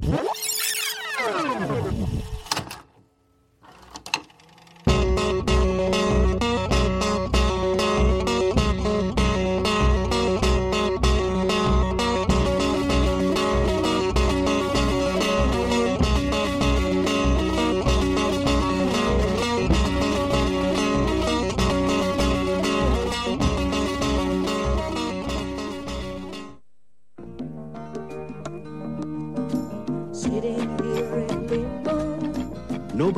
What? 0.00 0.37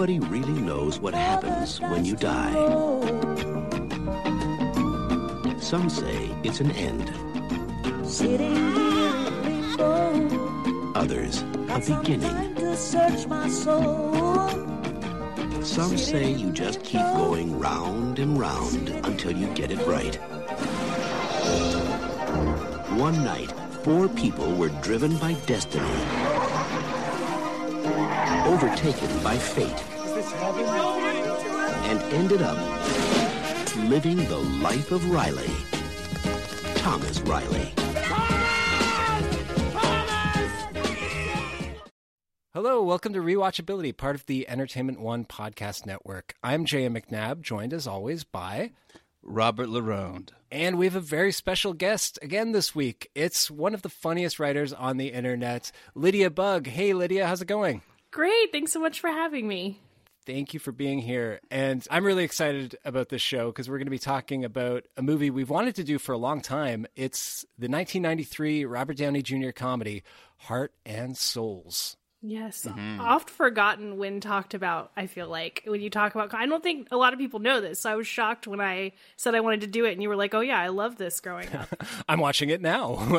Nobody 0.00 0.18
really 0.18 0.58
knows 0.62 0.98
what 0.98 1.12
happens 1.12 1.78
when 1.78 2.06
you 2.06 2.16
die. 2.16 2.54
Some 5.58 5.90
say 5.90 6.34
it's 6.42 6.60
an 6.60 6.70
end, 6.70 7.12
Sitting 8.08 8.56
here 8.72 9.14
in 9.14 9.76
limbo. 9.76 10.92
others 10.94 11.42
a 11.68 11.80
beginning. 11.80 12.30
time 12.30 12.54
to 12.54 12.74
search 12.78 13.26
my 13.26 13.46
soul. 13.50 14.48
Some 15.62 15.98
say 15.98 16.32
you 16.32 16.50
just 16.50 16.82
keep 16.82 17.02
going 17.02 17.58
round 17.58 18.18
and 18.20 18.40
round 18.40 18.88
until 19.04 19.32
you 19.32 19.48
get 19.48 19.70
it 19.70 19.86
right. 19.86 20.14
One 22.96 23.22
night, 23.22 23.52
four 23.84 24.08
people 24.08 24.50
were 24.54 24.70
driven 24.80 25.18
by 25.18 25.34
destiny, 25.44 25.84
overtaken 28.46 29.22
by 29.22 29.36
fate, 29.36 29.84
and 30.22 32.02
ended 32.12 32.42
up 32.42 32.58
living 33.88 34.18
the 34.28 34.36
life 34.62 34.92
of 34.92 35.10
Riley. 35.10 35.48
Thomas 36.74 37.20
Riley. 37.20 37.72
Hello, 42.52 42.82
welcome 42.82 43.14
to 43.14 43.20
Rewatchability, 43.20 43.96
part 43.96 44.14
of 44.14 44.26
the 44.26 44.46
Entertainment 44.46 45.00
One 45.00 45.24
podcast 45.24 45.86
network. 45.86 46.34
I'm 46.42 46.66
J.M. 46.66 46.94
McNabb, 46.94 47.40
joined 47.40 47.72
as 47.72 47.86
always 47.86 48.22
by. 48.24 48.72
Robert 49.22 49.68
Laronde. 49.68 50.32
And 50.52 50.76
we 50.76 50.84
have 50.84 50.96
a 50.96 51.00
very 51.00 51.32
special 51.32 51.72
guest 51.72 52.18
again 52.20 52.52
this 52.52 52.74
week. 52.74 53.08
It's 53.14 53.50
one 53.50 53.72
of 53.72 53.80
the 53.80 53.88
funniest 53.88 54.38
writers 54.38 54.74
on 54.74 54.98
the 54.98 55.12
internet, 55.12 55.72
Lydia 55.94 56.28
Bug. 56.28 56.66
Hey, 56.66 56.92
Lydia, 56.92 57.26
how's 57.26 57.40
it 57.40 57.48
going? 57.48 57.80
Great. 58.10 58.52
Thanks 58.52 58.72
so 58.72 58.80
much 58.80 59.00
for 59.00 59.08
having 59.08 59.48
me. 59.48 59.80
Thank 60.32 60.54
you 60.54 60.60
for 60.60 60.70
being 60.70 61.00
here. 61.00 61.40
And 61.50 61.84
I'm 61.90 62.04
really 62.04 62.22
excited 62.22 62.76
about 62.84 63.08
this 63.08 63.20
show 63.20 63.46
because 63.48 63.68
we're 63.68 63.78
going 63.78 63.88
to 63.88 63.90
be 63.90 63.98
talking 63.98 64.44
about 64.44 64.84
a 64.96 65.02
movie 65.02 65.28
we've 65.28 65.50
wanted 65.50 65.74
to 65.74 65.82
do 65.82 65.98
for 65.98 66.12
a 66.12 66.18
long 66.18 66.40
time. 66.40 66.86
It's 66.94 67.42
the 67.58 67.66
1993 67.66 68.64
Robert 68.64 68.96
Downey 68.96 69.22
Jr. 69.22 69.50
comedy, 69.50 70.04
Heart 70.36 70.72
and 70.86 71.16
Souls. 71.16 71.96
Yes. 72.22 72.64
Mm-hmm. 72.64 73.00
Oft 73.00 73.30
forgotten 73.30 73.96
when 73.96 74.20
talked 74.20 74.52
about, 74.52 74.92
I 74.94 75.06
feel 75.06 75.26
like. 75.26 75.62
When 75.66 75.80
you 75.80 75.88
talk 75.88 76.14
about, 76.14 76.34
I 76.34 76.44
don't 76.46 76.62
think 76.62 76.88
a 76.90 76.96
lot 76.96 77.14
of 77.14 77.18
people 77.18 77.40
know 77.40 77.60
this. 77.60 77.80
So 77.80 77.90
I 77.90 77.96
was 77.96 78.06
shocked 78.06 78.46
when 78.46 78.60
I 78.60 78.92
said 79.16 79.34
I 79.34 79.40
wanted 79.40 79.62
to 79.62 79.66
do 79.66 79.86
it, 79.86 79.92
and 79.92 80.02
you 80.02 80.08
were 80.10 80.16
like, 80.16 80.34
oh, 80.34 80.40
yeah, 80.40 80.60
I 80.60 80.68
love 80.68 80.96
this 80.96 81.18
growing 81.20 81.50
up. 81.54 81.68
I'm 82.08 82.20
watching 82.20 82.50
it 82.50 82.60
now. 82.60 83.18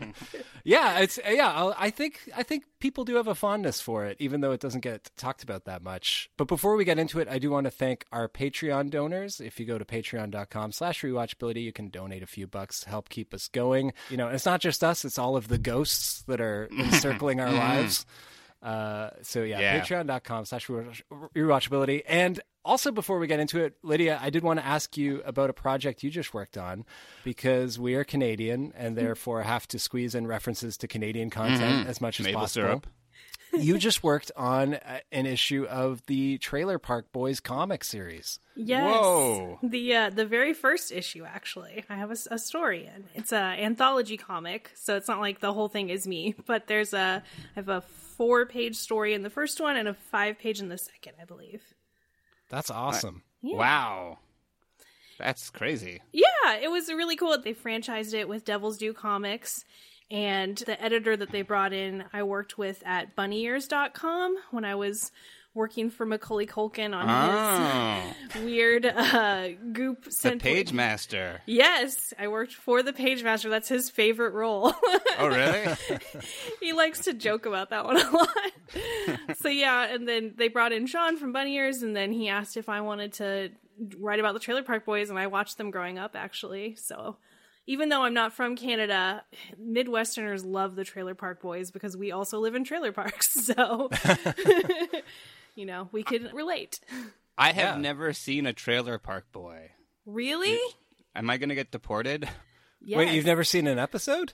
yeah, 0.70 1.00
it's 1.00 1.18
yeah. 1.28 1.52
I'll- 1.52 1.74
think 1.90 2.20
I 2.36 2.42
think 2.44 2.64
people 2.78 3.04
do 3.04 3.16
have 3.16 3.26
a 3.28 3.34
fondness 3.34 3.80
for 3.80 4.06
it, 4.06 4.16
even 4.20 4.40
though 4.40 4.52
it 4.52 4.60
doesn't 4.60 4.80
get 4.82 5.10
talked 5.16 5.42
about 5.42 5.64
that 5.64 5.82
much. 5.82 6.30
But 6.36 6.46
before 6.48 6.76
we 6.76 6.84
get 6.84 6.98
into 6.98 7.18
it, 7.20 7.28
I 7.28 7.38
do 7.38 7.50
want 7.50 7.64
to 7.66 7.70
thank 7.70 8.04
our 8.12 8.28
Patreon 8.28 8.90
donors. 8.90 9.40
If 9.40 9.58
you 9.58 9.66
go 9.66 9.76
to 9.78 9.84
patreon.com/slash 9.84 11.02
rewatchability, 11.02 11.62
you 11.62 11.72
can 11.72 11.88
donate 11.88 12.22
a 12.22 12.26
few 12.26 12.46
bucks 12.46 12.80
to 12.80 12.88
help 12.88 13.08
keep 13.08 13.34
us 13.34 13.48
going. 13.48 13.92
You 14.10 14.16
know, 14.16 14.28
it's 14.28 14.46
not 14.46 14.60
just 14.60 14.84
us; 14.84 15.04
it's 15.04 15.18
all 15.18 15.36
of 15.36 15.48
the 15.48 15.58
ghosts 15.58 16.22
that 16.28 16.40
are 16.40 16.68
encircling 16.78 17.40
our 17.40 17.52
lives. 17.52 18.06
Uh, 18.62 19.10
so 19.22 19.42
yeah, 19.42 19.58
Yeah. 19.60 19.80
patreon.com 19.80 20.44
slash 20.44 20.66
rewatchability. 20.68 22.02
And 22.06 22.40
also 22.64 22.90
before 22.90 23.18
we 23.18 23.26
get 23.26 23.40
into 23.40 23.62
it, 23.62 23.74
Lydia, 23.82 24.18
I 24.22 24.30
did 24.30 24.42
want 24.42 24.60
to 24.60 24.66
ask 24.66 24.96
you 24.96 25.22
about 25.24 25.50
a 25.50 25.54
project 25.54 26.02
you 26.02 26.10
just 26.10 26.34
worked 26.34 26.58
on 26.58 26.84
because 27.24 27.78
we 27.78 27.94
are 27.94 28.04
Canadian 28.04 28.72
and 28.76 28.96
therefore 28.96 29.42
have 29.42 29.66
to 29.68 29.78
squeeze 29.78 30.14
in 30.14 30.26
references 30.26 30.76
to 30.78 30.88
Canadian 30.88 31.30
content 31.30 31.88
as 31.88 32.00
much 32.00 32.20
as 32.20 32.26
Maple 32.26 32.40
possible. 32.40 32.66
syrup. 32.66 32.86
you 33.52 33.78
just 33.78 34.02
worked 34.02 34.30
on 34.36 34.74
uh, 34.74 35.00
an 35.10 35.26
issue 35.26 35.66
of 35.68 36.04
the 36.06 36.38
Trailer 36.38 36.78
Park 36.78 37.10
Boys 37.12 37.40
comic 37.40 37.82
series. 37.82 38.38
Yes. 38.54 38.84
Whoa. 38.84 39.58
The 39.62 39.96
uh, 39.96 40.10
the 40.10 40.26
very 40.26 40.54
first 40.54 40.92
issue, 40.92 41.24
actually, 41.24 41.84
I 41.88 41.96
have 41.96 42.10
a 42.10 42.38
story 42.38 42.86
in. 42.86 43.04
It's 43.14 43.32
an 43.32 43.58
anthology 43.58 44.16
comic, 44.16 44.70
so 44.74 44.96
it's 44.96 45.08
not 45.08 45.20
like 45.20 45.40
the 45.40 45.52
whole 45.52 45.68
thing 45.68 45.90
is 45.90 46.06
me. 46.06 46.34
But 46.46 46.66
there's 46.66 46.92
a 46.92 47.22
I 47.24 47.54
have 47.54 47.68
a 47.68 47.80
four 47.80 48.44
page 48.44 48.76
story 48.76 49.14
in 49.14 49.22
the 49.22 49.30
first 49.30 49.60
one 49.60 49.76
and 49.76 49.88
a 49.88 49.94
five 49.94 50.38
page 50.38 50.60
in 50.60 50.68
the 50.68 50.78
second, 50.78 51.14
I 51.20 51.24
believe. 51.24 51.62
That's 52.50 52.70
awesome. 52.70 53.22
Wow. 53.42 54.18
That's 55.18 55.50
crazy. 55.50 56.02
Yeah, 56.12 56.56
it 56.60 56.70
was 56.70 56.88
really 56.88 57.16
cool. 57.16 57.30
That 57.30 57.44
they 57.44 57.54
franchised 57.54 58.14
it 58.14 58.28
with 58.28 58.44
Devil's 58.44 58.78
Due 58.78 58.92
Comics. 58.92 59.64
And 60.10 60.56
the 60.58 60.82
editor 60.82 61.16
that 61.16 61.30
they 61.30 61.42
brought 61.42 61.72
in, 61.72 62.04
I 62.12 62.24
worked 62.24 62.58
with 62.58 62.82
at 62.84 63.14
bunnyears.com 63.14 64.36
when 64.50 64.64
I 64.64 64.74
was 64.74 65.12
working 65.54 65.90
for 65.90 66.06
Macaulay 66.06 66.46
Culkin 66.46 66.94
on 66.94 67.06
Oh, 67.10 68.14
his 68.32 68.42
weird 68.44 68.86
uh, 68.86 69.48
goop 69.72 70.04
the 70.04 70.36
page 70.36 70.72
master. 70.72 71.40
Yes, 71.46 72.14
I 72.18 72.28
worked 72.28 72.54
for 72.54 72.82
the 72.82 72.92
page 72.92 73.22
master. 73.24 73.48
That's 73.50 73.68
his 73.68 73.90
favorite 73.90 74.32
role. 74.32 74.72
Oh, 75.18 75.26
really? 75.26 75.74
he 76.60 76.72
likes 76.72 77.00
to 77.00 77.14
joke 77.14 77.46
about 77.46 77.70
that 77.70 77.84
one 77.84 77.96
a 77.96 78.10
lot. 78.10 78.28
so 79.38 79.48
yeah, 79.48 79.92
and 79.92 80.06
then 80.08 80.34
they 80.36 80.48
brought 80.48 80.72
in 80.72 80.86
Sean 80.86 81.16
from 81.16 81.32
Bunny 81.32 81.56
Ears, 81.56 81.82
and 81.82 81.96
then 81.96 82.12
he 82.12 82.28
asked 82.28 82.56
if 82.56 82.68
I 82.68 82.80
wanted 82.80 83.14
to 83.14 83.50
write 83.98 84.20
about 84.20 84.34
the 84.34 84.40
Trailer 84.40 84.62
Park 84.62 84.84
Boys, 84.84 85.10
and 85.10 85.18
I 85.18 85.26
watched 85.26 85.58
them 85.58 85.70
growing 85.70 85.98
up 85.98 86.14
actually. 86.14 86.76
So 86.76 87.16
even 87.66 87.88
though 87.88 88.02
I'm 88.02 88.14
not 88.14 88.32
from 88.32 88.56
Canada, 88.56 89.24
Midwesterners 89.60 90.44
love 90.44 90.76
the 90.76 90.84
Trailer 90.84 91.14
Park 91.14 91.40
Boys 91.42 91.70
because 91.70 91.96
we 91.96 92.12
also 92.12 92.38
live 92.38 92.54
in 92.54 92.62
trailer 92.64 92.92
parks. 92.92 93.28
So 93.50 93.90
you 95.54 95.66
know, 95.66 95.88
we 95.92 96.02
could 96.02 96.32
relate. 96.32 96.80
I 97.38 97.52
have 97.52 97.76
Yeah. 97.76 97.80
never 97.80 98.12
seen 98.12 98.46
a 98.46 98.52
trailer 98.52 98.98
park 98.98 99.30
boy. 99.32 99.70
Really? 100.06 100.58
Am 101.14 101.28
I 101.30 101.36
going 101.38 101.48
to 101.48 101.54
get 101.54 101.70
deported? 101.70 102.28
Yes. 102.80 102.98
Wait, 102.98 103.12
you've 103.14 103.26
never 103.26 103.44
seen 103.44 103.66
an 103.66 103.78
episode? 103.78 104.32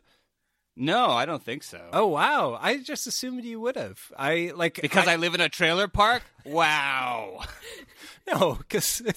No, 0.77 1.07
I 1.07 1.25
don't 1.25 1.43
think 1.43 1.63
so. 1.63 1.81
Oh 1.93 2.07
wow! 2.07 2.59
I 2.61 2.77
just 2.77 3.07
assumed 3.07 3.45
you 3.45 3.59
would 3.61 3.77
have. 3.77 3.99
I 4.17 4.53
like 4.55 4.79
Because 4.83 5.09
I, 5.09 5.17
live 5.17 5.35
in 5.35 5.41
a 5.41 5.49
trailer 5.49 5.89
park? 5.89 6.23
Wow. 6.45 7.41
No, 8.29 8.55
because 8.55 9.01
it 9.03 9.17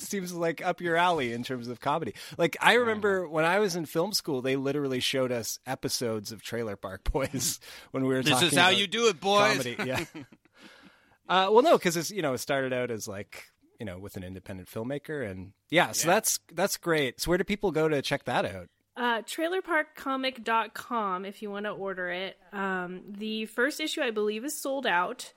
seems 0.00 0.32
like 0.32 0.64
up 0.64 0.80
your 0.80 0.94
alley 0.94 1.32
in 1.32 1.42
terms 1.42 1.66
of 1.66 1.80
comedy. 1.80 2.14
Like 2.38 2.56
I 2.60 2.74
remember 2.74 3.28
when 3.28 3.44
I 3.44 3.58
was 3.58 3.74
in 3.74 3.86
film 3.86 4.12
school, 4.12 4.40
they 4.40 4.54
literally 4.54 5.00
showed 5.00 5.32
us 5.32 5.58
episodes 5.66 6.30
of 6.30 6.42
Trailer 6.42 6.76
Park 6.76 7.10
Boys 7.10 7.58
when 7.90 8.04
we 8.04 8.10
were. 8.14 8.22
Talking. 8.22 8.30
This 8.30 8.34
talking 8.34 8.48
is 8.50 8.54
how 8.56 8.68
about 8.68 8.78
you 8.78 8.86
do 8.86 9.08
it, 9.08 9.20
boys. 9.20 9.50
Comedy, 9.64 9.76
yeah. 9.84 10.04
uh, 11.28 11.48
well, 11.50 11.62
no, 11.62 11.78
because 11.78 11.96
it's 11.96 12.10
you 12.10 12.22
know 12.22 12.34
it 12.34 12.38
started 12.38 12.72
out 12.72 12.90
as 12.90 13.08
like 13.08 13.44
you 13.80 13.86
know 13.86 13.98
with 13.98 14.16
an 14.16 14.24
independent 14.24 14.68
filmmaker, 14.68 15.28
and 15.28 15.52
yeah, 15.70 15.92
so 15.92 16.08
that's 16.08 16.38
that's 16.52 16.76
great. 16.76 17.20
So 17.20 17.30
where 17.30 17.38
do 17.38 17.44
people 17.44 17.72
go 17.72 17.88
to 17.88 18.02
check 18.02 18.24
that 18.24 18.44
out? 18.44 18.68
Uh, 18.96 19.22
trailerparkcomic.com 19.22 21.24
if 21.24 21.42
you 21.42 21.50
want 21.50 21.66
to 21.66 21.70
order 21.70 22.08
it. 22.08 22.38
Um, 22.52 23.02
the 23.08 23.46
first 23.46 23.80
issue, 23.80 24.00
I 24.00 24.10
believe, 24.10 24.44
is 24.44 24.60
sold 24.60 24.86
out. 24.86 25.32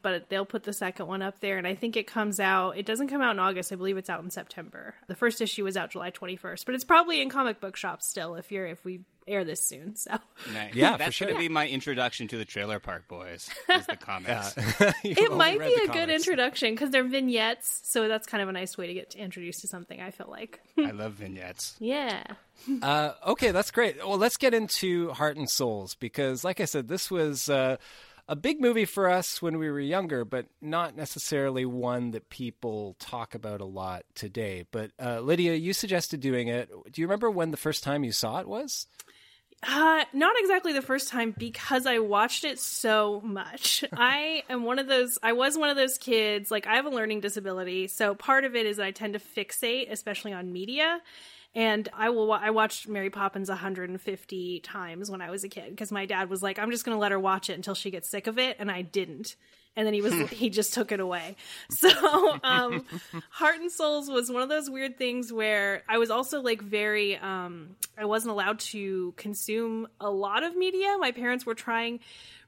but 0.00 0.28
they'll 0.30 0.46
put 0.46 0.64
the 0.64 0.72
second 0.72 1.06
one 1.06 1.22
up 1.22 1.38
there 1.40 1.58
and 1.58 1.66
I 1.66 1.74
think 1.76 1.96
it 1.96 2.06
comes 2.08 2.40
out 2.40 2.76
it 2.76 2.86
doesn't 2.86 3.06
come 3.08 3.22
out 3.22 3.32
in 3.32 3.38
August. 3.38 3.72
I 3.72 3.76
believe 3.76 3.96
it's 3.96 4.10
out 4.10 4.24
in 4.24 4.30
September. 4.30 4.94
The 5.06 5.14
first 5.14 5.40
issue 5.40 5.64
was 5.64 5.76
out 5.76 5.90
July 5.90 6.10
21st, 6.10 6.64
but 6.64 6.74
it's 6.74 6.84
probably 6.84 7.20
in 7.20 7.28
comic 7.28 7.60
book 7.60 7.76
shops 7.76 8.08
still 8.08 8.34
if 8.34 8.50
you're 8.50 8.66
if 8.66 8.84
we 8.84 9.00
air 9.26 9.44
this 9.44 9.66
soon. 9.66 9.96
So 9.96 10.10
Nice. 10.52 10.74
Yeah, 10.74 10.92
for 10.92 10.98
that's 10.98 11.14
sure. 11.14 11.28
gonna 11.28 11.38
be 11.40 11.48
my 11.48 11.68
introduction 11.68 12.28
to 12.28 12.36
the 12.38 12.44
Trailer 12.44 12.78
Park 12.80 13.08
Boys. 13.08 13.48
Is 13.72 13.86
the 13.86 13.96
comics. 13.96 14.54
You've 15.04 15.18
it 15.18 15.32
might 15.32 15.58
be 15.60 15.74
the 15.86 15.90
a 15.90 15.94
good 15.94 16.10
introduction 16.10 16.74
because 16.74 16.90
they're 16.90 17.04
vignettes, 17.06 17.80
so 17.84 18.08
that's 18.08 18.26
kind 18.26 18.42
of 18.42 18.48
a 18.48 18.52
nice 18.52 18.76
way 18.76 18.86
to 18.88 18.94
get 18.94 19.14
introduced 19.14 19.60
to 19.62 19.68
something. 19.68 20.00
I 20.00 20.10
feel 20.10 20.28
like, 20.30 20.60
I 20.78 20.90
love 20.90 21.12
vignettes. 21.14 21.76
yeah, 21.78 22.22
Uh, 22.82 23.12
okay, 23.26 23.50
that's 23.50 23.70
great. 23.70 23.98
Well, 23.98 24.18
let's 24.18 24.36
get 24.36 24.54
into 24.54 25.10
Heart 25.10 25.36
and 25.36 25.48
Souls 25.50 25.94
because, 25.96 26.44
like 26.44 26.60
I 26.60 26.64
said, 26.64 26.88
this 26.88 27.10
was 27.10 27.48
uh, 27.48 27.76
a 28.28 28.36
big 28.36 28.60
movie 28.60 28.84
for 28.84 29.08
us 29.10 29.42
when 29.42 29.58
we 29.58 29.68
were 29.70 29.80
younger, 29.80 30.24
but 30.24 30.46
not 30.60 30.96
necessarily 30.96 31.64
one 31.64 32.12
that 32.12 32.28
people 32.30 32.94
talk 33.00 33.34
about 33.34 33.60
a 33.60 33.64
lot 33.64 34.04
today. 34.14 34.64
But 34.70 34.92
uh, 35.02 35.20
Lydia, 35.20 35.54
you 35.54 35.72
suggested 35.72 36.20
doing 36.20 36.48
it. 36.48 36.68
Do 36.92 37.00
you 37.00 37.06
remember 37.06 37.30
when 37.30 37.50
the 37.50 37.56
first 37.56 37.82
time 37.82 38.04
you 38.04 38.12
saw 38.12 38.38
it 38.40 38.46
was? 38.48 38.86
Uh, 39.64 40.04
not 40.12 40.34
exactly 40.40 40.72
the 40.72 40.82
first 40.82 41.08
time 41.08 41.32
because 41.38 41.86
I 41.86 42.00
watched 42.00 42.44
it 42.44 42.58
so 42.58 43.20
much. 43.20 43.84
I 43.92 44.42
am 44.48 44.64
one 44.64 44.80
of 44.80 44.88
those, 44.88 45.18
I 45.22 45.34
was 45.34 45.56
one 45.56 45.70
of 45.70 45.76
those 45.76 45.98
kids, 45.98 46.50
like, 46.50 46.66
I 46.66 46.74
have 46.74 46.86
a 46.86 46.90
learning 46.90 47.20
disability. 47.20 47.86
So 47.86 48.14
part 48.14 48.44
of 48.44 48.56
it 48.56 48.66
is 48.66 48.78
that 48.78 48.86
I 48.86 48.90
tend 48.90 49.14
to 49.14 49.20
fixate, 49.20 49.90
especially 49.90 50.32
on 50.32 50.52
media. 50.52 51.00
And 51.54 51.88
I 51.92 52.10
will, 52.10 52.32
I 52.32 52.50
watched 52.50 52.88
Mary 52.88 53.10
Poppins 53.10 53.48
150 53.48 54.60
times 54.60 55.10
when 55.10 55.20
I 55.20 55.30
was 55.30 55.44
a 55.44 55.48
kid 55.48 55.70
because 55.70 55.92
my 55.92 56.06
dad 56.06 56.28
was 56.30 56.42
like, 56.42 56.58
I'm 56.58 56.70
just 56.70 56.84
going 56.84 56.96
to 56.96 57.00
let 57.00 57.12
her 57.12 57.20
watch 57.20 57.50
it 57.50 57.54
until 57.54 57.74
she 57.74 57.90
gets 57.90 58.08
sick 58.08 58.26
of 58.26 58.38
it. 58.38 58.56
And 58.58 58.70
I 58.70 58.82
didn't. 58.82 59.36
And 59.74 59.86
then 59.86 59.94
he 59.94 60.02
was, 60.02 60.12
he 60.30 60.50
just 60.50 60.74
took 60.74 60.92
it 60.92 61.00
away. 61.00 61.36
So, 61.70 61.88
um, 62.44 62.84
Heart 63.30 63.60
and 63.60 63.72
Souls 63.72 64.08
was 64.08 64.30
one 64.30 64.42
of 64.42 64.48
those 64.48 64.68
weird 64.68 64.98
things 64.98 65.32
where 65.32 65.82
I 65.88 65.98
was 65.98 66.10
also 66.10 66.42
like 66.42 66.60
very, 66.62 67.16
um, 67.16 67.76
I 67.96 68.04
wasn't 68.04 68.32
allowed 68.32 68.60
to 68.60 69.12
consume 69.16 69.88
a 70.00 70.10
lot 70.10 70.44
of 70.44 70.54
media. 70.56 70.96
My 70.98 71.12
parents 71.12 71.46
were 71.46 71.54
trying 71.54 72.00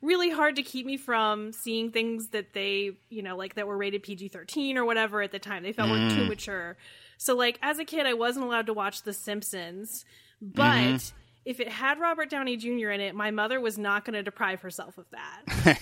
really 0.03 0.31
hard 0.31 0.57
to 0.57 0.63
keep 0.63 0.85
me 0.85 0.97
from 0.99 1.53
seeing 1.53 1.91
things 1.91 2.29
that 2.29 2.53
they, 2.53 2.93
you 3.09 3.23
know, 3.23 3.37
like 3.37 3.55
that 3.55 3.67
were 3.67 3.77
rated 3.77 4.03
PG 4.03 4.29
13 4.29 4.77
or 4.77 4.85
whatever 4.85 5.23
at 5.23 5.33
the 5.33 5.39
time. 5.39 5.63
They 5.63 5.73
felt 5.73 5.91
were 5.91 6.11
too 6.11 6.27
mature. 6.27 6.77
So, 7.17 7.35
like, 7.35 7.59
as 7.63 7.79
a 7.79 7.85
kid, 7.85 8.07
I 8.07 8.15
wasn't 8.15 8.45
allowed 8.45 8.67
to 8.67 8.75
watch 8.75 9.03
The 9.03 9.13
Simpsons, 9.13 10.05
but. 10.43 11.13
If 11.45 11.61
it 11.61 11.69
had 11.69 12.01
Robert 12.01 12.31
Downey 12.31 12.57
Jr. 12.57 12.91
in 12.91 13.01
it, 13.01 13.15
my 13.15 13.31
mother 13.31 13.61
was 13.61 13.77
not 13.77 14.05
going 14.05 14.15
to 14.15 14.23
deprive 14.23 14.63
herself 14.63 14.97
of 14.97 15.05
that. 15.11 15.79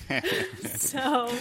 so, 0.81 1.33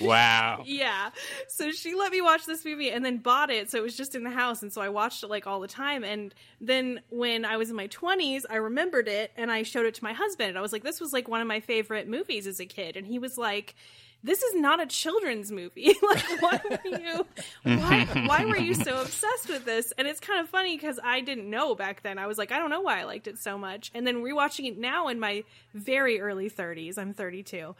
Wow. 0.02 0.62
yeah. 0.66 1.10
So 1.48 1.70
she 1.72 1.94
let 1.94 2.12
me 2.12 2.20
watch 2.20 2.44
this 2.46 2.64
movie 2.64 2.90
and 2.90 3.04
then 3.04 3.16
bought 3.18 3.50
it. 3.50 3.70
So 3.70 3.78
it 3.78 3.82
was 3.82 3.96
just 3.96 4.14
in 4.14 4.24
the 4.24 4.30
house. 4.30 4.62
And 4.62 4.72
so 4.72 4.80
I 4.82 4.90
watched 4.90 5.22
it 5.22 5.28
like 5.28 5.46
all 5.46 5.60
the 5.60 5.68
time. 5.68 6.04
And 6.04 6.34
then 6.60 7.00
when 7.08 7.44
I 7.44 7.56
was 7.56 7.70
in 7.70 7.76
my 7.76 7.88
20s, 7.88 8.42
I 8.50 8.56
remembered 8.56 9.08
it 9.08 9.32
and 9.36 9.50
I 9.50 9.62
showed 9.62 9.86
it 9.86 9.94
to 9.94 10.04
my 10.04 10.12
husband. 10.12 10.50
And 10.50 10.58
I 10.58 10.60
was 10.60 10.72
like, 10.72 10.82
this 10.82 11.00
was 11.00 11.12
like 11.12 11.26
one 11.28 11.40
of 11.40 11.46
my 11.46 11.60
favorite 11.60 12.08
movies 12.08 12.46
as 12.46 12.60
a 12.60 12.66
kid. 12.66 12.96
And 12.96 13.06
he 13.06 13.18
was 13.18 13.38
like, 13.38 13.74
this 14.22 14.42
is 14.42 14.54
not 14.54 14.80
a 14.80 14.86
children's 14.86 15.50
movie. 15.50 15.94
like, 16.02 16.42
why 16.42 16.60
were 16.68 16.98
you, 16.98 17.26
why, 17.62 18.04
why 18.26 18.44
were 18.44 18.58
you 18.58 18.74
so 18.74 19.00
obsessed 19.00 19.48
with 19.48 19.64
this? 19.64 19.92
And 19.96 20.06
it's 20.06 20.20
kind 20.20 20.40
of 20.40 20.48
funny 20.48 20.76
because 20.76 20.98
I 21.02 21.20
didn't 21.20 21.48
know 21.48 21.74
back 21.74 22.02
then. 22.02 22.18
I 22.18 22.26
was 22.26 22.38
like, 22.38 22.52
I 22.52 22.58
don't 22.58 22.70
know 22.70 22.82
why 22.82 23.00
I 23.00 23.04
liked 23.04 23.26
it 23.26 23.38
so 23.38 23.56
much. 23.56 23.90
And 23.94 24.06
then 24.06 24.16
rewatching 24.16 24.66
it 24.68 24.78
now 24.78 25.08
in 25.08 25.20
my 25.20 25.44
very 25.74 26.20
early 26.20 26.50
30s, 26.50 26.98
I'm 26.98 27.14
32. 27.14 27.74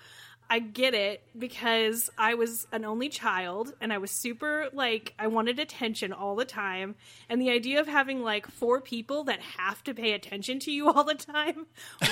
I 0.53 0.59
get 0.59 0.95
it 0.95 1.23
because 1.39 2.11
I 2.19 2.35
was 2.35 2.67
an 2.73 2.85
only 2.85 3.09
child 3.09 3.73
and 3.81 3.93
I 3.93 3.99
was 3.99 4.11
super 4.11 4.69
like 4.73 5.15
I 5.17 5.29
wanted 5.29 5.61
attention 5.61 6.13
all 6.13 6.35
the 6.35 6.45
time 6.45 6.97
and 7.29 7.41
the 7.41 7.51
idea 7.51 7.79
of 7.79 7.87
having 7.87 8.25
like 8.25 8.49
four 8.49 8.81
people 8.81 9.23
that 9.25 9.39
have 9.41 9.85
to 9.85 9.95
pay 9.95 10.11
attention 10.13 10.59
to 10.61 10.73
you 10.73 10.91
all 10.91 11.05
the 11.05 11.15
time 11.15 11.67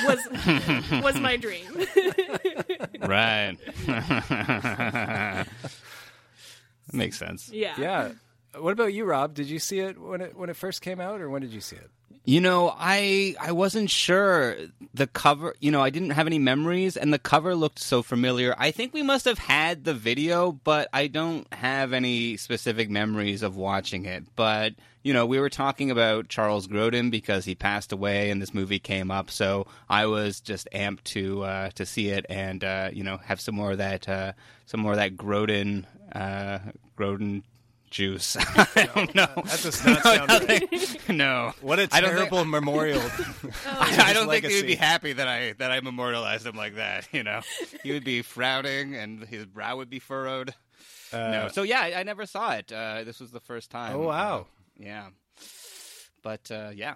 was 0.04 0.20
was 1.02 1.18
my 1.18 1.36
dream. 1.36 1.66
Right. 3.00 3.56
Makes 6.92 7.18
sense. 7.18 7.50
yeah. 7.52 7.74
Yeah. 7.78 8.10
What 8.58 8.72
about 8.72 8.92
you, 8.94 9.04
Rob? 9.04 9.34
Did 9.34 9.46
you 9.46 9.58
see 9.58 9.80
it 9.80 9.98
when 10.00 10.20
it 10.20 10.36
when 10.36 10.48
it 10.48 10.56
first 10.56 10.80
came 10.80 11.00
out, 11.00 11.20
or 11.20 11.28
when 11.28 11.42
did 11.42 11.50
you 11.52 11.60
see 11.60 11.76
it? 11.76 11.90
You 12.28 12.42
know, 12.42 12.74
I 12.78 13.36
I 13.40 13.52
wasn't 13.52 13.88
sure 13.88 14.54
the 14.92 15.06
cover. 15.06 15.54
You 15.60 15.70
know, 15.70 15.80
I 15.80 15.88
didn't 15.88 16.10
have 16.10 16.26
any 16.26 16.38
memories, 16.38 16.98
and 16.98 17.10
the 17.10 17.18
cover 17.18 17.54
looked 17.54 17.78
so 17.78 18.02
familiar. 18.02 18.54
I 18.58 18.70
think 18.70 18.92
we 18.92 19.02
must 19.02 19.24
have 19.24 19.38
had 19.38 19.84
the 19.84 19.94
video, 19.94 20.52
but 20.52 20.90
I 20.92 21.06
don't 21.06 21.50
have 21.54 21.94
any 21.94 22.36
specific 22.36 22.90
memories 22.90 23.42
of 23.42 23.56
watching 23.56 24.04
it. 24.04 24.24
But 24.36 24.74
you 25.02 25.14
know, 25.14 25.24
we 25.24 25.40
were 25.40 25.48
talking 25.48 25.90
about 25.90 26.28
Charles 26.28 26.68
Grodin 26.68 27.10
because 27.10 27.46
he 27.46 27.54
passed 27.54 27.92
away, 27.92 28.28
and 28.28 28.42
this 28.42 28.52
movie 28.52 28.78
came 28.78 29.10
up. 29.10 29.30
So 29.30 29.66
I 29.88 30.04
was 30.04 30.38
just 30.40 30.68
amped 30.74 31.04
to 31.04 31.44
uh, 31.44 31.70
to 31.76 31.86
see 31.86 32.10
it, 32.10 32.26
and 32.28 32.62
uh, 32.62 32.90
you 32.92 33.04
know, 33.04 33.16
have 33.24 33.40
some 33.40 33.54
more 33.54 33.72
of 33.72 33.78
that 33.78 34.06
uh, 34.06 34.32
some 34.66 34.80
more 34.80 34.92
of 34.92 34.98
that 34.98 35.16
Grodin 35.16 35.86
uh, 36.12 36.58
Grodin 36.94 37.42
juice. 37.90 38.36
I 38.76 38.88
don't 38.94 39.14
know. 39.14 39.26
That 39.36 39.60
does 39.62 39.84
not 39.86 40.02
sound 40.02 40.28
right. 40.48 41.08
no. 41.08 41.52
What 41.60 41.78
a 41.78 41.88
I 41.92 42.00
don't 42.00 42.10
think- 42.10 42.18
terrible 42.30 42.44
memorial. 42.44 43.02
I, 43.66 44.04
I 44.08 44.12
don't 44.12 44.28
think 44.28 44.44
he 44.46 44.56
would 44.56 44.66
be 44.66 44.74
happy 44.74 45.12
that 45.14 45.28
I 45.28 45.52
that 45.58 45.70
I 45.70 45.80
memorialized 45.80 46.46
him 46.46 46.56
like 46.56 46.76
that. 46.76 47.08
You 47.12 47.22
know, 47.22 47.40
he 47.82 47.92
would 47.92 48.04
be 48.04 48.22
frowning 48.22 48.94
and 48.94 49.24
his 49.24 49.44
brow 49.46 49.76
would 49.76 49.90
be 49.90 49.98
furrowed. 49.98 50.54
no, 51.12 51.48
so 51.52 51.62
yeah, 51.62 51.80
I, 51.80 52.00
I 52.00 52.02
never 52.02 52.26
saw 52.26 52.52
it. 52.52 52.70
Uh, 52.72 53.04
this 53.04 53.20
was 53.20 53.30
the 53.30 53.40
first 53.40 53.70
time. 53.70 53.96
oh 53.96 54.06
wow. 54.06 54.38
Uh, 54.40 54.44
yeah, 54.84 55.08
but 56.22 56.50
uh, 56.50 56.70
yeah, 56.74 56.94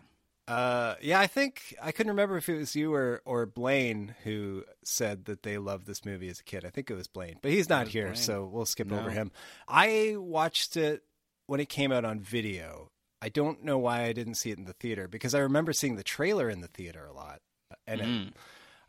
Uh, 0.52 0.96
yeah, 1.00 1.18
I 1.18 1.26
think 1.26 1.74
I 1.80 1.92
couldn't 1.92 2.10
remember 2.10 2.36
if 2.36 2.48
it 2.48 2.58
was 2.58 2.76
you 2.76 2.92
or, 2.94 3.22
or 3.24 3.46
Blaine 3.46 4.14
who 4.24 4.64
said 4.84 5.24
that 5.24 5.42
they 5.42 5.56
loved 5.58 5.86
this 5.86 6.04
movie 6.04 6.28
as 6.28 6.40
a 6.40 6.44
kid. 6.44 6.64
I 6.64 6.70
think 6.70 6.90
it 6.90 6.94
was 6.94 7.06
Blaine, 7.08 7.38
but 7.40 7.50
he's 7.50 7.68
not 7.68 7.88
here, 7.88 8.06
Blaine. 8.08 8.16
so 8.16 8.44
we'll 8.44 8.66
skip 8.66 8.88
No. 8.88 8.98
over 8.98 9.10
him. 9.10 9.32
I 9.66 10.16
watched 10.18 10.76
it 10.76 11.04
when 11.46 11.60
it 11.60 11.68
came 11.68 11.90
out 11.92 12.04
on 12.04 12.20
video. 12.20 12.90
I 13.20 13.28
don't 13.28 13.62
know 13.64 13.78
why 13.78 14.02
I 14.04 14.12
didn't 14.12 14.34
see 14.34 14.50
it 14.50 14.58
in 14.58 14.64
the 14.64 14.72
theater 14.74 15.08
because 15.08 15.34
I 15.34 15.38
remember 15.38 15.72
seeing 15.72 15.96
the 15.96 16.02
trailer 16.02 16.50
in 16.50 16.60
the 16.60 16.68
theater 16.68 17.06
a 17.06 17.12
lot, 17.14 17.40
and 17.86 18.00
Mm. 18.00 18.26
it, 18.28 18.34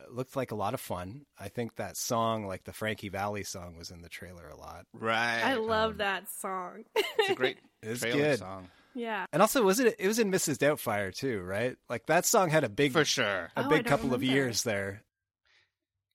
it 0.00 0.12
looked 0.12 0.36
like 0.36 0.50
a 0.50 0.56
lot 0.56 0.74
of 0.74 0.80
fun. 0.80 1.24
I 1.38 1.48
think 1.48 1.76
that 1.76 1.96
song, 1.96 2.44
like 2.46 2.64
the 2.64 2.72
Frankie 2.74 3.08
Valli 3.08 3.44
song, 3.44 3.76
was 3.78 3.90
in 3.90 4.02
the 4.02 4.08
trailer 4.10 4.48
a 4.48 4.56
lot. 4.56 4.86
right. 4.92 5.40
I 5.42 5.54
love 5.54 5.96
that 5.98 6.28
song. 6.28 6.84
It's 6.94 7.30
a 7.30 7.34
great 7.34 7.58
It's 7.82 8.00
trailer 8.00 8.18
good. 8.18 8.38
song 8.40 8.68
yeah. 8.94 9.26
And 9.32 9.42
also, 9.42 9.62
was 9.62 9.80
it? 9.80 9.96
It 9.98 10.06
was 10.06 10.18
in 10.18 10.30
Mrs. 10.30 10.58
Doubtfire 10.58 11.14
too, 11.14 11.40
right? 11.42 11.76
Like 11.88 12.06
that 12.06 12.26
song 12.26 12.50
had 12.50 12.64
a 12.64 12.68
big, 12.68 12.92
for 12.92 13.04
sure. 13.04 13.50
a 13.56 13.64
Oh, 13.64 13.68
big 13.68 13.84
don't 13.84 13.88
couple 13.88 14.14
of 14.14 14.22
years 14.22 14.62
there. 14.62 15.02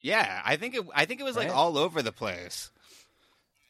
Yeah, 0.01 0.41
I 0.45 0.55
think 0.55 0.75
it. 0.75 0.86
I 0.95 1.05
think 1.05 1.19
it 1.19 1.24
was 1.24 1.36
like 1.36 1.50
all 1.53 1.77
over 1.77 2.01
the 2.01 2.12
place. 2.12 2.71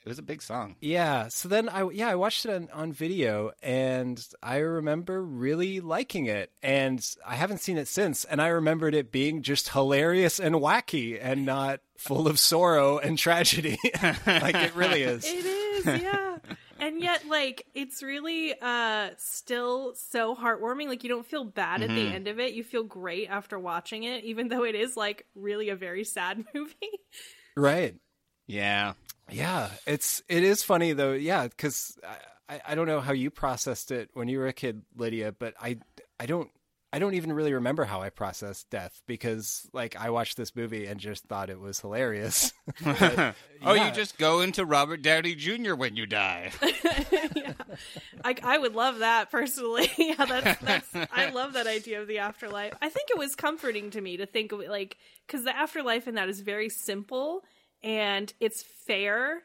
It 0.05 0.07
was 0.09 0.17
a 0.19 0.23
big 0.23 0.41
song. 0.41 0.75
Yeah. 0.79 1.27
So 1.27 1.49
then 1.49 1.67
I 1.67 1.87
yeah 1.89 2.07
I 2.07 2.15
watched 2.15 2.45
it 2.45 2.53
on, 2.55 2.69
on 2.71 2.93
video 2.93 3.51
and 3.61 4.25
I 4.41 4.57
remember 4.57 5.21
really 5.21 5.81
liking 5.81 6.25
it 6.25 6.51
and 6.63 7.05
I 7.27 7.35
haven't 7.35 7.59
seen 7.59 7.77
it 7.77 7.87
since 7.87 8.23
and 8.23 8.41
I 8.41 8.47
remembered 8.47 8.95
it 8.95 9.11
being 9.11 9.41
just 9.43 9.69
hilarious 9.69 10.39
and 10.39 10.55
wacky 10.55 11.19
and 11.21 11.45
not 11.45 11.81
full 11.97 12.27
of 12.27 12.39
sorrow 12.39 12.97
and 12.97 13.17
tragedy 13.17 13.77
like 14.25 14.55
it 14.55 14.73
really 14.73 15.03
is. 15.03 15.25
It 15.25 15.45
is, 15.45 15.85
yeah. 16.01 16.28
And 16.79 17.01
yet, 17.01 17.27
like, 17.27 17.65
it's 17.73 18.01
really 18.03 18.53
uh 18.61 19.11
still 19.17 19.95
so 19.95 20.35
heartwarming. 20.35 20.87
Like, 20.87 21.03
you 21.03 21.09
don't 21.09 21.25
feel 21.25 21.43
bad 21.45 21.83
at 21.83 21.93
the 21.93 22.09
Mm-hmm. 22.09 22.15
end 22.15 22.27
of 22.27 22.39
it. 22.39 22.53
You 22.53 22.63
feel 22.63 22.83
great 22.83 23.27
after 23.29 23.59
watching 23.59 24.03
it, 24.03 24.23
even 24.23 24.47
though 24.49 24.63
it 24.63 24.75
is 24.75 24.97
like 24.97 25.25
really 25.35 25.69
a 25.69 25.75
very 25.75 26.03
sad 26.03 26.45
movie. 26.53 26.99
Right. 27.55 27.95
Yeah. 28.47 28.93
Yeah. 29.29 29.71
It's 29.85 30.23
it 30.27 30.43
is 30.43 30.63
funny 30.63 30.93
though. 30.93 31.13
Yeah, 31.13 31.47
because 31.47 31.97
I, 32.49 32.55
I 32.55 32.61
I 32.69 32.75
don't 32.75 32.87
know 32.87 33.01
how 33.01 33.13
you 33.13 33.29
processed 33.31 33.91
it 33.91 34.09
when 34.13 34.27
you 34.27 34.39
were 34.39 34.47
a 34.47 34.53
kid, 34.53 34.83
Lydia, 34.95 35.31
but 35.31 35.53
I 35.61 35.77
I 36.19 36.25
don't. 36.25 36.49
I 36.91 36.97
don't 36.99 37.13
even 37.13 37.31
really 37.31 37.53
remember 37.53 37.83
how 37.85 38.01
I 38.01 38.09
processed 38.09 38.69
death 38.71 39.01
because, 39.05 39.67
like, 39.73 39.95
I 39.95 40.09
watched 40.09 40.37
this 40.37 40.55
movie 40.55 40.87
and 40.87 40.99
just 40.99 41.25
thought 41.25 41.49
it 41.51 41.59
was 41.59 41.79
hilarious. 41.79 42.51
But, 42.83 43.35
Oh, 43.61 43.73
you 43.73 43.91
just 43.91 44.17
go 44.17 44.39
into 44.39 44.63
Robert 44.65 45.01
Downey 45.01 45.35
Jr. 45.35 45.75
when 45.75 45.97
you 45.97 46.05
die. 46.05 46.51
I, 48.23 48.35
I 48.43 48.57
would 48.57 48.73
love 48.73 48.99
that 48.99 49.29
personally. 49.31 49.91
yeah, 49.97 50.23
that's, 50.25 50.61
that's 50.61 51.09
I 51.11 51.29
love 51.31 51.53
that 51.53 51.67
idea 51.67 52.01
of 52.01 52.07
the 52.07 52.19
afterlife. 52.19 52.73
I 52.81 52.89
think 52.89 53.09
it 53.09 53.17
was 53.17 53.35
comforting 53.35 53.89
to 53.91 54.01
me 54.01 54.17
to 54.17 54.25
think 54.25 54.51
of 54.51 54.61
it 54.61 54.69
like 54.69 54.97
because 55.27 55.43
the 55.43 55.55
afterlife 55.55 56.07
in 56.07 56.15
that 56.15 56.29
is 56.29 56.39
very 56.41 56.69
simple 56.69 57.43
and 57.83 58.31
it's 58.39 58.63
fair. 58.87 59.41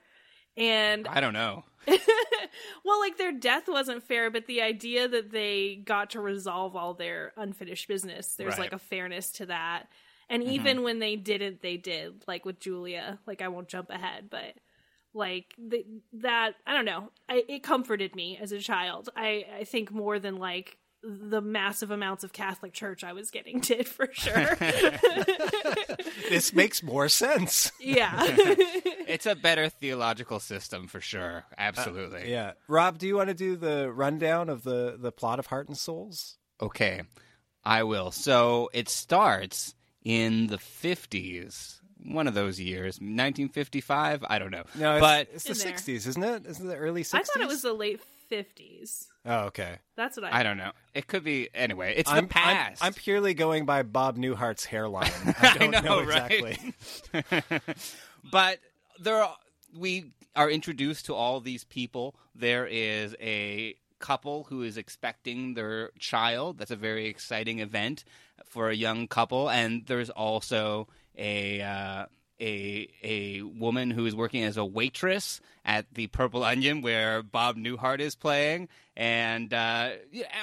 And 0.57 1.07
I 1.09 1.21
don't 1.21 1.33
know. 1.33 1.65
well, 1.87 3.01
like 3.01 3.19
their 3.19 3.33
death 3.33 3.65
wasn't 3.69 4.03
fair, 4.03 4.31
but 4.31 4.47
the 4.47 4.63
idea 4.63 5.09
that 5.09 5.31
they 5.31 5.77
got 5.85 6.11
to 6.11 6.21
resolve 6.21 6.77
all 6.77 6.95
their 6.95 7.33
unfinished 7.37 7.89
business, 7.89 8.37
there's 8.37 8.53
Right. 8.53 8.61
like 8.61 8.73
a 8.73 8.79
fairness 8.79 9.31
to 9.33 9.47
that. 9.47 9.89
And 10.29 10.43
mm-hmm. 10.43 10.53
even 10.53 10.83
when 10.83 10.99
they 11.01 11.17
didn't, 11.17 11.61
they 11.61 11.77
did. 11.77 12.25
Like 12.27 12.45
with 12.45 12.61
Julia. 12.61 13.19
Like 13.27 13.43
I 13.43 13.49
won't 13.49 13.69
jump 13.69 13.91
ahead, 13.91 14.29
but 14.31 14.55
like 15.13 15.55
the, 15.59 15.85
that 16.15 16.55
I 16.67 16.75
don't 16.75 16.85
know. 16.85 17.11
I, 17.29 17.45
it 17.49 17.63
comforted 17.63 18.15
me 18.15 18.39
as 18.41 18.53
a 18.53 18.59
child. 18.59 19.11
I 19.17 19.47
I 19.61 19.65
think 19.65 19.93
more 19.93 20.19
than 20.19 20.37
like 20.37 20.79
the 21.05 21.41
massive 21.41 21.91
amounts 21.91 22.25
of 22.25 22.33
Catholic 22.33 22.73
Church 22.73 23.05
I 23.05 23.13
was 23.13 23.31
getting 23.31 23.61
did 23.61 23.87
for 23.87 24.09
sure. 24.13 24.57
this 26.29 26.53
makes 26.53 26.83
more 26.83 27.09
sense. 27.09 27.73
yeah. 27.81 28.37
It's 29.07 29.27
a 29.27 29.35
better 29.35 29.69
theological 29.69 30.41
system 30.41 30.89
for 30.89 31.01
sure. 31.01 31.45
Absolutely. 31.59 32.23
Uh, 32.23 32.27
yeah, 32.27 32.53
Rob, 32.69 32.97
do 32.99 33.07
you 33.07 33.17
want 33.17 33.29
to 33.29 33.35
do 33.35 33.55
the 33.55 33.93
rundown 33.93 34.49
of 34.49 34.65
the 34.65 34.97
the 34.99 35.13
plot 35.13 35.39
of 35.39 35.47
Heart 35.47 35.69
and 35.69 35.77
Souls? 35.77 36.39
Okay, 36.61 37.03
I 37.63 37.83
will. 37.83 38.11
So 38.11 38.71
it 38.73 38.89
starts 38.89 39.75
in 40.05 40.47
the 40.47 40.57
50s, 40.57 41.81
one 42.03 42.27
of 42.27 42.35
those 42.35 42.59
years, 42.59 42.97
1955. 42.97 44.25
I 44.29 44.39
don't 44.39 44.51
know. 44.51 44.65
No, 44.75 44.95
it's, 44.97 45.01
but 45.01 45.29
it's 45.33 45.45
the 45.45 45.53
'60s, 45.53 46.07
isn't 46.09 46.23
it? 46.25 46.47
Isn't 46.47 46.67
it 46.67 46.71
the 46.71 46.77
early 46.77 47.03
'60s? 47.03 47.15
I 47.15 47.23
thought 47.23 47.43
it 47.43 47.49
was 47.49 47.63
the 47.63 47.75
late 47.75 48.01
50s. 48.31 49.07
Oh, 49.27 49.47
okay. 49.47 49.79
That's 49.97 50.17
what 50.17 50.33
I 50.33 50.41
I 50.41 50.43
don't 50.43 50.57
know. 50.57 50.73
It 50.95 51.07
could 51.07 51.25
be 51.25 51.49
anyway. 51.55 51.95
It's 51.97 52.11
I'm, 52.11 52.25
the 52.25 52.29
past. 52.29 52.83
I'm, 52.83 52.89
I'm 52.89 52.95
purely 52.95 53.35
going 53.35 53.65
by 53.65 53.83
Bob 53.83 54.17
Newhart's 54.17 54.65
hairline. 54.65 55.11
I 55.41 55.57
don't 55.59 55.85
know, 55.85 56.01
exactly. 56.01 56.59
right? 57.13 57.63
but 58.31 58.59
there 59.01 59.23
are, 59.23 59.37
we 59.77 60.13
are 60.37 60.51
introduced 60.51 61.07
to 61.07 61.15
all 61.15 61.41
these 61.41 61.65
people. 61.65 62.15
There 62.35 62.67
is 62.67 63.15
a 63.21 63.77
couple 63.99 64.45
who 64.45 64.63
is 64.63 64.77
expecting 64.77 65.55
their 65.55 65.91
child. 65.99 66.59
That's 66.59 66.71
a 66.71 66.77
very 66.77 67.07
exciting 67.07 67.61
event 67.61 68.05
for 68.45 68.69
a 68.69 68.75
young 68.75 69.09
couple. 69.09 69.49
And 69.49 69.87
there's 69.87 70.11
also 70.11 70.89
a 71.17 71.63
uh, 71.63 72.07
a 72.41 72.89
a 73.03 73.43
woman 73.43 73.91
who 73.91 74.07
is 74.07 74.15
working 74.15 74.45
as 74.45 74.57
a 74.57 74.65
waitress 74.65 75.41
at 75.65 75.87
the 75.95 76.07
Purple 76.09 76.45
Onion 76.45 76.83
where 76.83 77.23
Bob 77.23 77.57
Newhart 77.57 78.01
is 78.01 78.15
playing, 78.15 78.69
and 78.97 79.53
uh, 79.53 79.91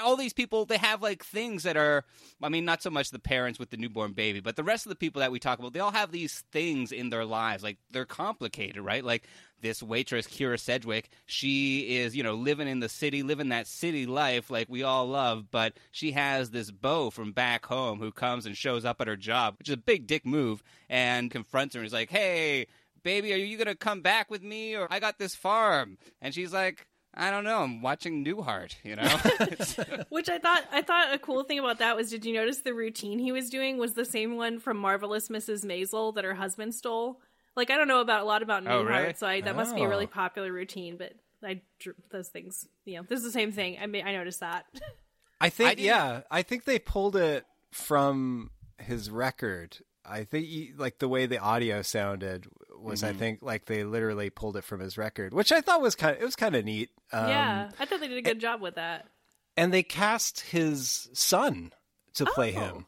all 0.04 0.18
these 0.18 0.34
people 0.34 0.66
they 0.66 0.78
have 0.78 1.02
like 1.02 1.24
things 1.24 1.64
that 1.64 1.78
are, 1.78 2.04
I 2.42 2.50
mean, 2.50 2.66
not 2.66 2.84
so 2.84 2.90
much 2.90 3.12
the 3.12 3.20
parents 3.20 3.60
with 3.60 3.70
the 3.70 3.78
newborn 3.78 4.14
baby, 4.14 4.40
but 4.40 4.56
the 4.56 4.64
rest 4.64 4.86
of 4.86 4.90
the 4.90 4.96
people 4.96 5.22
that 5.22 5.32
we 5.32 5.40
talk 5.40 5.60
about, 5.60 5.74
they 5.74 5.80
all 5.80 5.92
have 5.92 6.12
these 6.12 6.44
things 6.52 6.92
in 6.92 7.10
their 7.10 7.26
lives, 7.26 7.64
like 7.64 7.78
they're 7.92 8.06
complicated, 8.06 8.82
right? 8.84 9.04
Like 9.04 9.24
this 9.62 9.82
waitress, 9.82 10.28
Kyra 10.28 10.60
Sedgwick, 10.60 11.10
she 11.26 11.98
is, 11.98 12.16
you 12.16 12.24
know, 12.24 12.34
living 12.34 12.68
in 12.68 12.80
the 12.80 12.90
city, 12.90 13.24
living 13.24 13.50
that 13.50 13.68
city 13.68 14.06
life 14.06 14.50
like 14.50 14.68
we 14.70 14.84
all 14.84 15.08
love, 15.08 15.50
but 15.52 15.78
she 15.92 16.12
has 16.12 16.50
this 16.50 16.72
beau 16.72 17.10
from 17.10 17.32
back 17.32 17.66
home 17.66 18.00
who 18.00 18.12
comes 18.12 18.46
and 18.46 18.58
shows 18.58 18.84
up 18.84 19.00
at 19.00 19.08
her 19.08 19.16
job, 19.16 19.56
which 19.60 19.70
is 19.70 19.76
a 19.76 19.78
big 19.78 20.08
dick 20.08 20.26
move, 20.26 20.64
and 20.90 21.32
confronts 21.32 21.76
her 21.76 21.82
and 21.82 21.88
is 21.88 21.94
like, 21.94 22.10
hey, 22.10 22.68
baby, 23.04 23.34
are 23.34 23.38
you 23.38 23.58
to 23.64 23.76
come 23.76 24.02
back 24.02 24.30
with 24.30 24.44
me? 24.44 24.76
Or 24.76 24.88
I 24.90 25.00
got 25.00 25.18
this 25.18 25.36
farm. 25.36 25.98
And 26.22 26.34
she's 26.34 26.54
like, 26.54 26.86
I 27.14 27.30
don't 27.30 27.44
know. 27.44 27.60
I'm 27.64 27.82
watching 27.82 28.24
Newhart, 28.24 28.76
you 28.84 28.96
know? 28.96 30.04
Which 30.10 30.30
I 30.30 30.38
thought 30.38 30.64
I 30.72 30.82
thought 30.82 31.14
a 31.14 31.20
cool 31.20 31.44
thing 31.44 31.60
about 31.60 31.80
that 31.80 31.96
was 31.98 32.10
did 32.10 32.24
you 32.26 32.34
notice 32.34 32.60
the 32.60 32.74
routine 32.74 33.20
he 33.20 33.32
was 33.32 33.50
doing 33.50 33.78
was 33.78 33.94
the 33.94 34.06
same 34.06 34.38
one 34.38 34.60
from 34.60 34.78
Marvelous 34.78 35.28
Mrs. 35.30 35.66
Maisel 35.66 36.16
that 36.16 36.24
her 36.24 36.34
husband 36.36 36.74
stole? 36.74 37.20
Like 37.56 37.70
I 37.70 37.76
don't 37.78 37.90
know 37.90 38.00
about 38.02 38.22
a 38.22 38.26
lot 38.26 38.42
about 38.44 38.66
Oh, 38.66 38.84
Newhart, 38.84 38.90
really? 39.02 39.14
so 39.16 39.28
I, 39.28 39.42
that 39.42 39.56
must 39.58 39.76
be 39.76 39.82
a 39.84 39.90
really 39.90 40.06
Oh. 40.06 40.08
popular 40.14 40.52
routine. 40.54 40.96
But 40.98 41.14
I 41.44 41.62
drew 41.80 41.94
those 42.12 42.30
things. 42.30 42.66
You 42.86 42.98
know, 42.98 43.04
this 43.08 43.20
is 43.20 43.26
the 43.26 43.32
same 43.32 43.52
thing. 43.52 43.78
I 43.82 43.88
mean, 43.88 44.06
I 44.08 44.14
noticed 44.14 44.40
that. 44.40 44.66
I 45.42 45.50
think, 45.50 45.80
I 45.80 45.82
yeah, 45.82 46.22
I 46.32 46.44
think 46.44 46.64
they 46.66 46.80
pulled 46.80 47.16
it 47.16 47.46
from 47.72 48.52
his 48.78 49.10
record. 49.10 49.80
I 50.06 50.24
think, 50.24 50.46
he, 50.46 50.72
like 50.78 51.00
the 51.00 51.08
way 51.10 51.26
the 51.26 51.40
audio 51.40 51.82
sounded 51.82 52.48
was, 52.82 53.04
I 53.04 53.14
think, 53.14 53.40
like 53.42 53.66
they 53.66 53.84
literally 53.84 54.30
pulled 54.30 54.58
it 54.58 54.64
from 54.64 54.80
his 54.80 54.98
record, 54.98 55.34
which 55.34 55.52
I 55.52 55.62
thought 55.62 55.82
was 55.82 55.96
kind. 55.96 56.16
Of, 56.16 56.22
it 56.22 56.26
was 56.26 56.36
kind 56.36 56.56
of 56.56 56.66
neat. 56.66 56.90
Um, 57.12 57.30
yeah, 57.30 57.70
I 57.80 57.86
thought 57.86 58.00
they 58.00 58.08
did 58.08 58.18
a 58.18 58.22
good 58.22 58.40
job 58.40 58.62
with 58.62 58.76
that. 58.76 59.06
and 59.56 59.72
they 59.74 59.84
cast 59.84 60.40
his 60.42 61.10
son 61.14 61.72
to 62.16 62.26
play 62.26 62.56
Oh. 62.56 62.60
him 62.60 62.86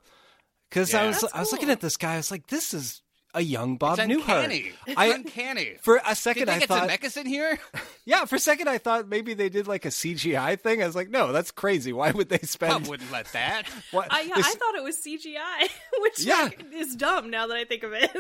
because 0.70 0.94
I 0.96 1.06
was 1.08 1.22
That's 1.22 1.34
I 1.36 1.40
was 1.42 1.52
looking 1.52 1.70
at 1.70 1.80
this 1.82 1.96
guy. 1.98 2.14
I 2.16 2.18
was 2.18 2.32
like, 2.32 2.48
this 2.48 2.74
is 2.74 3.03
a 3.34 3.42
young 3.42 3.78
Bob 3.78 4.00
it's 4.00 4.08
Newhart. 4.08 4.20
uncanny. 4.46 4.72
It's 4.88 4.98
I 4.98 5.06
uncanny. 5.08 5.76
for 5.82 5.98
a 5.98 6.10
Did 6.10 6.18
second 6.18 6.46
they 6.48 6.54
I 6.54 6.60
get 6.60 6.68
thought, 6.68 6.90
Zemeckis 6.90 7.18
in 7.18 7.26
here? 7.26 7.58
yeah, 8.06 8.26
for 8.26 8.36
a 8.36 8.40
second 8.40 8.68
I 8.68 8.78
thought 8.78 9.08
maybe 9.08 9.34
they 9.34 9.50
did 9.50 9.68
like 9.68 9.86
a 9.86 9.90
CGI 9.90 10.60
thing. 10.60 10.84
I 10.84 10.86
was 10.86 10.96
like, 10.96 11.10
no, 11.10 11.32
that's 11.32 11.52
crazy. 11.52 11.94
Why 11.94 12.12
would 12.12 12.30
they 12.30 12.40
I 12.42 12.46
spend? 12.46 12.88
wouldn't 12.88 13.12
let 13.12 13.26
that. 13.34 13.64
what, 13.92 14.12
I, 14.12 14.22
yeah, 14.22 14.36
this- 14.36 14.46
I 14.48 14.52
thought 14.56 14.76
it 14.76 14.84
was 14.84 14.98
CGI, 14.98 15.70
which 16.02 16.20
Yeah. 16.22 16.44
like, 16.44 16.66
is 16.74 16.96
dumb 16.96 17.30
now 17.30 17.48
that 17.48 17.58
I 17.58 17.66
think 17.66 17.84
of 17.84 17.94
it. 17.94 18.12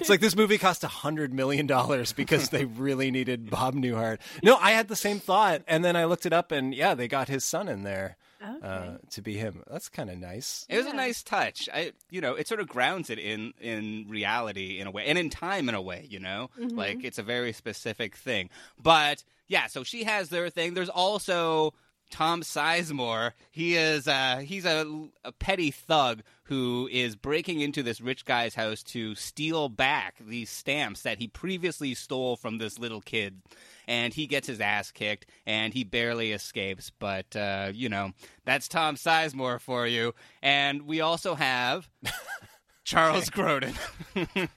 it's 0.00 0.08
like 0.08 0.20
this 0.20 0.36
movie 0.36 0.58
cost 0.58 0.84
a 0.84 0.88
hundred 0.88 1.32
million 1.34 1.66
dollars 1.66 2.12
because 2.12 2.48
they 2.50 2.64
really 2.64 3.10
needed 3.10 3.50
Bob 3.50 3.74
Newhart. 3.74 4.18
No, 4.42 4.56
I 4.56 4.72
had 4.72 4.88
the 4.88 4.96
same 4.96 5.18
thought, 5.20 5.62
and 5.66 5.84
then 5.84 5.96
I 5.96 6.04
looked 6.06 6.26
it 6.26 6.32
up, 6.32 6.52
and 6.52 6.74
yeah, 6.74 6.94
they 6.94 7.08
got 7.08 7.28
his 7.28 7.44
son 7.44 7.68
in 7.68 7.82
there 7.82 8.16
uh, 8.40 8.96
to 9.10 9.22
be 9.22 9.34
him. 9.34 9.62
That's 9.70 9.88
kind 9.88 10.10
of 10.10 10.18
nice. 10.18 10.66
It 10.68 10.76
was 10.76 10.86
a 10.86 10.92
nice 10.92 11.22
touch. 11.22 11.68
I, 11.72 11.92
you 12.10 12.20
know, 12.20 12.34
it 12.34 12.48
sort 12.48 12.60
of 12.60 12.68
grounds 12.68 13.10
it 13.10 13.18
in 13.18 13.52
in 13.60 14.06
reality 14.08 14.78
in 14.78 14.86
a 14.86 14.90
way, 14.90 15.06
and 15.06 15.18
in 15.18 15.30
time 15.30 15.68
in 15.68 15.74
a 15.74 15.82
way. 15.82 16.06
You 16.08 16.20
know, 16.20 16.50
like 16.56 17.04
it's 17.04 17.18
a 17.18 17.22
very 17.22 17.52
specific 17.52 18.16
thing. 18.16 18.50
But 18.80 19.24
yeah, 19.48 19.66
so 19.66 19.84
she 19.84 20.04
has 20.04 20.28
their 20.28 20.50
thing. 20.50 20.74
There's 20.74 20.88
also 20.88 21.72
Tom 22.10 22.42
Sizemore. 22.42 23.32
He 23.50 23.76
is 23.76 24.06
uh, 24.08 24.42
he's 24.44 24.64
a, 24.64 25.08
a 25.24 25.32
petty 25.32 25.70
thug 25.70 26.22
who 26.44 26.88
is 26.92 27.16
breaking 27.16 27.60
into 27.60 27.82
this 27.82 28.00
rich 28.00 28.24
guy's 28.24 28.54
house 28.54 28.82
to 28.84 29.14
steal 29.14 29.68
back 29.68 30.16
these 30.20 30.48
stamps 30.48 31.02
that 31.02 31.18
he 31.18 31.26
previously 31.26 31.94
stole 31.94 32.36
from 32.36 32.58
this 32.58 32.78
little 32.78 33.00
kid. 33.00 33.42
And 33.88 34.12
he 34.12 34.26
gets 34.26 34.48
his 34.48 34.60
ass 34.60 34.90
kicked, 34.90 35.26
and 35.46 35.72
he 35.72 35.84
barely 35.84 36.32
escapes. 36.32 36.90
But 36.98 37.34
uh, 37.36 37.70
you 37.74 37.88
know, 37.88 38.12
that's 38.44 38.68
Tom 38.68 38.96
Sizemore 38.96 39.60
for 39.60 39.86
you. 39.86 40.14
And 40.42 40.82
we 40.82 41.00
also 41.00 41.34
have 41.34 41.88
Charles 42.84 43.30
Grodin. 43.30 43.76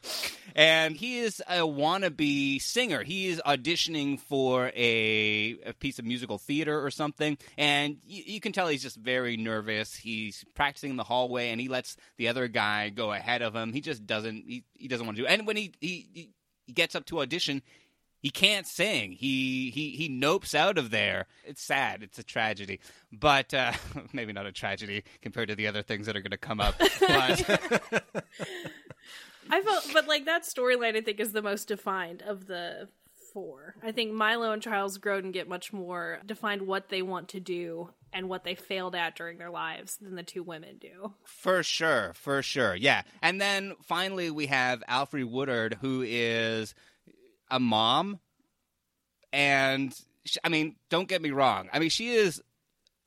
and 0.59 0.97
he 0.97 1.19
is 1.19 1.41
a 1.47 1.59
wannabe 1.59 2.61
singer. 2.61 3.01
He 3.01 3.29
is 3.29 3.41
auditioning 3.45 4.19
for 4.19 4.73
a, 4.75 5.57
a 5.65 5.71
piece 5.71 5.99
of 5.99 6.03
musical 6.05 6.37
theater 6.37 6.85
or 6.85 6.91
something. 6.91 7.37
And 7.57 7.99
you, 8.05 8.23
you 8.25 8.39
can 8.41 8.51
tell 8.51 8.67
he's 8.67 8.83
just 8.83 8.97
very 8.97 9.37
nervous. 9.37 9.95
He's 9.95 10.43
practicing 10.55 10.89
in 10.89 10.97
the 10.97 11.05
hallway 11.05 11.51
and 11.51 11.61
he 11.61 11.69
lets 11.69 11.95
the 12.17 12.27
other 12.27 12.49
guy 12.49 12.89
go 12.89 13.13
ahead 13.13 13.41
of 13.41 13.55
him. 13.55 13.71
He 13.71 13.79
just 13.79 14.05
doesn't, 14.05 14.43
he, 14.45 14.65
he 14.73 14.89
doesn't 14.89 15.05
want 15.05 15.15
to 15.15 15.23
do 15.23 15.27
it. 15.29 15.31
And 15.31 15.47
when 15.47 15.55
he, 15.55 15.71
he, 15.79 16.33
he 16.65 16.73
gets 16.73 16.93
up 16.93 17.05
to 17.05 17.21
audition, 17.21 17.61
he 18.21 18.29
can't 18.29 18.67
sing. 18.67 19.13
He 19.13 19.69
he 19.69 19.91
he 19.91 20.09
nopes 20.09 20.53
out 20.53 20.77
of 20.77 20.91
there. 20.91 21.27
It's 21.45 21.61
sad. 21.61 22.03
It's 22.03 22.19
a 22.19 22.23
tragedy, 22.23 22.81
but 23.13 23.53
uh, 23.53 23.71
maybe 24.13 24.33
not 24.33 24.45
a 24.45 24.51
tragedy 24.51 25.05
compared 25.21 25.47
to 25.47 25.55
the 25.55 25.67
other 25.67 25.81
things 25.81 26.05
that 26.05 26.17
are 26.17 26.21
going 26.21 26.31
to 26.31 26.37
come 26.37 26.59
up. 26.59 26.75
But 26.99 28.03
I 29.49 29.61
felt, 29.61 29.89
but 29.93 30.07
like 30.07 30.25
that 30.25 30.43
storyline, 30.43 30.95
I 30.95 31.01
think 31.01 31.19
is 31.19 31.31
the 31.31 31.41
most 31.41 31.67
defined 31.67 32.21
of 32.21 32.47
the 32.47 32.89
four. 33.33 33.75
I 33.83 33.91
think 33.91 34.11
Milo 34.11 34.51
and 34.51 34.61
Charles 34.61 34.97
Grodin 34.97 35.31
get 35.31 35.47
much 35.47 35.71
more 35.71 36.19
defined 36.25 36.63
what 36.63 36.89
they 36.89 37.01
want 37.01 37.29
to 37.29 37.39
do 37.39 37.89
and 38.11 38.27
what 38.27 38.43
they 38.43 38.55
failed 38.55 38.95
at 38.95 39.15
during 39.15 39.37
their 39.37 39.51
lives 39.51 39.97
than 39.97 40.15
the 40.15 40.23
two 40.23 40.43
women 40.43 40.77
do. 40.79 41.13
For 41.23 41.63
sure, 41.63 42.13
for 42.15 42.41
sure, 42.41 42.75
yeah. 42.75 43.03
And 43.21 43.39
then 43.39 43.73
finally, 43.83 44.31
we 44.31 44.47
have 44.47 44.83
Alfred 44.87 45.25
Woodard, 45.25 45.77
who 45.81 46.03
is 46.05 46.73
a 47.51 47.59
mom, 47.59 48.19
and 49.31 49.93
sh 50.25 50.37
I 50.43 50.49
mean, 50.49 50.75
don't 50.89 51.07
get 51.07 51.21
me 51.21 51.31
wrong. 51.31 51.69
I 51.71 51.79
mean, 51.79 51.89
she 51.89 52.09
is 52.09 52.41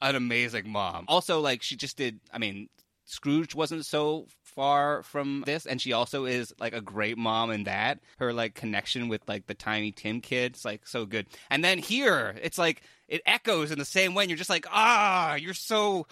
an 0.01 0.17
amazing 0.17 0.69
mom. 0.69 1.05
Also, 1.09 1.41
like 1.41 1.63
she 1.63 1.77
just 1.77 1.97
did. 1.97 2.21
I 2.33 2.39
mean, 2.39 2.69
Scrooge 3.05 3.55
wasn't 3.55 3.85
so 3.85 4.27
far 4.43 5.03
from 5.03 5.43
this, 5.47 5.67
and 5.67 5.81
she 5.81 5.93
also 5.93 6.25
is 6.25 6.53
like 6.61 6.73
a 6.73 6.81
great 6.81 7.19
mom 7.19 7.51
in 7.51 7.65
that. 7.65 8.01
Her 8.19 8.33
like 8.33 8.55
connection 8.55 9.09
with 9.09 9.23
like 9.27 9.47
the 9.47 9.55
Tiny 9.55 9.93
Tim 9.93 10.21
kids, 10.21 10.65
like 10.65 10.87
so 10.87 11.05
good. 11.07 11.27
And 11.51 11.65
then 11.65 11.79
here, 11.79 12.35
it's 12.43 12.59
like 12.59 12.83
it 13.09 13.23
echoes 13.27 13.71
in 13.71 13.79
the 13.79 13.85
same 13.85 14.15
way. 14.15 14.25
And 14.25 14.31
you're 14.31 14.39
just 14.39 14.51
like, 14.51 14.67
ah, 14.71 15.35
you're 15.35 15.55
so. 15.55 16.07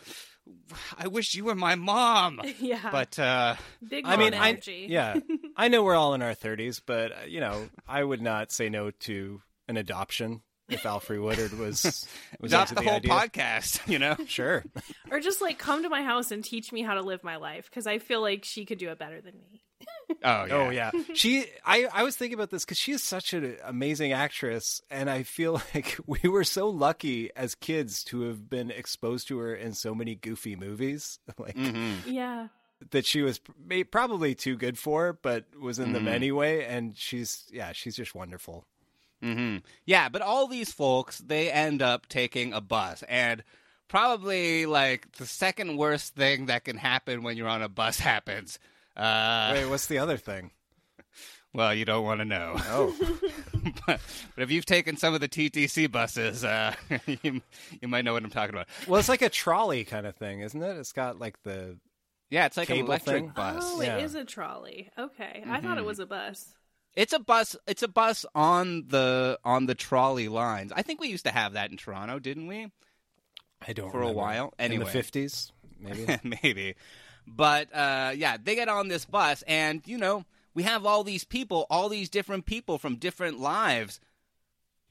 I 0.99 1.07
wish 1.07 1.35
you 1.35 1.45
were 1.45 1.55
my 1.55 1.77
mom. 1.77 2.41
Yeah, 2.61 2.89
But 2.91 3.19
uh 3.19 3.55
big 3.87 4.05
I 4.07 4.17
mean, 4.17 4.33
mom 4.33 4.43
I 4.43 4.49
energy. 4.51 4.87
yeah, 4.91 5.17
I 5.57 5.69
know 5.69 5.83
we're 5.85 5.95
all 5.95 6.15
in 6.15 6.23
our 6.23 6.35
thirties, 6.35 6.81
but 6.85 7.13
uh, 7.13 7.27
you 7.29 7.41
know, 7.41 7.69
I 7.87 8.03
would 8.03 8.21
not 8.21 8.51
say 8.51 8.69
no 8.69 8.91
to 8.91 9.43
an 9.69 9.77
adoption 9.77 10.43
if 10.71 10.87
Alfred 10.87 11.21
Woodard 11.21 11.59
was 11.59 12.07
was 12.41 12.53
adopt 12.53 12.71
into 12.73 12.83
the 12.83 12.89
whole 12.89 12.97
idea. 12.99 13.11
podcast, 13.13 13.87
you 13.89 13.99
know? 13.99 14.17
Sure. 14.27 14.65
or 15.11 15.21
just 15.21 15.41
like 15.41 15.59
come 15.59 15.83
to 15.83 15.89
my 15.89 16.03
house 16.03 16.31
and 16.31 16.43
teach 16.45 16.73
me 16.73 16.83
how 16.83 16.95
to 16.95 17.03
live 17.03 17.23
my 17.25 17.37
life 17.37 17.69
because 17.71 17.87
I 17.87 17.99
feel 17.99 18.21
like 18.21 18.45
she 18.45 18.65
could 18.65 18.79
do 18.79 18.91
it 18.91 18.99
better 18.99 19.21
than 19.21 19.35
me. 19.39 19.63
Oh 20.25 20.45
yeah. 20.45 20.55
Oh 20.55 20.71
yeah, 20.71 20.91
she. 21.15 21.47
I 21.65 21.87
I 21.93 22.03
was 22.03 22.17
thinking 22.17 22.35
about 22.35 22.51
this 22.51 22.65
because 22.65 22.77
she 22.79 22.93
is 22.93 23.03
such 23.03 23.33
an 23.33 23.57
amazing 23.65 24.13
actress, 24.13 24.83
and 24.91 25.09
I 25.09 25.23
feel 25.23 25.63
like 25.75 25.97
we 26.07 26.29
were 26.29 26.43
so 26.45 26.69
lucky 26.69 27.31
as 27.37 27.55
kids 27.55 28.03
to 28.05 28.23
have 28.23 28.51
been 28.51 28.71
exposed 28.73 29.29
to 29.29 29.39
her 29.39 29.55
in 29.55 29.73
so 29.73 29.95
many 29.95 30.17
goofy 30.17 30.57
movies. 30.57 31.19
Like, 31.39 31.55
Mm-hmm. 31.57 32.11
Yeah, 32.11 32.49
that 32.91 33.07
she 33.07 33.23
was 33.23 33.41
probably 33.91 34.35
too 34.35 34.57
good 34.57 34.77
for, 34.79 35.19
but 35.23 35.45
was 35.59 35.79
in 35.79 35.93
them 35.93 36.09
anyway. 36.09 36.65
And 36.65 36.95
she's 36.97 37.47
yeah, 37.53 37.71
she's 37.73 37.95
just 37.97 38.15
wonderful. 38.15 38.67
Hmm 39.23 39.59
Yeah, 39.85 40.09
but 40.09 40.23
all 40.23 40.47
these 40.47 40.73
folks, 40.73 41.19
they 41.19 41.51
end 41.51 41.83
up 41.83 42.07
taking 42.09 42.53
a 42.53 42.61
bus. 42.61 43.03
And 43.09 43.43
probably 43.89 44.67
like 44.67 45.13
the 45.13 45.27
second 45.27 45.77
worst 45.77 46.15
thing 46.15 46.47
that 46.47 46.65
can 46.65 46.77
happen 46.77 47.23
when 47.23 47.37
you're 47.37 47.49
on 47.49 47.63
a 47.63 47.69
bus 47.69 47.99
happens. 48.01 48.59
Uh, 48.97 49.51
Wait, 49.53 49.67
what's 49.67 49.87
the 49.87 49.99
other 49.99 50.17
thing? 50.17 50.51
well, 51.53 51.75
you 51.75 51.85
don't 51.85 52.05
want 52.05 52.21
to 52.21 52.25
know. 52.25 52.55
Oh, 52.57 52.95
but, 53.87 54.01
but 54.35 54.43
if 54.43 54.51
you've 54.51 54.67
taken 54.67 54.97
some 54.97 55.15
of 55.15 55.21
the 55.21 55.29
TTC 55.29 55.91
buses, 55.91 56.45
uh, 56.45 56.75
you, 57.23 57.41
you 57.81 57.89
might 57.89 58.05
know 58.05 58.13
what 58.13 58.23
I'm 58.25 58.31
talking 58.31 58.55
about. 58.55 58.69
well, 58.87 59.01
it's 59.01 59.09
like 59.09 59.23
a 59.23 59.29
trolley 59.31 59.85
kind 59.85 60.07
of 60.07 60.15
thing, 60.17 60.41
isn't 60.41 60.63
it? 60.63 60.77
It's 60.77 60.93
got 60.93 61.19
like 61.19 61.43
the 61.43 61.77
Yeah, 62.31 62.47
it's 62.47 62.57
like 62.57 62.71
an 62.71 62.77
electric 62.79 63.23
thing? 63.25 63.33
bus. 63.35 63.63
Oh, 63.77 63.83
Yeah. 63.83 63.97
it 63.99 64.05
is 64.05 64.15
a 64.15 64.25
trolley. 64.25 64.91
Okay, 64.99 65.43
I 65.49 65.61
thought 65.61 65.79
it 65.79 65.85
was 65.85 65.99
a 65.99 66.07
bus. 66.07 66.55
It's 66.97 67.13
a 67.13 67.19
bus. 67.19 67.57
It's 67.67 67.83
a 67.83 67.89
bus 67.89 68.27
on 68.35 68.87
the 68.89 69.39
on 69.45 69.67
the 69.67 69.75
trolley 69.75 70.29
lines. 70.29 70.73
I 70.75 70.83
think 70.83 71.01
we 71.01 71.09
used 71.09 71.25
to 71.27 71.31
have 71.33 71.53
that 71.55 71.71
in 71.71 71.77
Toronto, 71.77 72.19
didn't 72.19 72.47
we? 72.49 72.71
I 73.67 73.73
don't 73.73 73.91
For 73.91 73.99
a 73.99 74.01
remember. 74.01 74.19
while. 74.21 74.55
in 74.59 74.65
Anyway. 74.67 74.85
the 74.85 74.91
fifties, 74.91 75.53
maybe. 75.79 76.07
Maybe. 76.43 76.75
But 77.27 77.73
uh, 77.75 78.13
yeah, 78.17 78.37
they 78.43 78.55
get 78.55 78.69
on 78.69 78.89
this 78.89 79.05
bus, 79.05 79.43
and 79.47 79.83
you 79.87 79.99
know, 79.99 80.25
we 80.55 80.65
have 80.65 80.85
all 80.85 81.05
these 81.05 81.25
people, 81.25 81.67
all 81.71 81.89
these 81.89 82.09
different 82.09 82.45
people 82.47 82.77
from 82.79 82.97
different 82.97 83.39
lives. 83.39 84.01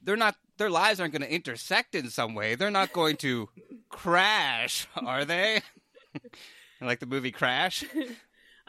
They're 0.01 0.15
not. 0.15 0.36
Their 0.58 0.70
lives 0.70 1.00
aren't 1.00 1.13
going 1.13 1.22
to 1.24 1.34
intersect 1.34 1.96
in 1.96 2.10
some 2.10 2.34
way. 2.36 2.56
They're 2.56 2.72
not 2.72 2.94
going 2.94 3.18
to 3.18 3.50
crash, 3.89 4.88
are 4.96 5.25
they? 5.25 5.62
like 6.82 7.00
the 7.00 7.06
movie 7.06 7.32
Crash, 7.32 7.84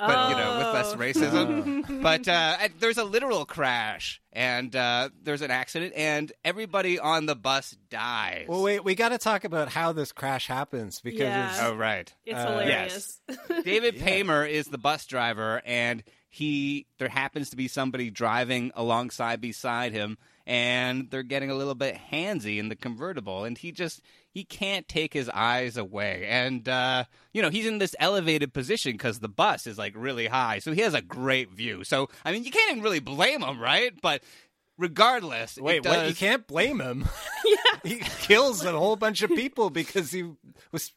but 0.01 0.31
you 0.31 0.37
know, 0.37 0.59
with 0.59 0.75
less 0.75 0.93
Oh. 0.95 0.97
racism. 0.97 2.03
but 2.03 2.27
uh, 2.27 2.57
there's 2.81 2.99
a 2.99 3.05
literal 3.05 3.45
crash, 3.45 4.21
and 4.33 4.75
uh, 4.75 5.11
there's 5.23 5.43
an 5.43 5.51
accident, 5.51 5.93
and 5.97 6.33
everybody 6.45 6.99
on 6.99 7.27
the 7.27 7.37
bus 7.37 7.77
dies. 7.91 8.47
well, 8.49 8.63
wait, 8.63 8.85
we 8.85 8.95
got 8.95 9.11
to 9.11 9.19
talk 9.19 9.45
about 9.45 9.69
how 9.69 9.93
this 9.93 10.13
crash 10.13 10.47
happens 10.47 11.01
because 11.01 11.21
Yeah. 11.21 11.51
it's, 11.51 11.61
Oh 11.63 11.75
right. 11.77 12.13
It's 12.25 12.39
Uh, 12.39 12.47
hilarious. 12.61 13.21
David 13.65 13.97
Paymer 14.01 14.45
is 14.49 14.67
the 14.67 14.79
bus 14.79 15.07
driver, 15.07 15.61
and 15.65 16.03
he 16.29 16.87
there 16.99 17.09
happens 17.09 17.51
to 17.51 17.57
be 17.57 17.67
somebody 17.69 18.09
driving 18.11 18.71
alongside 18.75 19.41
beside 19.41 19.93
him, 19.93 20.17
and 20.51 21.09
they're 21.11 21.23
getting 21.23 21.49
a 21.49 21.55
little 21.55 21.77
bit 21.77 21.97
handsy 22.11 22.59
in 22.59 22.69
the 22.69 22.75
convertible, 22.75 23.45
and 23.45 23.57
he 23.57 23.71
just 23.71 24.03
he 24.29 24.43
can't 24.43 24.89
take 24.89 25.15
his 25.15 25.29
eyes 25.29 25.77
away, 25.77 26.27
and 26.29 26.69
uh, 26.69 27.05
you 27.33 27.41
know 27.41 27.51
he's 27.51 27.67
in 27.67 27.79
this 27.79 27.95
elevated 28.01 28.53
position 28.53 28.93
because 28.93 29.21
the 29.21 29.29
bus 29.29 29.69
is 29.69 29.79
like 29.79 29.95
really 29.97 30.27
high, 30.27 30.59
so 30.59 30.73
he 30.73 30.81
has 30.81 30.93
a 30.93 31.01
great 31.01 31.53
view. 31.53 31.85
So 31.85 32.09
I 32.25 32.33
mean, 32.33 32.43
you 32.43 32.51
can't 32.51 32.73
even 32.73 32.83
really 32.83 32.99
blame 32.99 33.43
him, 33.43 33.61
right? 33.61 33.93
But 34.03 34.25
regardless, 34.81 35.59
it 35.59 35.63
Wait, 35.63 35.85
what? 35.85 36.09
You 36.09 36.15
can't 36.15 36.47
blame 36.47 36.81
him. 36.81 37.07
he 37.85 37.97
kills 37.97 38.65
a 38.65 38.73
whole 38.73 38.97
bunch 38.97 39.23
of 39.23 39.31
people 39.31 39.71
because 39.71 40.11
he 40.11 40.29
was 40.73 40.93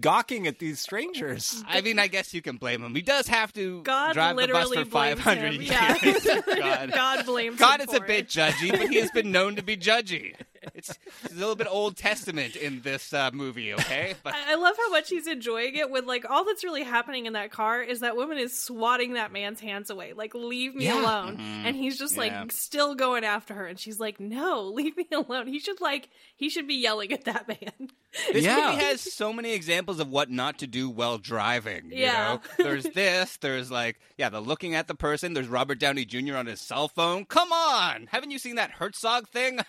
gawking 0.00 0.46
at 0.46 0.58
these 0.58 0.80
strangers. 0.80 1.62
I 1.66 1.80
mean, 1.80 1.98
I 1.98 2.06
guess 2.06 2.32
you 2.34 2.42
can 2.42 2.56
blame 2.56 2.82
him. 2.82 2.94
He 2.94 3.02
does 3.02 3.26
have 3.28 3.52
to 3.54 3.82
God 3.82 4.14
drive 4.14 4.36
the 4.36 4.48
bus 4.48 4.68
literally 4.68 4.84
for 4.84 4.90
blames 4.90 5.20
500 5.20 5.54
him. 5.54 5.62
years. 5.62 6.24
Yeah. 6.26 6.40
God. 6.58 6.92
God 6.92 7.26
blames 7.26 7.58
God 7.58 7.80
him 7.80 7.88
is 7.88 7.94
a 7.94 8.00
for 8.00 8.06
bit 8.06 8.18
it. 8.20 8.28
judgy, 8.28 8.70
but 8.70 8.88
he 8.88 8.96
has 8.96 9.10
been 9.10 9.32
known 9.32 9.56
to 9.56 9.62
be 9.62 9.76
judgy. 9.76 10.34
It's, 10.74 10.96
it's 11.24 11.32
a 11.34 11.36
little 11.36 11.56
bit 11.56 11.66
Old 11.70 11.96
Testament 11.96 12.56
in 12.56 12.82
this 12.82 13.12
uh, 13.12 13.30
movie, 13.32 13.72
okay? 13.74 14.14
But 14.22 14.34
I 14.34 14.52
I 14.52 14.54
love 14.56 14.76
how 14.76 14.90
much 14.90 15.08
he's 15.08 15.26
enjoying 15.26 15.76
it 15.76 15.90
when 15.90 16.06
like 16.06 16.28
all 16.28 16.44
that's 16.44 16.62
really 16.64 16.82
happening 16.82 17.26
in 17.26 17.32
that 17.34 17.50
car 17.50 17.82
is 17.82 18.00
that 18.00 18.16
woman 18.16 18.38
is 18.38 18.58
swatting 18.62 19.14
that 19.14 19.32
man's 19.32 19.60
hands 19.60 19.90
away. 19.90 20.12
Like, 20.12 20.34
leave 20.34 20.74
me 20.74 20.84
Yeah. 20.86 21.00
alone. 21.02 21.40
And 21.40 21.74
he's 21.76 21.98
just 21.98 22.16
like 22.16 22.32
Yeah. 22.32 22.44
still 22.50 22.94
going 22.94 23.24
after 23.24 23.54
her 23.54 23.66
and 23.66 23.78
she's 23.78 23.98
like, 24.00 24.20
No, 24.20 24.62
leave 24.74 24.96
me 24.96 25.06
alone. 25.12 25.46
He 25.46 25.58
should 25.58 25.80
like 25.80 26.08
he 26.36 26.48
should 26.48 26.66
be 26.68 26.74
yelling 26.74 27.12
at 27.12 27.24
that 27.24 27.48
man. 27.48 27.90
this 28.32 28.44
Yeah. 28.44 28.56
movie 28.72 28.84
has 28.84 29.00
so 29.00 29.32
many 29.32 29.52
examples 29.52 30.00
of 30.00 30.08
what 30.08 30.30
not 30.30 30.58
to 30.58 30.66
do 30.66 30.88
while 30.90 31.18
driving. 31.18 31.90
You 31.90 31.98
Yeah. 32.00 32.12
know? 32.58 32.64
There's 32.64 32.84
this, 32.94 33.36
there's 33.38 33.70
like, 33.70 33.98
yeah, 34.18 34.28
the 34.28 34.40
looking 34.40 34.74
at 34.74 34.86
the 34.88 34.94
person, 34.94 35.32
there's 35.34 35.48
Robert 35.48 35.78
Downey 35.78 36.04
Jr. 36.04 36.36
on 36.36 36.46
his 36.46 36.60
cell 36.60 36.88
phone. 36.88 37.24
Come 37.24 37.52
on! 37.52 38.08
Haven't 38.10 38.30
you 38.30 38.38
seen 38.38 38.56
that 38.56 38.72
Herzog 38.72 39.28
thing? 39.28 39.60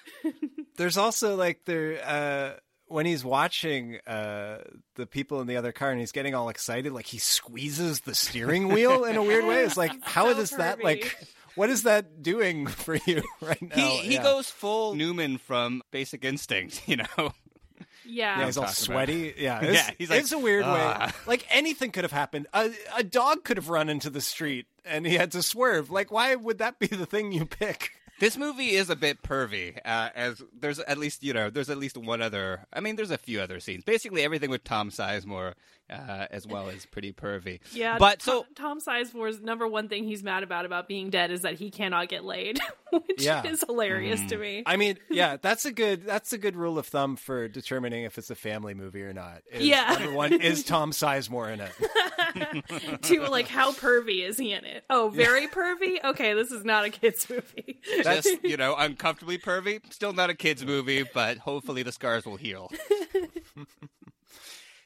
There's 0.77 0.97
also 0.97 1.35
like 1.35 1.65
there 1.65 1.99
uh, 2.03 2.59
when 2.87 3.05
he's 3.05 3.23
watching 3.25 3.97
uh, 4.07 4.59
the 4.95 5.05
people 5.05 5.41
in 5.41 5.47
the 5.47 5.57
other 5.57 5.71
car 5.71 5.91
and 5.91 5.99
he's 5.99 6.11
getting 6.11 6.35
all 6.35 6.49
excited, 6.49 6.91
like 6.93 7.05
he 7.07 7.17
squeezes 7.17 8.01
the 8.01 8.15
steering 8.15 8.67
wheel 8.69 9.05
in 9.05 9.15
a 9.15 9.23
weird 9.23 9.45
way. 9.45 9.63
It's 9.63 9.77
like 9.77 9.91
how 10.03 10.31
So 10.33 10.39
is 10.39 10.49
that 10.51 10.79
pervy. 10.79 10.83
like? 10.83 11.17
What 11.55 11.69
is 11.69 11.83
that 11.83 12.23
doing 12.23 12.65
for 12.83 12.97
you 13.05 13.21
right 13.41 13.61
now? 13.61 13.75
He, 13.75 13.97
he 13.97 14.13
Yeah. 14.15 14.23
goes 14.23 14.49
full 14.49 14.95
Newman 14.95 15.37
from 15.37 15.83
Basic 15.91 16.25
Instinct, 16.25 16.81
you 16.87 16.97
know? 16.97 17.05
Yeah. 18.05 18.39
Yeah, 18.39 18.45
he's 18.47 18.57
all 18.57 18.63
talking 18.65 18.65
about. 18.65 18.75
sweaty. 19.07 19.33
Yeah, 19.37 19.61
it's, 19.61 19.73
Yeah, 19.75 19.89
he's 19.97 20.09
like, 20.09 20.19
it's 20.21 20.31
a 20.31 20.39
weird 20.39 20.65
way. 20.65 20.71
"Ah." 20.81 21.13
Like 21.27 21.45
anything 21.51 21.91
could 21.91 22.03
have 22.03 22.11
happened. 22.11 22.47
A, 22.53 22.71
a 22.97 23.03
dog 23.03 23.43
could 23.43 23.57
have 23.57 23.69
run 23.69 23.87
into 23.87 24.09
the 24.09 24.19
street 24.19 24.65
and 24.83 25.05
he 25.05 25.13
had 25.15 25.31
to 25.33 25.43
swerve. 25.43 25.89
Like, 25.91 26.11
why 26.11 26.35
would 26.35 26.57
that 26.57 26.79
be 26.79 26.87
the 26.87 27.05
thing 27.05 27.31
you 27.31 27.45
pick? 27.45 27.91
This 28.23 28.37
movie 28.37 28.69
is 28.69 28.89
a 28.89 28.95
bit 28.95 29.21
pervy, 29.21 29.77
uh, 29.83 30.07
as 30.15 30.41
there's 30.57 30.79
at 30.79 30.97
least 30.97 31.23
you 31.23 31.33
know 31.33 31.49
there's 31.49 31.69
at 31.69 31.77
least 31.77 31.97
one 31.97 32.21
other. 32.21 32.65
I 32.71 32.79
mean, 32.79 32.95
there's 32.95 33.11
a 33.11 33.17
few 33.17 33.41
other 33.41 33.59
scenes. 33.59 33.83
Basically, 33.83 34.21
everything 34.21 34.49
with 34.49 34.63
Tom 34.63 34.91
Sizemore 34.91 35.55
uh, 35.93 36.27
as 36.31 36.47
well 36.47 36.69
as 36.69 36.85
pretty 36.85 37.13
pervy. 37.13 37.59
Yeah, 37.73 37.97
but 37.97 38.19
Tom, 38.19 38.43
so 38.43 38.45
Tom 38.55 38.79
Sizemore's 38.79 39.41
number 39.41 39.67
one 39.67 39.87
thing 39.89 40.03
he's 40.03 40.23
mad 40.23 40.43
about 40.43 40.65
about 40.65 40.87
being 40.87 41.09
dead 41.09 41.31
is 41.31 41.41
that 41.41 41.55
he 41.55 41.69
cannot 41.71 42.07
get 42.09 42.23
laid, 42.23 42.59
which 42.91 43.23
Yeah. 43.23 43.45
is 43.45 43.63
hilarious 43.65 44.21
to 44.29 44.37
me. 44.37 44.63
I 44.65 44.75
mean, 44.77 44.97
yeah, 45.09 45.37
that's 45.41 45.65
a 45.65 45.71
good 45.71 46.05
that's 46.05 46.33
a 46.33 46.37
good 46.37 46.55
rule 46.55 46.77
of 46.77 46.85
thumb 46.87 47.15
for 47.15 47.47
determining 47.47 48.03
if 48.03 48.17
it's 48.17 48.29
a 48.29 48.35
family 48.35 48.73
movie 48.73 49.01
or 49.01 49.13
not. 49.13 49.41
Is, 49.51 49.65
Yeah. 49.65 49.95
number 49.99 50.13
one 50.13 50.33
is 50.33 50.63
Tom 50.63 50.91
Sizemore 50.91 51.53
in 51.53 51.61
it. 51.61 53.01
to 53.03 53.21
like 53.27 53.47
how 53.47 53.71
pervy 53.73 54.27
is 54.27 54.37
he 54.37 54.53
in 54.53 54.65
it? 54.65 54.83
Oh, 54.89 55.09
very 55.09 55.47
pervy. 55.47 56.03
Okay, 56.03 56.33
this 56.33 56.51
is 56.51 56.63
not 56.65 56.85
a 56.85 56.89
kids 56.89 57.29
movie. 57.29 57.79
just 58.03 58.29
you 58.43 58.57
know 58.57 58.75
uncomfortably 58.77 59.37
pervy. 59.37 59.81
Still 59.91 60.13
not 60.13 60.29
a 60.29 60.35
kids 60.35 60.65
movie, 60.65 61.03
but 61.13 61.37
hopefully 61.37 61.83
the 61.83 61.91
scars 61.91 62.25
will 62.25 62.37
heal. 62.37 62.71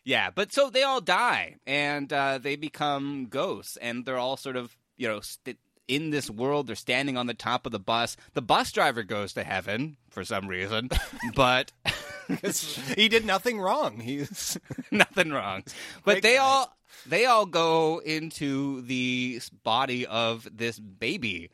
Yeah, 0.08 0.30
but 0.34 0.54
so 0.54 0.70
they 0.70 0.84
all 0.84 1.02
die 1.02 1.58
and 1.68 2.12
uh, 2.14 2.38
they 2.38 2.56
become 2.56 3.28
ghosts, 3.30 3.76
and 3.76 4.06
they're 4.06 4.18
all 4.18 4.38
sort 4.38 4.56
of 4.56 4.76
you 4.96 5.08
know. 5.08 5.20
St- 5.20 5.60
in 5.88 6.10
this 6.10 6.30
world, 6.30 6.68
they're 6.68 6.76
standing 6.76 7.16
on 7.16 7.28
the 7.28 7.34
top 7.34 7.66
of 7.66 7.72
the 7.72 7.80
bus. 7.80 8.18
The 8.34 8.42
bus 8.42 8.74
driver 8.74 9.04
goes 9.04 9.32
to 9.34 9.46
heaven 9.46 9.96
for 10.10 10.26
some 10.26 10.48
reason, 10.48 10.90
but 11.36 11.72
he 12.98 13.08
did 13.08 13.26
nothing 13.26 13.58
wrong. 13.58 14.02
He's 14.02 14.58
nothing 14.92 15.32
wrong. 15.32 15.64
But 16.04 16.24
they 16.24 16.36
guy. 16.36 16.40
all 16.44 16.76
they 17.06 17.26
all 17.26 17.46
go 17.46 18.00
into 18.00 18.82
the 18.82 19.40
body 19.64 20.06
of 20.06 20.48
this 20.52 20.78
baby 20.78 21.52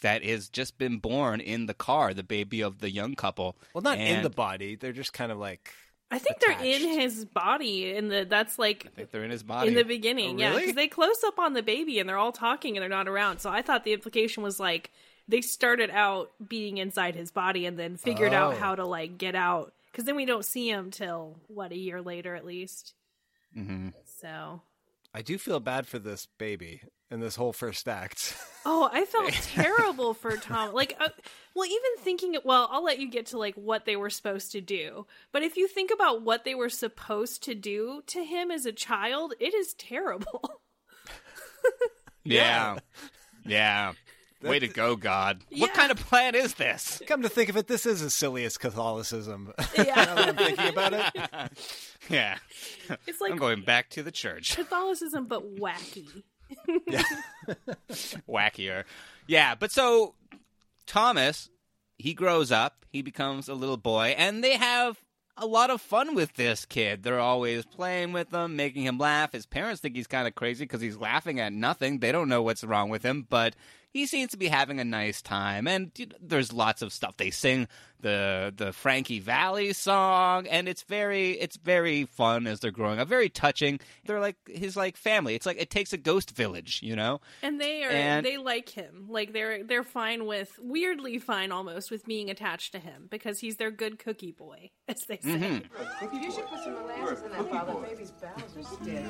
that 0.00 0.24
has 0.24 0.48
just 0.48 0.78
been 0.78 0.98
born 0.98 1.40
in 1.40 1.66
the 1.66 1.74
car, 1.74 2.12
the 2.12 2.24
baby 2.24 2.62
of 2.62 2.80
the 2.80 2.90
young 2.90 3.14
couple. 3.14 3.56
well, 3.72 3.82
not 3.82 3.98
in 3.98 4.22
the 4.22 4.30
body. 4.30 4.74
They're 4.74 4.92
just 4.92 5.12
kind 5.12 5.30
of 5.30 5.38
like 5.38 5.72
I 6.10 6.18
think 6.18 6.40
they're 6.40 6.60
in 6.60 6.98
his 7.00 7.24
body, 7.24 7.94
and 7.94 8.10
the 8.10 8.24
that's 8.28 8.58
like 8.58 8.86
I 8.86 8.88
think 8.90 9.10
they're 9.12 9.24
in 9.24 9.30
his 9.30 9.42
body. 9.44 9.68
in 9.68 9.74
the 9.74 9.84
beginning, 9.84 10.36
Oh, 10.36 10.40
yeah, 10.40 10.58
because 10.58 10.74
they 10.74 10.88
close 10.88 11.22
up 11.24 11.38
on 11.38 11.52
the 11.52 11.62
baby 11.62 11.98
and 12.00 12.08
they're 12.08 12.16
all 12.18 12.32
talking 12.32 12.76
and 12.76 12.82
they're 12.82 12.88
not 12.88 13.06
around. 13.08 13.38
So 13.38 13.48
I 13.50 13.62
thought 13.62 13.84
the 13.84 13.92
implication 13.92 14.42
was 14.42 14.58
like 14.58 14.90
they 15.28 15.40
started 15.40 15.90
out 15.90 16.32
being 16.48 16.78
inside 16.78 17.14
his 17.14 17.30
body 17.30 17.64
and 17.66 17.78
then 17.78 17.96
figured 17.96 18.32
out 18.34 18.54
Oh. 18.54 18.56
how 18.56 18.74
to 18.74 18.84
like 18.84 19.18
get 19.18 19.34
out. 19.36 19.72
Because 19.92 20.04
then 20.04 20.16
we 20.16 20.24
don't 20.24 20.44
see 20.44 20.68
him 20.68 20.90
till 20.90 21.36
what 21.48 21.70
a 21.72 21.76
year 21.76 22.02
later 22.02 22.34
at 22.34 22.44
least. 22.44 22.94
hmm 23.54 23.88
So 24.20 24.62
I 25.14 25.22
do 25.22 25.38
feel 25.38 25.60
bad 25.60 25.86
for 25.86 25.98
this 26.00 26.26
baby 26.38 26.82
in 27.10 27.20
this 27.20 27.36
whole 27.36 27.52
first 27.52 27.88
act. 27.88 28.36
Oh, 28.64 28.88
I 28.92 29.04
felt 29.04 29.32
terrible 29.32 30.14
for 30.14 30.36
Tom. 30.36 30.72
Like, 30.74 30.96
uh, 31.00 31.08
well, 31.54 31.66
even 31.66 31.90
thinking, 31.98 32.34
it 32.34 32.44
well, 32.46 32.68
I'll 32.70 32.84
let 32.84 32.98
you 33.00 33.10
get 33.10 33.26
to 33.26 33.38
like 33.38 33.54
what 33.54 33.84
they 33.86 33.96
were 33.96 34.10
supposed 34.10 34.52
to 34.52 34.60
do. 34.60 35.06
But 35.32 35.42
if 35.42 35.56
you 35.56 35.66
think 35.66 35.90
about 35.92 36.22
what 36.22 36.44
they 36.44 36.54
were 36.54 36.68
supposed 36.68 37.42
to 37.44 37.54
do 37.54 38.02
to 38.08 38.22
him 38.24 38.50
as 38.50 38.66
a 38.66 38.72
child, 38.72 39.34
it 39.40 39.54
is 39.54 39.74
terrible. 39.74 40.60
Yeah. 42.24 42.78
Yeah. 43.46 43.92
Way 44.42 44.58
to 44.58 44.68
go, 44.68 44.96
God. 44.96 45.42
What 45.56 45.74
kind 45.74 45.90
of 45.90 45.98
plan 45.98 46.34
is 46.34 46.54
this? 46.54 47.02
Come 47.06 47.22
to 47.22 47.28
think 47.28 47.50
of 47.50 47.56
it, 47.56 47.66
this 47.66 47.84
is 47.84 48.00
as 48.02 48.14
silly 48.14 48.44
as 48.44 48.56
Catholicism. 48.56 49.52
now 49.58 49.64
Yeah, 49.76 50.04
that 50.14 50.28
I'm 50.28 50.36
thinking 50.36 50.68
about 50.68 50.92
it. 50.94 51.50
Yeah. 52.08 52.38
it's 53.06 53.20
like 53.20 53.32
I'm 53.32 53.38
going 53.38 53.62
back 53.62 53.90
to 53.90 54.02
the 54.02 54.10
church. 54.10 54.56
Catholicism, 54.56 55.26
but 55.26 55.56
wacky. 55.56 56.22
Wackier. 58.28 58.84
Yeah, 59.26 59.54
but 59.54 59.70
so 59.70 60.14
Thomas, 60.86 61.50
he 61.98 62.14
grows 62.14 62.50
up, 62.50 62.84
he 62.90 63.02
becomes 63.02 63.48
a 63.48 63.54
little 63.54 63.76
boy, 63.76 64.14
and 64.16 64.42
they 64.42 64.56
have 64.56 65.00
a 65.36 65.46
lot 65.46 65.70
of 65.70 65.80
fun 65.80 66.14
with 66.14 66.34
this 66.34 66.64
kid. 66.64 67.02
They're 67.02 67.18
always 67.18 67.64
playing 67.64 68.12
with 68.12 68.32
him, 68.32 68.56
making 68.56 68.84
him 68.84 68.98
laugh. 68.98 69.32
His 69.32 69.46
parents 69.46 69.80
think 69.80 69.96
he's 69.96 70.06
kind 70.06 70.28
of 70.28 70.34
crazy 70.34 70.64
because 70.64 70.80
he's 70.82 70.98
laughing 70.98 71.40
at 71.40 71.52
nothing. 71.52 71.98
They 71.98 72.12
don't 72.12 72.28
know 72.28 72.42
what's 72.42 72.62
wrong 72.64 72.90
with 72.90 73.02
him, 73.02 73.26
but 73.28 73.56
he 73.92 74.06
seems 74.06 74.30
to 74.32 74.36
be 74.36 74.48
having 74.48 74.80
a 74.80 74.84
nice 74.84 75.20
time. 75.22 75.66
And 75.68 75.90
you 75.96 76.06
know, 76.06 76.16
there's 76.20 76.52
lots 76.52 76.82
of 76.82 76.92
stuff. 76.92 77.16
They 77.16 77.30
sing 77.30 77.66
the 78.00 78.52
the 78.56 78.72
Frankie 78.72 79.20
Valli 79.20 79.72
song, 79.74 80.46
and 80.46 80.68
it's 80.68 80.82
very 80.84 81.32
it's 81.32 81.56
very 81.56 82.04
fun 82.06 82.46
as 82.46 82.60
they're 82.60 82.70
growing 82.70 82.98
up. 82.98 83.08
Very 83.08 83.28
touching. 83.28 83.78
They're 84.06 84.20
like 84.20 84.36
his 84.48 84.76
like 84.76 84.96
family. 84.96 85.34
It's 85.34 85.44
like 85.46 85.60
it 85.60 85.70
takes 85.70 85.92
a 85.92 85.98
ghost 85.98 86.30
village, 86.36 86.80
you 86.82 86.96
know. 86.96 87.20
And 87.42 87.60
they 87.60 87.84
are 87.84 87.90
And- 87.90 88.24
they 88.24 88.36
like 88.38 88.68
him. 88.70 89.06
Like 89.08 89.32
they're 89.32 89.64
they're 89.64 89.82
fine 89.84 90.24
with 90.26 90.58
weirdly 90.60 91.18
fine 91.18 91.52
almost 91.52 91.90
with 91.90 92.06
being 92.06 92.30
attached 92.30 92.72
to 92.72 92.78
him 92.78 93.08
because 93.10 93.40
he's 93.40 93.56
their 93.56 93.70
good 93.70 93.98
cookie 93.98 94.32
boy, 94.32 94.70
as 94.88 95.02
they 95.08 95.18
say. 95.22 95.28
Mm-hmm. 95.28 96.16
You 96.22 96.30
should 96.32 96.46
put 96.46 96.60
some 96.60 96.74
molasses 96.74 97.22
in 97.22 97.30
that 97.32 97.50
while 97.50 97.66
the 97.66 97.86
baby's 97.86 98.12
bowels 98.12 98.56
are 98.56 98.62
stiff. 98.62 99.04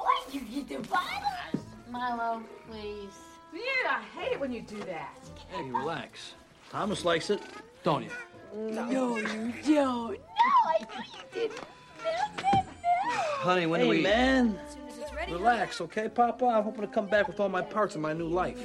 What 0.00 0.34
you 0.34 0.40
get 0.40 0.68
the 0.68 0.88
bottles? 0.88 1.64
Milo, 1.90 2.42
please. 2.70 3.12
Yeah, 3.52 3.60
I 3.88 4.02
hate 4.18 4.32
it 4.32 4.40
when 4.40 4.52
you 4.52 4.62
do 4.62 4.78
that. 4.84 5.16
Hey, 5.48 5.70
relax. 5.70 6.34
Thomas 6.70 7.04
likes 7.04 7.30
it, 7.30 7.42
don't 7.82 8.04
you? 8.04 8.10
No, 8.54 8.88
you 8.88 9.52
don't. 9.64 9.68
No, 9.68 10.14
I 10.14 10.78
know 10.80 11.02
you 11.04 11.22
didn't. 11.34 11.60
No, 12.04 12.10
no, 12.42 12.62
no. 12.62 13.10
Honey, 13.10 13.66
when 13.66 13.80
hey, 13.80 13.86
do 13.86 13.90
we... 13.90 14.02
man. 14.02 14.58
As 14.66 14.72
soon 14.74 14.88
as 14.88 14.98
it's 14.98 15.14
ready. 15.14 15.32
Relax, 15.32 15.80
okay, 15.80 16.08
Papa? 16.08 16.44
I'm 16.44 16.64
hoping 16.64 16.82
to 16.82 16.86
come 16.86 17.06
back 17.06 17.26
with 17.26 17.40
all 17.40 17.48
my 17.48 17.62
parts 17.62 17.94
in 17.94 18.00
my 18.00 18.12
new 18.12 18.28
life. 18.28 18.58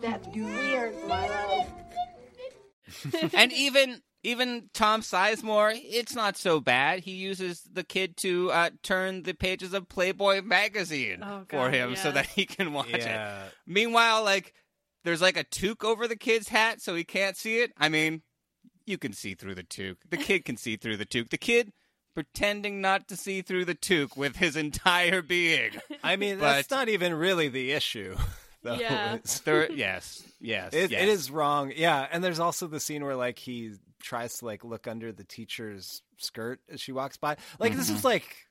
That's 0.00 0.26
weird, 0.28 0.94
Milo. 1.06 1.66
and 3.34 3.52
even 3.52 4.02
even 4.24 4.70
Tom 4.74 5.02
Sizemore, 5.02 5.78
it's 5.82 6.14
not 6.14 6.36
so 6.36 6.58
bad. 6.60 7.00
He 7.00 7.12
uses 7.12 7.62
the 7.72 7.84
kid 7.84 8.16
to 8.18 8.50
uh, 8.50 8.70
turn 8.82 9.22
the 9.22 9.34
pages 9.34 9.72
of 9.74 9.88
Playboy 9.88 10.42
magazine 10.42 11.20
Oh, 11.22 11.40
for 11.48 11.70
God, 11.70 11.74
him 11.74 11.96
so 11.96 12.10
that 12.10 12.26
he 12.26 12.46
can 12.46 12.72
watch 12.72 12.88
Yeah. 12.90 13.44
it. 13.44 13.52
Meanwhile, 13.66 14.24
like 14.24 14.52
there's 15.04 15.22
like 15.22 15.36
a 15.36 15.44
toque 15.44 15.84
over 15.84 16.08
the 16.08 16.16
kid's 16.16 16.48
hat 16.48 16.80
so 16.80 16.94
he 16.94 17.04
can't 17.04 17.36
see 17.36 17.58
it. 17.58 17.72
I 17.78 17.88
mean, 17.88 18.22
you 18.86 18.98
can 18.98 19.12
see 19.12 19.34
through 19.34 19.54
the 19.54 19.62
toque. 19.62 19.98
The 20.10 20.16
kid 20.16 20.44
can 20.44 20.56
see 20.56 20.76
through 20.76 20.96
the 20.96 21.04
toque. 21.06 21.30
The 21.30 21.38
kid 21.38 21.72
pretending 22.14 22.80
not 22.80 23.08
to 23.08 23.16
see 23.16 23.42
through 23.42 23.64
the 23.64 23.74
toque 23.74 24.16
with 24.16 24.36
his 24.36 24.56
entire 24.56 25.20
being. 25.22 25.70
I 26.02 26.16
mean, 26.16 26.38
But- 26.38 26.52
that's 26.54 26.70
not 26.70 26.88
even 26.88 27.14
really 27.14 27.48
the 27.48 27.72
issue. 27.72 28.16
though. 28.62 28.74
Yeah. 28.76 29.18
There, 29.44 29.70
yes, 29.70 30.22
yes, 30.40 30.72
It, 30.72 30.90
yes. 30.90 31.02
it 31.02 31.08
is 31.10 31.30
wrong. 31.30 31.70
Yeah, 31.76 32.06
and 32.10 32.24
there's 32.24 32.40
also 32.40 32.66
the 32.66 32.80
scene 32.80 33.04
where 33.04 33.14
like 33.16 33.38
he 33.38 33.72
tries 34.04 34.38
to 34.38 34.44
like 34.44 34.64
look 34.64 34.86
under 34.86 35.10
the 35.12 35.24
teacher's 35.24 36.02
skirt 36.18 36.60
as 36.70 36.80
she 36.80 36.92
walks 36.92 37.16
by. 37.16 37.36
Like 37.58 37.74
this 37.74 37.86
Mm-hmm. 37.88 37.96
is 37.96 38.04
like 38.04 38.46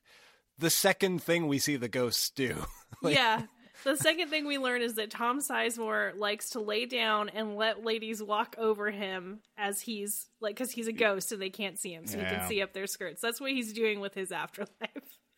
the 0.59 0.69
second 0.69 1.21
thing 1.23 1.47
we 1.47 1.59
see 1.59 1.75
the 1.77 1.87
ghosts 1.89 2.29
do. 2.31 2.55
Like- 3.01 3.15
yeah. 3.15 3.43
The 3.85 3.97
second 3.97 4.29
thing 4.29 4.45
we 4.45 4.57
learn 4.59 4.81
is 4.81 4.93
that 4.95 5.09
Tom 5.09 5.39
Sizemore 5.41 6.15
likes 6.17 6.51
to 6.51 6.61
lay 6.61 6.85
down 6.85 7.27
and 7.29 7.57
let 7.57 7.83
ladies 7.83 8.21
walk 8.23 8.55
over 8.57 8.91
him 8.91 9.39
as 9.57 9.81
he's 9.81 10.27
like 10.39 10.55
because 10.55 10.71
he's 10.71 10.87
a 10.87 10.93
ghost 10.93 11.31
and 11.33 11.41
they 11.41 11.49
can't 11.49 11.77
see 11.77 11.91
him, 11.93 12.05
so 12.07 12.17
he 12.19 12.23
can 12.23 12.47
see 12.47 12.61
up 12.61 12.71
their 12.71 12.87
skirts. 12.87 13.19
That's 13.19 13.41
what 13.41 13.51
he's 13.51 13.73
doing 13.73 13.99
with 13.99 14.13
his 14.13 14.31
afterlife. 14.31 14.69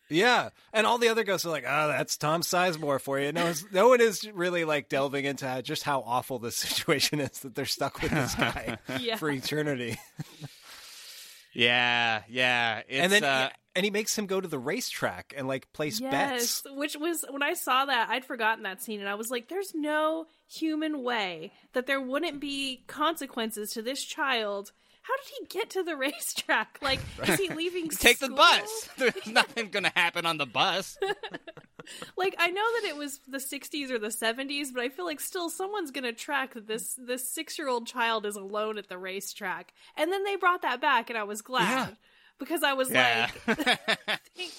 Yeah, 0.08 0.50
and 0.72 0.86
all 0.86 0.98
the 0.98 1.08
other 1.08 1.24
ghosts 1.24 1.44
are 1.46 1.50
like, 1.50 1.64
"Oh, 1.66 1.88
that's 1.88 2.16
Tom 2.16 2.42
Sizemore 2.42 3.00
for 3.00 3.18
you." 3.18 3.32
No, 3.32 3.42
it's- 3.48 3.64
no 3.72 3.88
one 3.88 4.00
is 4.00 4.24
really 4.32 4.64
like 4.64 4.88
delving 4.88 5.24
into 5.24 5.48
how, 5.48 5.60
just 5.60 5.82
how 5.82 6.00
awful 6.06 6.38
this 6.38 6.56
situation 6.56 7.20
is 7.20 7.40
that 7.40 7.54
they're 7.54 7.64
stuck 7.66 8.00
with 8.00 8.12
this 8.12 8.34
guy 8.34 8.78
Yeah. 9.00 9.16
for 9.16 9.30
eternity. 9.30 9.98
yeah, 11.52 12.22
yeah. 12.28 12.78
It's, 12.88 12.98
and 13.02 13.12
then, 13.12 13.24
uh, 13.24 13.48
and 13.74 13.84
he 13.84 13.90
makes 13.90 14.16
him 14.16 14.26
go 14.26 14.40
to 14.40 14.48
the 14.48 14.58
racetrack 14.58 15.34
and 15.36 15.48
like 15.48 15.72
place 15.72 16.00
Yes, 16.00 16.62
bets. 16.62 16.76
which 16.76 16.96
was 16.96 17.24
when 17.30 17.42
I 17.42 17.54
saw 17.54 17.86
that 17.86 18.08
I'd 18.10 18.24
forgotten 18.24 18.64
that 18.64 18.82
scene, 18.82 19.00
and 19.00 19.08
I 19.08 19.14
was 19.14 19.28
like, 19.30 19.48
"There's 19.48 19.72
no 19.74 20.26
human 20.48 21.02
way 21.02 21.52
that 21.72 21.86
there 21.86 22.00
wouldn't 22.00 22.40
be 22.40 22.84
consequences 22.86 23.70
to 23.72 23.82
this 23.82 24.02
child." 24.04 24.72
How 25.06 25.16
did 25.16 25.32
he 25.38 25.58
get 25.58 25.70
to 25.70 25.82
the 25.82 25.96
racetrack? 25.96 26.78
Like, 26.82 27.00
is 27.26 27.38
he 27.38 27.48
leaving? 27.54 27.88
take 27.90 28.18
the 28.18 28.28
bus. 28.30 28.88
There's 28.98 29.26
nothing 29.26 29.70
going 29.70 29.84
to 29.84 29.92
happen 29.94 30.26
on 30.26 30.38
the 30.38 30.46
bus. 30.46 30.98
Like, 32.16 32.34
I 32.38 32.48
know 32.48 32.64
that 32.80 32.88
it 32.88 32.96
was 32.96 33.20
the 33.28 33.38
'60s 33.38 33.90
or 33.90 33.98
the 34.00 34.08
'70s, 34.08 34.74
but 34.74 34.82
I 34.82 34.88
feel 34.88 35.04
like 35.04 35.20
still 35.20 35.48
someone's 35.48 35.92
gonna 35.92 36.12
track 36.12 36.54
that 36.54 36.66
this 36.66 36.94
this 36.98 37.28
six 37.30 37.56
year 37.58 37.68
old 37.68 37.86
child 37.86 38.26
is 38.26 38.34
alone 38.34 38.76
at 38.76 38.88
the 38.88 38.98
racetrack, 38.98 39.72
and 39.96 40.10
then 40.10 40.24
they 40.24 40.34
brought 40.34 40.62
that 40.62 40.80
back, 40.80 41.10
and 41.10 41.18
I 41.18 41.22
was 41.22 41.42
glad. 41.42 41.88
Yeah. 41.90 41.94
Because 42.38 42.62
I 42.62 42.72
was 42.74 42.90
Yeah. 42.90 43.30
like, 43.46 43.58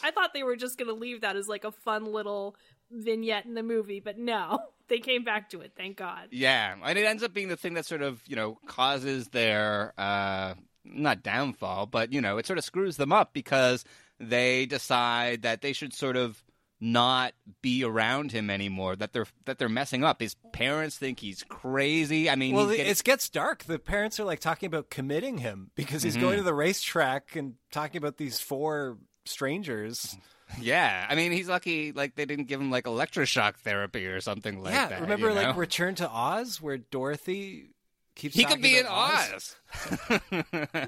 I 0.04 0.10
thought 0.12 0.34
they 0.34 0.42
were 0.42 0.56
just 0.56 0.80
going 0.80 0.88
to 0.88 0.96
leave 0.96 1.22
that 1.22 1.36
as 1.36 1.48
like 1.48 1.64
a 1.64 1.72
fun 1.72 2.06
little 2.06 2.56
vignette 2.92 3.46
in 3.46 3.54
the 3.54 3.64
movie, 3.64 4.00
but 4.00 4.18
no, 4.18 4.60
they 4.88 5.00
came 5.00 5.24
back 5.24 5.50
to 5.52 5.62
it. 5.62 5.74
Thank 5.76 5.98
God. 5.98 6.28
Yeah, 6.32 6.76
and 6.84 6.98
it 6.98 7.06
ends 7.06 7.24
up 7.24 7.34
being 7.34 7.48
the 7.50 7.58
thing 7.58 7.74
that 7.76 7.86
sort 7.86 8.02
of 8.02 8.22
you 8.28 8.36
know 8.36 8.58
causes 8.68 9.28
their 9.30 9.94
uh, 9.98 10.54
not 10.86 11.24
downfall, 11.24 11.86
but 11.88 12.14
you 12.14 12.22
know 12.22 12.38
it 12.38 12.46
sort 12.46 12.60
of 12.60 12.66
screws 12.66 12.98
them 12.98 13.12
up 13.12 13.34
because 13.34 13.84
they 14.20 14.66
decide 14.66 15.44
that 15.44 15.62
they 15.62 15.74
should 15.74 15.94
sort 15.94 16.16
of 16.16 16.42
not 16.80 17.34
be 17.64 17.84
around 17.84 18.32
him 18.32 18.50
anymore. 18.52 18.96
That 18.96 19.12
they're 19.12 19.26
that 19.46 19.58
they're 19.58 19.68
messing 19.68 20.04
up. 20.04 20.22
His 20.22 20.36
parents 20.54 20.96
think 20.98 21.20
he's 21.20 21.44
crazy. 21.50 22.30
I 22.30 22.36
mean, 22.36 22.54
Well, 22.56 22.70
it 22.70 22.78
getting- 22.78 22.92
it 22.92 23.04
gets 23.04 23.30
dark. 23.30 23.64
The 23.64 23.80
parents 23.80 24.20
are 24.20 24.26
like 24.26 24.40
talking 24.40 24.68
about 24.68 24.90
committing 24.92 25.40
him 25.40 25.72
because 25.76 26.04
he's 26.04 26.16
going 26.18 26.38
to 26.38 26.44
the 26.44 26.54
racetrack 26.54 27.36
and 27.36 27.56
talking 27.72 27.98
about 27.98 28.18
these 28.18 28.40
four 28.40 28.98
strangers. 29.26 30.16
Yeah. 30.62 31.06
I 31.10 31.16
mean, 31.16 31.32
he's 31.32 31.48
lucky 31.48 31.92
like 31.92 32.16
they 32.16 32.26
didn't 32.26 32.46
give 32.46 32.60
him 32.60 32.72
like 32.72 32.86
electroshock 32.86 33.56
therapy 33.58 34.08
or 34.08 34.22
something 34.22 34.62
like 34.62 34.74
yeah, 34.74 34.88
that. 34.88 35.02
remember 35.02 35.30
you 35.30 35.36
know? 35.36 35.42
like 35.42 35.58
Return 35.58 35.96
to 35.96 36.10
Oz 36.10 36.62
where 36.62 36.78
Dorothy 36.78 37.70
keeps 38.16 38.36
he 38.36 38.46
could 38.46 38.62
be 38.62 38.78
in 38.78 38.86
about 38.86 39.34
Oz. 39.34 39.56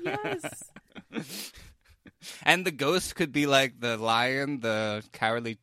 Yes. 0.03 0.63
and 2.43 2.65
the 2.65 2.71
ghost 2.71 3.15
could 3.15 3.31
be 3.31 3.45
like 3.45 3.79
the 3.79 3.97
lion, 3.97 4.59
the 4.59 5.03
cowardly 5.13 5.57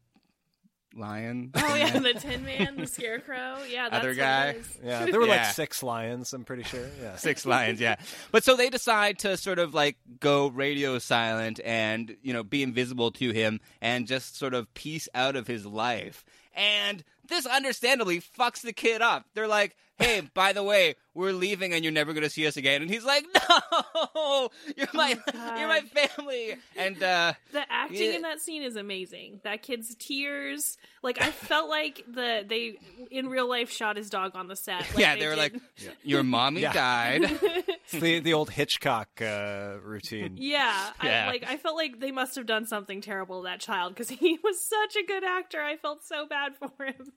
lion. 0.96 1.50
Oh 1.54 1.74
yeah, 1.74 1.98
the 1.98 2.14
Tin 2.18 2.44
Man, 2.44 2.76
the 2.76 2.87
Scarecrow. 2.87 3.59
Yeah, 3.68 3.88
that's 3.88 4.02
Other 4.04 4.14
guy. 4.14 4.56
Yeah, 4.85 5.06
there 5.06 5.20
were 5.20 5.26
like 5.26 5.46
six 5.46 5.82
lions. 5.82 6.32
I'm 6.32 6.44
pretty 6.44 6.62
sure. 6.64 6.87
Yeah, 7.02 7.16
Six 7.26 7.46
lions, 7.46 7.80
yeah. 7.80 7.96
But 8.32 8.44
so 8.44 8.56
they 8.56 8.70
decide 8.70 9.18
to 9.20 9.37
sort 9.37 9.59
of 9.59 9.74
like 9.74 9.96
go 10.20 10.48
radio 10.48 10.98
silent 10.98 11.61
and, 11.64 12.16
you 12.22 12.32
know, 12.32 12.42
be 12.42 12.62
invisible 12.62 13.11
to 13.12 13.32
him 13.32 13.61
and 13.80 14.06
just 14.06 14.37
sort 14.37 14.54
of 14.54 14.72
piece 14.74 15.09
out 15.14 15.37
of 15.37 15.46
his 15.46 15.66
life. 15.66 16.24
And 16.54 17.04
this 17.28 17.46
understandably 17.46 18.20
fucks 18.20 18.62
the 18.62 18.72
kid 18.72 19.02
up. 19.02 19.26
They're 19.35 19.48
like, 19.48 19.76
hey, 19.98 20.22
by 20.35 20.52
the 20.52 20.62
way, 20.62 20.94
we're 21.14 21.32
leaving 21.32 21.72
and 21.72 21.82
you're 21.85 21.92
never 21.92 22.12
going 22.12 22.24
to 22.24 22.30
see 22.30 22.46
us 22.46 22.56
again. 22.56 22.82
And 22.82 22.90
he's 22.90 23.04
like, 23.04 23.24
no, 24.14 24.48
you're 24.76 24.87
my, 24.92 25.14
God. 25.32 25.59
you're 25.59 25.68
my 25.68 25.80
family. 25.80 26.56
And, 26.76 27.02
uh, 27.02 27.32
The 27.52 27.62
acting 27.70 28.11
Yeah. 28.11 28.16
in 28.16 28.22
that 28.22 28.40
scene 28.40 28.62
is 28.62 28.76
amazing. 28.76 29.40
That 29.44 29.62
kid's 29.62 29.94
tears, 29.94 30.76
like 31.02 31.20
I 31.20 31.30
felt 31.30 31.68
like 31.70 32.04
the 32.06 32.44
they 32.46 32.76
in 33.11 33.28
real 33.28 33.48
life 33.48 33.70
shot 33.70 33.96
his 33.96 34.11
dog 34.11 34.32
on 34.35 34.48
the 34.48 34.56
set. 34.56 34.80
Like, 34.94 34.98
yeah, 34.98 35.16
they 35.16 35.26
were 35.26 35.35
did- 35.35 35.38
like, 35.54 35.96
your 36.02 36.22
mommy 36.22 36.61
Yeah. 36.62 36.72
died. 36.72 37.22
it's 37.42 37.92
the 37.92 38.20
the 38.20 38.35
old 38.35 38.50
Hitchcock 38.50 39.09
uh, 39.22 39.76
routine. 39.82 40.35
Yeah, 40.37 40.90
Yeah. 41.02 41.24
I, 41.24 41.30
like 41.30 41.44
I 41.48 41.56
felt 41.56 41.76
like 41.76 42.00
they 42.00 42.11
must 42.12 42.35
have 42.37 42.46
done 42.46 42.66
something 42.66 43.00
terrible 43.00 43.42
to 43.42 43.44
that 43.48 43.61
child 43.61 43.94
because 43.94 44.09
he 44.11 44.38
was 44.42 44.61
such 44.62 44.96
a 45.02 45.06
good 45.06 45.24
actor. 45.24 45.62
I 45.62 45.76
felt 45.76 46.04
so 46.04 46.26
bad 46.26 46.52
for 46.56 46.85
him. 46.85 47.12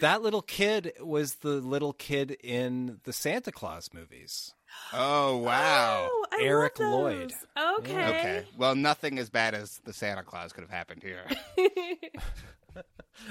That 0.00 0.22
little 0.22 0.42
kid 0.42 0.92
was 1.00 1.36
the 1.36 1.60
little 1.60 1.92
kid 1.92 2.36
in 2.42 3.00
the 3.04 3.12
Santa 3.12 3.52
Claus 3.52 3.90
movies. 3.92 4.54
oh, 4.92 5.36
wow. 5.38 6.08
Oh, 6.10 6.26
Eric 6.40 6.78
Lloyd. 6.78 7.32
Okay. 7.78 8.06
Okay. 8.08 8.44
Well, 8.56 8.74
nothing 8.74 9.18
as 9.18 9.30
bad 9.30 9.54
as 9.54 9.80
the 9.84 9.92
Santa 9.92 10.22
Claus 10.22 10.52
could 10.52 10.62
have 10.62 10.70
happened 10.70 11.02
here. 11.02 11.24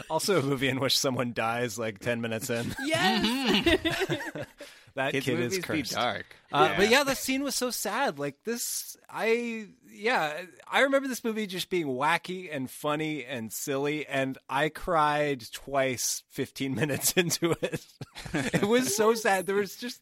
Also, 0.10 0.40
a 0.40 0.44
movie 0.44 0.68
in 0.68 0.82
which 0.82 0.98
someone 1.00 1.32
dies 1.32 1.80
like 1.80 2.00
ten 2.00 2.20
minutes 2.20 2.50
in. 2.50 2.76
Yes. 2.84 3.80
That 4.98 5.14
Kids 5.14 5.26
kid 5.26 5.38
movies 5.40 5.54
is 5.54 5.58
be 5.60 5.64
cursed. 5.64 5.94
dark. 5.94 6.26
Uh, 6.52 6.76
But 6.78 6.90
yeah, 6.90 7.04
the 7.04 7.16
scene 7.16 7.44
was 7.44 7.56
so 7.56 7.70
sad. 7.72 8.20
Like 8.20 8.44
this, 8.44 8.98
I 9.10 9.68
yeah, 9.92 10.42
I 10.70 10.82
remember 10.82 11.08
this 11.08 11.24
movie 11.24 11.48
just 11.48 11.70
being 11.70 11.88
wacky 11.88 12.50
and 12.54 12.70
funny 12.70 13.26
and 13.26 13.52
silly, 13.52 14.06
and 14.06 14.38
I 14.50 14.70
cried 14.70 15.44
twice. 15.52 16.24
Fifteen 16.30 16.76
minutes 16.82 17.14
into 17.14 17.52
it, 17.62 17.86
it 18.34 18.64
was 18.64 18.96
so 18.96 19.14
sad. 19.14 19.46
There 19.46 19.56
was 19.56 19.76
just 19.78 20.02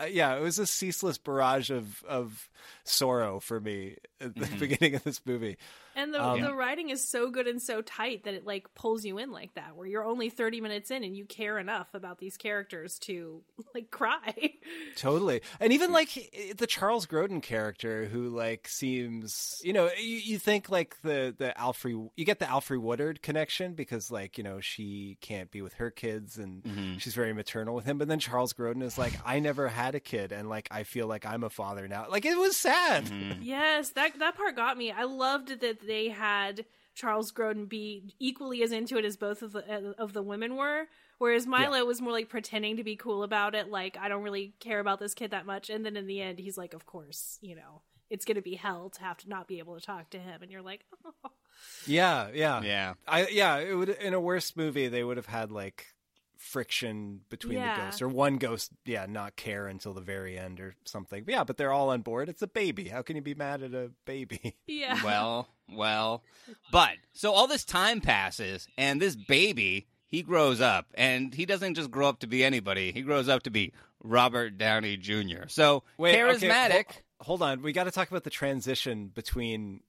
uh, 0.00 0.04
yeah, 0.04 0.36
it 0.36 0.40
was 0.42 0.58
a 0.58 0.66
ceaseless 0.66 1.18
barrage 1.18 1.70
of 1.70 2.02
of 2.08 2.48
sorrow 2.84 3.40
for 3.40 3.60
me 3.60 3.96
at 4.20 4.34
the 4.34 4.40
mm-hmm. 4.42 4.58
beginning 4.58 4.94
of 4.94 5.04
this 5.04 5.20
movie. 5.24 5.56
And 5.96 6.14
the 6.14 6.22
Um, 6.22 6.40
the 6.40 6.54
writing 6.54 6.90
is 6.90 7.06
so 7.06 7.30
good 7.30 7.46
and 7.46 7.60
so 7.60 7.82
tight 7.82 8.24
that 8.24 8.34
it 8.34 8.46
like 8.46 8.72
pulls 8.74 9.04
you 9.04 9.18
in 9.18 9.32
like 9.32 9.54
that, 9.54 9.76
where 9.76 9.86
you're 9.86 10.04
only 10.04 10.30
thirty 10.30 10.60
minutes 10.60 10.90
in 10.90 11.02
and 11.02 11.16
you 11.16 11.24
care 11.24 11.58
enough 11.58 11.88
about 11.94 12.18
these 12.18 12.36
characters 12.36 12.98
to 13.00 13.42
like 13.74 13.90
cry. 13.90 14.52
Totally. 14.96 15.42
And 15.58 15.72
even 15.72 15.88
hmm. 15.88 15.94
like 15.94 16.16
eh, 16.16 16.52
the 16.56 16.66
Charles 16.66 17.06
Grodin 17.06 17.42
character 17.42 18.06
who 18.06 18.28
like 18.28 18.68
seems, 18.68 19.60
you 19.64 19.72
know, 19.72 19.90
you, 19.98 20.16
you 20.16 20.38
think 20.38 20.70
like 20.70 20.96
the 21.02 21.34
the 21.36 21.52
Alfre 21.58 22.10
you 22.16 22.24
get 22.24 22.38
the 22.38 22.46
Alfre 22.46 22.80
Woodard 22.80 23.20
connection 23.20 23.74
because 23.74 24.10
like, 24.10 24.38
you 24.38 24.44
know, 24.44 24.60
she 24.60 25.18
can't 25.20 25.50
be 25.50 25.60
with 25.60 25.74
her 25.74 25.90
kids 25.90 26.38
and 26.38 26.62
mm-hmm. 26.62 26.98
she's 26.98 27.14
very 27.14 27.32
maternal 27.32 27.74
with 27.74 27.84
him, 27.84 27.98
but 27.98 28.08
then 28.08 28.20
Charles 28.20 28.52
Grodin 28.52 28.82
is 28.82 28.96
like 28.96 29.14
I 29.24 29.40
never 29.40 29.68
had 29.68 29.94
a 29.94 30.00
kid 30.00 30.30
and 30.30 30.48
like 30.48 30.68
I 30.70 30.84
feel 30.84 31.08
like 31.08 31.26
I'm 31.26 31.42
a 31.42 31.50
father 31.50 31.88
now. 31.88 32.06
Like 32.08 32.24
it 32.24 32.38
was 32.38 32.49
sad. 32.52 33.06
Mm-hmm. 33.06 33.42
yes, 33.42 33.90
that 33.90 34.18
that 34.18 34.36
part 34.36 34.56
got 34.56 34.76
me. 34.76 34.90
I 34.90 35.04
loved 35.04 35.60
that 35.60 35.86
they 35.86 36.08
had 36.08 36.64
Charles 36.94 37.32
Grodin 37.32 37.68
be 37.68 38.14
equally 38.18 38.62
as 38.62 38.72
into 38.72 38.96
it 38.98 39.04
as 39.04 39.16
both 39.16 39.42
of 39.42 39.52
the 39.52 39.64
uh, 39.70 39.92
of 39.98 40.12
the 40.12 40.22
women 40.22 40.56
were. 40.56 40.86
Whereas 41.18 41.46
Milo 41.46 41.84
was 41.84 42.00
more 42.00 42.12
like 42.12 42.30
pretending 42.30 42.78
to 42.78 42.84
be 42.84 42.96
cool 42.96 43.22
about 43.22 43.54
it, 43.54 43.68
like 43.68 43.98
I 44.00 44.08
don't 44.08 44.22
really 44.22 44.54
care 44.58 44.80
about 44.80 44.98
this 45.00 45.12
kid 45.12 45.32
that 45.32 45.44
much. 45.44 45.68
And 45.68 45.84
then 45.84 45.96
in 45.96 46.06
the 46.06 46.20
end, 46.22 46.38
he's 46.38 46.56
like, 46.56 46.72
"Of 46.72 46.86
course, 46.86 47.38
you 47.42 47.54
know, 47.54 47.82
it's 48.08 48.24
going 48.24 48.36
to 48.36 48.42
be 48.42 48.54
hell 48.54 48.88
to 48.90 49.00
have 49.02 49.18
to 49.18 49.28
not 49.28 49.46
be 49.46 49.58
able 49.58 49.74
to 49.78 49.84
talk 49.84 50.08
to 50.10 50.18
him." 50.18 50.42
And 50.42 50.50
you're 50.50 50.62
like, 50.62 50.84
oh. 51.04 51.30
Yeah, 51.86 52.28
yeah. 52.32 52.62
Yeah. 52.62 52.94
I 53.06 53.26
yeah, 53.28 53.58
it 53.58 53.74
would 53.74 53.90
in 53.90 54.14
a 54.14 54.20
worse 54.20 54.56
movie 54.56 54.88
they 54.88 55.04
would 55.04 55.18
have 55.18 55.26
had 55.26 55.50
like 55.52 55.86
friction 56.40 57.20
between 57.28 57.58
Yeah. 57.58 57.76
the 57.76 57.82
ghosts 57.82 58.00
or 58.02 58.08
one 58.08 58.38
ghost 58.38 58.72
yeah 58.86 59.04
not 59.06 59.36
care 59.36 59.66
until 59.66 59.92
the 59.92 60.00
very 60.00 60.38
end 60.38 60.58
or 60.58 60.74
something 60.86 61.22
but 61.24 61.32
yeah 61.34 61.44
but 61.44 61.58
they're 61.58 61.70
all 61.70 61.90
on 61.90 62.00
board 62.00 62.30
it's 62.30 62.40
a 62.40 62.46
baby 62.46 62.88
how 62.88 63.02
can 63.02 63.14
you 63.14 63.20
be 63.22 63.34
mad 63.34 63.62
at 63.62 63.74
a 63.74 63.90
baby 64.06 64.56
"Yeah." 64.66 64.98
Well, 65.04 65.48
well. 65.70 66.24
But 66.72 66.92
so 67.12 67.32
all 67.32 67.46
this 67.46 67.64
time 67.64 68.00
passes 68.00 68.66
and 68.78 69.00
this 69.02 69.14
baby, 69.16 69.86
he 70.06 70.22
grows 70.22 70.60
up 70.60 70.86
and 70.94 71.32
he 71.34 71.44
doesn't 71.46 71.74
just 71.74 71.90
grow 71.90 72.08
up 72.08 72.20
to 72.20 72.26
be 72.26 72.42
anybody. 72.42 72.90
He 72.90 73.02
grows 73.02 73.28
up 73.28 73.42
to 73.44 73.50
be 73.50 73.72
Robert 74.02 74.56
Downey 74.58 74.96
Jr. 74.96 75.46
So 75.48 75.84
okay, 76.00 76.16
charismatic. 76.16 76.86
hol- 76.86 77.02
hold 77.38 77.42
on 77.42 77.62
we 77.62 77.72
got 77.72 77.84
to 77.84 77.90
talk 77.90 78.10
about 78.10 78.24
the 78.24 78.30
transition 78.30 79.08
between 79.14 79.82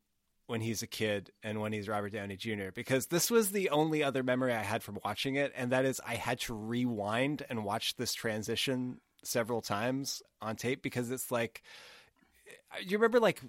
when 0.51 0.59
he's 0.61 0.81
a 0.83 0.87
kid 0.87 1.31
and 1.41 1.61
when 1.61 1.71
he's 1.71 1.87
Robert 1.87 2.11
Downey 2.11 2.35
Jr. 2.35 2.71
because 2.75 3.07
this 3.07 3.31
was 3.31 3.51
the 3.51 3.69
only 3.69 4.03
other 4.03 4.21
memory 4.21 4.53
I 4.53 4.63
had 4.63 4.83
from 4.83 4.99
watching 5.05 5.35
it 5.35 5.53
and 5.55 5.71
that 5.71 5.85
is 5.85 6.01
I 6.05 6.15
had 6.15 6.41
to 6.41 6.53
rewind 6.53 7.45
and 7.49 7.63
watch 7.63 7.95
this 7.95 8.13
transition 8.13 8.99
several 9.23 9.61
times 9.61 10.21
on 10.41 10.57
tape 10.57 10.83
because 10.83 11.09
it's 11.09 11.31
like 11.31 11.63
you 12.85 12.97
remember 12.97 13.21
like 13.21 13.39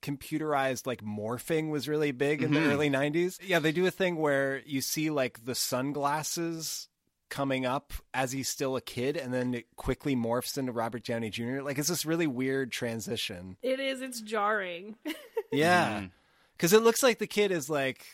computerized 0.00 0.86
like 0.86 1.02
morphing 1.02 1.70
was 1.70 1.88
really 1.88 2.12
big 2.12 2.42
in 2.42 2.52
the 2.52 2.60
Mhm. 2.60 2.72
early 2.72 2.90
90s 2.90 3.38
yeah 3.42 3.58
they 3.58 3.72
do 3.72 3.86
a 3.86 3.90
thing 3.90 4.16
where 4.16 4.60
you 4.64 4.80
see 4.80 5.10
like 5.10 5.44
the 5.44 5.54
sunglasses 5.54 6.88
coming 7.32 7.64
up 7.64 7.94
as 8.12 8.30
he's 8.30 8.46
still 8.46 8.76
a 8.76 8.80
kid 8.82 9.16
and 9.16 9.32
then 9.32 9.54
it 9.54 9.64
quickly 9.74 10.14
morphs 10.14 10.58
into 10.58 10.70
robert 10.70 11.02
downey 11.02 11.30
jr 11.30 11.62
like 11.62 11.78
it's 11.78 11.88
this 11.88 12.04
really 12.04 12.26
weird 12.26 12.70
transition 12.70 13.56
It 13.62 13.80
is. 13.80 14.02
It's 14.02 14.20
jarring. 14.20 14.96
yeah 15.50 15.94
mm-hmm. 15.94 16.06
because 16.54 16.74
it 16.74 16.82
looks 16.82 17.02
like 17.02 17.18
the 17.18 17.26
kid 17.26 17.50
is 17.50 17.70
like 17.70 18.04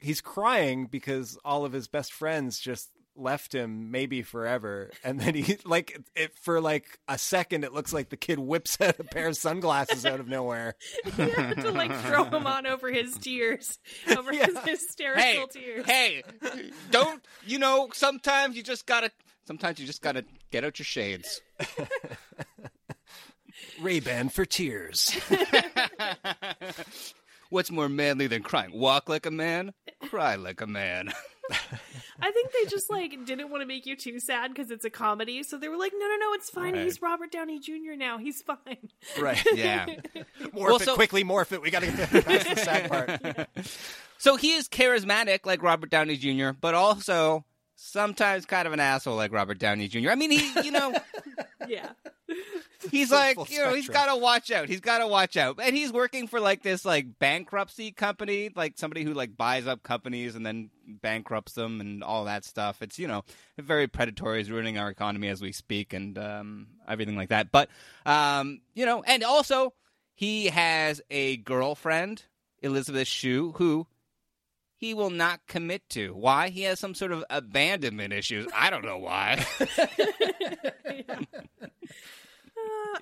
he's 0.00 0.20
crying 0.20 0.86
because 0.86 1.38
all 1.44 1.64
of 1.64 1.72
his 1.72 1.86
best 1.86 2.12
friends 2.12 2.58
just 2.58 2.90
left 3.16 3.54
him 3.54 3.90
maybe 3.90 4.22
forever 4.22 4.90
and 5.04 5.20
then 5.20 5.34
he 5.34 5.56
like 5.64 6.00
it 6.16 6.36
for 6.38 6.60
like 6.60 6.98
a 7.08 7.16
second 7.16 7.64
it 7.64 7.72
looks 7.72 7.92
like 7.92 8.08
the 8.08 8.16
kid 8.16 8.38
whips 8.38 8.80
out 8.80 8.98
a 8.98 9.04
pair 9.04 9.28
of 9.28 9.36
sunglasses 9.36 10.04
out 10.04 10.18
of 10.20 10.26
nowhere 10.26 10.74
you 11.18 11.30
have 11.30 11.56
to 11.62 11.70
like 11.70 11.94
throw 12.00 12.24
him 12.24 12.46
on 12.46 12.66
over 12.66 12.90
his 12.90 13.16
tears, 13.18 13.78
over 14.16 14.32
his 14.32 14.56
hysterical 14.64 15.22
hey, 15.22 15.46
tears. 15.50 15.86
hey, 15.86 16.22
don't 16.90 17.24
you 17.46 17.58
know? 17.58 17.88
Sometimes 17.92 18.56
you 18.56 18.62
just 18.62 18.86
gotta. 18.86 19.10
Sometimes 19.46 19.78
you 19.78 19.86
just 19.86 20.02
gotta 20.02 20.24
get 20.50 20.64
out 20.64 20.78
your 20.78 20.84
shades. 20.84 21.40
ray-ban 23.80 24.28
for 24.28 24.44
tears 24.44 25.16
What's 27.50 27.70
more 27.70 27.88
manly 27.88 28.26
than 28.26 28.42
crying? 28.42 28.72
Walk 28.72 29.08
like 29.08 29.26
a 29.26 29.30
man, 29.30 29.74
cry 30.00 30.34
like 30.34 30.60
a 30.60 30.66
man. 30.66 31.12
I 32.20 32.30
think 32.30 32.50
they 32.52 32.68
just 32.70 32.90
like 32.90 33.24
didn't 33.26 33.50
want 33.50 33.62
to 33.62 33.66
make 33.66 33.86
you 33.86 33.96
too 33.96 34.20
sad 34.20 34.52
because 34.54 34.70
it's 34.70 34.84
a 34.84 34.90
comedy, 34.90 35.42
so 35.42 35.58
they 35.58 35.68
were 35.68 35.76
like, 35.76 35.92
"No, 35.96 36.06
no, 36.06 36.16
no, 36.16 36.32
it's 36.34 36.50
fine. 36.50 36.74
Right. 36.74 36.84
He's 36.84 37.02
Robert 37.02 37.32
Downey 37.32 37.58
Jr. 37.58 37.96
now. 37.96 38.18
He's 38.18 38.42
fine." 38.42 38.88
right 39.18 39.44
Yeah. 39.54 39.86
morph 39.86 40.52
Well, 40.52 40.76
it 40.76 40.82
so- 40.82 40.94
quickly 40.94 41.24
morph 41.24 41.52
it 41.52 41.60
we 41.62 41.70
gotta 41.70 41.86
get 41.86 42.10
past 42.24 42.48
the 42.48 42.56
sad 42.56 42.90
part 42.90 43.48
So 44.18 44.36
he 44.36 44.52
is 44.54 44.68
charismatic 44.68 45.44
like 45.44 45.62
Robert 45.62 45.90
Downey 45.90 46.16
Jr., 46.16 46.50
but 46.58 46.74
also 46.74 47.44
sometimes 47.76 48.46
kind 48.46 48.66
of 48.66 48.72
an 48.72 48.80
asshole 48.80 49.16
like 49.16 49.32
Robert 49.32 49.58
Downey 49.58 49.88
Jr. 49.88 50.10
I 50.10 50.14
mean, 50.14 50.30
he, 50.30 50.50
you 50.62 50.70
know, 50.70 50.94
yeah. 51.68 51.90
he's 52.90 53.08
Full- 53.08 53.18
like, 53.18 53.36
full 53.36 53.46
you 53.48 53.58
know, 53.62 53.74
he's 53.74 53.88
got 53.88 54.06
to 54.06 54.16
watch 54.16 54.50
out. 54.50 54.68
He's 54.68 54.80
got 54.80 54.98
to 54.98 55.06
watch 55.06 55.36
out. 55.36 55.58
And 55.62 55.76
he's 55.76 55.92
working 55.92 56.26
for 56.28 56.40
like 56.40 56.62
this 56.62 56.84
like 56.84 57.18
bankruptcy 57.18 57.92
company, 57.92 58.50
like 58.54 58.74
somebody 58.76 59.02
who 59.04 59.12
like 59.14 59.36
buys 59.36 59.66
up 59.66 59.82
companies 59.82 60.34
and 60.34 60.44
then 60.44 60.70
bankrupts 60.86 61.52
them 61.54 61.80
and 61.80 62.02
all 62.04 62.24
that 62.26 62.44
stuff. 62.44 62.82
It's, 62.82 62.98
you 62.98 63.08
know, 63.08 63.24
very 63.58 63.86
predatory. 63.88 64.40
Is 64.40 64.50
ruining 64.50 64.78
our 64.78 64.88
economy 64.88 65.28
as 65.28 65.40
we 65.42 65.52
speak 65.52 65.92
and 65.92 66.16
um, 66.18 66.66
everything 66.88 67.16
like 67.16 67.30
that. 67.30 67.50
But, 67.52 67.68
um, 68.06 68.60
you 68.74 68.86
know, 68.86 69.02
and 69.02 69.22
also 69.24 69.74
he 70.14 70.46
has 70.46 71.00
a 71.10 71.38
girlfriend, 71.38 72.22
Elizabeth 72.62 73.08
Shue, 73.08 73.52
who 73.56 73.86
he 74.84 74.92
will 74.92 75.08
not 75.08 75.40
commit 75.46 75.88
to. 75.88 76.12
Why? 76.12 76.50
He 76.50 76.62
has 76.62 76.78
some 76.78 76.94
sort 76.94 77.10
of 77.10 77.24
abandonment 77.30 78.12
issues. 78.12 78.46
I 78.54 78.68
don't 78.68 78.84
know 78.84 78.98
why. 78.98 79.42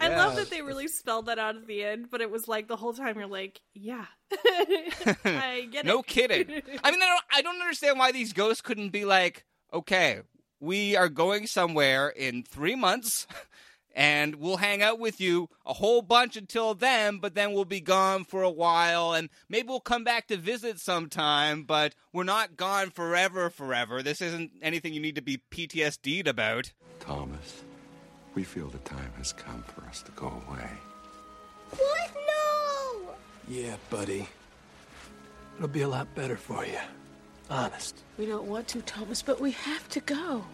I 0.01 0.09
love 0.09 0.37
that 0.37 0.49
they 0.49 0.63
really 0.63 0.87
spelled 0.87 1.27
that 1.27 1.41
out 1.41 1.57
at 1.57 1.67
the 1.67 1.83
end, 1.83 2.07
but 2.09 2.21
it 2.21 2.31
was 2.31 2.47
like 2.47 2.69
the 2.69 2.77
whole 2.77 2.95
time 2.95 3.19
you're 3.19 3.27
like, 3.27 3.61
"Yeah, 3.75 4.07
I 4.33 5.69
get 5.71 5.85
no 5.85 5.93
it." 5.93 5.97
No 5.97 6.03
kidding. 6.03 6.63
I 6.85 6.91
mean, 6.93 7.03
I 7.03 7.07
don't, 7.09 7.25
I 7.33 7.43
don't 7.43 7.61
understand 7.61 7.99
why 7.99 8.13
these 8.13 8.33
ghosts 8.33 8.63
couldn't 8.63 8.91
be 8.91 9.05
like, 9.05 9.45
okay, 9.73 10.21
we 10.61 10.95
are 10.97 11.09
going 11.09 11.49
somewhere 11.49 12.09
in 12.09 12.45
three 12.45 12.77
months. 12.77 13.27
And 13.95 14.37
we'll 14.37 14.57
hang 14.57 14.81
out 14.83 14.99
with 14.99 15.21
you 15.21 15.51
a 15.67 15.75
whole 15.75 16.01
bunch 16.01 16.37
until 16.37 16.75
then, 16.75 17.19
but 17.19 17.35
then 17.35 17.53
we'll 17.53 17.67
be 17.67 17.81
gone 17.81 18.25
for 18.25 18.43
a 18.43 18.51
while, 18.51 19.13
and 19.13 19.29
maybe 19.51 19.69
we'll 19.69 19.81
come 19.81 20.03
back 20.03 20.29
to 20.29 20.37
visit 20.39 20.81
sometime, 20.81 21.65
but 21.65 21.95
we're 22.13 22.25
not 22.25 22.57
gone 22.57 22.91
forever, 22.91 23.51
forever. 23.51 24.03
This 24.03 24.23
isn't 24.23 24.53
anything 24.63 24.95
you 24.95 25.01
need 25.01 25.17
to 25.17 25.23
be 25.23 25.43
PTSD'd 25.51 26.27
about. 26.27 26.73
Thomas, 27.01 27.65
we 28.35 28.45
feel 28.45 28.69
the 28.69 28.79
time 28.79 29.13
has 29.19 29.33
come 29.33 29.63
for 29.63 29.85
us 29.85 30.03
to 30.03 30.13
go 30.13 30.27
away. 30.49 30.71
What? 31.77 32.11
No! 32.15 33.15
Yeah, 33.49 33.77
buddy. 33.91 34.27
It'll 35.57 35.69
be 35.69 35.83
a 35.83 35.89
lot 35.89 36.15
better 36.15 36.37
for 36.37 36.65
you. 36.65 36.79
Honest. 37.51 38.03
We 38.17 38.25
don't 38.25 38.47
want 38.47 38.69
to, 38.69 38.81
Thomas, 38.83 39.21
but 39.21 39.39
we 39.41 39.51
have 39.51 39.87
to 39.91 40.01
go. 40.01 40.45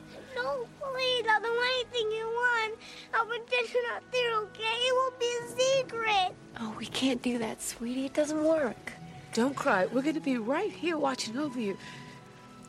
No, 0.40 0.66
please, 0.81 1.24
I'll 1.29 1.40
do 1.40 1.53
anything 1.74 2.12
you 2.12 2.27
want. 2.27 2.74
I'll 3.12 3.27
pretend 3.27 3.68
you're 3.74 3.92
not 3.92 4.03
there, 4.12 4.35
okay? 4.42 4.62
It 4.62 4.94
won't 4.94 5.18
be 5.18 5.27
a 5.27 5.48
secret. 5.48 6.35
Oh, 6.61 6.74
we 6.79 6.87
can't 6.87 7.20
do 7.22 7.38
that, 7.38 7.61
sweetie. 7.61 8.07
It 8.07 8.14
doesn't 8.14 8.44
work. 8.44 8.92
Don't 9.35 9.57
cry. 9.57 9.87
We're 9.87 10.03
going 10.03 10.14
to 10.14 10.20
be 10.20 10.38
right 10.38 10.70
here 10.70 10.96
watching 10.96 11.37
over 11.38 11.59
you. 11.59 11.77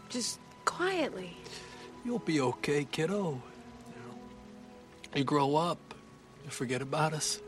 Just 0.10 0.40
quietly. 0.66 1.36
You'll 2.04 2.20
be 2.20 2.42
okay, 2.42 2.86
kiddo. 2.86 3.42
You 5.16 5.24
grow 5.24 5.56
up, 5.56 5.94
you 6.46 6.52
forget 6.52 6.82
about 6.82 7.14
us. 7.14 7.40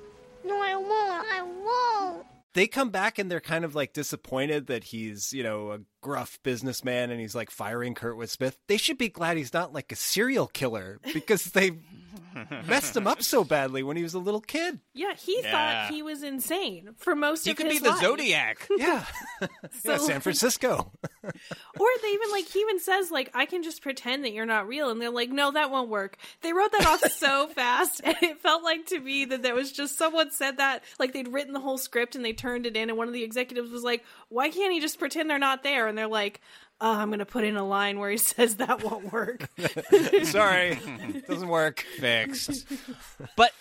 No, 0.44 0.56
I 0.62 0.76
won't. 0.76 1.28
I 1.32 1.42
won't. 1.44 2.26
They 2.54 2.68
come 2.68 2.90
back 2.90 3.18
and 3.18 3.32
they're 3.32 3.40
kind 3.40 3.64
of 3.66 3.76
like 3.76 3.94
disappointed 3.94 4.68
that 4.68 4.86
he's, 4.86 5.32
you 5.34 5.44
know, 5.44 5.72
a 5.72 5.80
gruff 6.02 6.40
businessman 6.44 7.10
and 7.12 7.20
he's 7.20 7.36
like 7.36 7.50
firing 7.50 7.96
Kurtwood 7.96 8.30
Smith. 8.30 8.58
They 8.68 8.78
should 8.78 8.98
be 8.98 9.10
glad 9.10 9.38
he's 9.38 9.54
not 9.54 9.74
like 9.74 9.92
a 9.92 9.96
serial 9.96 10.48
killer 10.48 11.00
because 11.14 11.46
they 11.54 11.72
messed 12.68 12.96
him 12.96 13.08
up 13.08 13.22
so 13.24 13.44
badly 13.44 13.84
when 13.84 13.98
he 13.98 14.04
was 14.04 14.14
a 14.14 14.20
little 14.20 14.42
kid. 14.42 14.80
Yeah, 14.94 15.14
he 15.16 15.40
Yeah. 15.44 15.52
thought 15.52 15.94
he 15.94 16.02
was 16.02 16.24
insane 16.24 16.90
for 16.98 17.16
most 17.16 17.46
You 17.46 17.52
of 17.54 17.58
his 17.58 17.66
life. 17.66 17.74
He 17.74 17.80
could 17.80 17.84
be 17.84 17.88
the 17.90 17.94
life. 17.96 18.02
Zodiac. 18.02 18.68
Yeah. 18.78 19.06
So, 19.84 19.92
yeah, 19.92 19.98
San 19.98 20.22
Francisco. 20.22 20.92
Or 21.24 21.88
they 22.02 22.08
even 22.10 22.32
like 22.32 22.48
he 22.48 22.60
even 22.60 22.80
says 22.80 23.12
like 23.12 23.30
I 23.36 23.46
can 23.46 23.62
just 23.64 23.82
pretend 23.84 24.24
that 24.26 24.34
you're 24.34 24.46
not 24.46 24.68
real, 24.68 24.90
and 24.90 25.00
they're 25.00 25.10
like, 25.12 25.30
no, 25.30 25.52
that 25.52 25.70
won't 25.72 25.90
work. 25.90 26.18
They 26.42 26.52
wrote 26.52 26.72
that 26.72 26.86
off 26.86 27.02
so 27.12 27.48
fast, 27.48 28.02
and 28.04 28.16
it 28.22 28.40
felt 28.42 28.64
like 28.64 28.88
to 28.88 29.00
me 29.00 29.26
that 29.26 29.42
there 29.44 29.54
was 29.56 29.72
just 29.72 29.98
someone 29.98 30.32
said 30.32 30.58
that 30.58 30.84
like 31.00 31.14
they'd 31.14 31.28
written 31.28 31.54
the 31.54 31.60
whole 31.60 31.78
script 31.78 32.16
and 32.16 32.26
they 32.26 32.34
turned 32.34 32.66
it 32.66 32.76
in, 32.76 32.90
and 32.90 32.98
one 32.98 33.08
of 33.08 33.14
the 33.14 33.24
executives 33.24 33.72
was 33.72 33.84
like, 33.84 34.04
why 34.30 34.50
can't 34.50 34.74
he 34.74 34.80
just 34.80 35.00
pretend 35.00 35.30
they're 35.30 35.38
not 35.40 35.64
there? 35.64 35.88
And 35.88 35.96
they're 35.98 36.08
like, 36.08 36.42
oh, 36.82 36.92
I'm 36.98 37.10
gonna 37.10 37.26
put 37.26 37.44
in 37.44 37.56
a 37.56 37.66
line 37.66 38.00
where 38.00 38.10
he 38.12 38.18
says 38.18 38.56
that 38.58 38.84
won't 38.84 39.14
work. 39.14 39.50
Sorry. 40.24 40.80
Doesn't 41.28 41.48
work. 41.48 41.86
fixed. 42.00 42.66
but 43.38 43.52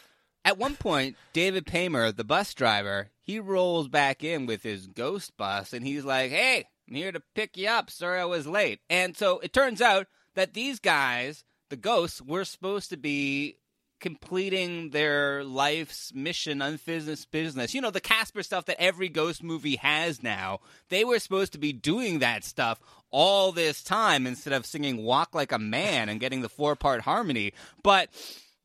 at 0.44 0.59
one 0.59 0.74
point, 0.74 1.16
David 1.33 1.66
Paymer, 1.66 2.16
the 2.16 2.24
bus 2.24 2.54
driver, 2.54 3.11
he 3.20 3.38
rolls 3.38 3.88
back 3.88 4.24
in 4.24 4.46
with 4.46 4.62
his 4.62 4.87
ghost 4.87 5.37
bus 5.37 5.72
and 5.72 5.87
he's 5.87 6.04
like, 6.04 6.30
"Hey, 6.30 6.66
I'm 6.88 6.94
here 6.94 7.12
to 7.12 7.22
pick 7.35 7.56
you 7.56 7.68
up. 7.68 7.90
Sorry 7.90 8.18
I 8.20 8.24
was 8.24 8.46
late." 8.46 8.80
And 8.88 9.16
so 9.16 9.38
it 9.40 9.52
turns 9.52 9.80
out 9.80 10.06
that 10.35 10.54
these 10.54 10.80
guys, 10.80 11.44
the 11.68 11.76
ghosts, 11.76 12.22
were 12.22 12.44
supposed 12.44 12.90
to 12.90 12.96
be 12.96 13.56
completing 14.00 14.90
their 14.90 15.44
life's 15.44 16.12
mission, 16.14 16.62
unfinished 16.62 17.30
business. 17.30 17.74
You 17.74 17.80
know, 17.80 17.90
the 17.90 18.00
Casper 18.00 18.42
stuff 18.42 18.64
that 18.66 18.80
every 18.80 19.08
ghost 19.08 19.42
movie 19.42 19.76
has 19.76 20.22
now. 20.22 20.60
They 20.88 21.04
were 21.04 21.18
supposed 21.18 21.52
to 21.52 21.58
be 21.58 21.72
doing 21.72 22.18
that 22.20 22.44
stuff 22.44 22.80
all 23.10 23.52
this 23.52 23.82
time 23.82 24.26
instead 24.26 24.52
of 24.52 24.66
singing 24.66 25.04
Walk 25.04 25.34
Like 25.34 25.52
a 25.52 25.58
Man 25.58 26.08
and 26.08 26.20
getting 26.20 26.42
the 26.42 26.48
four 26.48 26.76
part 26.76 27.02
harmony. 27.02 27.52
But 27.82 28.08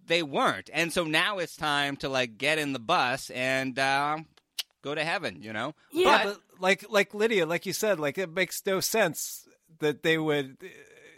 they 0.07 0.23
weren't. 0.23 0.69
And 0.73 0.93
so 0.93 1.03
now 1.03 1.39
it's 1.39 1.55
time 1.55 1.97
to 1.97 2.09
like 2.09 2.37
get 2.37 2.57
in 2.57 2.73
the 2.73 2.79
bus 2.79 3.29
and 3.29 3.77
uh, 3.77 4.17
go 4.81 4.95
to 4.95 5.03
heaven, 5.03 5.41
you 5.41 5.53
know? 5.53 5.73
Yeah, 5.91 6.23
but, 6.23 6.41
like 6.59 6.85
like 6.89 7.13
Lydia, 7.13 7.45
like 7.45 7.65
you 7.65 7.73
said, 7.73 7.99
like 7.99 8.17
it 8.17 8.33
makes 8.33 8.65
no 8.65 8.79
sense 8.79 9.47
that 9.79 10.03
they 10.03 10.17
would. 10.17 10.57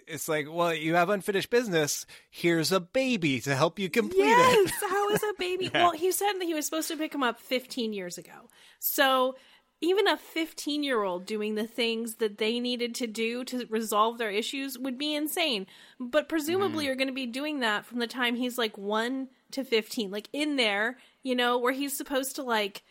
It's 0.07 0.27
like, 0.27 0.47
well, 0.49 0.73
you 0.73 0.95
have 0.95 1.09
unfinished 1.09 1.49
business. 1.49 2.05
Here's 2.29 2.71
a 2.71 2.79
baby 2.79 3.39
to 3.41 3.55
help 3.55 3.77
you 3.79 3.89
complete 3.89 4.19
yes, 4.25 4.69
it. 4.69 4.89
how 4.89 5.09
is 5.09 5.23
a 5.23 5.33
baby? 5.37 5.69
Well, 5.73 5.91
he 5.91 6.11
said 6.11 6.33
that 6.33 6.45
he 6.45 6.53
was 6.53 6.65
supposed 6.65 6.87
to 6.89 6.97
pick 6.97 7.13
him 7.13 7.23
up 7.23 7.39
15 7.39 7.93
years 7.93 8.17
ago. 8.17 8.49
So 8.79 9.35
even 9.81 10.07
a 10.07 10.17
15 10.17 10.83
year 10.83 11.03
old 11.03 11.25
doing 11.25 11.55
the 11.55 11.67
things 11.67 12.15
that 12.15 12.37
they 12.39 12.59
needed 12.59 12.95
to 12.95 13.05
do 13.07 13.43
to 13.45 13.65
resolve 13.69 14.17
their 14.17 14.31
issues 14.31 14.77
would 14.79 14.97
be 14.97 15.13
insane. 15.13 15.67
But 15.99 16.27
presumably, 16.29 16.77
Mm-hmm. 16.79 16.85
you're 16.85 16.95
going 16.95 17.07
to 17.09 17.13
be 17.13 17.25
doing 17.27 17.59
that 17.59 17.85
from 17.85 17.99
the 17.99 18.07
time 18.07 18.35
he's 18.35 18.57
like 18.57 18.77
1 18.77 19.27
to 19.51 19.63
15, 19.63 20.09
like 20.09 20.29
in 20.33 20.55
there, 20.55 20.97
you 21.23 21.35
know, 21.35 21.57
where 21.59 21.73
he's 21.73 21.95
supposed 21.95 22.35
to 22.37 22.43
like 22.43 22.75
d- 22.75 22.81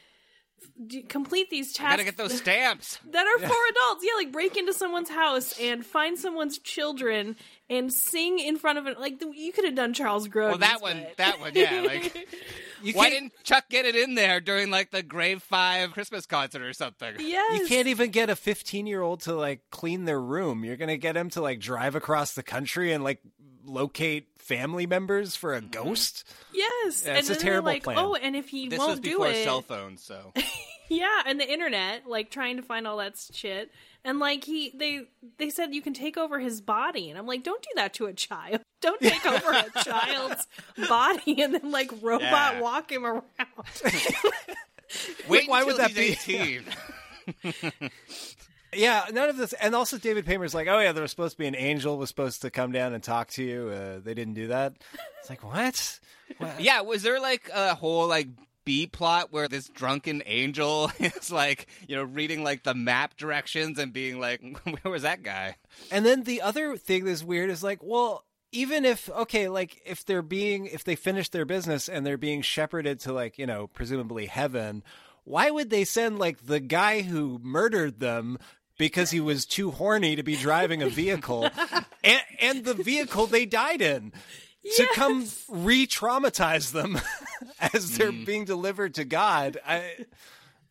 complete 1.09 1.51
these 1.51 1.73
tasks. 1.73 1.87
I 1.87 1.97
gotta 1.97 2.05
get 2.05 2.17
those 2.17 2.37
stamps. 2.39 2.99
that 3.11 3.27
are 3.27 3.39
for 3.39 3.45
adults. 3.45 4.05
Yeah, 4.05 4.17
like 4.17 4.33
break 4.33 4.57
into 4.57 4.73
someone's 4.73 5.11
house 5.11 5.59
and 5.61 5.85
find 5.85 6.19
someone's 6.19 6.59
children 6.59 7.37
and 7.69 7.93
sing 7.93 8.39
in 8.39 8.57
front 8.57 8.79
of 8.79 8.87
it. 8.87 9.01
Like 9.01 9.19
the, 9.19 9.31
you 9.35 9.53
could 9.53 9.65
have 9.65 9.75
done 9.75 9.93
Charles 9.93 10.29
Grodin. 10.29 10.51
Well, 10.51 10.59
that 10.59 10.81
one, 10.81 11.07
that 11.17 11.41
one, 11.41 11.53
yeah. 11.55 11.83
Like, 11.87 12.95
why 12.95 13.11
didn't 13.11 13.33
Chuck 13.43 13.65
get 13.71 13.87
it 13.87 13.97
in 13.97 14.15
there 14.15 14.41
during 14.41 14.71
like 14.71 14.91
the 14.91 15.03
Grave 15.03 15.43
Five 15.43 15.93
Christmas 15.93 16.27
concert 16.27 16.63
or 16.63 16.73
something? 16.73 17.15
Yes. 17.19 17.61
You 17.61 17.67
can't 17.67 17.89
even 17.89 18.11
get 18.11 18.31
a 18.31 18.37
15 18.37 18.87
year 18.87 19.03
old 19.03 19.21
to 19.23 19.35
like 19.35 19.63
clean 19.71 20.05
their 20.05 20.21
room. 20.21 20.65
You're 20.65 20.77
going 20.77 20.89
to 20.89 20.99
get 20.99 21.17
him 21.17 21.31
to 21.31 21.41
like 21.41 21.59
drive 21.59 21.95
across 21.95 22.35
the 22.35 22.43
country 22.43 22.93
and 22.93 23.03
like 23.03 23.21
locate 23.67 24.29
family 24.39 24.87
members 24.87 25.37
for 25.37 25.55
a 25.55 25.61
mm-hmm. 25.61 25.71
ghost? 25.71 26.25
Yes, 26.53 27.05
Yeah, 27.07 27.15
and 27.17 27.31
a 27.31 27.35
terrible 27.35 27.67
like, 27.67 27.83
plan. 27.85 27.99
oh, 27.99 28.15
and 28.15 28.37
if 28.37 28.49
he 28.49 28.69
This 28.69 28.79
won't 28.79 28.91
was 28.93 29.01
do 29.01 29.11
before 29.11 29.29
it, 29.29 29.45
cell 29.45 29.63
phones, 29.69 30.03
so 30.03 30.33
yeah, 30.89 31.23
and 31.27 31.41
the 31.41 31.51
internet, 31.51 32.07
like 32.07 32.31
trying 32.31 32.57
to 32.57 32.63
find 32.63 32.87
all 32.87 32.99
that 32.99 33.15
shit, 33.33 33.71
and 34.05 34.19
like 34.19 34.45
he, 34.45 34.73
they, 34.75 35.03
they 35.39 35.51
said 35.51 35.75
you 35.75 35.83
can 35.83 35.95
take 35.95 36.17
over 36.17 36.39
his 36.39 36.61
body, 36.61 37.11
and 37.11 37.19
I'm 37.19 37.27
like, 37.27 37.43
don't 37.43 37.63
do 37.63 37.69
that 37.77 37.95
to 37.95 38.07
a 38.07 38.13
child. 38.13 38.61
Don't 38.83 39.01
take 39.01 39.25
over 39.27 39.53
a 39.53 39.83
child's 39.83 40.47
body 40.89 41.43
and 41.43 41.55
then 41.55 41.73
like 41.73 41.91
robot 42.03 42.21
Yeah. 42.21 42.61
walk 42.61 42.93
him 42.93 43.07
around. 43.07 43.25
wait 45.29 45.49
why 45.49 45.65
would 45.65 45.79
that 45.79 45.91
he's 45.93 46.25
be? 46.25 46.61
18. 48.77 48.83
Yeah, 48.83 49.05
none 49.13 49.29
of 49.29 49.37
this. 49.37 49.53
And 49.55 49.75
also, 49.75 49.99
David 49.99 50.27
Paymer's 50.27 50.55
like, 50.55 50.69
oh, 50.69 50.79
yeah, 50.79 50.93
there 50.93 51.03
was 51.03 51.11
supposed 51.11 51.33
to 51.33 51.39
be 51.39 51.47
an 51.47 51.57
angel 51.57 51.99
was 51.99 52.09
supposed 52.09 52.43
to 52.43 52.51
come 52.51 52.73
down 52.73 52.93
and 52.93 53.03
talk 53.03 53.29
to 53.33 53.43
you. 53.43 53.69
Uh, 53.69 54.01
they 54.03 54.15
didn't 54.15 54.35
do 54.35 54.49
that. 54.49 54.75
It's 55.21 55.31
like, 55.31 55.43
what? 55.43 56.01
What? 56.39 56.61
yeah, 56.61 56.83
was 56.83 57.03
there 57.03 57.21
like 57.21 57.51
a 57.53 57.75
whole 57.75 58.07
like 58.07 58.29
B 58.67 58.87
plot 58.87 59.33
where 59.33 59.49
this 59.49 59.69
drunken 59.69 60.23
angel 60.27 60.91
is 60.99 61.33
like, 61.33 61.67
you 61.89 61.97
know, 61.97 62.05
reading 62.05 62.45
like 62.45 62.65
the 62.65 62.75
map 62.75 63.17
directions 63.17 63.79
and 63.79 63.93
being 63.93 64.21
like, 64.21 64.43
where 64.65 64.93
was 64.93 65.03
that 65.03 65.23
guy? 65.23 65.57
And 65.91 66.05
then 66.05 66.25
the 66.25 66.43
other 66.43 66.77
thing 66.77 67.05
that's 67.05 67.25
weird 67.25 67.49
is 67.49 67.63
like, 67.63 67.83
well, 67.83 68.25
even 68.53 68.85
if 68.85 69.09
okay, 69.11 69.49
like 69.49 69.81
if 69.85 70.05
they're 70.05 70.23
being 70.23 70.67
if 70.67 70.85
they 70.85 70.97
finish 70.97 71.29
their 71.29 71.45
business 71.45 71.89
and 71.89 72.07
they're 72.07 72.17
being 72.17 72.43
shepherded 72.43 73.01
to 73.01 73.13
like 73.13 73.39
you 73.39 73.47
know 73.47 73.67
presumably 73.67 74.27
heaven, 74.27 74.83
why 75.25 75.51
would 75.51 75.71
they 75.71 75.85
send 75.85 76.19
like 76.19 76.47
the 76.47 76.61
guy 76.61 77.03
who 77.03 77.41
murdered 77.43 78.01
them? 78.01 78.39
Because 78.79 79.11
he 79.11 79.21
was 79.21 79.47
too 79.47 79.71
horny 79.71 80.17
to 80.17 80.23
be 80.23 80.37
driving 80.37 80.83
a 80.83 80.89
vehicle, 80.89 81.49
and, 82.05 82.21
and 82.41 82.65
the 82.65 82.75
vehicle 82.75 83.27
they 83.27 83.47
died 83.47 83.81
in, 83.81 84.13
to 84.77 84.87
come 84.93 85.27
re-traumatize 85.49 86.73
them 86.73 87.01
as 87.73 87.97
they're 87.97 88.13
mm. 88.13 88.27
being 88.27 88.45
delivered 88.45 88.95
to 88.97 89.05
God. 89.05 89.59
I, 89.67 90.05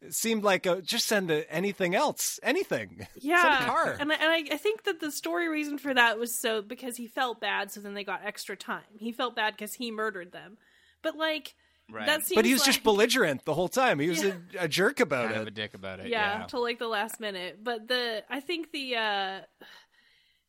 seemed 0.10 0.44
like 0.44 0.66
a, 0.66 0.82
just 0.82 1.08
send 1.08 1.32
a, 1.32 1.52
anything 1.52 1.96
else, 1.96 2.40
anything. 2.44 3.08
Yeah, 3.16 3.42
send 3.42 3.64
a 3.64 3.68
car. 3.68 3.98
and 4.00 4.12
I, 4.12 4.16
and 4.16 4.32
I, 4.32 4.56
I 4.56 4.58
think 4.58 4.84
that 4.84 5.00
the 5.00 5.12
story 5.12 5.48
reason 5.48 5.78
for 5.78 5.94
that 5.94 6.20
was 6.20 6.34
so 6.34 6.62
because 6.62 6.98
he 6.98 7.08
felt 7.08 7.40
bad, 7.40 7.72
so 7.72 7.80
then 7.80 7.94
they 7.94 8.04
got 8.04 8.22
extra 8.24 8.56
time. 8.56 8.84
He 8.98 9.12
felt 9.12 9.36
bad 9.36 9.56
because 9.56 9.74
he 9.74 9.92
murdered 9.92 10.32
them, 10.32 10.58
but 11.02 11.16
like 11.16 11.56
Right. 11.92 12.06
that 12.08 12.26
seems. 12.26 12.36
But 12.36 12.46
he 12.46 12.54
was 12.54 12.62
like, 12.62 12.68
just 12.68 12.84
belligerent 12.84 13.46
the 13.46 13.54
whole 13.54 13.68
time. 13.70 14.00
He 14.00 14.10
was 14.10 14.24
Yeah. 14.24 14.34
a, 14.60 14.64
a 14.64 14.68
jerk 14.68 15.00
about 15.00 15.26
Kind 15.28 15.36
of 15.38 15.42
it. 15.44 15.48
a 15.50 15.52
dick 15.52 15.74
about 15.76 16.00
it. 16.00 16.08
yeah, 16.08 16.40
Yeah. 16.40 16.46
till 16.48 16.62
like 16.64 16.80
the 16.80 16.88
last 16.88 17.20
minute. 17.20 17.60
But 17.64 17.88
the 17.88 18.24
I 18.30 18.40
think 18.40 18.72
the 18.72 18.96
uh 18.96 19.40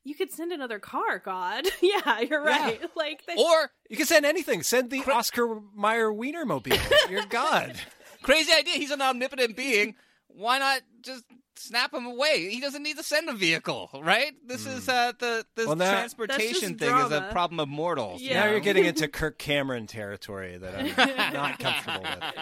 you 0.05 0.15
could 0.15 0.31
send 0.31 0.53
another 0.53 0.79
car. 0.79 1.19
God, 1.19 1.67
yeah, 1.83 2.21
you're 2.21 2.43
right. 2.43 2.81
Like 2.97 3.25
they, 3.27 3.35
Or 3.37 3.71
You 3.91 3.97
can 3.97 4.07
send 4.07 4.25
anything. 4.25 4.63
Send 4.63 4.91
the 4.91 5.01
Oscar 5.13 5.61
Mayer 5.77 6.11
Wienermobile. 6.13 7.11
You're 7.11 7.27
God. 7.27 7.75
crazy 8.23 8.53
idea. 8.53 8.75
He's 8.75 8.91
an 8.93 9.03
omnipotent 9.03 9.57
being. 9.57 9.95
Why 10.29 10.59
not 10.59 10.81
just 11.03 11.25
snap 11.59 11.93
him 11.95 12.07
away? 12.07 12.49
He 12.51 12.61
doesn't 12.61 12.83
need 12.83 12.97
to 12.97 13.03
send 13.03 13.29
a 13.29 13.33
vehicle, 13.35 13.91
right? 14.03 14.33
This 14.47 14.67
is 14.67 14.89
uh, 14.89 15.13
the 15.19 15.45
this 15.55 15.67
Well, 15.67 15.77
now- 15.77 15.91
transportation 15.93 16.77
That's 16.77 16.91
just 16.93 16.95
thing 16.95 17.07
is 17.07 17.13
a 17.13 17.29
problem 17.33 17.61
of 17.61 17.69
mortals. 17.69 18.21
Yeah. 18.23 18.45
Now 18.45 18.51
you're 18.51 18.61
getting 18.61 18.85
into 18.85 19.09
Kirk 19.09 19.39
Cameron 19.39 19.87
territory 19.87 20.59
that 20.59 20.75
I'm 20.99 21.33
not 21.35 21.59
comfortable 21.59 22.03
with. 22.03 22.35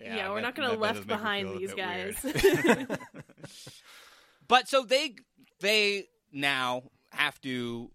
yeah, 0.00 0.28
we're 0.30 0.36
that- 0.36 0.42
not 0.42 0.54
going 0.54 0.70
to 0.70 0.76
left 0.78 1.06
does 1.06 1.06
make 1.06 1.08
me 1.08 1.14
behind 1.16 1.58
these 1.58 1.74
guys. 1.74 2.96
But 4.46 4.68
so 4.68 4.82
they 4.82 5.14
they 5.60 6.04
now 6.32 6.82
have 7.10 7.40
to 7.42 7.90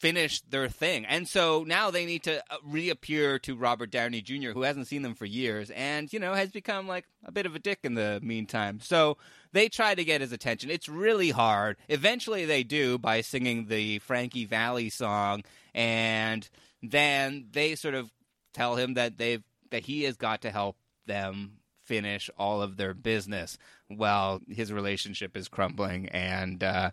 finish 0.00 0.40
their 0.40 0.66
thing. 0.66 1.04
And 1.04 1.28
so 1.28 1.62
now 1.66 1.90
they 1.90 2.06
need 2.06 2.22
to 2.22 2.42
uh, 2.50 2.56
reappear 2.64 3.38
to 3.40 3.54
Robert 3.54 3.90
Downey 3.90 4.22
Jr., 4.22 4.52
who 4.52 4.62
hasn't 4.62 4.86
seen 4.86 5.02
them 5.02 5.14
for 5.14 5.26
years 5.26 5.68
and, 5.70 6.10
you 6.10 6.18
know, 6.18 6.32
has 6.32 6.50
become 6.50 6.88
like 6.88 7.04
a 7.26 7.30
bit 7.30 7.44
of 7.44 7.54
a 7.54 7.58
dick 7.58 7.80
in 7.84 7.94
the 7.94 8.18
meantime. 8.22 8.80
So 8.82 9.18
they 9.52 9.68
try 9.68 9.94
to 9.94 10.02
get 10.02 10.22
his 10.22 10.32
attention. 10.32 10.70
It's 10.70 10.88
really 10.88 11.30
hard. 11.30 11.76
Eventually 11.90 12.46
they 12.46 12.62
do 12.62 12.96
by 12.96 13.20
singing 13.20 13.66
the 13.66 13.98
Frankie 13.98 14.46
Valli 14.46 14.88
song 14.88 15.42
and 15.74 16.48
then 16.82 17.48
they 17.52 17.74
sort 17.74 17.94
of 17.94 18.10
tell 18.54 18.76
him 18.76 18.94
that 18.94 19.18
they've 19.18 19.44
that 19.70 19.84
he 19.84 20.04
has 20.04 20.16
got 20.16 20.42
to 20.42 20.50
help 20.50 20.76
them 21.06 21.58
finish 21.84 22.30
all 22.38 22.62
of 22.62 22.76
their 22.76 22.94
business 22.94 23.58
while 23.88 24.40
his 24.48 24.72
relationship 24.72 25.36
is 25.36 25.46
crumbling 25.46 26.08
and 26.08 26.64
uh 26.64 26.90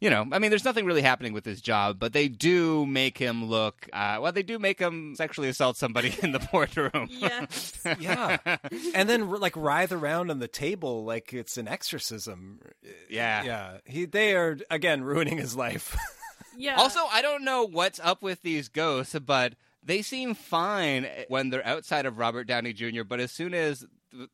you 0.00 0.08
know, 0.10 0.26
I 0.32 0.38
mean, 0.38 0.50
there's 0.50 0.64
nothing 0.64 0.86
really 0.86 1.02
happening 1.02 1.32
with 1.34 1.44
his 1.44 1.60
job, 1.60 1.98
but 1.98 2.12
they 2.14 2.28
do 2.28 2.86
make 2.86 3.18
him 3.18 3.44
look. 3.44 3.88
Uh, 3.92 4.18
well, 4.20 4.32
they 4.32 4.42
do 4.42 4.58
make 4.58 4.78
him 4.78 5.14
sexually 5.14 5.48
assault 5.48 5.76
somebody 5.76 6.14
in 6.22 6.32
the 6.32 6.38
boardroom. 6.38 7.08
yes. 7.10 7.78
Yeah. 7.98 8.38
And 8.94 9.08
then 9.08 9.28
like 9.30 9.56
writhe 9.56 9.92
around 9.92 10.30
on 10.30 10.38
the 10.38 10.48
table 10.48 11.04
like 11.04 11.32
it's 11.32 11.56
an 11.58 11.68
exorcism. 11.68 12.60
yeah. 13.08 13.42
Yeah. 13.44 13.76
He 13.84 14.04
they 14.06 14.34
are 14.34 14.58
again 14.70 15.02
ruining 15.02 15.38
his 15.38 15.54
life. 15.56 15.96
Yeah. 16.56 16.74
Also, 16.76 17.00
I 17.10 17.22
don't 17.22 17.44
know 17.44 17.66
what's 17.66 18.00
up 18.00 18.22
with 18.22 18.42
these 18.42 18.68
ghosts, 18.68 19.16
but 19.18 19.54
they 19.82 20.02
seem 20.02 20.34
fine 20.34 21.06
when 21.28 21.48
they're 21.48 21.64
outside 21.66 22.04
of 22.04 22.18
Robert 22.18 22.44
Downey 22.44 22.72
Jr. 22.74 23.02
But 23.04 23.20
as 23.20 23.30
soon 23.30 23.54
as 23.54 23.86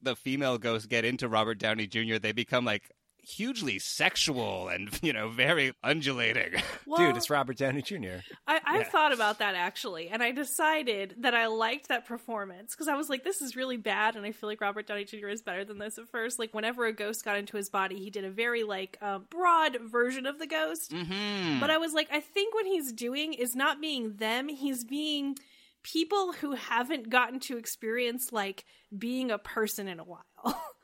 the 0.02 0.16
female 0.16 0.58
ghosts 0.58 0.86
get 0.86 1.04
into 1.04 1.28
Robert 1.28 1.58
Downey 1.58 1.86
Jr., 1.86 2.16
they 2.18 2.32
become 2.32 2.64
like 2.64 2.90
hugely 3.26 3.78
sexual 3.78 4.68
and 4.68 4.88
you 5.02 5.12
know 5.12 5.28
very 5.28 5.72
undulating. 5.82 6.62
Well, 6.88 6.98
Dude, 6.98 7.16
it's 7.16 7.30
Robert 7.30 7.56
Downey 7.56 7.82
Jr. 7.82 8.18
I, 8.46 8.60
I've 8.64 8.86
thought 8.88 9.12
about 9.12 9.40
that 9.40 9.56
actually, 9.56 10.08
and 10.08 10.22
I 10.22 10.30
decided 10.30 11.16
that 11.18 11.34
I 11.34 11.48
liked 11.48 11.88
that 11.88 12.06
performance 12.06 12.74
because 12.74 12.86
I 12.86 12.94
was 12.94 13.08
like, 13.08 13.24
this 13.24 13.42
is 13.42 13.56
really 13.56 13.76
bad, 13.76 14.14
and 14.14 14.24
I 14.24 14.30
feel 14.30 14.48
like 14.48 14.60
Robert 14.60 14.86
Downey 14.86 15.04
Jr. 15.04 15.28
is 15.28 15.42
better 15.42 15.64
than 15.64 15.78
this 15.78 15.98
at 15.98 16.08
first. 16.08 16.38
Like, 16.38 16.54
whenever 16.54 16.86
a 16.86 16.92
ghost 16.92 17.24
got 17.24 17.38
into 17.38 17.56
his 17.56 17.70
body, 17.70 17.96
he 17.96 18.10
did 18.10 18.24
a 18.24 18.30
very 18.30 18.62
like 18.62 18.98
um, 19.02 19.26
broad 19.30 19.78
version 19.80 20.26
of 20.26 20.38
the 20.38 20.46
ghost. 20.46 20.92
mm-hmm. 20.92 21.58
But 21.58 21.70
I 21.70 21.78
was 21.78 21.92
like, 21.92 22.08
I 22.12 22.20
think 22.20 22.54
what 22.54 22.66
he's 22.66 22.92
doing 22.92 23.32
is 23.32 23.56
not 23.56 23.80
being 23.80 24.14
them, 24.16 24.48
he's 24.48 24.84
being 24.84 25.36
people 25.82 26.32
who 26.32 26.52
haven't 26.52 27.08
gotten 27.08 27.38
to 27.38 27.56
experience 27.56 28.32
like 28.32 28.64
being 28.96 29.30
a 29.30 29.38
person 29.38 29.88
in 29.88 29.98
a 29.98 30.04
while. 30.04 30.22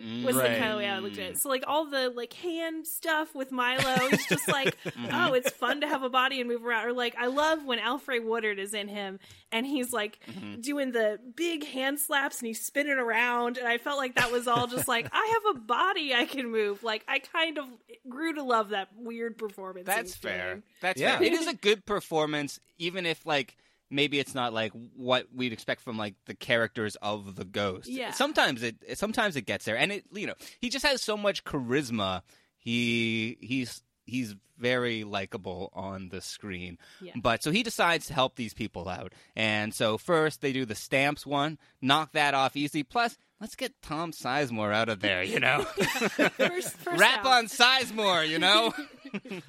Mm, 0.00 0.24
was 0.24 0.36
the 0.36 0.42
kind 0.42 0.72
of 0.72 0.78
way 0.78 0.88
I 0.88 0.98
looked 0.98 1.18
at 1.18 1.30
it. 1.30 1.40
So 1.40 1.48
like 1.48 1.64
all 1.66 1.86
the 1.86 2.10
like 2.10 2.32
hand 2.32 2.86
stuff 2.86 3.34
with 3.34 3.52
Milo 3.52 4.06
is 4.08 4.26
just 4.26 4.48
like, 4.52 4.76
mm-hmm. 4.84 5.08
oh, 5.12 5.32
it's 5.34 5.50
fun 5.50 5.80
to 5.82 5.86
have 5.86 6.02
a 6.02 6.08
body 6.08 6.40
and 6.40 6.48
move 6.48 6.64
around. 6.64 6.86
Or 6.86 6.92
like 6.92 7.14
I 7.18 7.26
love 7.26 7.64
when 7.64 7.78
Alfre 7.78 8.22
Woodard 8.24 8.58
is 8.58 8.74
in 8.74 8.88
him 8.88 9.18
and 9.52 9.66
he's 9.66 9.92
like 9.92 10.18
mm-hmm. 10.26 10.60
doing 10.60 10.92
the 10.92 11.18
big 11.36 11.66
hand 11.66 11.98
slaps 11.98 12.38
and 12.40 12.46
he's 12.46 12.60
spinning 12.60 12.98
around. 12.98 13.58
And 13.58 13.66
I 13.66 13.78
felt 13.78 13.98
like 13.98 14.14
that 14.16 14.32
was 14.32 14.48
all 14.48 14.66
just 14.66 14.88
like 14.88 15.08
I 15.12 15.38
have 15.44 15.56
a 15.56 15.60
body 15.60 16.14
I 16.14 16.24
can 16.24 16.50
move. 16.50 16.82
Like 16.82 17.04
I 17.08 17.18
kind 17.18 17.58
of 17.58 17.66
grew 18.08 18.34
to 18.34 18.42
love 18.42 18.70
that 18.70 18.88
weird 18.96 19.38
performance. 19.38 19.86
That's 19.86 20.14
fair. 20.14 20.54
doing. 20.54 20.62
That's 20.80 21.00
Yeah. 21.00 21.18
fair. 21.18 21.26
It 21.26 21.32
is 21.32 21.46
a 21.46 21.54
good 21.54 21.84
performance, 21.86 22.60
even 22.78 23.06
if 23.06 23.26
like 23.26 23.56
maybe 23.90 24.18
it's 24.18 24.34
not 24.34 24.52
like 24.52 24.72
what 24.96 25.26
we'd 25.34 25.52
expect 25.52 25.80
from 25.82 25.98
like 25.98 26.14
the 26.26 26.34
characters 26.34 26.96
of 27.02 27.36
the 27.36 27.44
ghost. 27.44 27.88
Yeah. 27.88 28.12
Sometimes 28.12 28.62
it 28.62 28.76
sometimes 28.98 29.36
it 29.36 29.42
gets 29.42 29.64
there, 29.64 29.76
and 29.76 29.92
it 29.92 30.04
you 30.12 30.26
know 30.26 30.34
he 30.60 30.68
just 30.70 30.86
has 30.86 31.02
so 31.02 31.16
much 31.16 31.44
charisma. 31.44 32.22
He 32.58 33.36
he's 33.40 33.82
he's 34.04 34.34
very 34.58 35.04
likable 35.04 35.70
on 35.74 36.10
the 36.10 36.20
screen. 36.20 36.78
Yeah. 37.00 37.12
But 37.16 37.42
so 37.42 37.50
he 37.50 37.62
decides 37.62 38.06
to 38.06 38.14
help 38.14 38.36
these 38.36 38.54
people 38.54 38.88
out, 38.88 39.12
and 39.34 39.74
so 39.74 39.98
first 39.98 40.40
they 40.40 40.52
do 40.52 40.64
the 40.64 40.74
stamps 40.74 41.26
one, 41.26 41.58
knock 41.82 42.12
that 42.12 42.34
off 42.34 42.56
easy. 42.56 42.82
Plus. 42.82 43.16
Let's 43.42 43.56
get 43.56 43.72
Tom 43.80 44.12
Sizemore 44.12 44.70
out 44.74 44.90
of 44.90 45.00
there, 45.00 45.22
you 45.22 45.40
know. 45.40 45.62
First, 45.74 46.76
first 46.76 46.86
Rap 46.98 47.20
out. 47.20 47.26
on 47.26 47.46
Sizemore, 47.46 48.28
you 48.28 48.38
know. 48.38 48.74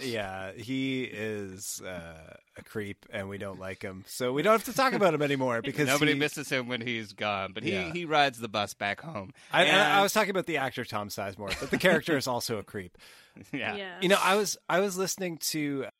Yeah, 0.00 0.52
he 0.52 1.04
is 1.04 1.80
uh, 1.84 2.36
a 2.56 2.62
creep, 2.64 3.06
and 3.10 3.28
we 3.28 3.38
don't 3.38 3.58
like 3.60 3.80
him, 3.82 4.04
so 4.08 4.32
we 4.32 4.42
don't 4.42 4.52
have 4.52 4.64
to 4.64 4.72
talk 4.72 4.92
about 4.92 5.14
him 5.14 5.22
anymore 5.22 5.62
because 5.62 5.86
Nobody 5.86 6.12
he- 6.14 6.18
misses 6.18 6.48
him 6.48 6.66
when 6.68 6.80
he's 6.80 7.12
gone, 7.12 7.52
but 7.52 7.62
he, 7.62 7.72
Yeah. 7.72 7.92
he 7.92 8.04
rides 8.04 8.38
the 8.38 8.48
bus 8.48 8.74
back 8.74 9.00
home. 9.00 9.32
I, 9.52 9.64
And- 9.64 9.80
I, 9.80 9.98
I 10.00 10.02
was 10.02 10.12
talking 10.12 10.30
about 10.30 10.46
the 10.46 10.56
actor 10.58 10.84
Tom 10.84 11.08
Sizemore, 11.08 11.58
but 11.60 11.70
the 11.70 11.78
character 11.78 12.16
is 12.16 12.26
also 12.26 12.58
a 12.58 12.62
creep. 12.64 12.98
yeah. 13.52 13.76
Yeah. 13.76 13.98
You 14.00 14.08
know, 14.08 14.18
I 14.20 14.36
was 14.36 14.56
I 14.68 14.80
was 14.80 14.96
listening 14.96 15.38
to 15.52 15.84
uh, 15.86 15.90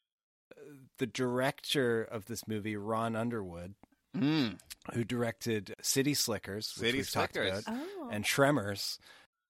the 0.98 1.06
director 1.06 2.02
of 2.02 2.26
this 2.26 2.46
movie, 2.46 2.76
Ron 2.76 3.16
Underwood, 3.16 3.74
Mm. 4.16 4.58
who 4.92 5.02
directed 5.02 5.74
City 5.82 6.14
Slickers, 6.14 6.72
which 6.76 6.86
City 6.86 6.98
we've 6.98 7.10
talked 7.10 7.34
Slickers. 7.34 7.66
about, 7.66 7.78
Oh. 7.98 8.08
and 8.12 8.24
Tremors. 8.24 8.98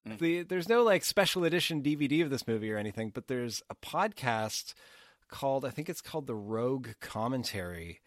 Mm. 0.09 0.19
The, 0.19 0.43
there's 0.43 0.69
no 0.69 0.83
like 0.83 1.05
special 1.05 1.45
edition 1.45 1.83
DVD 1.83 2.23
of 2.23 2.31
this 2.31 2.47
movie 2.47 2.71
or 2.71 2.79
anything, 2.79 3.11
but 3.11 3.29
there's 3.29 3.63
a 3.71 3.75
podcast 3.75 4.75
called 5.29 5.65
I 5.65 5.71
think 5.71 5.89
it's 5.89 6.03
called 6.03 6.27
the 6.27 6.35
Rogue 6.35 6.89
Commentary 7.01 8.01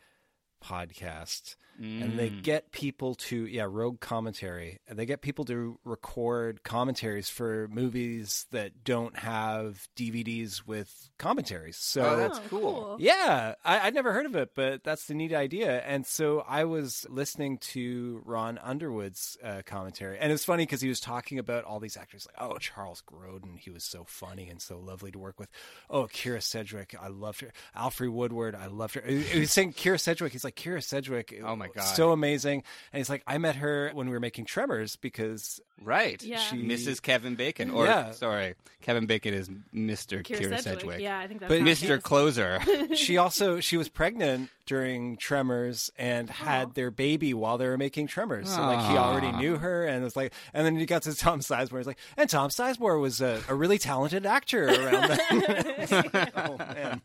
podcast. 0.64 1.56
And 1.80 2.18
they 2.18 2.30
Mm. 2.32 2.42
get 2.44 2.72
people 2.72 3.14
to 3.16 3.46
yeah, 3.46 3.68
Rogue 3.70 4.00
Commentary. 4.00 4.80
And 4.88 4.98
they 4.98 5.06
get 5.06 5.22
people 5.22 5.46
to 5.46 5.78
record 5.86 6.64
commentaries 6.64 7.30
for 7.30 7.68
movies 7.72 8.48
that 8.52 8.84
don't 8.84 9.16
have 9.20 9.88
DVDs 9.96 10.66
with 10.66 11.10
commentaries. 11.20 11.78
So 11.78 12.02
Oh, 12.04 12.16
that's 12.18 12.40
Oh, 12.40 12.44
cool. 12.50 12.98
yeah, 13.00 13.54
I, 13.64 13.82
I'd 13.82 13.94
never 13.94 14.12
heard 14.12 14.26
of 14.26 14.36
it, 14.36 14.52
but 14.56 14.84
that's 14.84 15.06
the 15.06 15.14
neat 15.14 15.34
idea. 15.34 15.82
And 15.84 16.06
so 16.06 16.40
I 16.48 16.64
was 16.64 17.06
listening 17.10 17.58
to 17.60 18.22
Ron 18.26 18.58
Underwood's 18.58 19.38
uh, 19.44 19.62
commentary, 19.66 20.18
and 20.20 20.32
it's 20.32 20.46
funny 20.46 20.64
because 20.66 20.82
he 20.82 20.90
was 20.90 21.00
talking 21.00 21.38
about 21.40 21.64
all 21.64 21.80
these 21.80 21.98
actors, 21.98 22.28
like 22.28 22.50
oh 22.50 22.58
Charles 22.58 23.04
Grodin, 23.06 23.58
he 23.60 23.70
was 23.70 23.84
so 23.84 24.04
funny 24.04 24.50
and 24.50 24.62
so 24.62 24.80
lovely 24.80 25.12
to 25.12 25.20
work 25.20 25.40
with. 25.40 25.50
Oh 25.90 26.04
Kyra 26.08 26.42
Sedgwick, 26.42 26.96
I 27.00 27.08
loved 27.10 27.42
her. 27.42 27.52
Alfre 27.76 28.12
Woodard, 28.12 28.56
I 28.56 28.66
loved 28.68 28.96
her. 28.96 29.02
He 29.02 29.22
he 29.22 29.40
was 29.42 29.52
saying 29.52 29.74
Kyra 29.74 30.00
Sedgwick. 30.00 30.32
He's 30.32 30.44
like 30.44 30.56
Kyra 30.56 30.84
Sedgwick. 30.84 31.34
Oh, 31.44 31.56
my 31.56 31.67
God. 31.76 31.82
so 31.84 32.12
amazing. 32.12 32.64
And 32.94 33.00
he's 33.00 33.10
like, 33.10 33.24
I 33.28 33.38
met 33.38 33.56
her 33.58 33.92
when 33.94 34.08
we 34.08 34.14
were 34.14 34.20
making 34.20 34.46
Tremors 34.46 34.96
because 34.96 35.60
Right. 35.82 36.22
Yeah. 36.24 36.38
she 36.40 36.58
Mrs. 36.58 37.02
Kevin 37.02 37.36
Bacon. 37.36 37.70
Or, 37.70 37.86
Yeah. 37.86 38.12
sorry, 38.12 38.56
Kevin 38.82 39.06
Bacon 39.06 39.34
is 39.34 39.48
Mr. 39.48 40.24
Kyra, 40.24 40.26
Kyra, 40.26 40.40
Sedgwick. 40.40 40.62
Sedgwick. 40.64 41.02
Yeah, 41.02 41.20
I 41.20 41.28
think 41.28 41.40
that's 41.42 41.50
But 41.52 41.62
Mr. 41.62 41.98
is. 41.98 42.04
Closer. 42.04 42.60
she 42.96 43.18
also 43.18 43.60
she 43.60 43.78
was 43.78 43.88
pregnant 43.90 44.50
during 44.66 45.18
Tremors 45.18 45.92
and 45.98 46.30
had 46.30 46.74
their 46.74 46.90
baby 46.92 47.34
while 47.34 47.58
they 47.58 47.68
were 47.68 47.78
making 47.78 48.08
Tremors. 48.08 48.50
So 48.50 48.60
like 48.62 48.90
he 48.90 48.98
already 48.98 49.32
knew 49.34 49.58
her 49.58 49.86
and 49.86 50.04
was 50.04 50.16
like, 50.16 50.34
and 50.54 50.66
then 50.66 50.76
he 50.78 50.86
got 50.88 51.04
to 51.04 51.16
Tom 51.16 51.40
Sizemore. 51.42 51.78
He's 51.78 51.88
like, 51.88 52.00
and 52.18 52.30
Tom 52.30 52.50
Sizemore 52.50 53.00
was 53.00 53.22
a, 53.22 53.40
a 53.48 53.54
really 53.56 53.78
talented 53.78 54.26
actor 54.26 54.66
around 54.66 55.10
that. 55.10 56.32
oh 56.36 56.58
man, 56.58 57.02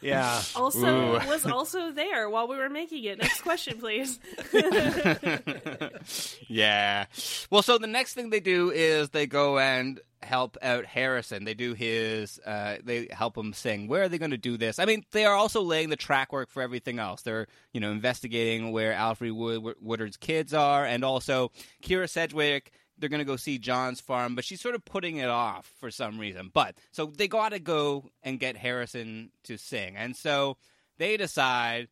yeah. 0.00 0.40
Also 0.54 1.14
was 1.26 1.44
also 1.44 1.90
there 1.90 2.30
while 2.30 2.46
we 2.48 2.56
were 2.56 2.70
making 2.70 3.04
it. 3.04 3.18
Next 3.18 3.40
question, 3.42 3.78
please. 3.86 4.18
yeah. 6.48 7.06
Well, 7.50 7.62
so 7.62 7.78
the 7.78 7.86
next 7.86 8.14
thing 8.14 8.30
they 8.30 8.40
do 8.40 8.70
is 8.70 9.10
they 9.10 9.26
go 9.28 9.58
and 9.60 10.00
help 10.22 10.56
out 10.60 10.84
Harrison. 10.86 11.44
They 11.44 11.54
do 11.54 11.74
his, 11.74 12.40
uh, 12.44 12.78
they 12.82 13.06
help 13.12 13.38
him 13.38 13.52
sing. 13.52 13.86
Where 13.86 14.02
are 14.02 14.08
they 14.08 14.18
going 14.18 14.32
to 14.32 14.36
do 14.36 14.56
this? 14.56 14.80
I 14.80 14.86
mean, 14.86 15.04
they 15.12 15.24
are 15.24 15.34
also 15.34 15.62
laying 15.62 15.88
the 15.90 15.96
track 15.96 16.32
work 16.32 16.50
for 16.50 16.62
everything 16.62 16.98
else. 16.98 17.22
They're, 17.22 17.46
you 17.72 17.80
know, 17.80 17.92
investigating 17.92 18.72
where 18.72 18.92
Alfre 18.92 19.32
Wood- 19.32 19.76
Woodard's 19.80 20.16
kids 20.16 20.52
are, 20.52 20.84
and 20.84 21.04
also 21.04 21.52
Kyra 21.82 22.10
Sedgwick. 22.10 22.72
They're 22.98 23.10
going 23.10 23.20
to 23.20 23.24
go 23.24 23.36
see 23.36 23.58
John's 23.58 24.00
farm, 24.00 24.34
but 24.34 24.44
she's 24.44 24.60
sort 24.60 24.74
of 24.74 24.84
putting 24.84 25.18
it 25.18 25.28
off 25.28 25.70
for 25.78 25.90
some 25.90 26.18
reason. 26.18 26.50
But 26.52 26.76
so 26.92 27.06
they 27.06 27.28
got 27.28 27.50
to 27.50 27.60
go 27.60 28.10
and 28.22 28.40
get 28.40 28.56
Harrison 28.56 29.30
to 29.44 29.58
sing, 29.58 29.96
and 29.96 30.16
so 30.16 30.56
they 30.98 31.16
decide 31.18 31.88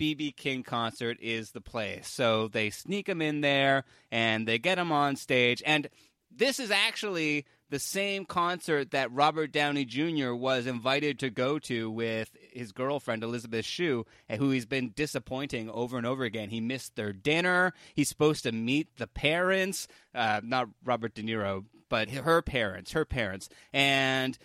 BB 0.00 0.34
King 0.34 0.62
concert 0.62 1.18
is 1.20 1.50
the 1.50 1.60
place. 1.60 2.08
So 2.08 2.48
they 2.48 2.70
sneak 2.70 3.06
him 3.06 3.20
in 3.20 3.42
there 3.42 3.84
and 4.10 4.48
they 4.48 4.58
get 4.58 4.78
him 4.78 4.90
on 4.90 5.16
stage. 5.16 5.62
And 5.66 5.90
this 6.34 6.58
is 6.58 6.70
actually 6.70 7.44
the 7.68 7.78
same 7.78 8.24
concert 8.24 8.92
that 8.92 9.12
Robert 9.12 9.52
Downey 9.52 9.84
Jr. 9.84 10.32
was 10.32 10.66
invited 10.66 11.18
to 11.18 11.28
go 11.28 11.58
to 11.60 11.90
with 11.90 12.30
his 12.50 12.72
girlfriend 12.72 13.22
Elizabeth 13.22 13.66
Shue, 13.66 14.06
who 14.38 14.50
he's 14.50 14.64
been 14.64 14.92
disappointing 14.96 15.68
over 15.68 15.98
and 15.98 16.06
over 16.06 16.24
again. 16.24 16.48
He 16.48 16.62
missed 16.62 16.96
their 16.96 17.12
dinner. 17.12 17.74
He's 17.94 18.08
supposed 18.08 18.44
to 18.44 18.52
meet 18.52 18.96
the 18.96 19.06
parents, 19.06 19.86
uh, 20.14 20.40
not 20.42 20.70
Robert 20.82 21.14
De 21.14 21.22
Niro, 21.22 21.66
but 21.90 22.08
her 22.10 22.40
parents, 22.40 22.92
her 22.92 23.04
parents, 23.04 23.50
and 23.72 24.38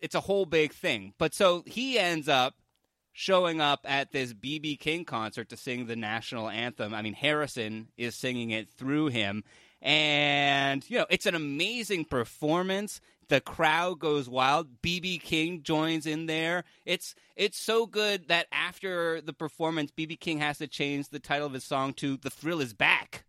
it's 0.00 0.14
a 0.14 0.20
whole 0.20 0.46
big 0.46 0.72
thing. 0.72 1.12
But 1.18 1.34
so 1.34 1.64
he 1.66 1.98
ends 1.98 2.28
up 2.28 2.54
showing 3.18 3.62
up 3.62 3.80
at 3.84 4.12
this 4.12 4.34
BB 4.34 4.78
King 4.78 5.06
concert 5.06 5.48
to 5.48 5.56
sing 5.56 5.86
the 5.86 5.96
national 5.96 6.50
anthem. 6.50 6.92
I 6.92 7.00
mean, 7.00 7.14
Harrison 7.14 7.88
is 7.96 8.14
singing 8.14 8.50
it 8.50 8.68
through 8.70 9.06
him. 9.06 9.42
And, 9.80 10.84
you 10.90 10.98
know, 10.98 11.06
it's 11.08 11.24
an 11.24 11.34
amazing 11.34 12.04
performance. 12.04 13.00
The 13.28 13.40
crowd 13.40 14.00
goes 14.00 14.28
wild. 14.28 14.82
BB 14.82 15.22
King 15.22 15.62
joins 15.62 16.04
in 16.04 16.26
there. 16.26 16.64
It's 16.84 17.14
it's 17.36 17.58
so 17.58 17.86
good 17.86 18.28
that 18.28 18.48
after 18.52 19.22
the 19.22 19.32
performance, 19.32 19.90
BB 19.96 20.20
King 20.20 20.38
has 20.40 20.58
to 20.58 20.66
change 20.66 21.08
the 21.08 21.18
title 21.18 21.46
of 21.46 21.54
his 21.54 21.64
song 21.64 21.94
to 21.94 22.18
"The 22.18 22.30
Thrill 22.30 22.60
Is 22.60 22.74
Back." 22.74 23.24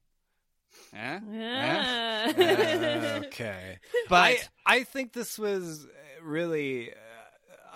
Huh? 0.93 1.19
Yeah. 1.31 2.33
Uh, 2.37 3.25
okay, 3.25 3.79
But 4.09 4.15
I 4.15 4.39
I 4.65 4.83
think 4.83 5.13
this 5.13 5.39
was 5.39 5.85
uh, 5.85 6.23
really 6.23 6.91
uh, 6.91 6.95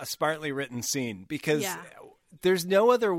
a 0.00 0.06
smartly 0.06 0.52
written 0.52 0.82
scene 0.82 1.24
because 1.28 1.62
Yeah. 1.62 1.76
There's 2.42 2.66
no 2.66 2.90
other. 2.90 3.14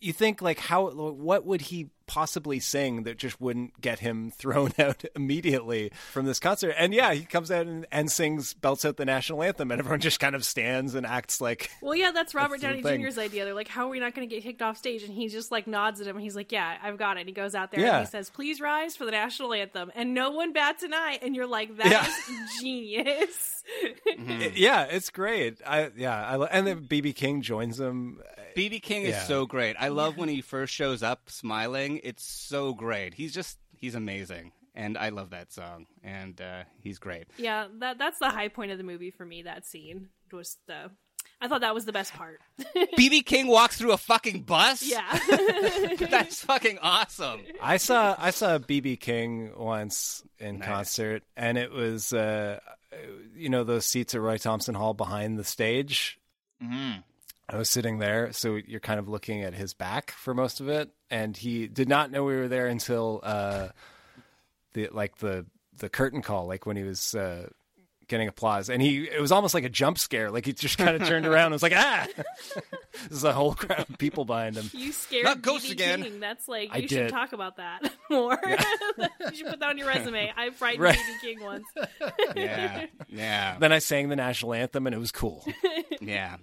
You 0.00 0.12
think 0.12 0.40
like 0.40 0.58
how 0.58 0.90
what 0.90 1.44
would 1.44 1.60
he 1.60 1.90
possibly 2.10 2.58
sing 2.58 3.04
that 3.04 3.16
just 3.18 3.40
wouldn't 3.40 3.80
get 3.80 4.00
him 4.00 4.30
thrown 4.36 4.72
out 4.80 5.04
immediately 5.14 5.92
from 6.10 6.26
this 6.26 6.40
concert? 6.40 6.74
And 6.76 6.92
yeah, 6.92 7.12
he 7.14 7.24
comes 7.24 7.50
out 7.52 7.66
and, 7.66 7.86
and 7.92 8.10
sings, 8.10 8.52
belts 8.54 8.84
out 8.84 8.96
the 8.96 9.04
national 9.04 9.42
anthem, 9.44 9.70
and 9.70 9.78
everyone 9.78 10.00
just 10.00 10.18
kind 10.18 10.34
of 10.34 10.44
stands 10.44 10.94
and 10.96 11.06
acts 11.06 11.40
like. 11.40 11.70
Well, 11.82 11.94
yeah, 11.94 12.10
that's 12.12 12.34
Robert 12.34 12.60
That's 12.60 12.72
Downey 12.74 12.82
thing. 12.82 13.02
Jr.'s 13.02 13.16
idea. 13.18 13.44
They're 13.44 13.54
like, 13.54 13.68
"How 13.68 13.86
are 13.86 13.88
we 13.90 14.00
not 14.00 14.14
going 14.14 14.28
to 14.28 14.34
get 14.34 14.42
kicked 14.42 14.60
off 14.62 14.76
stage?" 14.76 15.02
And 15.02 15.12
he 15.14 15.28
just 15.28 15.50
like 15.50 15.66
nods 15.66 16.00
at 16.00 16.06
him. 16.06 16.16
And 16.16 16.22
he's 16.22 16.36
like, 16.36 16.52
"Yeah, 16.52 16.76
I've 16.82 16.98
got 16.98 17.16
it." 17.16 17.26
He 17.26 17.32
goes 17.32 17.54
out 17.54 17.70
there 17.70 17.80
Yeah. 17.80 17.98
and 17.98 18.06
he 18.06 18.10
says, 18.10 18.28
"Please 18.30 18.60
rise 18.60 18.96
for 18.96 19.04
the 19.04 19.10
national 19.12 19.52
anthem," 19.54 19.90
and 19.94 20.12
no 20.14 20.30
one 20.30 20.52
bats 20.52 20.82
an 20.82 20.92
eye. 20.92 21.18
And 21.22 21.34
you're 21.36 21.46
like, 21.46 21.76
"That 21.78 21.86
is 21.86 21.92
Yeah. 21.92 22.46
genius." 22.60 23.64
Mm-hmm. 24.08 24.56
Yeah, 24.56 24.84
it's 24.84 25.10
great. 25.10 25.58
I 25.66 25.90
yeah, 25.96 26.26
I 26.26 26.36
lo- 26.36 26.48
and 26.50 26.66
then 26.66 26.84
BB 26.86 27.14
King 27.14 27.42
joins 27.42 27.76
them. 27.78 28.20
BB 28.56 28.82
King 28.82 29.02
is 29.04 29.16
so 29.26 29.46
great. 29.46 29.76
I 29.78 29.88
love 29.88 30.16
when 30.16 30.28
he 30.28 30.40
first 30.40 30.72
shows 30.74 31.02
up 31.04 31.30
smiling. 31.30 31.99
It's 32.02 32.24
so 32.24 32.74
great. 32.74 33.14
He's 33.14 33.32
just 33.34 33.58
he's 33.76 33.94
amazing, 33.94 34.52
and 34.74 34.96
I 34.98 35.08
love 35.10 35.30
that 35.30 35.52
song. 35.52 35.86
And 36.02 36.40
uh, 36.40 36.64
he's 36.80 36.98
great. 36.98 37.28
yeah, 37.38 37.66
that 37.80 37.98
that's 37.98 38.18
the 38.18 38.28
high 38.30 38.48
point 38.48 38.70
of 38.72 38.78
the 38.78 38.84
movie 38.84 39.10
for 39.10 39.24
me. 39.24 39.42
That 39.42 39.66
scene 39.66 40.08
was 40.32 40.56
the. 40.66 40.90
I 41.42 41.48
thought 41.48 41.62
that 41.62 41.74
was 41.74 41.84
the 41.86 41.92
best 41.92 42.12
part. 42.12 42.40
BB 42.98 43.24
King 43.24 43.46
walks 43.46 43.78
through 43.78 43.92
a 43.92 43.96
fucking 43.98 44.42
bus. 44.42 44.82
yeah. 44.82 45.18
that's 45.98 46.44
fucking 46.44 46.78
awesome. 46.82 47.40
I 47.62 47.76
saw 47.78 48.14
I 48.18 48.30
saw 48.30 48.58
BB 48.58 49.00
King 49.00 49.52
once 49.56 50.22
in 50.38 50.58
Nice. 50.58 50.68
concert, 50.68 51.22
and 51.36 51.56
it 51.58 51.70
was 51.72 52.12
uh, 52.12 52.60
you 53.34 53.48
know 53.48 53.64
those 53.64 53.86
seats 53.86 54.14
at 54.14 54.20
Roy 54.20 54.36
Thomson 54.38 54.74
Hall 54.74 54.94
behind 54.94 55.38
the 55.38 55.44
stage. 55.44 56.18
Mm. 56.62 57.02
I 57.52 57.56
was 57.56 57.68
sitting 57.68 57.98
there, 57.98 58.32
so 58.32 58.54
you're 58.56 58.80
kind 58.80 58.98
of 59.00 59.08
looking 59.08 59.42
at 59.42 59.54
his 59.54 59.74
back 59.74 60.12
for 60.12 60.34
most 60.34 60.60
of 60.60 60.68
it, 60.68 60.90
and 61.10 61.36
he 61.36 61.66
did 61.66 61.88
not 61.88 62.10
know 62.10 62.24
we 62.24 62.36
were 62.36 62.48
there 62.48 62.66
until 62.68 63.20
uh, 63.22 63.68
the 64.74 64.88
like 64.92 65.16
the 65.18 65.46
the 65.78 65.88
curtain 65.88 66.22
call, 66.22 66.46
like 66.46 66.64
when 66.66 66.76
he 66.76 66.84
was 66.84 67.14
uh, 67.14 67.48
getting 68.06 68.28
applause, 68.28 68.68
and 68.68 68.80
he 68.80 69.04
it 69.04 69.20
was 69.20 69.32
almost 69.32 69.54
like 69.54 69.64
a 69.64 69.68
jump 69.68 69.98
scare. 69.98 70.30
Like 70.30 70.46
he 70.46 70.52
just 70.52 70.78
kind 70.78 70.94
of 71.00 71.08
turned 71.08 71.26
around 71.32 71.46
and 71.46 71.52
was 71.54 71.62
like, 71.62 71.72
"Ah!" 71.74 72.06
There's 73.08 73.24
a 73.24 73.32
whole 73.32 73.54
crowd 73.54 73.86
of 73.88 73.98
people 73.98 74.24
behind 74.24 74.56
him. 74.56 74.70
You 74.72 74.92
scared 74.92 75.24
Not 75.24 75.42
ghosts 75.42 75.68
BB 75.68 75.72
again. 75.72 76.02
King. 76.02 76.20
That's 76.20 76.46
like 76.46 76.68
I 76.72 76.76
you 76.78 76.88
should 76.88 76.96
did. 76.96 77.10
talk 77.10 77.32
about 77.32 77.56
that 77.56 77.80
more. 78.10 78.38
you 78.44 79.34
should 79.34 79.46
put 79.46 79.58
that 79.60 79.70
on 79.70 79.78
your 79.78 79.88
resume. 79.88 80.32
I 80.36 80.50
frightened 80.50 80.82
Right. 80.82 80.96
BB 80.98 81.20
King 81.20 81.40
once. 81.42 81.66
Yeah, 82.36 82.86
yeah, 83.08 83.56
Then 83.58 83.72
I 83.72 83.78
sang 83.80 84.08
the 84.08 84.16
national 84.16 84.54
anthem, 84.54 84.86
and 84.86 84.94
it 84.94 84.98
was 84.98 85.10
cool. 85.12 85.44
yeah. 86.00 86.36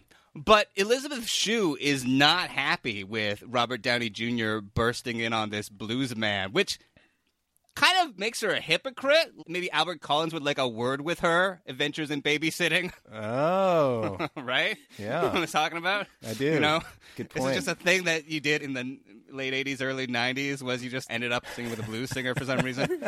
But 0.46 0.68
Elizabeth 0.76 1.28
Shue 1.28 1.76
is 1.80 2.06
not 2.06 2.50
happy 2.50 3.04
with 3.04 3.44
Robert 3.48 3.82
Downey 3.82 4.10
Jr. 4.10 4.60
bursting 4.60 5.20
in 5.20 5.34
on 5.34 5.50
this 5.50 5.68
blues 5.68 6.16
man, 6.16 6.52
which 6.54 6.78
kind 7.76 8.08
of 8.10 8.18
makes 8.20 8.42
her 8.42 8.50
a 8.52 8.60
hypocrite. 8.60 9.34
Maybe 9.48 9.72
Albert 9.72 10.02
Collins 10.02 10.34
would 10.34 10.44
like 10.44 10.58
a 10.60 10.68
word 10.68 11.02
with 11.02 11.20
her. 11.22 11.62
Adventures 11.68 12.12
in 12.12 12.22
Babysitting, 12.22 12.92
Oh, 13.14 14.28
right? 14.38 14.78
Yeah. 14.98 15.06
You 15.06 15.10
know 15.28 15.34
what 15.34 15.38
I'm 15.42 15.48
talking 15.48 15.78
about? 15.78 16.08
I 16.28 16.34
do. 16.34 16.46
You 16.54 16.60
know, 16.60 16.82
Good 17.16 17.30
This 17.30 17.42
point. 17.44 17.56
is 17.58 17.66
just 17.66 17.80
a 17.80 17.84
thing 17.84 18.04
that 18.06 18.30
you 18.30 18.40
did 18.40 18.62
in 18.62 18.74
the 18.74 18.98
late 19.32 19.54
'80s, 19.54 19.82
early 19.82 20.08
'90s. 20.08 20.62
Was 20.62 20.84
you 20.84 20.90
just 20.90 21.10
ended 21.12 21.32
up 21.32 21.46
singing 21.56 21.72
with 21.72 21.80
a 21.80 21.84
blues 21.84 22.10
singer 22.10 22.36
for 22.36 22.46
some 22.46 22.60
reason? 22.60 23.04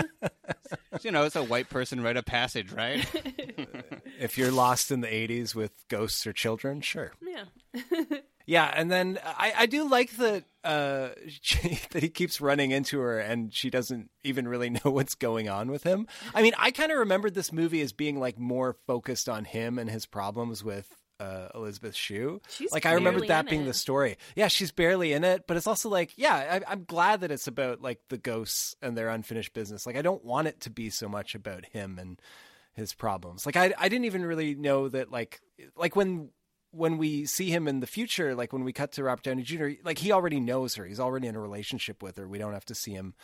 you 1.01 1.11
know, 1.11 1.23
it's 1.23 1.35
a 1.35 1.43
white 1.43 1.69
person 1.69 2.01
rite 2.01 2.17
of 2.17 2.25
passage, 2.25 2.71
right? 2.71 3.05
if 4.19 4.37
you're 4.37 4.51
lost 4.51 4.91
in 4.91 5.01
the 5.01 5.07
'80s 5.07 5.55
with 5.55 5.71
ghosts 5.87 6.25
or 6.27 6.33
children, 6.33 6.81
sure. 6.81 7.13
Yeah. 7.21 8.03
Yeah, 8.49 8.73
and 8.75 8.89
then 8.89 9.19
I, 9.23 9.53
I 9.55 9.65
do 9.67 9.87
like 9.87 10.09
that 10.17 10.43
uh, 10.63 11.09
she, 11.29 11.79
that 11.91 12.01
he 12.01 12.09
keeps 12.09 12.41
running 12.41 12.71
into 12.71 12.99
her, 12.99 13.19
and 13.19 13.53
she 13.53 13.69
doesn't 13.69 14.09
even 14.23 14.47
really 14.47 14.71
know 14.71 14.89
what's 14.89 15.13
going 15.13 15.47
on 15.47 15.69
with 15.69 15.83
him. 15.83 16.07
I 16.33 16.41
mean, 16.41 16.53
I 16.57 16.71
kind 16.71 16.91
of 16.91 16.97
remembered 16.97 17.35
this 17.35 17.53
movie 17.53 17.81
as 17.81 17.93
being 17.93 18.19
like 18.19 18.39
more 18.39 18.75
focused 18.87 19.29
on 19.29 19.45
him 19.45 19.77
and 19.77 19.87
his 19.87 20.07
problems 20.07 20.63
with 20.63 20.98
uh, 21.19 21.49
Elizabeth 21.53 21.95
Shue. 21.95 22.41
She's 22.49 22.71
like 22.71 22.85
I 22.85 22.93
remember 22.93 23.25
that 23.27 23.49
being 23.49 23.63
it. 23.63 23.65
the 23.65 23.73
story. 23.73 24.17
Yeah, 24.35 24.47
she's 24.47 24.71
barely 24.71 25.13
in 25.13 25.23
it, 25.23 25.45
but 25.47 25.57
it's 25.57 25.67
also 25.67 25.89
like, 25.89 26.13
yeah, 26.17 26.61
I, 26.67 26.71
I'm 26.71 26.85
glad 26.85 27.21
that 27.21 27.31
it's 27.31 27.47
about 27.47 27.81
like 27.81 27.99
the 28.09 28.17
ghosts 28.17 28.75
and 28.81 28.97
their 28.97 29.09
unfinished 29.09 29.53
business. 29.53 29.85
Like 29.85 29.97
I 29.97 30.01
don't 30.01 30.23
want 30.23 30.47
it 30.47 30.61
to 30.61 30.69
be 30.69 30.89
so 30.89 31.09
much 31.09 31.35
about 31.35 31.65
him 31.65 31.99
and 31.99 32.21
his 32.73 32.93
problems. 32.93 33.45
Like 33.45 33.57
I, 33.57 33.73
I 33.77 33.89
didn't 33.89 34.05
even 34.05 34.25
really 34.25 34.55
know 34.55 34.87
that 34.89 35.11
like 35.11 35.41
like 35.75 35.95
when 35.95 36.29
when 36.71 36.97
we 36.97 37.25
see 37.25 37.49
him 37.49 37.67
in 37.67 37.79
the 37.79 37.87
future, 37.87 38.35
like 38.35 38.53
when 38.53 38.63
we 38.63 38.73
cut 38.73 38.91
to 38.93 39.03
Robert 39.03 39.23
Downey 39.23 39.43
Jr., 39.43 39.69
like 39.83 39.97
he 39.97 40.11
already 40.11 40.39
knows 40.39 40.75
her. 40.75 40.85
He's 40.85 40.99
already 40.99 41.27
in 41.27 41.35
a 41.35 41.39
relationship 41.39 42.03
with 42.03 42.17
her. 42.17 42.27
We 42.27 42.37
don't 42.37 42.53
have 42.53 42.65
to 42.65 42.75
see 42.75 42.91
him. 42.91 43.15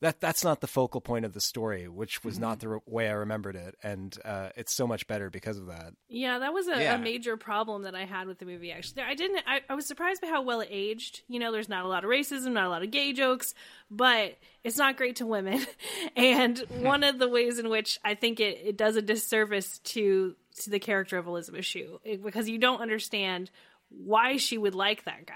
That 0.00 0.20
that's 0.20 0.44
not 0.44 0.60
the 0.60 0.68
focal 0.68 1.00
point 1.00 1.24
of 1.24 1.32
the 1.32 1.40
story, 1.40 1.88
which 1.88 2.22
was 2.22 2.38
not 2.38 2.60
the 2.60 2.68
re- 2.68 2.78
way 2.86 3.08
I 3.08 3.12
remembered 3.14 3.56
it, 3.56 3.74
and 3.82 4.16
uh, 4.24 4.50
it's 4.56 4.72
so 4.72 4.86
much 4.86 5.08
better 5.08 5.28
because 5.28 5.58
of 5.58 5.66
that. 5.66 5.92
Yeah, 6.08 6.38
that 6.38 6.52
was 6.52 6.68
a, 6.68 6.80
Yeah. 6.80 6.94
a 6.94 6.98
major 6.98 7.36
problem 7.36 7.82
that 7.82 7.96
I 7.96 8.04
had 8.04 8.28
with 8.28 8.38
the 8.38 8.44
movie. 8.46 8.70
Actually, 8.70 9.02
I 9.02 9.14
didn't. 9.14 9.42
I, 9.44 9.60
I 9.68 9.74
was 9.74 9.86
surprised 9.86 10.20
by 10.20 10.28
how 10.28 10.42
well 10.42 10.60
it 10.60 10.68
aged. 10.70 11.22
You 11.26 11.40
know, 11.40 11.50
there's 11.50 11.68
not 11.68 11.84
a 11.84 11.88
lot 11.88 12.04
of 12.04 12.10
racism, 12.10 12.52
not 12.52 12.66
a 12.66 12.68
lot 12.68 12.84
of 12.84 12.92
gay 12.92 13.12
jokes, 13.12 13.54
but 13.90 14.38
it's 14.62 14.78
not 14.78 14.96
great 14.96 15.16
to 15.16 15.26
women. 15.26 15.66
and 16.16 16.58
one 16.68 17.02
of 17.02 17.18
the 17.18 17.28
ways 17.28 17.58
in 17.58 17.68
which 17.68 17.98
I 18.04 18.14
think 18.14 18.38
it, 18.38 18.60
it 18.64 18.76
does 18.76 18.94
a 18.94 19.02
disservice 19.02 19.78
to 19.80 20.36
to 20.62 20.70
the 20.70 20.78
character 20.78 21.18
of 21.18 21.26
Elizabeth 21.26 21.64
Shue 21.64 22.00
because 22.22 22.48
you 22.48 22.58
don't 22.58 22.80
understand 22.80 23.50
why 23.90 24.36
she 24.36 24.58
would 24.58 24.74
like 24.74 25.04
that 25.04 25.26
guy. 25.26 25.34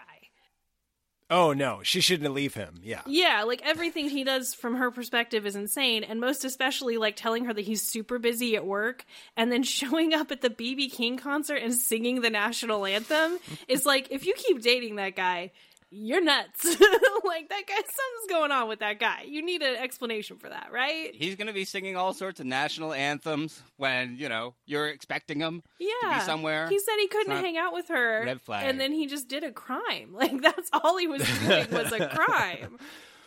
Oh 1.33 1.55
no, 1.55 1.81
she 1.83 2.03
shouldn't 2.03 2.35
leave 2.35 2.53
him. 2.53 2.81
Yeah, 2.85 3.01
Yeah, 3.07 3.45
like 3.45 3.63
everything 3.65 4.11
he 4.11 4.23
does 4.23 4.53
from 4.53 4.77
her 4.77 4.91
perspective 4.91 5.47
is 5.47 5.57
insane, 5.57 6.05
and 6.05 6.21
most 6.21 6.45
especially 6.45 6.99
like 6.99 7.17
telling 7.17 7.47
her 7.47 7.55
that 7.55 7.63
he's 7.63 7.81
super 7.81 8.19
busy 8.19 8.55
at 8.55 8.67
work 8.67 9.07
and 9.35 9.51
then 9.51 9.63
showing 9.63 10.13
up 10.13 10.31
at 10.31 10.43
the 10.43 10.51
BB 10.51 10.93
King 10.93 11.17
concert 11.17 11.57
and 11.57 11.75
singing 11.75 12.21
the 12.21 12.29
national 12.29 12.85
anthem 12.85 13.39
is 13.67 13.87
like 13.87 14.09
if 14.11 14.27
you 14.27 14.35
keep 14.37 14.61
dating 14.61 14.97
that 14.97 15.17
guy, 15.17 15.53
you're 15.95 16.23
nuts. 16.23 16.65
like 17.25 17.49
that 17.51 17.63
guy, 17.67 17.75
something's 17.75 18.31
going 18.31 18.51
on 18.51 18.67
with 18.69 18.79
that 18.79 18.99
guy. 18.99 19.25
You 19.29 19.45
need 19.45 19.61
an 19.63 19.77
explanation 19.77 20.39
for 20.39 20.49
that, 20.49 20.71
right? 20.73 21.15
He's 21.15 21.37
going 21.37 21.49
to 21.49 21.53
be 21.53 21.65
singing 21.67 21.97
all 21.97 22.15
sorts 22.15 22.41
of 22.41 22.47
national 22.47 22.95
anthems 22.95 23.63
when 23.77 24.17
you 24.17 24.29
know 24.31 24.55
you're 24.65 24.89
expecting 24.89 25.39
him 25.41 25.63
Yeah, 25.79 25.89
to 26.11 26.15
be 26.15 26.21
somewhere. 26.25 26.69
He 26.69 26.79
said 26.79 26.95
he 26.99 27.09
couldn't 27.09 27.37
hang 27.37 27.57
out 27.59 27.73
with 27.75 27.89
her, 27.89 28.23
red 28.25 28.41
flag. 28.41 28.67
and 28.67 28.81
then 28.81 28.93
he 28.93 29.07
just 29.07 29.29
did 29.29 29.45
a 29.45 29.53
crime. 29.53 30.11
Like 30.23 30.41
that's 30.41 30.71
all 30.73 30.97
he 30.99 31.07
was 31.09 31.23
doing 31.41 31.71
was 31.71 31.93
a 31.93 32.07
crime. 32.15 32.79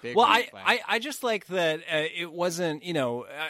Big 0.01 0.15
well, 0.15 0.25
I. 0.25 0.49
I 0.55 0.79
I 0.87 0.99
just 0.99 1.23
like 1.23 1.45
that 1.47 1.79
uh, 1.81 2.03
it 2.15 2.31
wasn't 2.31 2.83
you 2.83 2.93
know 2.93 3.23
uh, 3.23 3.49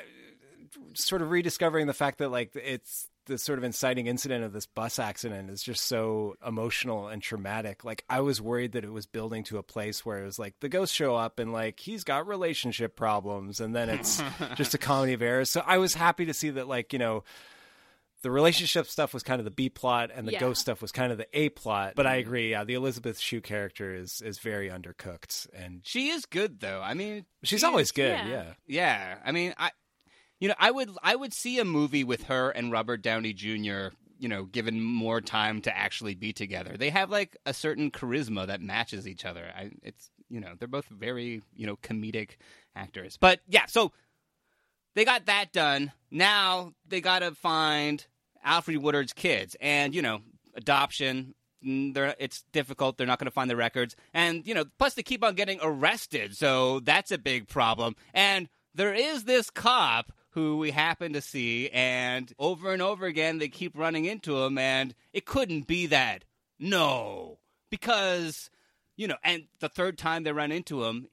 sort 0.94 1.22
of 1.22 1.30
rediscovering 1.32 1.88
the 1.88 1.94
fact 1.94 2.18
that 2.20 2.30
like 2.30 2.52
it's 2.56 3.08
the 3.26 3.38
sort 3.38 3.58
of 3.58 3.64
inciting 3.64 4.08
incident 4.08 4.44
of 4.44 4.54
this 4.54 4.66
bus 4.66 5.00
accident 5.00 5.50
is 5.50 5.64
just 5.64 5.86
so 5.86 6.36
emotional 6.46 7.08
and 7.08 7.22
traumatic. 7.22 7.84
Like 7.84 8.04
I 8.10 8.22
was 8.22 8.42
worried 8.42 8.74
that 8.74 8.84
it 8.84 8.92
was 8.92 9.06
building 9.06 9.44
to 9.46 9.58
a 9.58 9.64
place 9.64 10.06
where 10.06 10.22
it 10.22 10.26
was 10.26 10.40
like 10.40 10.56
the 10.60 10.70
ghosts 10.70 10.96
show 10.96 11.16
up 11.16 11.40
and 11.40 11.52
like 11.52 11.80
he's 11.80 12.04
got 12.04 12.28
relationship 12.28 12.96
problems 12.96 13.60
and 13.60 13.76
then 13.76 13.90
it's 13.90 14.22
just 14.56 14.74
a 14.74 14.78
comedy 14.78 15.14
of 15.14 15.22
errors. 15.22 15.50
So 15.50 15.62
I 15.66 15.78
was 15.78 15.94
happy 15.94 16.26
to 16.26 16.34
see 16.34 16.52
that 16.52 16.68
like, 16.68 16.94
you 16.94 17.00
know, 17.00 17.24
the 18.22 18.32
relationship 18.32 18.88
stuff 18.88 19.14
was 19.14 19.22
kind 19.22 19.40
of 19.40 19.46
the 19.46 19.52
B 19.52 19.70
plot 19.70 20.10
and 20.14 20.28
the 20.28 20.32
Yeah. 20.32 20.40
ghost 20.40 20.62
stuff 20.62 20.82
was 20.82 20.92
kind 20.92 21.12
of 21.12 21.20
the 21.20 21.28
A 21.34 21.50
plot. 21.50 21.94
But 21.96 22.08
I 22.08 22.14
mm-hmm. 22.14 22.28
agree, 22.28 22.52
yeah, 22.52 22.64
the 22.64 22.74
Elizabeth 22.74 23.20
Shue 23.20 23.42
character 23.42 23.94
is 23.94 24.22
is 24.22 24.40
very 24.40 24.70
undercooked 24.70 25.48
and 25.54 25.82
she 25.84 26.10
is 26.10 26.26
good 26.26 26.60
though. 26.60 26.82
I 26.82 26.96
mean, 26.96 27.26
she's 27.44 27.60
she 27.60 27.66
always 27.66 27.88
is- 27.88 27.92
good, 27.92 28.18
yeah. 28.18 28.28
yeah. 28.28 28.54
Yeah, 28.68 29.18
I 29.24 29.32
mean, 29.32 29.54
I, 29.58 29.70
you 30.40 30.48
know, 30.48 30.56
I 30.60 30.72
would, 30.72 30.90
I 31.02 31.16
would 31.16 31.34
see 31.34 31.60
a 31.60 31.66
movie 31.66 32.04
with 32.04 32.24
her 32.26 32.50
and 32.50 32.72
Robert 32.72 33.02
Downey 33.02 33.34
Jr. 33.34 33.96
You 34.18 34.30
know, 34.30 34.46
given 34.46 34.82
more 34.82 35.22
time 35.22 35.62
to 35.62 35.78
actually 35.78 36.16
be 36.16 36.34
together. 36.34 36.78
They 36.78 36.90
have 36.90 37.10
like 37.10 37.38
a 37.46 37.54
certain 37.54 37.92
charisma 37.92 38.48
that 38.48 38.62
matches 38.62 39.08
each 39.08 39.26
other. 39.26 39.52
I, 39.56 39.72
it's, 39.84 40.10
you 40.30 40.40
know, 40.40 40.54
they're 40.58 40.68
both 40.68 40.88
very, 40.88 41.42
you 41.54 41.68
know, 41.68 41.76
comedic 41.76 42.38
actors. 42.76 43.18
But 43.18 43.42
yeah, 43.48 43.66
so 43.68 43.92
they 44.96 45.06
got 45.06 45.26
that 45.26 45.52
done. 45.52 45.92
Now 46.10 46.74
they 46.88 47.02
got 47.02 47.20
to 47.20 47.32
find 47.36 48.06
Alfre 48.46 48.78
Woodard's 48.78 49.14
kids, 49.14 49.56
and 49.60 49.94
you 49.94 50.02
know, 50.02 50.22
adoption. 50.56 51.36
mm, 51.66 52.16
it's 52.20 52.44
difficult. 52.52 52.98
They're 52.98 53.08
not 53.08 53.20
going 53.20 53.26
to 53.26 53.32
find 53.32 53.50
the 53.50 53.56
records, 53.56 53.96
and 54.14 54.48
you 54.48 54.54
know, 54.54 54.66
plus 54.80 54.94
they 54.94 55.04
keep 55.04 55.24
on 55.24 55.36
getting 55.36 55.60
arrested, 55.62 56.38
so 56.38 56.80
that's 56.80 57.12
a 57.12 57.18
big 57.18 57.48
problem. 57.48 57.96
And 58.14 58.50
there 58.74 58.94
is 58.94 59.26
this 59.26 59.50
cop 59.50 60.12
who 60.36 60.58
we 60.58 60.70
happen 60.70 61.14
to 61.14 61.22
see, 61.22 61.70
and 61.70 62.32
over 62.38 62.72
and 62.72 62.82
over 62.82 63.08
again 63.08 63.40
they 63.40 63.48
keep 63.48 63.76
running 63.76 64.06
into 64.06 64.38
him, 64.38 64.58
and 64.60 64.94
it 65.12 65.26
couldn't 65.26 65.66
be 65.66 65.88
that. 65.88 66.24
No, 66.60 67.40
because 67.72 68.52
you 68.96 69.08
know, 69.08 69.18
and 69.24 69.46
the 69.60 69.70
third 69.70 69.98
time 69.98 70.24
they 70.24 70.32
run 70.32 70.52
into 70.52 70.84
him, 70.84 71.08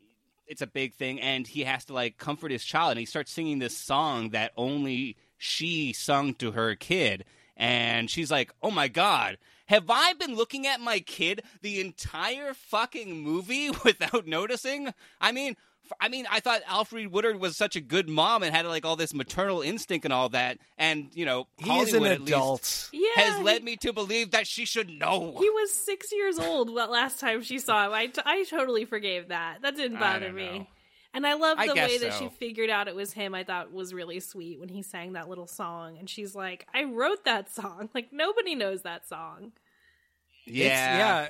it's 0.47 0.61
a 0.61 0.67
big 0.67 0.95
thing 0.95 1.21
and 1.21 1.47
he 1.47 1.65
has 1.65 1.87
to 1.87 1.95
like 1.95 2.19
comfort 2.19 2.51
his 2.51 2.63
child 2.63 2.91
and 2.91 3.01
he 3.01 3.07
starts 3.07 3.33
singing 3.33 3.59
this 3.59 3.77
song 3.77 4.31
that 4.31 4.53
only 4.57 5.17
she 5.39 5.95
sung 5.95 6.35
to 6.35 6.53
her 6.53 6.75
kid 6.75 7.25
and 7.57 8.11
she's 8.11 8.31
like 8.31 8.53
oh 8.63 8.71
my 8.71 8.87
god 8.87 9.39
have 9.67 9.89
i 9.89 10.13
been 10.15 10.35
looking 10.35 10.67
at 10.67 10.79
my 10.79 10.99
kid 11.01 11.41
the 11.63 11.81
entire 11.81 12.53
fucking 12.53 13.23
movie 13.23 13.71
without 13.85 14.27
noticing 14.27 14.93
i 15.23 15.33
mean 15.33 15.57
I 16.01 16.09
mean, 16.09 16.27
I 16.31 16.41
thought 16.41 16.63
Alfre 16.65 17.11
Woodard 17.11 17.39
was 17.41 17.57
such 17.57 17.77
a 17.77 17.81
good 17.81 18.09
mom 18.09 18.43
and 18.43 18.55
had 18.55 18.67
like 18.67 18.85
all 18.85 18.97
this 18.97 19.13
maternal 19.15 19.63
instinct 19.63 20.05
and 20.05 20.13
all 20.13 20.29
that, 20.31 20.59
and 20.79 21.09
you 21.15 21.25
know, 21.25 21.47
He 21.59 21.79
is 21.81 21.93
an 21.95 22.05
at 22.05 22.21
least, 22.21 22.33
adult. 22.33 22.91
Yeah, 22.93 23.09
has 23.17 23.37
he- 23.39 23.43
led 23.43 23.65
me 23.65 23.77
to 23.77 23.93
believe 23.93 24.31
that 24.33 24.47
she 24.47 24.65
should 24.65 24.89
know. 24.89 25.37
He 25.39 25.51
was 25.51 25.73
six 25.73 26.13
years 26.13 26.39
old 26.39 26.69
the 26.69 26.87
last 26.87 27.21
time 27.21 27.43
she 27.43 27.59
saw 27.59 27.87
him. 27.87 27.93
I, 27.93 28.07
t- 28.07 28.23
I 28.25 28.45
totally 28.45 28.85
forgave 28.85 29.29
that. 29.29 29.63
That 29.63 29.77
didn't 29.77 29.99
bother 29.99 30.33
me. 30.33 30.59
know. 30.61 30.67
And 31.15 31.27
I 31.27 31.35
love 31.35 31.59
the 31.59 31.75
guess 31.75 31.91
way 31.91 31.99
that 31.99 32.15
so. 32.15 32.19
she 32.21 32.29
figured 32.31 32.71
out 32.71 32.89
it 32.89 32.95
was 32.95 33.13
him. 33.13 33.35
I 33.35 33.45
thought 33.45 33.71
was 33.71 33.93
really 33.93 34.19
sweet 34.19 34.59
when 34.59 34.71
he 34.71 34.81
sang 34.83 35.13
that 35.13 35.29
little 35.29 35.47
song. 35.47 35.99
And 35.99 36.09
she's 36.09 36.35
like, 36.35 36.67
I 36.73 36.85
wrote 36.85 37.25
that 37.27 37.51
song. 37.55 37.91
Like, 37.95 38.15
nobody 38.15 38.55
knows 38.55 38.81
that 38.83 39.07
song. 39.07 39.53
Yeah, 40.45 40.65
It's, 40.65 40.71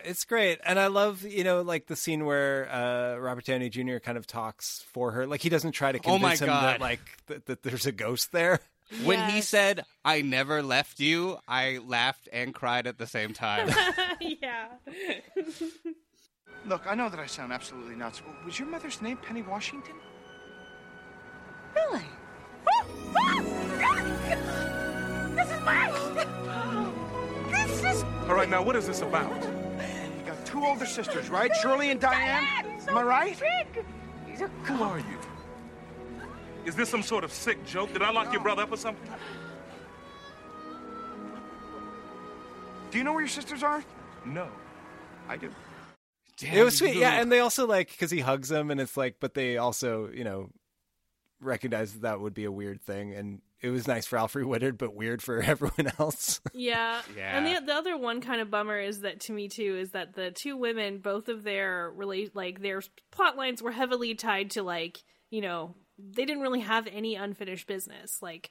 yeah, 0.04 0.10
it's 0.10 0.24
great, 0.24 0.58
and 0.64 0.78
I 0.78 0.86
love 0.88 1.22
you 1.22 1.44
know 1.44 1.62
like 1.62 1.86
the 1.86 1.96
scene 1.96 2.24
where 2.24 2.68
uh, 2.70 3.16
Robert 3.18 3.44
Downey 3.44 3.68
Jr. 3.68 3.98
kind 3.98 4.18
of 4.18 4.26
talks 4.26 4.84
for 4.92 5.12
her, 5.12 5.26
like 5.26 5.42
he 5.42 5.48
doesn't 5.48 5.72
try 5.72 5.92
to 5.92 5.98
Oh 6.04 6.18
my 6.18 6.36
convince 6.36 6.40
him 6.40 6.46
that 6.48 6.80
like 6.80 7.00
that, 7.26 7.46
that 7.46 7.62
there's 7.62 7.86
a 7.86 7.92
ghost 7.92 8.32
there. 8.32 8.60
When 9.04 9.30
he 9.30 9.40
said, 9.40 9.86
I 10.04 10.20
never 10.20 10.62
left 10.62 11.00
you, 11.00 11.38
I 11.48 11.78
laughed 11.78 12.28
and 12.30 12.54
cried 12.54 12.86
at 12.86 12.98
the 12.98 13.06
same 13.06 13.32
time. 13.32 13.70
yeah. 14.20 14.66
Look, 16.66 16.82
I 16.86 16.94
know 16.94 17.08
that 17.08 17.18
I 17.18 17.24
sound 17.24 17.54
absolutely 17.54 17.96
nuts. 17.96 18.20
Was 18.44 18.58
your 18.58 18.68
mother's 18.68 19.00
name 19.00 19.16
Penny 19.16 19.40
Washington? 19.40 19.94
Really? 21.74 22.04
This 25.34 25.50
is 25.50 25.60
mine! 25.64 25.90
This 28.32 28.38
is 28.38 28.38
All 28.38 28.38
right, 28.38 28.48
now 28.48 28.62
what 28.62 28.76
is 28.76 28.86
this 28.86 29.02
about? 29.02 29.30
You 29.42 30.24
got 30.24 30.46
two 30.46 30.64
older 30.64 30.86
sisters, 30.86 31.28
right? 31.28 31.54
Shirley 31.56 31.90
and 31.90 32.00
Diane? 32.00 32.80
Am 32.88 32.96
I 32.96 33.02
right? 33.02 33.38
big! 33.38 33.84
Who 34.62 34.82
are 34.82 34.98
you? 34.98 35.18
Is 36.64 36.74
this 36.74 36.88
some 36.88 37.02
sort 37.02 37.24
of 37.24 37.32
sick 37.32 37.64
joke? 37.66 37.92
Did 37.92 38.00
I 38.00 38.10
lock 38.10 38.32
your 38.32 38.42
brother 38.42 38.62
up 38.62 38.72
or 38.72 38.78
something? 38.78 39.06
Do 42.90 42.98
you 42.98 43.04
know 43.04 43.12
where 43.12 43.20
your 43.20 43.28
sisters 43.28 43.62
are? 43.62 43.84
No. 44.24 44.48
I 45.28 45.36
do. 45.36 45.50
it 46.40 46.64
was 46.64 46.78
sweet, 46.78 46.96
yeah. 46.96 47.20
And 47.20 47.30
they 47.30 47.40
also 47.40 47.66
like 47.66 47.90
because 47.90 48.10
he 48.10 48.20
hugs 48.20 48.48
them, 48.48 48.70
and 48.70 48.80
it's 48.80 48.96
like, 48.96 49.16
but 49.20 49.34
they 49.34 49.58
also, 49.58 50.08
you 50.10 50.24
know, 50.24 50.48
recognize 51.42 51.92
that 51.94 52.02
that 52.02 52.20
would 52.20 52.34
be 52.34 52.44
a 52.44 52.52
weird 52.52 52.80
thing, 52.82 53.14
and 53.14 53.40
it 53.60 53.70
was 53.70 53.86
nice 53.86 54.06
for 54.06 54.16
Alfre 54.18 54.44
Woodard, 54.44 54.78
but 54.78 54.94
weird 54.94 55.22
for 55.22 55.40
everyone 55.42 55.92
else. 55.98 56.40
Yeah. 56.54 57.00
Yeah. 57.16 57.36
And 57.38 57.46
the 57.46 57.66
the 57.66 57.74
other 57.74 57.96
one 57.96 58.20
kind 58.20 58.40
of 58.40 58.50
bummer 58.50 58.78
is 58.80 59.00
that 59.02 59.20
to 59.22 59.32
me 59.32 59.48
too 59.48 59.76
is 59.78 59.90
that 59.90 60.14
the 60.14 60.30
two 60.30 60.56
women, 60.56 60.98
both 60.98 61.28
of 61.28 61.42
their 61.44 61.90
really 61.94 62.30
like 62.34 62.60
their 62.62 62.82
plot 63.10 63.36
lines 63.36 63.62
were 63.62 63.72
heavily 63.72 64.14
tied 64.14 64.50
to 64.52 64.62
like 64.62 65.02
you 65.30 65.40
know 65.40 65.74
they 65.98 66.24
didn't 66.24 66.42
really 66.42 66.60
have 66.60 66.86
any 66.86 67.14
unfinished 67.16 67.66
business. 67.66 68.18
Like 68.22 68.50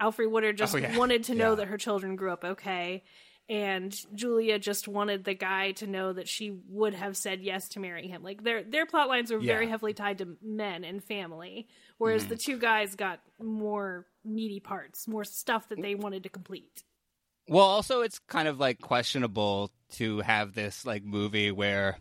Alfre 0.00 0.30
Woodard 0.30 0.54
oh, 0.56 0.58
just 0.58 0.74
Oh, 0.74 0.78
yeah. 0.78 0.96
wanted 0.96 1.24
to 1.24 1.34
know 1.34 1.50
Yeah. 1.50 1.56
that 1.56 1.68
her 1.68 1.76
children 1.78 2.16
grew 2.16 2.32
up 2.32 2.44
okay. 2.44 3.04
And 3.48 3.98
Julia 4.14 4.58
just 4.58 4.86
wanted 4.88 5.24
the 5.24 5.32
guy 5.34 5.72
to 5.72 5.86
know 5.86 6.12
that 6.12 6.28
she 6.28 6.50
would 6.68 6.92
have 6.94 7.16
said 7.16 7.40
yes 7.40 7.68
to 7.70 7.80
marry 7.80 8.06
him. 8.06 8.22
Like 8.22 8.42
their 8.42 8.62
their 8.62 8.84
plot 8.84 9.08
lines 9.08 9.30
were 9.32 9.38
very 9.38 9.66
heavily 9.68 9.94
tied 9.94 10.18
to 10.18 10.36
men 10.42 10.84
and 10.84 11.02
family, 11.02 11.66
whereas 11.96 12.24
Mhm. 12.24 12.28
the 12.28 12.36
two 12.36 12.58
guys 12.58 12.94
got 12.94 13.20
more 13.42 14.06
meaty 14.22 14.60
parts, 14.60 15.08
more 15.08 15.24
stuff 15.24 15.68
that 15.70 15.80
they 15.80 15.94
wanted 15.94 16.24
to 16.24 16.28
complete. 16.28 16.84
Well, 17.48 17.64
also 17.64 18.02
it's 18.02 18.18
kind 18.18 18.48
of 18.48 18.60
like 18.60 18.80
questionable 18.82 19.70
to 19.92 20.18
have 20.20 20.52
this 20.54 20.84
like 20.84 21.02
movie 21.02 21.50
where 21.50 21.96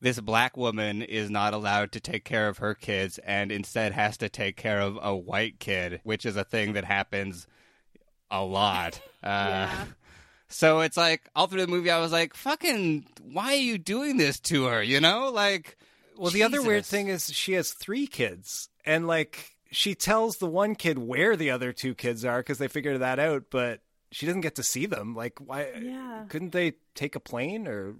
this 0.00 0.18
black 0.18 0.56
woman 0.56 1.02
is 1.02 1.30
not 1.30 1.54
allowed 1.54 1.92
to 1.92 2.00
take 2.00 2.24
care 2.24 2.48
of 2.48 2.58
her 2.58 2.74
kids 2.74 3.18
and 3.18 3.52
instead 3.52 3.92
has 3.92 4.16
to 4.16 4.28
take 4.28 4.56
care 4.56 4.80
of 4.80 4.98
a 5.00 5.14
white 5.16 5.60
kid, 5.60 6.00
which 6.02 6.26
is 6.26 6.36
a 6.36 6.42
thing 6.42 6.72
that 6.72 6.84
happens 6.84 7.46
a 8.28 8.44
lot. 8.44 9.00
Uh, 9.22 9.84
So 10.52 10.80
it's 10.80 10.96
like 10.96 11.28
all 11.34 11.46
through 11.46 11.62
the 11.62 11.66
movie, 11.66 11.90
I 11.90 12.00
was 12.00 12.12
like, 12.12 12.34
"Fucking, 12.34 13.06
why 13.22 13.54
are 13.54 13.56
you 13.56 13.78
doing 13.78 14.16
this 14.16 14.38
to 14.40 14.66
her?" 14.66 14.82
You 14.82 15.00
know, 15.00 15.30
like. 15.30 15.78
Well, 16.16 16.30
the 16.30 16.42
other 16.42 16.62
weird 16.62 16.84
thing 16.84 17.08
is 17.08 17.32
she 17.32 17.54
has 17.54 17.72
three 17.72 18.06
kids, 18.06 18.68
and 18.84 19.06
like 19.06 19.56
she 19.70 19.94
tells 19.94 20.36
the 20.36 20.46
one 20.46 20.74
kid 20.74 20.98
where 20.98 21.36
the 21.36 21.50
other 21.50 21.72
two 21.72 21.94
kids 21.94 22.24
are 22.24 22.38
because 22.40 22.58
they 22.58 22.68
figured 22.68 23.00
that 23.00 23.18
out, 23.18 23.44
but 23.50 23.80
she 24.12 24.26
doesn't 24.26 24.42
get 24.42 24.56
to 24.56 24.62
see 24.62 24.86
them. 24.86 25.16
Like, 25.16 25.38
why? 25.40 25.68
Yeah. 25.80 26.24
Couldn't 26.28 26.52
they 26.52 26.74
take 26.94 27.16
a 27.16 27.20
plane 27.20 27.66
or? 27.66 27.94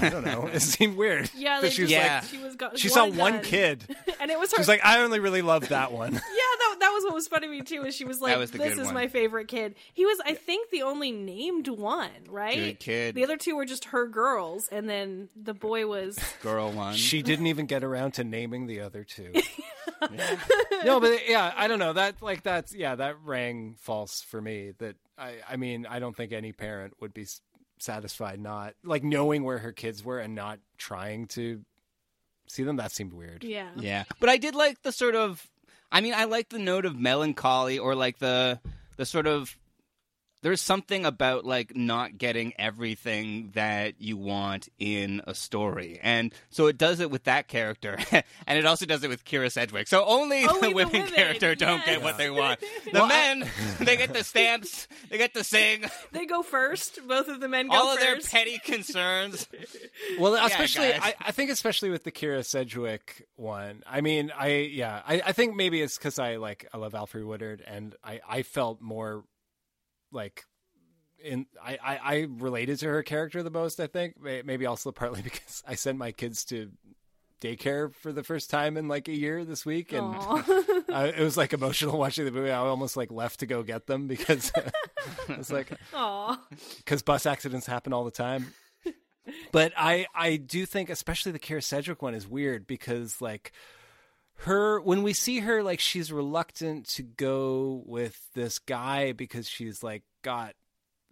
I 0.00 0.08
don't 0.08 0.24
know. 0.24 0.46
It 0.46 0.60
seemed 0.60 0.96
weird. 0.96 1.30
Yeah, 1.42 1.60
that 1.60 1.62
they 1.62 1.70
she 1.70 1.82
was 1.82 1.90
just, 1.90 2.08
like, 2.08 2.24
she 2.24 2.38
was 2.38 2.56
got, 2.56 2.78
she 2.78 2.88
saw 2.88 3.06
one 3.06 3.16
one 3.18 3.40
kid. 3.42 3.84
and 4.20 4.30
it 4.30 4.38
was 4.38 4.52
her. 4.52 4.58
She's 4.58 4.68
like, 4.68 4.84
I 4.84 5.00
only 5.00 5.18
really 5.18 5.42
loved 5.42 5.70
that 5.70 5.90
one. 5.90 6.12
yeah, 6.12 6.18
that, 6.20 6.76
that 6.80 6.90
was 6.90 7.04
what 7.04 7.14
was 7.14 7.26
funny 7.26 7.46
to 7.48 7.50
me 7.50 7.62
too. 7.62 7.84
Is 7.84 7.96
she 7.96 8.04
was 8.04 8.20
like, 8.20 8.36
was 8.38 8.52
"This 8.52 8.78
is 8.78 8.86
one. 8.86 8.94
my 8.94 9.08
favorite 9.08 9.48
kid." 9.48 9.74
He 9.92 10.04
was, 10.04 10.18
I 10.24 10.34
think, 10.34 10.70
the 10.70 10.82
only 10.82 11.10
named 11.10 11.68
one, 11.68 12.10
right? 12.28 12.54
Good 12.54 12.80
kid. 12.80 13.14
The 13.16 13.24
other 13.24 13.36
two 13.36 13.56
were 13.56 13.64
just 13.64 13.86
her 13.86 14.06
girls, 14.06 14.68
and 14.70 14.88
then 14.88 15.28
the 15.34 15.54
boy 15.54 15.86
was. 15.86 16.18
Girl 16.42 16.70
one. 16.70 16.94
She 16.94 17.22
didn't 17.22 17.48
even 17.48 17.66
get 17.66 17.82
around 17.82 18.12
to 18.14 18.24
naming 18.24 18.66
the 18.66 18.80
other 18.80 19.02
two. 19.04 19.32
no, 20.84 21.00
but 21.00 21.28
yeah, 21.28 21.52
I 21.56 21.66
don't 21.66 21.78
know. 21.78 21.92
That 21.92 22.22
like 22.22 22.42
that's 22.42 22.74
yeah, 22.74 22.94
that 22.94 23.16
rang 23.24 23.76
false 23.78 24.20
for 24.22 24.40
me. 24.40 24.72
That 24.78 24.96
I 25.18 25.36
I 25.48 25.56
mean, 25.56 25.86
I 25.88 25.98
don't 25.98 26.16
think 26.16 26.32
any 26.32 26.52
parent 26.52 26.94
would 27.00 27.14
be 27.14 27.22
s- 27.22 27.40
satisfied 27.82 28.40
not 28.40 28.74
like 28.84 29.02
knowing 29.04 29.44
where 29.44 29.58
her 29.58 29.72
kids 29.72 30.04
were 30.04 30.18
and 30.18 30.34
not 30.34 30.58
trying 30.78 31.26
to 31.28 31.62
see 32.46 32.62
them. 32.62 32.76
That 32.76 32.92
seemed 32.92 33.12
weird. 33.12 33.44
Yeah. 33.44 33.70
Yeah, 33.76 34.04
but 34.20 34.28
I 34.28 34.36
did 34.36 34.54
like 34.54 34.82
the 34.82 34.92
sort 34.92 35.14
of. 35.14 35.46
I 35.90 36.00
mean, 36.00 36.14
I 36.14 36.24
like 36.24 36.48
the 36.48 36.58
note 36.58 36.86
of 36.86 36.98
melancholy, 36.98 37.78
or 37.78 37.94
like 37.94 38.18
the 38.18 38.60
the 38.96 39.04
sort 39.04 39.26
of. 39.26 39.56
There's 40.42 40.60
something 40.60 41.06
about 41.06 41.44
like 41.44 41.76
not 41.76 42.18
getting 42.18 42.52
everything 42.58 43.50
that 43.54 43.94
you 44.00 44.16
want 44.16 44.68
in 44.78 45.22
a 45.26 45.34
story, 45.34 45.98
and 46.02 46.32
so 46.50 46.66
it 46.66 46.76
does 46.78 47.00
it 47.00 47.10
with 47.10 47.24
that 47.24 47.48
character, 47.48 47.96
and 48.12 48.58
it 48.58 48.66
also 48.66 48.84
does 48.86 49.02
it 49.04 49.08
with 49.08 49.24
Kyra 49.24 49.50
Sedgwick. 49.50 49.88
So 49.88 50.04
only, 50.04 50.44
Only 50.46 50.60
the 50.60 50.68
the 50.68 50.74
women, 50.74 50.92
women, 50.92 51.08
character 51.12 51.54
don't 51.54 51.78
yes. 51.78 51.86
get 51.86 52.02
what 52.02 52.18
they 52.18 52.30
want. 52.30 52.60
The 52.84 52.90
Well, 52.94 53.04
I- 53.04 53.08
men, 53.08 53.50
they 53.80 53.96
get 53.96 54.12
the 54.12 54.24
stamps, 54.24 54.88
they 55.10 55.16
get 55.18 55.32
to 55.34 55.44
sing, 55.44 55.84
They 56.10 56.26
go 56.26 56.42
first. 56.42 56.98
Both 57.06 57.28
of 57.28 57.40
the 57.40 57.48
men 57.48 57.68
go 57.68 57.74
all 57.74 57.92
of 57.94 58.00
their 58.00 58.18
petty 58.20 58.58
concerns. 58.64 59.48
Well, 60.18 60.34
Yeah, 60.36 60.46
especially. 60.46 60.92
I, 60.94 61.14
I 61.20 61.32
think 61.32 61.50
especially 61.50 61.90
with 61.90 62.04
the 62.04 62.12
Kyra 62.12 62.44
Sedgwick 62.44 63.26
one. 63.36 63.82
I 63.86 64.00
mean, 64.00 64.32
I 64.36 64.48
yeah, 64.72 65.02
I, 65.06 65.22
I 65.26 65.32
think 65.32 65.54
maybe 65.54 65.80
it's 65.80 65.96
because 65.96 66.18
I 66.18 66.36
like 66.36 66.68
I 66.74 66.78
love 66.78 66.92
Alfre 66.92 67.24
Woodard, 67.24 67.62
and 67.66 67.94
I 68.02 68.20
I 68.28 68.42
felt 68.42 68.80
more 68.80 69.24
like 70.12 70.44
in 71.22 71.46
I, 71.62 71.78
I 71.82 71.96
I 71.96 72.26
related 72.28 72.78
to 72.80 72.86
her 72.88 73.02
character 73.02 73.42
the 73.42 73.50
most. 73.50 73.80
I 73.80 73.86
think 73.86 74.16
maybe 74.20 74.66
also 74.66 74.92
partly 74.92 75.22
because 75.22 75.62
I 75.66 75.74
sent 75.74 75.98
my 75.98 76.12
kids 76.12 76.44
to 76.46 76.70
daycare 77.40 77.92
for 77.92 78.12
the 78.12 78.22
first 78.22 78.50
time 78.50 78.76
in 78.76 78.88
like 78.88 79.08
a 79.08 79.16
year 79.16 79.44
this 79.44 79.66
week, 79.66 79.92
and 79.92 80.14
uh, 80.14 80.42
it 81.16 81.20
was 81.20 81.36
like 81.36 81.52
emotional 81.52 81.98
watching 81.98 82.24
the 82.24 82.30
movie. 82.30 82.50
I 82.50 82.58
almost 82.58 82.96
like 82.96 83.10
left 83.10 83.40
to 83.40 83.46
go 83.46 83.62
get 83.62 83.86
them 83.86 84.06
because 84.06 84.52
it's 85.28 85.50
like 85.50 85.72
because 86.78 87.02
bus 87.02 87.26
accidents 87.26 87.66
happen 87.66 87.92
all 87.92 88.04
the 88.04 88.10
time. 88.10 88.54
But 89.52 89.72
I 89.76 90.06
I 90.14 90.36
do 90.36 90.66
think 90.66 90.90
especially 90.90 91.32
the 91.32 91.38
Kyra 91.38 91.62
Sedgwick 91.62 92.02
one 92.02 92.14
is 92.14 92.26
weird 92.26 92.66
because 92.66 93.20
like 93.20 93.52
her 94.42 94.80
when 94.80 95.02
we 95.02 95.12
see 95.12 95.40
her 95.40 95.62
like 95.62 95.80
she's 95.80 96.12
reluctant 96.12 96.86
to 96.88 97.02
go 97.02 97.82
with 97.86 98.20
this 98.34 98.58
guy 98.58 99.12
because 99.12 99.48
she's 99.48 99.82
like 99.82 100.02
got 100.22 100.54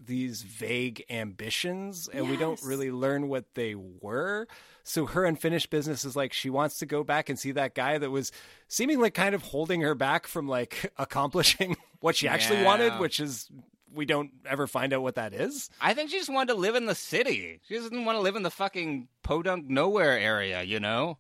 these 0.03 0.43
vague 0.43 1.05
ambitions 1.11 2.09
and 2.13 2.31
we 2.31 2.37
don't 2.37 2.61
really 2.65 2.91
learn 2.91 3.29
what 3.29 3.45
they 3.55 3.75
were. 3.75 4.49
So 4.83 5.07
her 5.07 5.25
unfinished 5.25 5.71
business 5.71 6.05
is 6.05 6.17
like 6.17 6.33
she 6.33 6.51
wants 6.51 6.79
to 6.79 6.87
go 6.87 7.05
back 7.05 7.29
and 7.29 7.39
see 7.39 7.53
that 7.53 7.75
guy 7.75 7.99
that 7.99 8.11
was 8.11 8.33
seemingly 8.69 9.11
kind 9.11 9.35
of 9.35 9.43
holding 9.43 9.83
her 9.83 9.95
back 9.95 10.27
from 10.27 10.49
like 10.49 10.93
accomplishing 10.97 11.77
what 12.01 12.17
she 12.17 12.29
actually 12.29 12.65
wanted, 12.65 12.99
which 12.99 13.21
is 13.21 13.51
we 13.93 14.07
don't 14.07 14.31
ever 14.47 14.67
find 14.67 14.93
out 14.93 15.03
what 15.03 15.17
that 15.17 15.35
is. 15.35 15.69
I 15.81 15.95
think 15.95 16.11
she 16.11 16.19
just 16.19 16.33
wanted 16.33 16.55
to 16.55 16.59
live 16.59 16.77
in 16.77 16.87
the 16.87 16.95
city. 16.95 17.61
She 17.69 17.75
doesn't 17.75 18.05
want 18.05 18.17
to 18.17 18.23
live 18.23 18.37
in 18.37 18.43
the 18.43 18.51
fucking 18.51 19.09
podunk 19.23 19.69
nowhere 19.69 20.19
area, 20.19 20.63
you 20.63 20.81
know? 20.81 21.19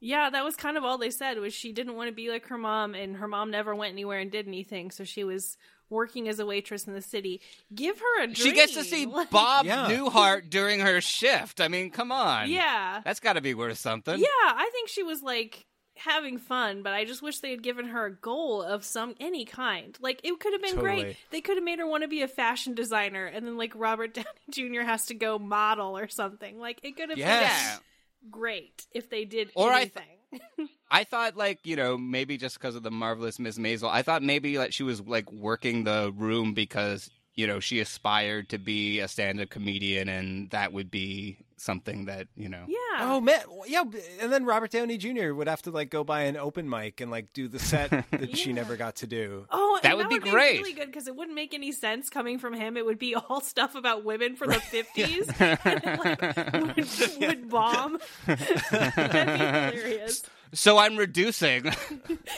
Yeah, 0.00 0.30
that 0.30 0.44
was 0.44 0.54
kind 0.56 0.76
of 0.76 0.84
all 0.84 0.96
they 0.98 1.10
said 1.10 1.38
was 1.38 1.52
she 1.52 1.72
didn't 1.72 1.96
want 1.96 2.08
to 2.08 2.14
be 2.14 2.30
like 2.30 2.46
her 2.48 2.58
mom, 2.58 2.94
and 2.94 3.16
her 3.16 3.26
mom 3.28 3.50
never 3.50 3.74
went 3.74 3.92
anywhere 3.92 4.18
and 4.20 4.30
did 4.30 4.46
anything, 4.46 4.90
so 4.90 5.02
she 5.04 5.24
was 5.24 5.56
working 5.90 6.28
as 6.28 6.38
a 6.38 6.46
waitress 6.46 6.86
in 6.86 6.92
the 6.92 7.00
city. 7.02 7.40
Give 7.74 7.98
her 7.98 8.22
a 8.22 8.26
dream. 8.26 8.34
She 8.34 8.52
gets 8.52 8.74
to 8.74 8.84
see 8.84 9.06
Like- 9.06 9.30
Bob 9.30 9.66
Newhart 9.66 10.50
during 10.50 10.80
her 10.80 11.00
shift. 11.00 11.60
I 11.60 11.68
mean, 11.68 11.90
come 11.90 12.12
on. 12.12 12.50
Yeah. 12.50 13.00
That's 13.04 13.20
got 13.20 13.32
to 13.32 13.40
be 13.40 13.54
worth 13.54 13.78
something. 13.78 14.18
Yeah, 14.20 14.26
I 14.44 14.68
think 14.72 14.88
she 14.88 15.02
was 15.02 15.22
like 15.22 15.64
having 15.96 16.38
fun, 16.38 16.82
but 16.84 16.92
I 16.92 17.04
just 17.04 17.22
wish 17.22 17.40
they 17.40 17.50
had 17.50 17.62
given 17.62 17.86
her 17.88 18.06
a 18.06 18.14
goal 18.14 18.62
of 18.62 18.84
some 18.84 19.14
any 19.18 19.44
kind. 19.44 19.96
Like 20.00 20.20
it 20.22 20.38
could 20.38 20.52
have 20.52 20.62
been 20.62 20.76
Totally. 20.76 21.02
great. 21.02 21.16
They 21.30 21.40
could 21.40 21.56
have 21.56 21.64
made 21.64 21.80
her 21.80 21.86
want 21.88 22.02
to 22.04 22.08
be 22.08 22.22
a 22.22 22.28
fashion 22.28 22.74
designer, 22.74 23.24
and 23.26 23.44
then 23.46 23.56
like 23.56 23.72
Robert 23.74 24.14
Downey 24.14 24.26
Jr. 24.50 24.82
has 24.82 25.06
to 25.06 25.14
go 25.14 25.38
model 25.40 25.96
or 25.98 26.06
something. 26.06 26.58
Like 26.60 26.78
it 26.84 26.96
could 26.96 27.08
have 27.08 27.18
Yes. 27.18 27.76
been 27.78 27.84
great 28.30 28.86
if 28.92 29.10
they 29.10 29.24
did 29.24 29.50
Or 29.54 29.70
I 29.70 29.82
anything. 29.82 30.02
I 30.90 31.04
thought, 31.04 31.36
like, 31.36 31.60
you 31.64 31.76
know, 31.76 31.96
maybe 31.98 32.36
just 32.36 32.58
because 32.58 32.74
of 32.74 32.82
the 32.82 32.90
marvelous 32.90 33.38
Miss 33.38 33.58
Maisel, 33.58 33.90
I 33.90 34.02
thought 34.02 34.22
maybe 34.22 34.58
like 34.58 34.72
she 34.72 34.82
was 34.82 35.00
like 35.00 35.30
working 35.32 35.84
the 35.84 36.12
room 36.16 36.54
because 36.54 37.10
you 37.34 37.46
know 37.46 37.60
she 37.60 37.80
aspired 37.80 38.48
to 38.50 38.58
be 38.58 39.00
a 39.00 39.08
stand-up 39.08 39.50
comedian, 39.50 40.08
and 40.08 40.50
that 40.50 40.72
would 40.72 40.90
be 40.90 41.38
something 41.60 42.06
that 42.06 42.28
you 42.36 42.48
know. 42.48 42.64
Yeah. 42.66 42.76
Oh 43.00 43.20
man, 43.20 43.40
yeah, 43.66 43.82
and 44.20 44.32
then 44.32 44.44
Robert 44.44 44.70
Downey 44.70 44.96
Jr. 44.98 45.32
would 45.32 45.48
have 45.48 45.62
to 45.62 45.70
like 45.70 45.90
go 45.90 46.04
by 46.04 46.22
an 46.22 46.36
open 46.36 46.68
mic 46.68 47.00
and 47.00 47.10
like 47.10 47.32
do 47.32 47.48
the 47.48 47.58
set 47.58 47.90
that 48.10 48.36
she 48.36 48.52
never 48.52 48.76
got 48.76 48.96
to 48.96 49.06
do. 49.06 49.46
Oh, 49.50 49.78
That 49.82 49.90
and 49.90 49.98
would 49.98 50.04
that 50.06 50.08
be 50.10 50.14
would 50.18 50.30
great. 50.30 50.52
Be 50.58 50.58
really 50.58 50.72
good 50.72 50.86
because 50.86 51.06
it 51.08 51.16
wouldn't 51.16 51.34
make 51.34 51.54
any 51.54 51.72
sense 51.72 52.10
coming 52.10 52.38
from 52.38 52.54
him. 52.54 52.76
It 52.76 52.84
would 52.86 52.98
be 52.98 53.14
all 53.14 53.40
stuff 53.40 53.74
about 53.74 54.04
women 54.04 54.36
from 54.36 54.50
the 54.50 54.60
fifties, 54.60 55.28
and 55.38 55.58
like, 55.84 56.76
would, 56.76 57.18
would 57.20 57.48
bomb. 57.50 57.98
That'd 58.26 58.94
be 58.94 59.44
hilarious. 59.44 60.22
So 60.54 60.78
I'm 60.78 60.96
reducing. 60.96 61.70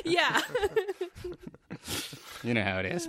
Yeah. 0.04 0.40
you 2.42 2.54
know 2.54 2.62
how 2.64 2.78
it 2.78 2.86
is. 2.86 3.08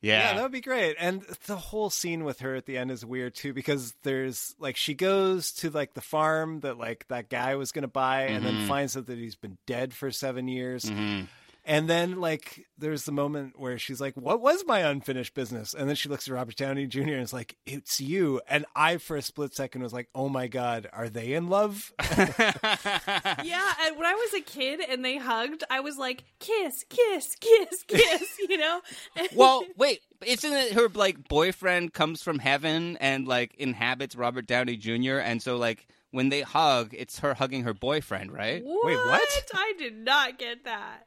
Yeah, 0.00 0.18
Yeah. 0.20 0.34
that 0.34 0.42
would 0.42 0.52
be 0.52 0.60
great. 0.60 0.96
And 0.98 1.22
the 1.46 1.56
whole 1.56 1.90
scene 1.90 2.24
with 2.24 2.40
her 2.40 2.54
at 2.54 2.66
the 2.66 2.78
end 2.78 2.90
is 2.90 3.04
weird 3.04 3.34
too 3.34 3.52
because 3.52 3.94
there's 4.02 4.54
like 4.58 4.76
she 4.76 4.94
goes 4.94 5.52
to 5.52 5.70
like 5.70 5.94
the 5.94 6.00
farm 6.00 6.60
that 6.60 6.78
like 6.78 7.06
that 7.08 7.28
guy 7.28 7.54
was 7.56 7.72
going 7.72 7.82
to 7.82 7.88
buy 7.88 8.22
and 8.24 8.44
then 8.44 8.54
Mhm. 8.54 8.68
finds 8.68 8.96
out 8.96 9.06
that 9.06 9.18
he's 9.18 9.36
been 9.36 9.58
dead 9.66 9.92
for 9.94 10.10
7 10.10 10.48
years. 10.48 10.84
Mhm. 10.84 11.26
And 11.70 11.88
then, 11.88 12.20
like, 12.20 12.66
there's 12.76 13.04
the 13.04 13.12
moment 13.12 13.56
where 13.56 13.78
she's 13.78 14.00
like, 14.00 14.16
What 14.16 14.40
was 14.40 14.64
my 14.66 14.80
unfinished 14.80 15.34
business? 15.34 15.72
And 15.72 15.88
then 15.88 15.94
she 15.94 16.08
looks 16.08 16.26
at 16.26 16.34
Robert 16.34 16.56
Downey 16.56 16.88
Jr. 16.88 17.12
and 17.12 17.22
is 17.22 17.32
like, 17.32 17.56
It's 17.64 18.00
you. 18.00 18.40
And 18.48 18.66
I, 18.74 18.96
for 18.96 19.16
a 19.16 19.22
split 19.22 19.54
second, 19.54 19.80
was 19.80 19.92
like, 19.92 20.08
Oh 20.12 20.28
my 20.28 20.48
God, 20.48 20.88
are 20.92 21.08
they 21.08 21.32
in 21.32 21.48
love? 21.48 21.92
yeah, 22.18 23.72
and 23.82 23.96
when 23.96 24.04
I 24.04 24.14
was 24.14 24.34
a 24.34 24.40
kid 24.40 24.80
and 24.80 25.04
they 25.04 25.16
hugged, 25.16 25.62
I 25.70 25.78
was 25.78 25.96
like, 25.96 26.24
kiss, 26.40 26.84
kiss, 26.88 27.36
kiss, 27.36 27.84
kiss, 27.86 28.36
you 28.48 28.58
know? 28.58 28.80
well, 29.36 29.62
wait, 29.76 30.00
isn't 30.26 30.52
it 30.52 30.72
her 30.72 30.88
like 30.88 31.28
boyfriend 31.28 31.92
comes 31.92 32.20
from 32.20 32.40
heaven 32.40 32.96
and 32.96 33.28
like 33.28 33.54
inhabits 33.58 34.16
Robert 34.16 34.48
Downey 34.48 34.76
Jr. 34.76 35.18
and 35.18 35.40
so 35.40 35.56
like 35.56 35.86
when 36.10 36.30
they 36.30 36.40
hug, 36.40 36.92
it's 36.98 37.20
her 37.20 37.34
hugging 37.34 37.62
her 37.62 37.74
boyfriend, 37.74 38.32
right? 38.32 38.60
Wait, 38.64 38.96
what? 38.96 39.50
I 39.54 39.74
did 39.78 39.98
not 39.98 40.36
get 40.36 40.64
that. 40.64 41.06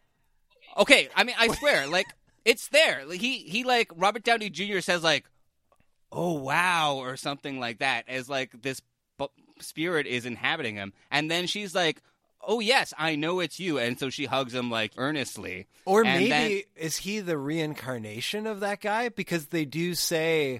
Okay, 0.77 1.09
I 1.15 1.23
mean, 1.23 1.35
I 1.37 1.47
swear, 1.49 1.87
like 1.87 2.07
it's 2.45 2.67
there. 2.69 3.03
Like, 3.05 3.19
he 3.21 3.37
he 3.39 3.63
like 3.63 3.91
Robert 3.95 4.23
Downey 4.23 4.49
Jr. 4.49 4.79
says 4.79 5.03
like, 5.03 5.25
"Oh 6.11 6.33
wow" 6.33 6.95
or 6.97 7.15
something 7.17 7.59
like 7.59 7.79
that, 7.79 8.05
as 8.07 8.27
like 8.29 8.61
this 8.61 8.81
bu- 9.17 9.27
spirit 9.59 10.07
is 10.07 10.25
inhabiting 10.25 10.75
him, 10.75 10.93
and 11.11 11.29
then 11.29 11.47
she's 11.47 11.73
like. 11.75 12.01
Oh 12.45 12.59
yes, 12.59 12.93
I 12.97 13.15
know 13.15 13.39
it's 13.39 13.57
you, 13.57 13.77
and 13.77 13.97
so 13.97 14.09
she 14.09 14.25
hugs 14.25 14.53
him 14.53 14.69
like 14.69 14.91
earnestly. 14.97 15.65
Or 15.85 16.03
And 16.03 16.19
maybe 16.19 16.29
then- 16.29 16.61
is 16.75 16.97
he 16.97 17.21
the 17.21 17.37
reincarnation 17.37 18.45
of 18.47 18.59
that 18.59 18.81
guy? 18.81 19.07
Because 19.07 19.45
they 19.45 19.63
do 19.63 19.95
say 19.95 20.59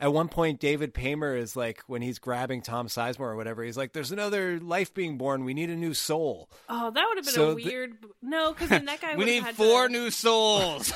at 0.00 0.12
one 0.12 0.28
point 0.28 0.58
David 0.58 0.94
Paymer 0.94 1.36
is 1.36 1.54
like 1.54 1.82
when 1.86 2.02
he's 2.02 2.18
grabbing 2.18 2.62
Tom 2.62 2.88
Sizemore 2.88 3.20
or 3.20 3.36
whatever, 3.36 3.62
he's 3.62 3.76
like, 3.76 3.92
"There's 3.92 4.10
another 4.10 4.58
life 4.58 4.92
being 4.94 5.18
born. 5.18 5.44
We 5.44 5.54
need 5.54 5.70
a 5.70 5.76
new 5.76 5.94
soul." 5.94 6.48
Oh, 6.68 6.90
that 6.90 7.04
would 7.08 7.18
have 7.18 7.24
been 7.26 7.34
So 7.34 7.50
a 7.50 7.54
the- 7.54 7.64
weird. 7.64 7.92
No, 8.22 8.52
because 8.52 8.70
then 8.70 8.86
that 8.86 9.00
guy 9.00 9.14
we 9.16 9.26
need 9.26 9.42
had 9.42 9.54
four 9.54 9.86
to... 9.86 9.92
new 9.92 10.10
souls. 10.10 10.92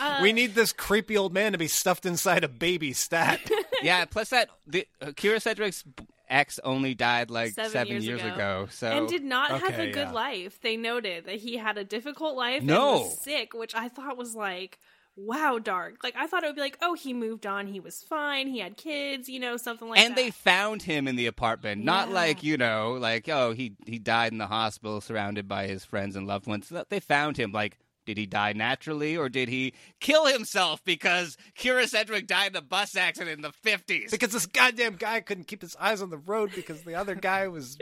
Uh, 0.00 0.18
we 0.22 0.32
need 0.32 0.54
this 0.54 0.72
creepy 0.72 1.16
old 1.16 1.34
man 1.34 1.52
to 1.52 1.58
be 1.58 1.68
stuffed 1.68 2.06
inside 2.06 2.44
a 2.44 2.48
baby 2.48 2.92
stat. 2.92 3.40
yeah, 3.82 4.04
plus 4.04 4.30
that 4.30 4.48
the 4.66 4.86
uh, 5.02 5.06
Kyra 5.06 5.42
Sedgwick's 5.42 5.84
ex 6.28 6.58
only 6.64 6.94
died 6.94 7.30
like 7.30 7.52
Seven 7.52 7.70
seven, 7.70 8.02
years 8.02 8.20
ago. 8.20 8.34
ago. 8.34 8.68
So 8.70 8.88
and 8.88 9.08
did 9.08 9.24
not 9.24 9.50
have 9.60 9.78
a 9.78 9.90
good 9.90 10.08
yeah. 10.08 10.12
life. 10.12 10.60
They 10.60 10.76
noted 10.76 11.26
that 11.26 11.36
he 11.36 11.56
had 11.56 11.78
a 11.78 11.84
difficult 11.84 12.36
life 12.36 12.58
and 12.58 12.66
No. 12.68 12.92
was 13.02 13.20
sick, 13.22 13.54
which 13.54 13.74
I 13.74 13.88
thought 13.88 14.16
was 14.16 14.34
like, 14.34 14.78
wow, 15.16 15.58
dark. 15.58 16.02
Like 16.04 16.14
I 16.16 16.26
thought 16.26 16.42
it 16.42 16.46
would 16.46 16.56
be 16.56 16.60
like, 16.62 16.78
oh, 16.82 16.94
he 16.94 17.12
moved 17.14 17.46
on, 17.46 17.66
he 17.66 17.80
was 17.80 18.02
fine, 18.02 18.46
he 18.48 18.58
had 18.60 18.76
kids, 18.76 19.28
you 19.28 19.40
know, 19.40 19.56
something 19.56 19.88
like 19.88 19.98
and 19.98 20.14
that. 20.14 20.18
And 20.20 20.26
they 20.26 20.30
found 20.30 20.82
him 20.82 21.08
in 21.08 21.16
the 21.16 21.26
apartment, 21.26 21.84
not 21.84 22.08
Yeah. 22.08 22.14
like 22.14 22.42
you 22.42 22.56
know, 22.56 22.92
like 23.00 23.28
oh 23.28 23.52
he 23.52 23.76
he 23.86 23.98
died 23.98 24.32
in 24.32 24.38
the 24.38 24.46
hospital, 24.46 25.00
surrounded 25.00 25.48
by 25.48 25.66
his 25.66 25.84
friends 25.84 26.16
and 26.16 26.26
loved 26.26 26.46
ones. 26.46 26.72
They 26.88 27.00
found 27.00 27.36
him 27.36 27.52
like. 27.52 27.78
Did 28.04 28.18
he 28.18 28.26
die 28.26 28.52
naturally, 28.52 29.16
or 29.16 29.28
did 29.28 29.48
he 29.48 29.74
kill 29.98 30.26
himself 30.26 30.80
because 30.84 31.36
Kyra 31.58 31.88
Sedgwick 31.88 32.28
died 32.28 32.52
in 32.52 32.56
a 32.56 32.62
bus 32.62 32.94
accident 32.94 33.34
in 33.38 33.42
the 33.42 33.50
fifties? 33.50 34.12
because 34.12 34.30
this 34.30 34.46
goddamn 34.46 34.94
guy 34.94 35.20
couldn't 35.20 35.48
keep 35.48 35.60
his 35.60 35.74
eyes 35.74 36.00
on 36.00 36.10
the 36.10 36.16
road 36.18 36.52
because 36.54 36.82
the 36.84 36.94
other 36.94 37.16
guy 37.16 37.48
was 37.48 37.76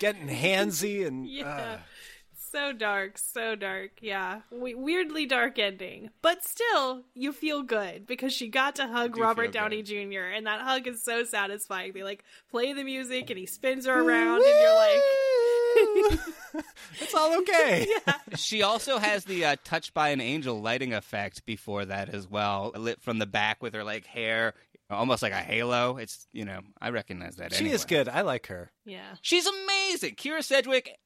getting 0.00 0.28
handsy 0.28 1.06
and 1.06 1.26
Yeah. 1.30 1.46
uh, 1.48 1.78
So 2.54 2.72
dark, 2.72 3.18
so 3.18 3.56
dark. 3.56 3.90
Yeah. 4.00 4.42
We- 4.52 4.74
weirdly 4.76 5.26
dark 5.26 5.58
ending. 5.58 6.10
But 6.22 6.44
still, 6.44 7.02
you 7.12 7.32
feel 7.32 7.62
good 7.64 8.06
because 8.06 8.32
she 8.32 8.46
got 8.48 8.76
to 8.76 8.86
hug 8.86 9.16
do 9.16 9.22
Robert 9.22 9.46
feel 9.46 9.62
Downey 9.62 9.82
Jr. 9.82 10.20
and 10.32 10.46
that 10.46 10.60
hug 10.60 10.86
is 10.86 11.02
so 11.02 11.24
satisfying. 11.24 11.92
They 11.94 12.04
like 12.04 12.22
play 12.52 12.72
the 12.72 12.84
music 12.84 13.28
and 13.30 13.38
he 13.38 13.46
spins 13.46 13.86
her 13.86 14.00
around 14.00 14.36
and 14.36 14.60
you're 14.62 14.74
like 14.76 15.00
it's 17.00 17.14
all 17.14 17.36
okay. 17.40 17.86
Yeah. 18.06 18.14
She 18.36 18.62
also 18.62 18.98
has 18.98 19.24
the 19.24 19.44
uh, 19.44 19.56
"Touched 19.64 19.92
by 19.92 20.10
an 20.10 20.20
Angel" 20.20 20.60
lighting 20.60 20.92
effect 20.94 21.44
before 21.46 21.84
that 21.84 22.08
as 22.08 22.28
well, 22.28 22.72
lit 22.76 23.00
from 23.02 23.18
the 23.18 23.26
back 23.26 23.62
with 23.62 23.74
her 23.74 23.82
like 23.82 24.06
hair, 24.06 24.54
almost 24.90 25.22
like 25.22 25.32
a 25.32 25.36
halo. 25.36 25.96
It's 25.96 26.28
you 26.32 26.44
know 26.44 26.60
I 26.80 26.90
recognize 26.90 27.36
that. 27.36 27.52
she 27.52 27.60
anyway. 27.60 27.74
is 27.74 27.84
good. 27.84 28.08
I 28.08 28.20
like 28.20 28.46
her. 28.46 28.70
Yeah. 28.84 29.16
She's 29.22 29.46
amazing. 29.46 30.14
Kyra 30.14 30.44
Sedgwick. 30.44 30.96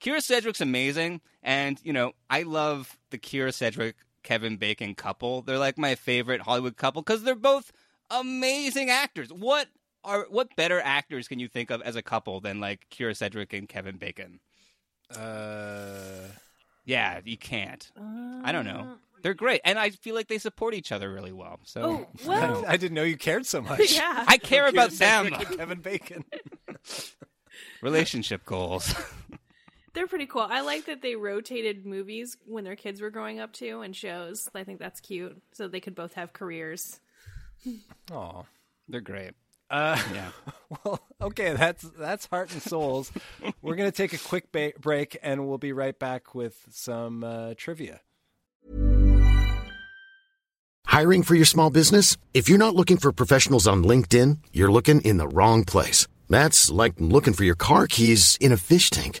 Kyra 0.00 0.22
Sedgwick's 0.22 0.60
amazing, 0.60 1.20
and 1.42 1.80
you 1.82 1.92
know 1.92 2.12
I 2.30 2.42
love 2.42 2.98
the 3.10 3.18
Kyra 3.18 3.52
Sedgwick 3.54 3.96
Kevin 4.22 4.56
Bacon 4.56 4.94
couple. 4.94 5.42
They're 5.42 5.58
like 5.58 5.78
my 5.78 5.94
favorite 5.94 6.40
Hollywood 6.42 6.76
couple 6.76 7.02
because 7.02 7.22
they're 7.22 7.34
both 7.34 7.72
amazing 8.10 8.90
actors. 8.90 9.32
What 9.32 9.68
are 10.04 10.26
what 10.30 10.54
better 10.56 10.80
actors 10.80 11.28
can 11.28 11.38
you 11.38 11.48
think 11.48 11.70
of 11.70 11.80
as 11.82 11.96
a 11.96 12.02
couple 12.02 12.40
than 12.40 12.60
like 12.60 12.86
Kyra 12.90 13.16
Sedgwick 13.16 13.52
and 13.52 13.68
Kevin 13.68 13.96
Bacon? 13.96 14.40
Uh, 15.14 16.28
yeah, 16.84 17.20
you 17.24 17.36
can't. 17.36 17.90
I 18.44 18.52
don't 18.52 18.64
know. 18.64 18.94
They're 19.22 19.34
great, 19.34 19.60
and 19.64 19.78
I 19.78 19.90
feel 19.90 20.14
like 20.14 20.28
they 20.28 20.38
support 20.38 20.74
each 20.74 20.92
other 20.92 21.10
really 21.12 21.32
well. 21.32 21.58
So 21.64 21.82
Oh, 21.82 22.06
well- 22.26 22.64
I, 22.66 22.72
I 22.72 22.76
didn't 22.76 22.94
know 22.94 23.02
you 23.02 23.16
cared 23.16 23.46
so 23.46 23.60
much. 23.62 23.92
Yeah. 23.92 24.24
I 24.28 24.36
care 24.38 24.66
about 24.68 24.90
Kyra 24.90 24.98
them. 24.98 25.26
And 25.34 25.58
Kevin 25.58 25.80
Bacon. 25.80 26.24
Relationship 27.82 28.44
goals. 28.44 28.94
They're 29.96 30.06
pretty 30.06 30.26
cool. 30.26 30.42
I 30.42 30.60
like 30.60 30.84
that 30.86 31.00
they 31.00 31.16
rotated 31.16 31.86
movies 31.86 32.36
when 32.44 32.64
their 32.64 32.76
kids 32.76 33.00
were 33.00 33.08
growing 33.08 33.40
up 33.40 33.54
too 33.54 33.80
and 33.80 33.96
shows. 33.96 34.46
I 34.54 34.62
think 34.62 34.78
that's 34.78 35.00
cute. 35.00 35.40
So 35.54 35.68
they 35.68 35.80
could 35.80 35.94
both 35.94 36.12
have 36.12 36.34
careers. 36.34 37.00
Oh, 38.12 38.44
they're 38.88 39.00
great. 39.00 39.32
Uh, 39.70 39.98
yeah. 40.12 40.28
Well, 40.84 41.00
okay, 41.22 41.54
that's 41.54 41.82
that's 41.96 42.26
Heart 42.26 42.52
and 42.52 42.60
Souls. 42.60 43.12
We're 43.62 43.76
gonna 43.76 43.92
take 43.92 44.12
a 44.12 44.18
quick 44.18 44.50
ba- 44.50 44.72
break, 44.80 45.16
and 45.22 45.48
we'll 45.48 45.58
be 45.58 45.72
right 45.72 45.96
back 45.96 46.34
with 46.34 46.56
some 46.70 47.22
uh, 47.22 47.54
trivia. 47.56 48.00
Hiring 50.86 51.22
for 51.22 51.36
your 51.36 51.44
small 51.44 51.70
business? 51.70 52.16
If 52.34 52.48
you're 52.48 52.58
not 52.58 52.74
looking 52.74 52.96
for 52.96 53.12
professionals 53.12 53.68
on 53.68 53.84
LinkedIn, 53.84 54.38
you're 54.52 54.72
looking 54.72 55.00
in 55.02 55.18
the 55.18 55.28
wrong 55.28 55.64
place. 55.64 56.08
That's 56.28 56.68
like 56.68 56.94
looking 56.98 57.32
for 57.32 57.44
your 57.44 57.54
car 57.54 57.86
keys 57.86 58.36
in 58.40 58.50
a 58.50 58.56
fish 58.56 58.90
tank. 58.90 59.20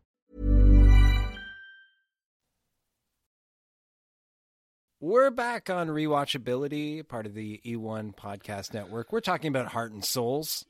We're 5.03 5.31
back 5.31 5.71
on 5.71 5.87
rewatchability, 5.87 7.07
part 7.07 7.25
of 7.25 7.33
the 7.33 7.59
E1 7.65 8.15
podcast 8.15 8.71
network. 8.71 9.11
We're 9.11 9.19
talking 9.19 9.47
about 9.47 9.69
Heart 9.69 9.93
and 9.93 10.05
Souls, 10.05 10.63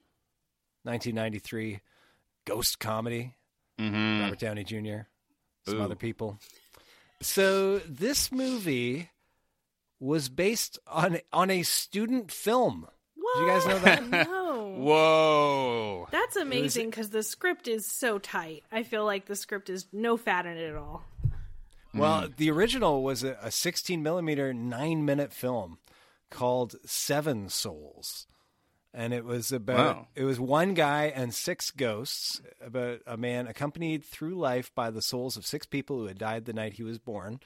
1993 0.83 1.81
ghost 2.45 2.79
comedy. 2.79 3.35
Mm-hmm. 3.77 4.21
Robert 4.21 4.39
Downey 4.39 4.63
Jr., 4.63 4.99
some 5.65 5.81
Ooh. 5.81 5.81
other 5.81 5.97
people. 5.97 6.39
So 7.21 7.79
this 7.79 8.31
movie 8.31 9.09
was 9.99 10.29
based 10.29 10.79
on 10.87 11.19
on 11.33 11.51
a 11.51 11.63
student 11.63 12.31
film. 12.31 12.87
Did 13.35 13.41
you 13.41 13.47
guys 13.47 13.67
know 13.67 13.79
that? 13.79 14.07
no. 14.07 14.75
Whoa. 14.77 16.07
That's 16.09 16.37
amazing 16.37 16.89
because 16.89 17.09
the 17.09 17.23
script 17.23 17.67
is 17.67 17.85
so 17.85 18.17
tight. 18.17 18.63
I 18.71 18.83
feel 18.83 19.03
like 19.03 19.25
the 19.25 19.35
script 19.35 19.69
is 19.69 19.87
no 19.91 20.15
fat 20.15 20.45
in 20.45 20.55
it 20.55 20.69
at 20.69 20.77
all. 20.77 21.03
Well, 21.93 22.23
mm. 22.23 22.35
the 22.37 22.51
original 22.51 23.03
was 23.03 23.23
a, 23.23 23.37
a 23.41 23.51
16 23.51 24.01
millimeter 24.01 24.53
nine 24.53 25.03
minute 25.05 25.33
film 25.33 25.79
called 26.29 26.75
Seven 26.85 27.49
Souls. 27.49 28.27
And 28.93 29.13
it 29.13 29.23
was 29.23 29.51
about 29.53 29.95
Wow. 29.95 30.07
it 30.15 30.23
was 30.25 30.39
one 30.39 30.73
guy 30.73 31.05
and 31.15 31.33
six 31.33 31.71
ghosts 31.71 32.41
about 32.59 32.99
a 33.07 33.15
man 33.15 33.47
accompanied 33.47 34.03
through 34.03 34.35
life 34.35 34.69
by 34.75 34.89
the 34.91 35.01
souls 35.01 35.37
of 35.37 35.45
six 35.45 35.65
people 35.65 35.97
who 35.99 36.07
had 36.07 36.17
died 36.17 36.43
the 36.45 36.51
night 36.53 36.73
he 36.73 36.83
was 36.83 36.99
born. 36.99 37.39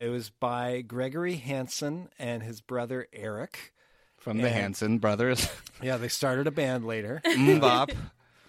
It 0.00 0.08
was 0.08 0.30
by 0.30 0.80
Gregory 0.80 1.34
Hansen 1.34 2.08
and 2.18 2.42
his 2.42 2.62
brother 2.62 3.08
Eric 3.12 3.74
From 4.16 4.38
the 4.38 4.46
And- 4.46 4.54
Hanson 4.54 4.98
brothers. 4.98 5.48
Yeah, 5.82 5.98
they 5.98 6.08
started 6.08 6.46
a 6.46 6.50
band 6.50 6.86
later. 6.86 7.20
MMMBop. 7.26 7.94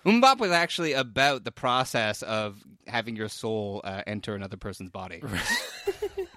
MMMBop 0.06 0.40
was 0.40 0.52
actually 0.52 0.94
about 0.94 1.44
the 1.44 1.52
process 1.52 2.24
of 2.24 2.64
having 2.88 3.16
your 3.16 3.30
soul 3.30 3.82
uh, 3.84 4.02
enter 4.08 4.36
another 4.36 4.58
person's 4.58 4.90
body. 4.90 5.22
A 5.22 5.28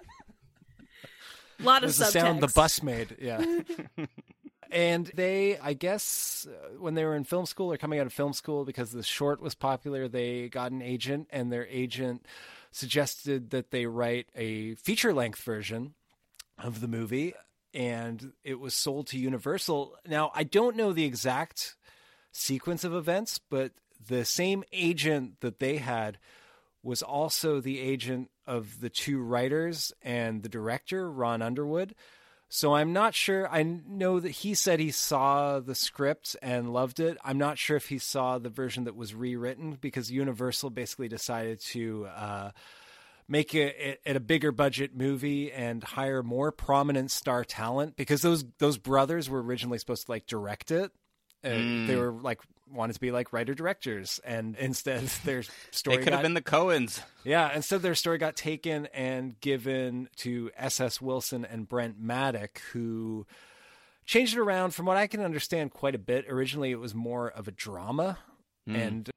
lot 1.63 1.83
of 1.83 1.89
was 1.89 1.99
the 1.99 2.05
sound 2.07 2.41
the 2.41 2.49
bus 2.49 2.83
made. 2.83 3.17
Yeah. 3.21 3.43
and 4.71 5.11
they, 5.15 5.59
I 5.59 5.73
guess, 5.73 6.47
uh, 6.49 6.79
when 6.79 6.95
they 6.95 7.05
were 7.05 7.17
in 7.17 7.25
film 7.25 7.47
school 7.47 7.73
or 7.73 7.79
coming 7.79 7.99
out 8.01 8.07
of 8.07 8.13
film 8.13 8.35
school, 8.35 8.65
because 8.65 8.93
the 8.93 9.03
short 9.03 9.41
was 9.41 9.55
popular, 9.55 10.09
they 10.09 10.49
got 10.49 10.73
an 10.73 10.83
agent, 10.83 11.29
and 11.31 11.51
their 11.51 11.67
agent 11.69 12.27
suggested 12.71 13.51
that 13.51 13.71
they 13.71 13.87
write 13.87 14.27
a 14.35 14.75
feature 14.75 15.15
length 15.15 15.43
version 15.43 15.95
of 16.59 16.81
the 16.81 16.89
movie, 16.89 17.33
and 17.73 18.33
it 18.43 18.61
was 18.61 18.75
sold 18.75 19.07
to 19.09 19.19
Universal. 19.19 19.97
Now, 20.07 20.33
I 20.35 20.45
don't 20.45 20.77
know 20.77 20.93
the 20.93 21.05
exact 21.05 21.77
sequence 22.35 22.85
of 22.85 22.95
events, 22.95 23.39
but 23.39 23.73
the 24.07 24.25
same 24.25 24.65
agent 24.73 25.41
that 25.41 25.61
they 25.61 25.79
had 25.79 26.19
was 26.83 27.03
also 27.03 27.61
the 27.61 27.81
agent 27.81 28.31
of 28.47 28.81
the 28.81 28.91
two 28.91 29.23
writers 29.23 29.93
and 30.03 30.43
the 30.43 30.49
director, 30.49 31.11
Ron 31.11 31.41
Underwood. 31.41 31.95
So 32.49 32.75
I'm 32.75 32.93
not 32.93 33.15
sure. 33.15 33.49
I 33.49 33.63
know 33.63 34.21
that 34.21 34.31
he 34.31 34.55
said 34.55 34.79
he 34.79 34.91
saw 34.91 35.61
the 35.61 35.75
script 35.75 36.37
and 36.43 36.73
loved 36.73 37.01
it. 37.01 37.17
I'm 37.25 37.39
not 37.39 37.59
sure 37.59 37.77
if 37.77 37.89
he 37.89 37.99
saw 37.99 38.39
the 38.39 38.51
version 38.51 38.85
that 38.85 38.95
was 38.95 39.15
rewritten 39.15 39.79
because 39.81 40.11
Universal 40.11 40.71
basically 40.71 41.09
decided 41.09 41.61
to 41.61 42.07
uh, 42.15 42.51
make 43.27 43.55
it, 43.55 44.01
it 44.05 44.17
a 44.17 44.21
bigger 44.21 44.53
budget 44.53 44.95
movie 44.95 45.51
and 45.51 45.83
hire 45.83 46.23
more 46.23 46.53
prominent 46.53 47.11
star 47.11 47.45
talent 47.45 47.97
because 47.97 48.23
those 48.23 48.45
those 48.59 48.79
brothers 48.79 49.31
were 49.31 49.43
originally 49.43 49.79
supposed 49.79 50.07
to 50.07 50.13
like 50.13 50.27
direct 50.27 50.71
it. 50.71 50.93
Uh, 51.45 51.49
Mm. 51.49 51.87
They 51.87 51.97
were 51.97 52.11
like 52.13 52.41
wanted 52.71 52.95
to 52.95 53.01
be 53.01 53.11
like 53.13 53.33
writer 53.33 53.55
directors, 53.55 54.21
and 54.25 54.57
instead 54.59 55.03
their 55.25 55.43
story 55.71 55.99
They 55.99 56.03
could 56.05 56.13
have 56.13 56.23
been 56.23 56.35
the 56.35 56.43
Coens. 56.43 57.01
yeah, 57.25 57.55
instead 57.55 57.83
their 57.83 57.95
story 57.95 58.19
got 58.19 58.35
taken 58.37 58.87
and 58.87 59.39
given 59.41 60.09
to 60.17 60.51
S.S. 60.57 61.01
Wilson 61.01 61.45
and 61.45 61.69
Brent 61.69 62.01
Maddock, 62.01 62.61
who 62.73 63.27
changed 64.07 64.35
it 64.37 64.41
around 64.41 64.75
from 64.75 64.87
what 64.87 64.97
I 64.97 65.07
can 65.07 65.21
understand 65.21 65.73
quite 65.73 65.95
a 65.95 65.99
bit. 65.99 66.25
Originally, 66.29 66.71
it 66.71 66.81
was 66.81 66.95
more 66.95 67.29
of 67.29 67.47
a 67.49 67.53
drama, 67.53 68.19
Hmm. 68.67 68.77
and 68.77 69.11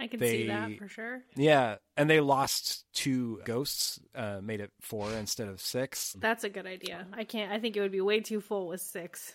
I 0.00 0.06
can 0.08 0.18
they, 0.18 0.30
see 0.42 0.46
that 0.48 0.76
for 0.78 0.88
sure. 0.88 1.22
Yeah, 1.36 1.76
and 1.96 2.10
they 2.10 2.20
lost 2.20 2.84
two 2.94 3.40
ghosts, 3.44 4.00
uh, 4.14 4.40
made 4.42 4.60
it 4.60 4.70
four 4.80 5.10
instead 5.12 5.48
of 5.48 5.60
six. 5.60 6.14
That's 6.18 6.42
a 6.44 6.48
good 6.50 6.66
idea. 6.66 7.06
I 7.12 7.24
can't. 7.24 7.52
I 7.52 7.58
think 7.60 7.76
it 7.76 7.80
would 7.80 7.92
be 7.92 8.00
way 8.00 8.20
too 8.20 8.40
full 8.40 8.66
with 8.66 8.80
six. 8.80 9.34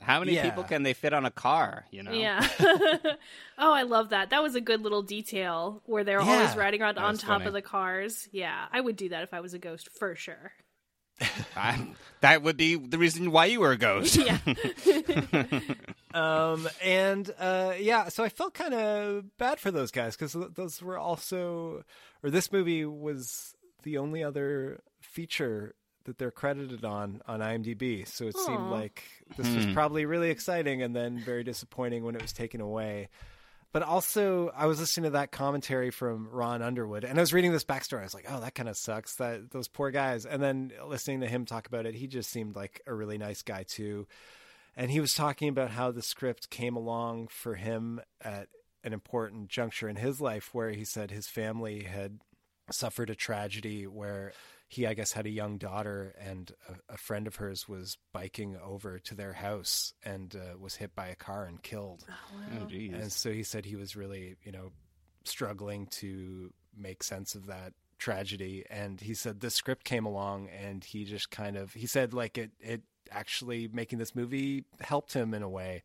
How 0.00 0.20
many 0.20 0.34
Yeah. 0.34 0.42
people 0.48 0.62
can 0.64 0.82
they 0.82 0.92
fit 0.92 1.12
on 1.12 1.24
a 1.24 1.30
car? 1.30 1.86
You 1.90 2.02
know. 2.02 2.12
Yeah. 2.12 2.46
oh, 3.58 3.72
I 3.72 3.82
love 3.82 4.10
that. 4.10 4.30
That 4.30 4.42
was 4.42 4.54
a 4.54 4.60
good 4.60 4.82
little 4.82 5.02
detail 5.02 5.82
where 5.86 6.04
they're 6.04 6.20
always 6.20 6.54
riding 6.56 6.82
around 6.82 6.96
That 6.96 7.04
on 7.04 7.16
top 7.16 7.28
funny. 7.38 7.46
of 7.46 7.52
the 7.52 7.62
cars. 7.62 8.28
Yeah, 8.32 8.66
I 8.72 8.80
would 8.80 8.96
do 8.96 9.08
that 9.08 9.22
if 9.22 9.32
I 9.32 9.40
was 9.40 9.54
a 9.54 9.58
ghost 9.58 9.88
for 9.98 10.14
sure. 10.14 10.52
I- 11.56 11.88
that 12.20 12.42
would 12.42 12.56
be 12.58 12.76
the 12.76 12.98
reason 12.98 13.30
why 13.30 13.46
you 13.46 13.60
were 13.60 13.72
a 13.72 13.78
ghost. 13.78 14.16
Yeah. 14.16 14.38
um, 16.14 16.68
and 16.82 17.30
uh, 17.38 17.74
yeah, 17.78 18.08
so 18.08 18.24
I 18.24 18.28
felt 18.28 18.54
kind 18.54 18.74
of 18.74 19.36
bad 19.38 19.58
for 19.60 19.70
those 19.70 19.90
guys 19.90 20.16
because 20.16 20.36
those 20.54 20.82
were 20.82 20.98
also, 20.98 21.82
or 22.22 22.30
this 22.30 22.52
movie 22.52 22.84
was 22.84 23.54
the 23.82 23.98
only 23.98 24.22
other 24.22 24.80
feature 25.00 25.74
that 26.06 26.18
they're 26.18 26.30
credited 26.32 26.84
on 26.84 27.22
on 27.28 27.40
IMDb. 27.40 28.06
So 28.08 28.26
it 28.26 28.36
seemed 28.36 28.70
like 28.70 29.04
this 29.36 29.46
was 29.54 29.66
Hmm. 29.66 29.74
probably 29.74 30.06
really 30.06 30.30
exciting 30.30 30.82
and 30.82 30.96
then 30.96 31.18
very 31.18 31.44
disappointing 31.44 32.04
when 32.04 32.16
it 32.16 32.22
was 32.22 32.32
taken 32.32 32.60
away. 32.60 33.08
But 33.72 33.82
also, 33.82 34.48
I 34.56 34.66
was 34.66 34.80
listening 34.80 35.04
to 35.04 35.10
that 35.18 35.32
commentary 35.32 35.90
from 35.90 36.28
Ron 36.30 36.62
Underwood, 36.62 37.04
and 37.04 37.18
I 37.18 37.20
was 37.20 37.34
reading 37.34 37.52
this 37.52 37.64
backstory. 37.64 38.00
I 38.00 38.04
was 38.04 38.14
like, 38.14 38.24
"Oh, 38.28 38.40
that 38.40 38.54
kind 38.54 38.68
of 38.70 38.76
sucks. 38.78 39.16
That 39.16 39.50
those 39.50 39.68
poor 39.68 39.90
guys." 39.90 40.24
And 40.24 40.42
then 40.42 40.72
listening 40.86 41.20
to 41.20 41.28
him 41.28 41.44
talk 41.44 41.66
about 41.66 41.84
it, 41.84 41.94
he 41.94 42.06
just 42.06 42.30
seemed 42.30 42.56
like 42.56 42.80
a 42.86 42.94
really 42.94 43.18
nice 43.18 43.42
guy 43.42 43.64
too. 43.64 44.06
And 44.76 44.90
he 44.90 45.00
was 45.00 45.12
talking 45.14 45.48
about 45.48 45.70
how 45.70 45.90
the 45.90 46.00
script 46.02 46.48
came 46.48 46.76
along 46.76 47.28
for 47.28 47.54
him 47.56 48.00
at 48.22 48.48
an 48.84 48.92
important 48.94 49.48
juncture 49.48 49.88
in 49.88 49.96
his 49.96 50.20
life, 50.20 50.54
where 50.54 50.70
he 50.70 50.84
said 50.84 51.10
his 51.10 51.28
family 51.28 51.82
had 51.84 52.20
suffered 52.70 53.10
a 53.10 53.14
tragedy 53.14 53.86
where 53.86 54.32
he, 54.68 54.86
I 54.86 54.94
guess, 54.94 55.12
had 55.12 55.26
a 55.26 55.30
young 55.30 55.58
daughter, 55.58 56.14
and 56.18 56.52
a, 56.68 56.94
a 56.94 56.96
friend 56.96 57.26
of 57.26 57.36
hers 57.36 57.68
was 57.68 57.98
biking 58.12 58.56
over 58.56 58.98
to 58.98 59.14
their 59.14 59.32
house 59.32 59.94
and 60.04 60.34
uh, 60.34 60.58
was 60.58 60.76
hit 60.76 60.94
by 60.94 61.08
a 61.08 61.14
car 61.14 61.44
and 61.44 61.62
killed. 61.62 62.04
Oh, 62.60 62.66
geez. 62.66 62.92
And 62.92 63.12
so 63.12 63.32
he 63.32 63.42
said 63.42 63.64
he 63.64 63.76
was 63.76 63.94
really, 63.94 64.36
you 64.42 64.52
know, 64.52 64.72
struggling 65.24 65.86
to 65.86 66.52
make 66.76 67.02
sense 67.02 67.34
of 67.34 67.46
that 67.46 67.74
tragedy. 67.98 68.64
And 68.68 69.00
he 69.00 69.14
said 69.14 69.40
the 69.40 69.50
script 69.50 69.84
came 69.84 70.04
along, 70.04 70.48
and 70.48 70.82
he 70.82 71.04
just 71.04 71.30
kind 71.30 71.56
of 71.56 71.72
he 71.72 71.86
said 71.86 72.12
like 72.12 72.36
it 72.36 72.50
it 72.60 72.82
actually 73.12 73.68
making 73.72 73.98
this 73.98 74.14
movie 74.14 74.64
helped 74.80 75.12
him 75.12 75.32
in 75.32 75.42
a 75.42 75.48
way. 75.48 75.84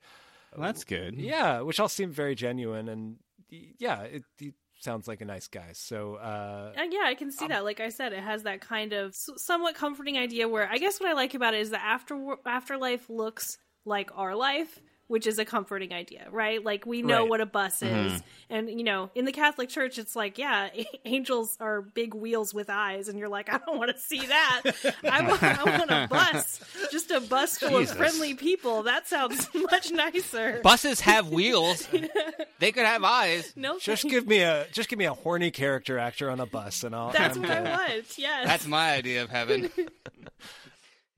Well, 0.56 0.66
that's 0.66 0.84
good. 0.84 1.16
Yeah, 1.16 1.62
which 1.62 1.80
all 1.80 1.88
seemed 1.88 2.14
very 2.14 2.36
genuine, 2.36 2.90
and 2.90 3.18
yeah, 3.50 4.02
it, 4.02 4.24
he 4.38 4.54
sounds 4.84 5.08
like 5.08 5.22
a 5.22 5.26
nice 5.26 5.48
guy. 5.48 5.70
So 5.74 6.16
uh, 6.16 6.74
Uh, 6.78 6.84
yeah, 6.90 7.04
I 7.06 7.16
can 7.16 7.32
see 7.32 7.48
that. 7.48 7.64
Like 7.64 7.80
I 7.80 7.90
said, 7.90 8.14
it 8.14 8.24
has 8.24 8.44
that 8.44 8.62
kind 8.62 8.94
of 8.94 9.16
somewhat 9.16 9.76
comforting 9.76 10.18
idea 10.18 10.48
where 10.48 10.68
I 10.70 10.78
guess 10.78 11.00
what 11.00 11.10
I 11.10 11.14
like 11.14 11.34
about 11.34 11.54
it 11.54 11.62
is 11.62 11.70
that 11.72 11.82
after 11.84 12.36
afterlife 12.46 13.10
looks 13.10 13.58
like 13.86 14.10
our 14.16 14.36
life, 14.36 14.80
which 15.12 15.28
is 15.28 15.38
a 15.38 15.44
comforting 15.46 15.92
idea, 15.94 16.26
right? 16.32 16.64
Like 16.64 16.86
we 16.86 17.02
know 17.02 17.22
Right. 17.22 17.30
what 17.30 17.42
a 17.42 17.46
bus 17.46 17.82
is, 17.82 18.14
Mhm. 18.14 18.22
and 18.50 18.70
you 18.70 18.84
know, 18.86 19.12
in 19.14 19.26
the 19.26 19.34
Catholic 19.34 19.68
Church, 19.68 19.98
it's 20.00 20.16
like, 20.16 20.38
yeah, 20.38 20.70
angels 21.06 21.58
are 21.60 21.82
big 21.82 22.14
wheels 22.14 22.54
with 22.54 22.70
eyes, 22.70 23.10
and 23.10 23.20
you're 23.20 23.28
like, 23.30 23.52
I 23.54 23.58
don't 23.66 23.78
want 23.78 23.92
to 23.94 24.00
see 24.02 24.26
that. 24.26 24.62
I 25.04 25.22
want, 25.28 25.44
I 25.44 25.64
want 25.78 25.92
a 25.92 26.08
bus, 26.10 26.62
just 26.92 27.12
a 27.12 27.20
bus 27.20 27.58
full 27.58 27.80
Jesus. 27.80 27.92
of 27.92 27.98
friendly 27.98 28.34
people. 28.36 28.84
That 28.84 29.08
sounds 29.08 29.50
much 29.70 29.92
nicer. 29.92 30.62
Buses 30.64 31.02
have 31.02 31.28
wheels. 31.30 31.88
they 32.60 32.72
could 32.72 32.86
have 32.86 33.04
eyes. 33.04 33.52
No, 33.58 33.80
just 33.80 34.04
thanks. 34.04 34.14
give 34.16 34.28
me 34.28 34.40
a 34.40 34.66
just 34.72 34.88
give 34.88 34.98
me 34.98 35.06
a 35.06 35.14
horny 35.14 35.52
character 35.52 35.98
actor 36.00 36.30
on 36.30 36.40
a 36.40 36.46
bus, 36.46 36.84
and 36.86 36.96
I'll. 36.96 37.12
That's 37.12 37.36
I'm 37.36 37.42
what 37.44 37.52
I 37.52 37.56
good. 37.62 37.70
want. 37.70 38.18
Yes, 38.18 38.46
That's 38.48 38.66
my 38.66 38.94
idea 38.94 39.24
of 39.24 39.30
heaven. 39.30 39.70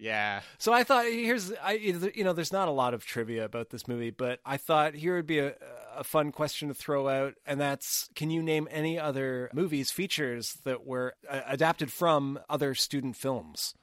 Yeah. 0.04 0.42
So 0.58 0.74
I 0.74 0.84
thought 0.84 1.06
here's 1.06 1.54
I 1.64 1.74
you 1.74 2.24
know 2.26 2.34
there's 2.34 2.52
not 2.52 2.68
a 2.68 2.72
lot 2.72 2.94
of 2.94 3.06
trivia 3.06 3.46
about 3.46 3.70
this 3.70 3.88
movie, 3.88 4.10
but 4.12 4.40
I 4.46 4.58
thought 4.58 4.96
here 4.96 5.16
would 5.16 5.28
be 5.28 5.40
a 5.40 5.56
a 5.96 6.04
fun 6.04 6.32
question 6.32 6.68
to 6.68 6.74
throw 6.74 7.08
out, 7.08 7.36
and 7.46 7.60
that's 7.62 8.10
can 8.14 8.30
you 8.30 8.44
name 8.44 8.68
any 8.70 9.00
other 9.00 9.50
movies 9.54 9.92
features 9.92 10.58
that 10.66 10.86
were 10.86 11.14
uh, 11.30 11.42
adapted 11.48 11.92
from 11.92 12.38
other 12.50 12.76
student 12.76 13.16
films? 13.16 13.76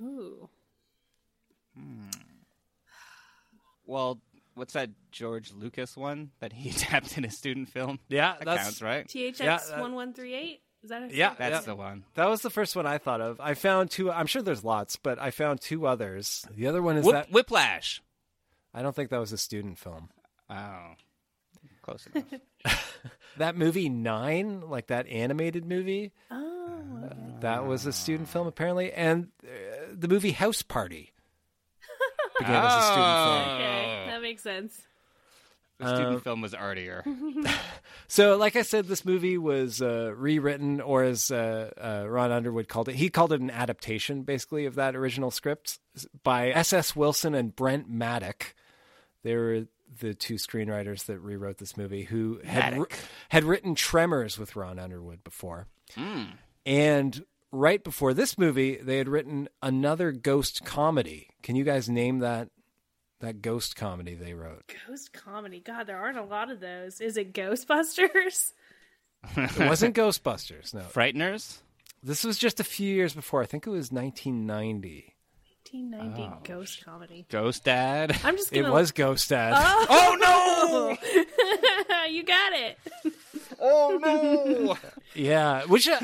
Ooh. 0.00 0.48
Well, 3.86 4.20
what's 4.54 4.74
that 4.74 4.90
George 5.10 5.52
Lucas 5.52 5.96
one 5.96 6.30
that 6.38 6.52
he 6.52 6.70
adapted 6.76 7.18
in 7.18 7.24
a 7.24 7.30
student 7.30 7.68
film? 7.70 7.98
Yeah, 8.08 8.36
that 8.38 8.44
that's- 8.44 8.64
counts, 8.64 8.82
right? 8.82 9.08
THX 9.08 9.80
one 9.80 9.94
one 9.94 10.12
three 10.12 10.34
eight. 10.34 10.60
Is 10.82 10.90
that 10.90 11.12
Yeah, 11.12 11.34
That's 11.38 11.66
yeah. 11.66 11.72
the 11.72 11.76
one. 11.76 12.04
That 12.14 12.28
was 12.28 12.42
the 12.42 12.50
first 12.50 12.74
one 12.76 12.86
I 12.86 12.98
thought 12.98 13.20
of. 13.20 13.38
I 13.40 13.54
found 13.54 13.90
two. 13.90 14.10
I'm 14.10 14.26
sure 14.26 14.40
there's 14.42 14.64
lots, 14.64 14.96
but 14.96 15.18
I 15.18 15.30
found 15.30 15.60
two 15.60 15.86
others. 15.86 16.46
The 16.56 16.66
other 16.66 16.80
one 16.82 16.96
is 16.96 17.04
Whip- 17.04 17.14
that 17.14 17.30
Whiplash. 17.32 18.02
I 18.72 18.82
don't 18.82 18.94
think 18.96 19.10
that 19.10 19.18
was 19.20 19.32
a 19.32 19.38
student 19.38 19.78
film. 19.78 20.08
Oh, 20.48 20.92
close 21.82 22.06
enough. 22.14 22.40
That 23.36 23.56
movie 23.56 23.88
Nine, 23.88 24.60
like 24.62 24.88
that 24.88 25.06
animated 25.06 25.64
movie, 25.64 26.12
Oh, 26.30 27.08
that 27.40 27.64
was 27.64 27.86
a 27.86 27.92
student 27.92 28.28
film 28.28 28.46
apparently, 28.48 28.92
and 28.92 29.28
uh, 29.44 29.48
the 29.92 30.08
movie 30.08 30.32
House 30.32 30.62
Party 30.62 31.12
began 32.38 32.56
as 32.64 32.74
a 32.74 32.86
student 32.86 33.16
film. 33.16 33.54
okay, 33.54 34.04
that 34.08 34.20
makes 34.22 34.42
sense. 34.42 34.82
The 35.80 35.88
student 35.96 36.16
Uh, 36.16 36.20
film 36.20 36.40
was 36.40 36.54
artier. 36.54 37.04
So, 38.08 38.36
like 38.36 38.56
I 38.56 38.62
said, 38.62 38.86
this 38.88 39.04
movie 39.04 39.38
was 39.38 39.80
uh, 39.80 40.12
rewritten, 40.16 40.80
or 40.80 41.04
as 41.04 41.30
uh, 41.30 41.70
uh, 41.80 42.08
Ron 42.08 42.32
Underwood 42.32 42.66
called 42.66 42.88
it, 42.88 42.96
he 42.96 43.08
called 43.08 43.32
it 43.32 43.40
an 43.40 43.52
adaptation, 43.52 44.22
basically, 44.24 44.66
of 44.66 44.74
that 44.74 44.96
original 44.96 45.30
script 45.30 45.78
by 46.24 46.50
S.S. 46.50 46.96
Wilson 46.96 47.36
and 47.36 47.54
Brent 47.54 47.88
Maddock. 47.88 48.52
They 49.22 49.36
were 49.36 49.66
the 50.00 50.14
two 50.14 50.34
screenwriters 50.34 51.04
that 51.06 51.20
rewrote 51.20 51.58
this 51.58 51.76
movie, 51.76 52.02
who 52.02 52.40
had 52.44 52.72
Maddock. 52.72 52.98
had 53.28 53.44
written 53.44 53.76
Tremors 53.76 54.38
with 54.38 54.56
Ron 54.56 54.78
Underwood 54.80 55.22
before, 55.22 55.68
Mm. 55.96 56.30
and 56.66 57.24
right 57.52 57.82
before 57.84 58.12
this 58.12 58.36
movie, 58.36 58.76
they 58.76 58.98
had 58.98 59.08
written 59.08 59.48
another 59.62 60.10
ghost 60.10 60.64
comedy. 60.64 61.28
Can 61.44 61.54
you 61.54 61.62
guys 61.64 61.88
name 61.88 62.18
that 62.20 62.48
that 63.20 63.40
ghost 63.42 63.76
comedy 63.76 64.14
they 64.14 64.34
wrote? 64.34 64.62
Ghost 64.88 65.12
comedy. 65.12 65.60
God, 65.60 65.86
there 65.86 65.98
aren't 65.98 66.18
a 66.18 66.22
lot 66.24 66.50
of 66.50 66.60
those. 66.60 67.00
Is 67.00 67.16
it 67.16 67.32
Ghostbusters? 67.32 68.52
It 69.36 69.68
wasn't 69.68 69.94
Ghostbusters, 69.94 70.72
no. 70.72 70.80
Frighteners? 70.80 71.58
This 72.02 72.24
was 72.24 72.38
just 72.38 72.58
a 72.58 72.64
few 72.64 72.94
years 72.94 73.12
before. 73.12 73.42
I 73.42 73.46
think 73.46 73.66
it 73.66 73.70
was 73.70 73.92
1990. 73.92 75.14
1990 75.70 76.22
Oh, 76.22 76.38
ghost 76.42 76.82
comedy. 76.84 77.26
Ghost 77.28 77.64
Dad. 77.64 78.18
I'm 78.24 78.36
just 78.38 78.50
It 78.52 78.62
gonna. 78.62 78.72
was 78.72 78.92
Ghost 78.92 79.28
Dad. 79.28 79.52
Oh, 79.56 80.96
no! 81.06 82.04
you 82.10 82.22
got 82.24 82.52
it. 82.54 82.78
Oh 83.60 83.98
no! 84.02 84.78
Yeah, 85.14 85.64
which 85.64 85.86
uh, 85.86 86.00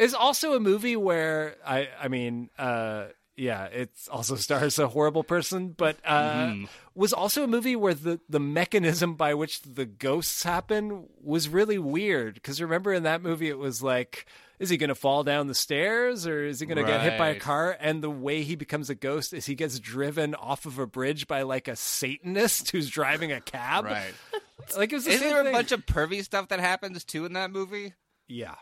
is 0.00 0.12
also 0.14 0.54
a 0.54 0.60
movie 0.60 0.96
where 0.96 1.54
I, 1.64 1.88
I 2.02 2.08
mean, 2.08 2.50
uh, 2.58 3.04
yeah, 3.40 3.64
it 3.64 3.90
also 4.10 4.34
stars 4.46 4.78
a 4.78 4.86
horrible 4.88 5.24
person, 5.24 5.70
but 5.70 5.96
uh, 6.04 6.46
Mm. 6.50 6.68
was 6.94 7.12
also 7.12 7.42
a 7.44 7.46
movie 7.46 7.74
where 7.76 7.94
the, 7.94 8.20
the 8.28 8.38
mechanism 8.40 9.14
by 9.14 9.32
which 9.34 9.62
the 9.62 9.86
ghosts 9.86 10.42
happen 10.42 11.06
was 11.22 11.48
really 11.48 11.78
weird. 11.78 12.34
Because 12.34 12.60
remember 12.60 12.92
in 12.92 13.04
that 13.04 13.22
movie, 13.22 13.48
it 13.48 13.58
was 13.58 13.82
like, 13.82 14.26
is 14.58 14.68
he 14.68 14.76
going 14.76 14.88
to 14.88 14.94
fall 14.94 15.24
down 15.24 15.46
the 15.46 15.54
stairs 15.54 16.26
or 16.26 16.44
is 16.44 16.60
he 16.60 16.66
going 16.66 16.76
to 16.76 16.84
get 16.84 17.00
hit 17.00 17.16
by 17.18 17.28
a 17.28 17.38
car? 17.40 17.74
And 17.80 18.02
the 18.02 18.10
way 18.10 18.42
he 18.42 18.56
becomes 18.56 18.90
a 18.90 18.94
ghost 18.94 19.32
is 19.32 19.46
he 19.46 19.54
gets 19.54 19.78
driven 19.78 20.34
off 20.34 20.66
of 20.66 20.78
a 20.78 20.86
bridge 20.86 21.26
by 21.26 21.42
like 21.42 21.66
a 21.66 21.76
Satanist 21.76 22.70
who's 22.72 22.90
driving 22.90 23.32
a 23.32 23.40
cab. 23.40 23.86
Right. 23.86 24.12
Like 24.76 24.92
it 24.92 24.96
was 24.96 25.06
the 25.06 25.12
Isn't 25.12 25.26
there 25.28 25.48
a 25.48 25.50
bunch 25.50 25.72
of 25.72 25.84
pervy 25.86 26.22
stuff 26.22 26.48
that 26.48 26.60
happens 26.60 27.02
too 27.04 27.24
in 27.24 27.32
that 27.32 27.50
movie? 27.50 27.94
Yeah. 28.28 28.54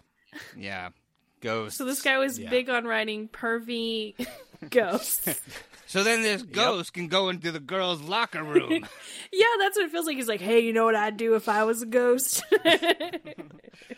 Yeah. 0.57 0.91
Ghosts. 1.41 1.76
So 1.76 1.85
this 1.85 2.01
guy 2.03 2.18
was 2.18 2.39
Yeah. 2.39 2.49
big 2.49 2.70
on 2.70 2.85
writing 2.85 3.29
pervy 3.29 4.14
ghosts. 4.70 5.40
So 5.86 6.04
then 6.04 6.20
this 6.20 6.42
ghost 6.42 6.92
can 6.92 7.09
go 7.09 7.30
into 7.30 7.50
the 7.50 7.61
girls' 7.61 8.02
locker 8.02 8.44
room. 8.44 8.70
yeah, 9.32 9.46
that's 9.59 9.74
what 9.78 9.86
it 9.86 9.90
feels 9.90 10.04
like. 10.04 10.16
He's 10.16 10.28
like, 10.28 10.42
hey, 10.42 10.61
you 10.61 10.74
know 10.74 10.84
what 10.84 10.94
I'd 10.94 11.16
do 11.16 11.34
if 11.34 11.48
I 11.48 11.64
was 11.64 11.80
a 11.80 11.86
ghost? 11.86 12.44
and 12.62 13.22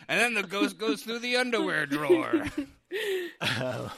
then 0.07 0.33
the 0.33 0.43
ghost 0.43 0.77
goes 0.77 1.03
through 1.03 1.19
the 1.19 1.35
underwear 1.35 1.85
drawer. 1.85 2.45
Oh. 3.41 3.93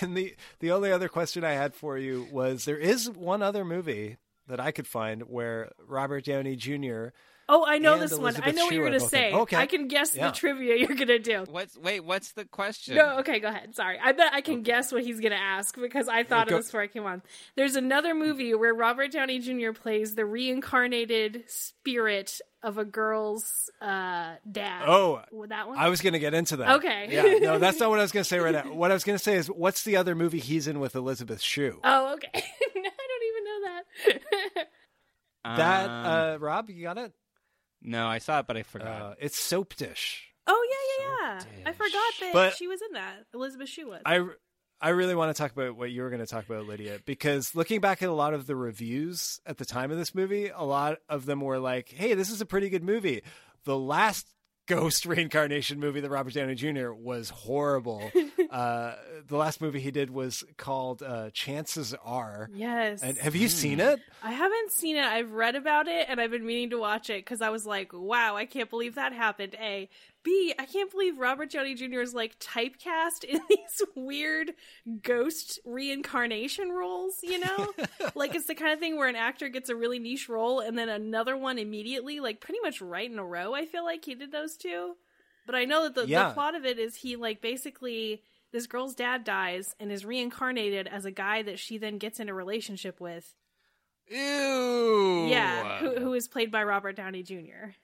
and 0.00 0.16
the 0.16 0.34
the 0.60 0.70
only 0.70 0.90
other 0.90 1.10
question 1.10 1.44
I 1.44 1.52
had 1.52 1.74
for 1.74 1.98
you 1.98 2.26
was 2.32 2.64
there 2.64 2.78
is 2.78 3.10
one 3.10 3.42
other 3.42 3.62
movie 3.62 4.16
that 4.46 4.58
I 4.58 4.70
could 4.70 4.86
find 4.86 5.24
where 5.24 5.72
Robert 5.86 6.24
Downey 6.24 6.56
Jr. 6.56 7.08
oh, 7.48 7.64
I 7.66 7.78
know 7.78 7.94
And 7.94 8.02
this 8.02 8.16
one. 8.16 8.34
I 8.42 8.50
know 8.50 8.64
what 8.64 8.70
Shue 8.70 8.76
you're 8.76 8.88
going 8.88 9.00
to 9.00 9.06
say. 9.06 9.32
Okay. 9.32 9.56
I 9.56 9.66
can 9.66 9.88
guess 9.88 10.14
Yeah. 10.14 10.28
the 10.28 10.34
trivia 10.34 10.76
you're 10.76 10.88
going 10.88 11.08
to 11.08 11.18
do. 11.18 11.44
What's 11.48 11.76
wait? 11.76 12.00
What's 12.00 12.32
the 12.32 12.44
question? 12.44 12.96
No, 12.96 13.18
okay, 13.20 13.40
go 13.40 13.48
ahead. 13.48 13.74
Sorry. 13.74 13.98
I 14.02 14.12
bet 14.12 14.32
I 14.32 14.40
can 14.40 14.62
guess 14.62 14.92
what 14.92 15.02
he's 15.04 15.20
going 15.20 15.32
to 15.32 15.40
ask 15.40 15.76
because 15.76 16.08
I 16.08 16.24
thought 16.24 16.48
Go- 16.48 16.56
of 16.56 16.62
this 16.62 16.68
before 16.68 16.82
I 16.82 16.86
came 16.88 17.04
on. 17.06 17.22
There's 17.56 17.76
another 17.76 18.14
movie 18.14 18.54
where 18.54 18.74
Robert 18.74 19.12
Downey 19.12 19.38
Jr. 19.38 19.72
plays 19.72 20.14
the 20.14 20.24
reincarnated 20.24 21.44
spirit 21.46 22.40
of 22.62 22.76
a 22.76 22.84
girl's 22.84 23.70
uh, 23.80 24.34
dad. 24.50 24.82
Oh, 24.86 25.22
that 25.48 25.68
one? 25.68 25.78
I 25.78 25.88
was 25.90 26.00
going 26.00 26.14
to 26.14 26.18
get 26.18 26.34
into 26.34 26.56
that. 26.56 26.76
Okay. 26.76 27.06
Yeah, 27.10 27.38
no, 27.38 27.58
that's 27.58 27.78
not 27.78 27.88
what 27.90 28.00
I 28.00 28.02
was 28.02 28.10
going 28.12 28.24
to 28.24 28.28
say 28.28 28.38
right 28.40 28.52
now. 28.52 28.72
What 28.78 28.90
I 28.90 28.94
was 28.94 29.04
going 29.04 29.16
to 29.16 29.22
say 29.22 29.34
is, 29.36 29.46
what's 29.48 29.84
the 29.84 29.96
other 29.96 30.14
movie 30.14 30.40
he's 30.40 30.66
in 30.68 30.80
with 30.80 30.94
Elizabeth 30.96 31.40
Shue? 31.40 31.80
Oh, 31.84 32.14
okay. 32.14 32.30
I 32.34 32.40
don't 32.82 33.24
even 33.28 33.44
know 33.44 33.60
that. 34.56 34.66
that, 35.56 35.88
Um, 35.90 36.06
uh, 36.06 36.36
Rob, 36.38 36.68
you 36.70 36.82
got 36.82 36.98
it? 36.98 37.12
No, 37.82 38.06
I 38.06 38.18
saw 38.18 38.40
it, 38.40 38.46
but 38.46 38.56
I 38.56 38.62
forgot. 38.62 39.02
Uh, 39.02 39.14
it's 39.20 39.38
Soapdish. 39.40 40.16
oh, 40.46 40.68
yeah, 40.70 41.04
yeah, 41.06 41.42
yeah. 41.62 41.68
I 41.68 41.72
forgot 41.72 42.12
that 42.20 42.30
But- 42.32 42.56
she 42.56 42.66
was 42.66 42.80
in 42.82 42.94
that. 42.94 43.24
Elizabeth 43.34 43.68
Shue 43.68 43.88
was. 43.88 44.02
I, 44.04 44.24
I 44.80 44.90
really 44.90 45.14
want 45.14 45.34
to 45.34 45.40
talk 45.42 45.52
about 45.52 45.76
what 45.76 45.90
you 45.90 46.02
were 46.02 46.10
going 46.10 46.20
to 46.20 46.26
talk 46.26 46.48
about, 46.48 46.66
Lydia, 46.66 47.00
because 47.04 47.54
looking 47.54 47.80
back 47.80 48.02
at 48.02 48.08
a 48.08 48.12
lot 48.12 48.34
of 48.34 48.46
the 48.46 48.54
reviews 48.56 49.40
at 49.46 49.58
the 49.58 49.64
time 49.64 49.90
of 49.90 49.98
this 49.98 50.14
movie, 50.14 50.48
a 50.54 50.64
lot 50.64 50.98
of 51.08 51.26
them 51.26 51.40
were 51.40 51.58
like, 51.58 51.88
hey, 51.90 52.14
this 52.14 52.30
is 52.30 52.40
a 52.40 52.46
pretty 52.46 52.68
good 52.68 52.84
movie. 52.84 53.22
The 53.64 53.76
last 53.78 54.26
ghost 54.68 55.06
reincarnation 55.06 55.80
movie 55.80 56.00
that 56.00 56.10
Robert 56.10 56.34
Downey 56.34 56.54
Jr. 56.54 56.92
was 56.92 57.30
horrible. 57.30 58.10
uh, 58.50 58.94
the 59.26 59.36
last 59.36 59.60
movie 59.60 59.80
he 59.80 59.90
did 59.90 60.10
was 60.10 60.44
called 60.56 61.02
uh, 61.02 61.30
Chances 61.30 61.94
Are. 62.04 62.48
Yes. 62.54 63.02
And 63.02 63.18
have 63.18 63.34
you 63.36 63.48
seen 63.48 63.80
it? 63.80 64.00
I 64.22 64.32
haven't 64.32 64.72
seen 64.72 64.96
it. 64.96 65.04
I've 65.04 65.32
read 65.32 65.54
about 65.54 65.88
it 65.88 66.06
and 66.08 66.20
I've 66.20 66.30
been 66.30 66.46
meaning 66.46 66.70
to 66.70 66.78
watch 66.78 67.10
it 67.10 67.24
because 67.24 67.40
I 67.42 67.50
was 67.50 67.66
like, 67.66 67.92
wow, 67.92 68.36
I 68.36 68.46
can't 68.46 68.70
believe 68.70 68.94
that 68.94 69.12
happened. 69.12 69.54
A. 69.60 69.88
B. 70.24 70.52
I 70.58 70.66
can't 70.66 70.90
believe 70.90 71.18
Robert 71.18 71.50
Downey 71.52 71.74
Jr. 71.74 72.00
is 72.00 72.12
like 72.12 72.38
typecast 72.38 73.24
in 73.24 73.40
these 73.48 73.82
weird 73.94 74.52
ghost 75.02 75.60
reincarnation 75.64 76.70
roles, 76.70 77.14
you 77.22 77.38
know? 77.38 77.72
like 78.14 78.34
it's 78.34 78.46
the 78.46 78.54
kind 78.54 78.72
of 78.72 78.78
thing 78.80 78.96
where 78.96 79.08
an 79.08 79.16
actor 79.16 79.48
gets 79.48 79.68
a 79.68 79.76
really 79.76 79.98
niche 79.98 80.28
role 80.28 80.60
and 80.60 80.76
then 80.76 80.88
another 80.88 81.36
one 81.36 81.58
immediately, 81.58 82.20
like 82.20 82.40
pretty 82.40 82.60
much 82.62 82.80
right 82.80 83.10
in 83.10 83.18
a 83.18 83.24
row. 83.24 83.54
I 83.54 83.64
feel 83.66 83.84
like 83.84 84.04
he 84.04 84.14
did 84.14 84.32
those 84.32 84.56
two. 84.56 84.96
But 85.46 85.54
I 85.54 85.64
know 85.64 85.84
that 85.84 85.94
the, 85.94 86.06
Yeah. 86.06 86.28
the 86.28 86.34
plot 86.34 86.54
of 86.54 86.66
it 86.66 86.78
is 86.78 86.96
he 86.96 87.16
like 87.16 87.40
basically 87.40 88.22
this 88.52 88.66
girl's 88.66 88.94
dad 88.94 89.24
dies 89.24 89.74
and 89.78 89.92
is 89.92 90.04
reincarnated 90.04 90.86
as 90.86 91.04
a 91.04 91.10
guy 91.10 91.42
that 91.42 91.58
she 91.58 91.78
then 91.78 91.98
gets 91.98 92.20
in 92.20 92.28
a 92.28 92.34
relationship 92.34 93.00
with. 93.00 93.34
Ew. 94.10 95.26
Yeah, 95.28 95.80
who, 95.80 95.96
who 95.96 96.14
is 96.14 96.28
played 96.28 96.50
by 96.50 96.62
Robert 96.62 96.96
Downey 96.96 97.22
Jr. 97.22 97.74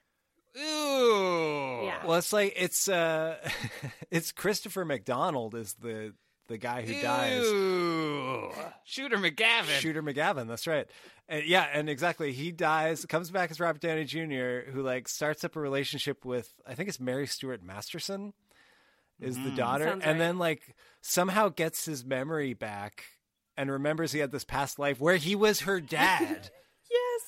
Ew. 0.57 1.83
Yeah. 1.85 2.07
Well, 2.07 2.17
it's 2.17 2.33
like 2.33 2.55
it's 2.57 2.89
uh, 2.89 3.37
it's 4.11 4.33
Christopher 4.33 4.85
McDonald 4.85 5.55
is 5.55 5.75
the 5.75 6.15
the 6.49 6.59
guy 6.59 6.83
who 6.83 7.01
dies. 7.01 7.43
Ew. 7.43 8.53
Shooter 8.85 9.17
McGavin. 9.17 9.81
Shooter 9.81 10.03
McGavin, 10.03 10.47
that's 10.47 10.67
right. 10.67 10.87
And 11.29 11.45
yeah, 11.45 11.67
and 11.73 11.89
exactly. 11.89 12.33
He 12.33 12.53
dies, 12.53 13.05
comes 13.07 13.31
back 13.31 13.51
as 13.51 13.61
Robert 13.61 13.81
Downey 13.81 14.05
Jr., 14.05 14.71
who 14.71 14.83
like 14.83 15.09
starts 15.09 15.45
up 15.45 15.57
a 15.57 15.61
relationship 15.61 16.25
with 16.25 16.53
I 16.67 16.75
think 16.75 16.89
it's 16.89 17.01
Mary 17.01 17.27
Stuart 17.27 17.62
Masterson 17.62 18.33
is 19.21 19.37
the 19.37 19.51
Mhm. 19.51 19.57
daughter, 19.57 19.85
Sounds 19.85 20.05
and 20.05 20.19
right. 20.19 20.27
then 20.27 20.39
like 20.39 20.75
somehow 21.01 21.49
gets 21.49 21.85
his 21.87 22.05
memory 22.05 22.55
back 22.55 23.05
and 23.57 23.71
remembers 23.71 24.12
he 24.12 24.19
had 24.19 24.33
this 24.33 24.45
past 24.45 24.79
life 24.79 25.01
where 25.01 25.17
he 25.17 25.35
was 25.37 25.61
her 25.61 25.81
dad. 25.99 26.51
Yes. 26.91 27.23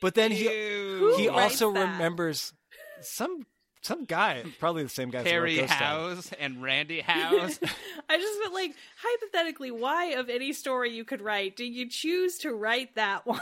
but 0.00 0.14
then 0.14 0.30
he 0.32 0.44
Ew. 0.44 1.14
he 1.16 1.24
Who 1.24 1.30
also 1.30 1.68
remembers 1.68 2.52
some 3.00 3.46
some 3.82 4.06
guy, 4.06 4.42
probably 4.58 4.82
the 4.82 4.88
same 4.88 5.10
guy. 5.10 5.18
who 5.18 5.24
wrote 5.24 5.30
Harry 5.30 5.56
Ghost 5.56 5.72
Town. 5.74 6.14
House 6.16 6.30
and 6.40 6.62
Randy 6.62 7.00
House. 7.02 7.58
I 8.08 8.16
just 8.18 8.40
felt 8.40 8.54
like 8.54 8.74
hypothetically, 8.96 9.70
why 9.72 10.06
of 10.12 10.30
any 10.30 10.54
story 10.54 10.90
you 10.94 11.04
could 11.04 11.20
write 11.20 11.54
do 11.56 11.64
you 11.64 11.88
choose 11.90 12.38
to 12.38 12.52
write 12.54 12.94
that 12.94 13.26
one? 13.26 13.40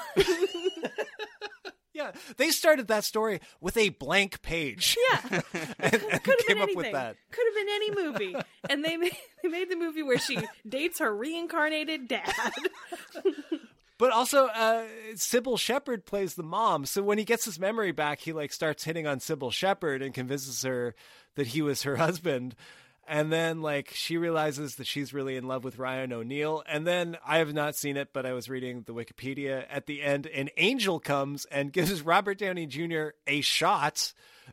Yeah, 1.94 2.12
they 2.38 2.50
started 2.50 2.88
that 2.88 3.04
story 3.04 3.40
with 3.60 3.76
a 3.76 3.90
blank 3.90 4.40
page. 4.42 4.96
yeah, 5.10 5.20
and, 5.32 5.42
and 5.78 6.22
could 6.22 6.36
have 6.38 6.46
came 6.46 6.56
been 6.56 6.58
up 6.58 6.62
anything. 6.62 6.76
with 6.76 6.92
that. 6.92 7.16
Could 7.30 7.44
have 7.46 7.54
been 7.54 7.74
any 7.74 7.90
movie, 7.94 8.36
and 8.70 8.84
they 8.84 8.96
made 8.96 9.16
they 9.42 9.48
made 9.48 9.70
the 9.70 9.76
movie 9.76 10.02
where 10.02 10.18
she 10.18 10.38
dates 10.68 11.00
her 11.00 11.14
reincarnated 11.14 12.08
dad. 12.08 12.32
But 13.98 14.10
also, 14.10 14.46
uh, 14.46 14.86
Cybill 15.14 15.56
Shepherd 15.56 16.04
plays 16.04 16.34
the 16.34 16.42
mom. 16.42 16.86
So 16.86 17.04
when 17.04 17.18
he 17.18 17.24
gets 17.24 17.44
his 17.44 17.60
memory 17.60 17.92
back, 17.92 18.18
he 18.18 18.32
like 18.32 18.52
starts 18.52 18.82
hitting 18.82 19.06
on 19.06 19.20
Cybill 19.20 19.52
Shepherd 19.52 20.02
and 20.02 20.12
convinces 20.12 20.62
her 20.62 20.96
that 21.36 21.48
he 21.48 21.62
was 21.62 21.82
her 21.84 21.94
husband. 21.96 22.56
And 23.06 23.32
then 23.32 23.62
like 23.62 23.90
she 23.94 24.16
realizes 24.16 24.76
that 24.76 24.86
she's 24.86 25.12
really 25.12 25.36
in 25.36 25.46
love 25.48 25.64
with 25.64 25.78
Ryan 25.78 26.12
O'Neal. 26.12 26.62
And 26.68 26.86
then 26.86 27.16
I 27.26 27.38
have 27.38 27.52
not 27.52 27.74
seen 27.74 27.96
it, 27.96 28.10
but 28.12 28.24
I 28.24 28.32
was 28.32 28.48
reading 28.48 28.84
the 28.86 28.94
Wikipedia 28.94 29.64
at 29.68 29.86
the 29.86 30.02
end. 30.02 30.26
An 30.26 30.50
angel 30.56 31.00
comes 31.00 31.44
and 31.46 31.72
gives 31.72 32.02
Robert 32.02 32.38
Downey 32.38 32.66
Jr. 32.66 33.08
a 33.26 33.40
shot 33.40 34.12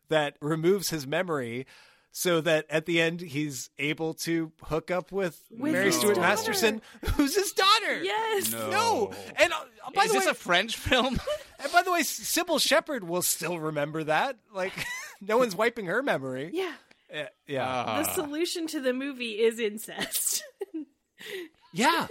that 0.09 0.35
removes 0.41 0.89
his 0.89 1.05
memory. 1.07 1.65
So 2.11 2.41
that 2.41 2.65
at 2.71 2.87
the 2.87 2.99
end 2.99 3.21
he's 3.21 3.69
able 3.77 4.15
to 4.15 4.51
hook 4.63 4.89
up 4.89 5.11
with, 5.11 5.39
With 5.51 5.73
Mary 5.73 5.91
Stuart 5.91 6.15
daughter. 6.15 6.21
Masterson, 6.27 6.81
who's 7.13 7.35
his 7.35 7.51
daughter. 7.51 8.03
yes. 8.03 8.51
No. 8.51 9.11
And 9.35 9.53
uh, 9.53 9.57
by 9.93 10.05
Is 10.05 10.11
the 10.11 10.17
this 10.17 10.25
way, 10.25 10.31
a 10.31 10.33
French 10.33 10.75
film? 10.75 11.19
and 11.59 11.71
by 11.71 11.83
the 11.83 11.91
way, 11.91 12.01
Cybill 12.01 12.59
Shepherd 12.59 13.07
will 13.07 13.21
still 13.21 13.59
remember 13.59 14.03
that. 14.05 14.37
Like, 14.51 14.73
no 15.21 15.37
one's 15.37 15.55
wiping 15.55 15.85
her 15.85 16.01
memory. 16.01 16.49
Yeah. 16.51 16.71
Uh, 17.13 17.23
yeah. 17.47 17.67
Ah. 17.67 18.03
The 18.03 18.13
solution 18.13 18.67
to 18.67 18.79
the 18.79 18.93
movie 18.93 19.41
is 19.41 19.59
incest. 19.59 20.43
yeah. 21.73 22.07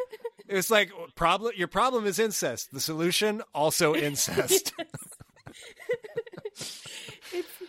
It 0.49 0.55
was 0.55 0.71
like 0.71 0.91
problem. 1.15 1.53
Your 1.57 1.69
problem 1.69 2.07
is 2.07 2.19
incest. 2.19 2.73
The 2.73 2.81
solution 2.81 3.43
also 3.55 3.95
incest. 3.95 4.73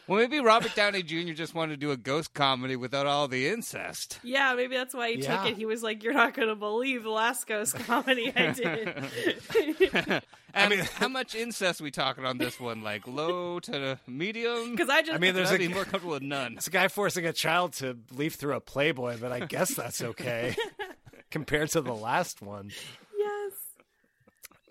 well, 0.10 0.20
maybe 0.20 0.40
Robert 0.40 0.76
Downey 0.76 1.04
Jr. 1.04 1.34
just 1.34 1.54
wanted 1.54 1.74
to 1.74 1.78
do 1.78 1.92
a 1.92 1.98
ghost 1.98 2.34
comedy 2.34 2.76
without 2.76 3.06
all 3.08 3.28
the 3.28 3.48
incest. 3.48 4.20
yeah, 4.24 4.54
maybe 4.56 4.76
that's 4.76 4.94
why 4.94 5.12
he 5.14 5.20
Yeah. 5.22 5.38
took 5.44 5.52
it. 5.52 5.58
He 5.58 5.66
was 5.66 5.82
like, 5.84 6.04
"You're 6.04 6.14
not 6.14 6.34
going 6.34 6.50
to 6.50 6.56
believe 6.56 7.04
the 7.04 7.10
last 7.10 7.48
ghost 7.48 7.76
comedy 7.76 8.32
I 8.36 8.52
did." 8.52 10.24
I 10.54 10.68
mean, 10.68 10.80
how 10.80 11.08
much 11.08 11.36
incest 11.36 11.80
we 11.80 11.92
talking 11.92 12.26
on 12.26 12.40
this 12.40 12.60
one? 12.60 12.82
Like 12.82 13.08
low 13.08 13.60
to 13.62 14.00
medium? 14.08 14.72
Because 14.72 14.90
I 14.90 15.02
just, 15.02 15.14
I 15.14 15.18
mean, 15.20 15.36
there's 15.36 15.52
I'd 15.52 15.56
a 15.62 15.68
be 15.68 15.74
more 15.74 15.84
comfortable 15.84 16.14
with 16.16 16.24
none. 16.24 16.54
It's 16.58 16.66
a 16.68 16.72
guy 16.72 16.88
forcing 16.88 17.26
a 17.28 17.34
child 17.34 17.74
to 17.74 17.98
leaf 18.12 18.34
through 18.36 18.56
a 18.56 18.60
Playboy, 18.60 19.18
but 19.22 19.32
I 19.32 19.42
guess 19.42 19.76
that's 19.76 20.02
okay 20.02 20.56
compared 21.32 21.70
to 21.70 21.82
the 21.82 21.94
last 21.94 22.42
one. 22.42 22.72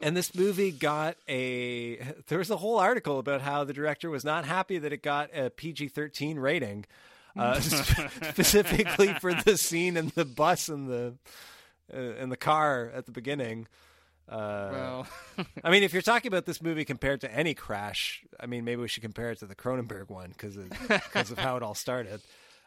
And 0.01 0.17
this 0.17 0.35
movie 0.35 0.71
got 0.71 1.17
a. 1.29 1.97
There 2.29 2.39
was 2.39 2.51
a 2.51 2.57
whole 2.57 2.79
article 2.79 3.19
about 3.19 3.41
how 3.41 3.65
the 3.65 3.73
director 3.73 4.11
was 4.11 4.25
not 4.25 4.45
happy 4.45 4.79
that 4.79 4.93
it 4.93 5.03
got 5.03 5.31
a 5.37 5.51
PG 5.51 5.89
13 5.89 6.39
rating, 6.39 6.85
uh, 7.37 7.59
specifically 8.31 9.13
for 9.15 9.35
the 9.35 9.57
scene 9.59 9.97
in 9.97 10.13
the 10.15 10.25
bus 10.25 10.69
and 10.69 10.89
the 10.89 11.15
uh, 11.93 11.99
in 11.99 12.29
the 12.29 12.37
car 12.37 12.91
at 12.95 13.07
the 13.07 13.13
beginning. 13.13 13.67
Uh, 14.29 14.69
Well, 14.71 15.07
I 15.65 15.71
mean, 15.71 15.83
if 15.83 15.93
you're 15.93 16.03
talking 16.03 16.29
about 16.29 16.45
this 16.47 16.61
movie 16.63 16.85
compared 16.85 17.23
to 17.23 17.33
any 17.35 17.55
crash, 17.55 18.23
I 18.39 18.47
mean, 18.47 18.65
maybe 18.65 18.81
we 18.83 18.89
should 18.89 19.03
compare 19.03 19.31
it 19.31 19.39
to 19.39 19.47
the 19.47 19.55
Cronenberg 19.55 20.11
one 20.11 20.31
because 20.31 20.57
because 20.57 21.31
of 21.31 21.39
how 21.39 21.57
it 21.57 21.63
all 21.63 21.75
started. 21.75 22.21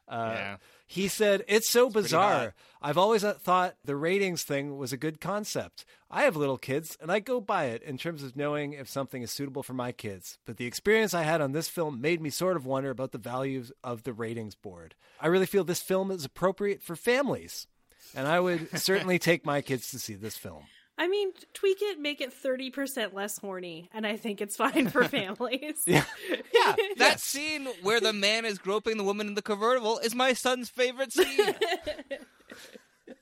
Uh, 0.08 0.34
Yeah. 0.36 0.58
He 0.92 1.08
said, 1.08 1.46
It's 1.48 1.70
so 1.70 1.90
pretty 1.90 2.08
bizarre. 2.08 2.54
I've 2.82 2.98
always 2.98 3.24
thought 3.24 3.76
the 3.86 3.96
ratings 3.96 4.44
thing 4.44 4.78
was 4.78 4.92
a 4.92 4.98
good 4.98 5.22
concept. 5.22 5.86
I 6.10 6.24
have 6.24 6.36
little 6.36 6.58
kids, 6.58 6.98
and 7.00 7.10
I 7.10 7.20
go 7.20 7.40
by 7.40 7.68
it 7.68 7.82
in 7.84 7.98
terms 7.98 8.24
of 8.24 8.36
knowing 8.36 8.74
if 8.74 8.90
something 8.90 9.22
is 9.22 9.32
suitable 9.32 9.64
for 9.64 9.74
my 9.74 9.94
kids. 9.94 10.38
But 10.46 10.58
the 10.58 10.66
experience 10.66 11.14
I 11.14 11.22
had 11.22 11.40
on 11.40 11.54
this 11.54 11.70
film 11.70 12.02
made 12.02 12.22
me 12.22 12.30
sort 12.30 12.58
of 12.58 12.66
wonder 12.66 12.90
about 12.90 13.14
the 13.14 13.18
values 13.18 13.72
of 13.82 14.04
the 14.04 14.12
ratings 14.12 14.54
board. 14.54 14.96
I 15.22 15.28
really 15.28 15.46
feel 15.46 15.64
this 15.64 15.82
film 15.82 16.12
is 16.12 16.26
appropriate 16.26 16.84
for 16.84 16.98
families, 16.98 17.68
and 18.14 18.28
I 18.28 18.42
would 18.42 18.78
certainly 18.78 19.18
take 19.18 19.46
my 19.46 19.62
kids 19.62 19.92
to 19.92 20.00
see 20.00 20.16
this 20.16 20.36
film. 20.36 20.66
I 21.02 21.08
mean, 21.08 21.32
tweak 21.56 21.80
it, 21.82 22.00
make 22.00 22.22
it 22.22 22.32
30% 22.32 23.12
less 23.12 23.40
horny, 23.40 23.90
and 23.92 24.06
I 24.06 24.18
think 24.18 24.40
it's 24.40 24.56
fine 24.56 24.88
for 24.88 25.04
families. 25.08 25.82
Yeah. 25.88 26.04
Yeah, 26.54 26.76
that 26.98 27.20
scene 27.20 27.68
where 27.82 28.00
the 28.00 28.14
man 28.14 28.46
is 28.46 28.60
groping 28.60 28.98
the 28.98 29.04
woman 29.04 29.28
in 29.28 29.34
the 29.34 29.42
convertible 29.42 29.98
is 29.98 30.14
my 30.14 30.34
son's 30.34 30.70
favorite 30.70 31.12
scene. 31.12 31.56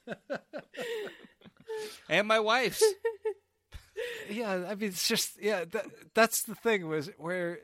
and 2.09 2.27
my 2.27 2.41
wife's. 2.41 2.83
yeah, 4.29 4.65
I 4.67 4.75
mean, 4.75 4.89
it's 4.89 5.07
just 5.07 5.41
yeah. 5.41 5.63
That, 5.71 5.85
that's 6.13 6.41
the 6.41 6.55
thing 6.55 6.87
was 6.87 7.09
where, 7.17 7.59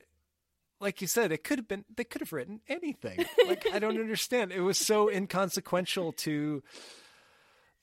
like 0.80 1.02
you 1.02 1.08
said, 1.08 1.34
it 1.34 1.44
could 1.44 1.60
have 1.60 1.68
been 1.68 1.84
they 1.94 2.06
could 2.06 2.22
have 2.22 2.32
written 2.32 2.62
anything. 2.70 3.26
Like 3.46 3.66
I 3.74 3.80
don't 3.80 4.00
understand. 4.00 4.54
It 4.54 4.62
was 4.62 4.78
so 4.78 5.10
inconsequential 5.10 6.14
to 6.14 6.64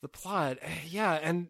the 0.01 0.09
plot. 0.09 0.59
Yeah, 0.89 1.13
and 1.13 1.49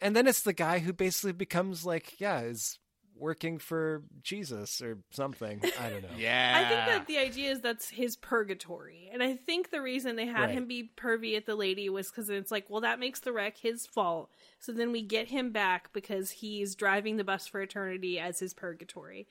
and 0.00 0.14
then 0.16 0.26
it's 0.26 0.42
the 0.42 0.52
guy 0.52 0.78
who 0.80 0.92
basically 0.92 1.32
becomes 1.32 1.84
like 1.84 2.20
yeah 2.20 2.40
is 2.40 2.78
working 3.16 3.58
for 3.58 4.02
Jesus 4.22 4.80
or 4.80 4.96
something. 5.10 5.60
I 5.78 5.90
don't 5.90 6.02
know. 6.02 6.08
Yeah. 6.16 6.54
I 6.56 6.66
think 6.66 6.86
that 6.86 7.06
the 7.06 7.18
idea 7.18 7.50
is 7.50 7.60
that's 7.60 7.90
his 7.90 8.16
purgatory. 8.16 9.10
And 9.12 9.22
I 9.22 9.36
think 9.36 9.70
the 9.70 9.82
reason 9.82 10.16
they 10.16 10.24
had 10.24 10.44
Right. 10.46 10.50
him 10.50 10.66
be 10.66 10.90
pervy 10.96 11.36
at 11.36 11.44
the 11.44 11.54
lady 11.54 11.90
was 11.90 12.10
because 12.10 12.30
it's 12.30 12.50
like, 12.50 12.70
well, 12.70 12.80
that 12.80 12.98
makes 12.98 13.20
the 13.20 13.32
wreck 13.34 13.58
his 13.58 13.84
fault. 13.84 14.30
So 14.58 14.72
then 14.72 14.90
we 14.90 15.02
get 15.02 15.28
him 15.28 15.50
back 15.52 15.92
because 15.92 16.30
he's 16.30 16.74
driving 16.74 17.18
the 17.18 17.24
bus 17.24 17.46
for 17.46 17.60
eternity 17.60 18.18
as 18.18 18.38
his 18.38 18.54
purgatory. 18.54 19.28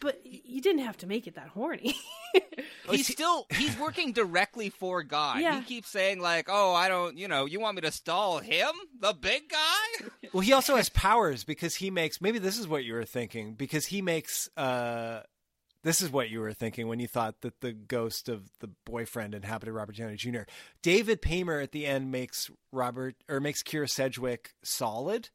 But 0.00 0.20
you 0.24 0.62
didn't 0.62 0.82
have 0.82 0.96
to 0.98 1.06
make 1.06 1.26
it 1.26 1.34
that 1.34 1.48
horny. 1.48 1.94
He's 2.90 3.06
still 3.06 3.46
he's 3.50 3.78
working 3.78 4.12
directly 4.12 4.70
for 4.70 5.02
God. 5.02 5.40
Yeah. 5.40 5.58
He 5.58 5.64
keeps 5.64 5.88
saying 5.88 6.20
like, 6.20 6.48
"Oh, 6.50 6.72
I 6.74 6.88
don't, 6.88 7.16
you 7.18 7.28
know, 7.28 7.44
you 7.44 7.60
want 7.60 7.76
me 7.76 7.82
to 7.82 7.92
stall 7.92 8.38
him, 8.38 8.70
the 8.98 9.12
big 9.12 9.48
guy?" 9.48 10.06
Well, 10.32 10.40
he 10.42 10.52
also 10.52 10.76
has 10.76 10.88
powers 10.88 11.42
because 11.44 11.74
he 11.76 11.90
makes. 11.90 12.20
Maybe 12.20 12.38
this 12.38 12.56
is 12.58 12.66
what 12.68 12.84
you 12.84 12.94
were 12.94 13.04
thinking 13.04 13.54
because 13.54 13.86
he 13.86 14.00
makes. 14.00 14.48
uh 14.56 15.22
This 15.82 16.00
is 16.02 16.10
what 16.10 16.30
you 16.30 16.40
were 16.40 16.52
thinking 16.52 16.88
when 16.88 17.00
you 17.00 17.08
thought 17.08 17.40
that 17.42 17.60
the 17.60 17.72
ghost 17.72 18.28
of 18.28 18.48
the 18.60 18.70
boyfriend 18.86 19.34
inhabited 19.34 19.72
Robert 19.72 19.96
Downey 19.96 20.16
Jr. 20.16 20.42
David 20.82 21.20
Paymer 21.20 21.60
at 21.62 21.72
the 21.72 21.84
end 21.86 22.10
makes 22.10 22.50
Robert 22.72 23.16
or 23.28 23.40
makes 23.40 23.62
Kyra 23.62 23.90
Sedgwick 23.90 24.54
solid. 24.62 25.30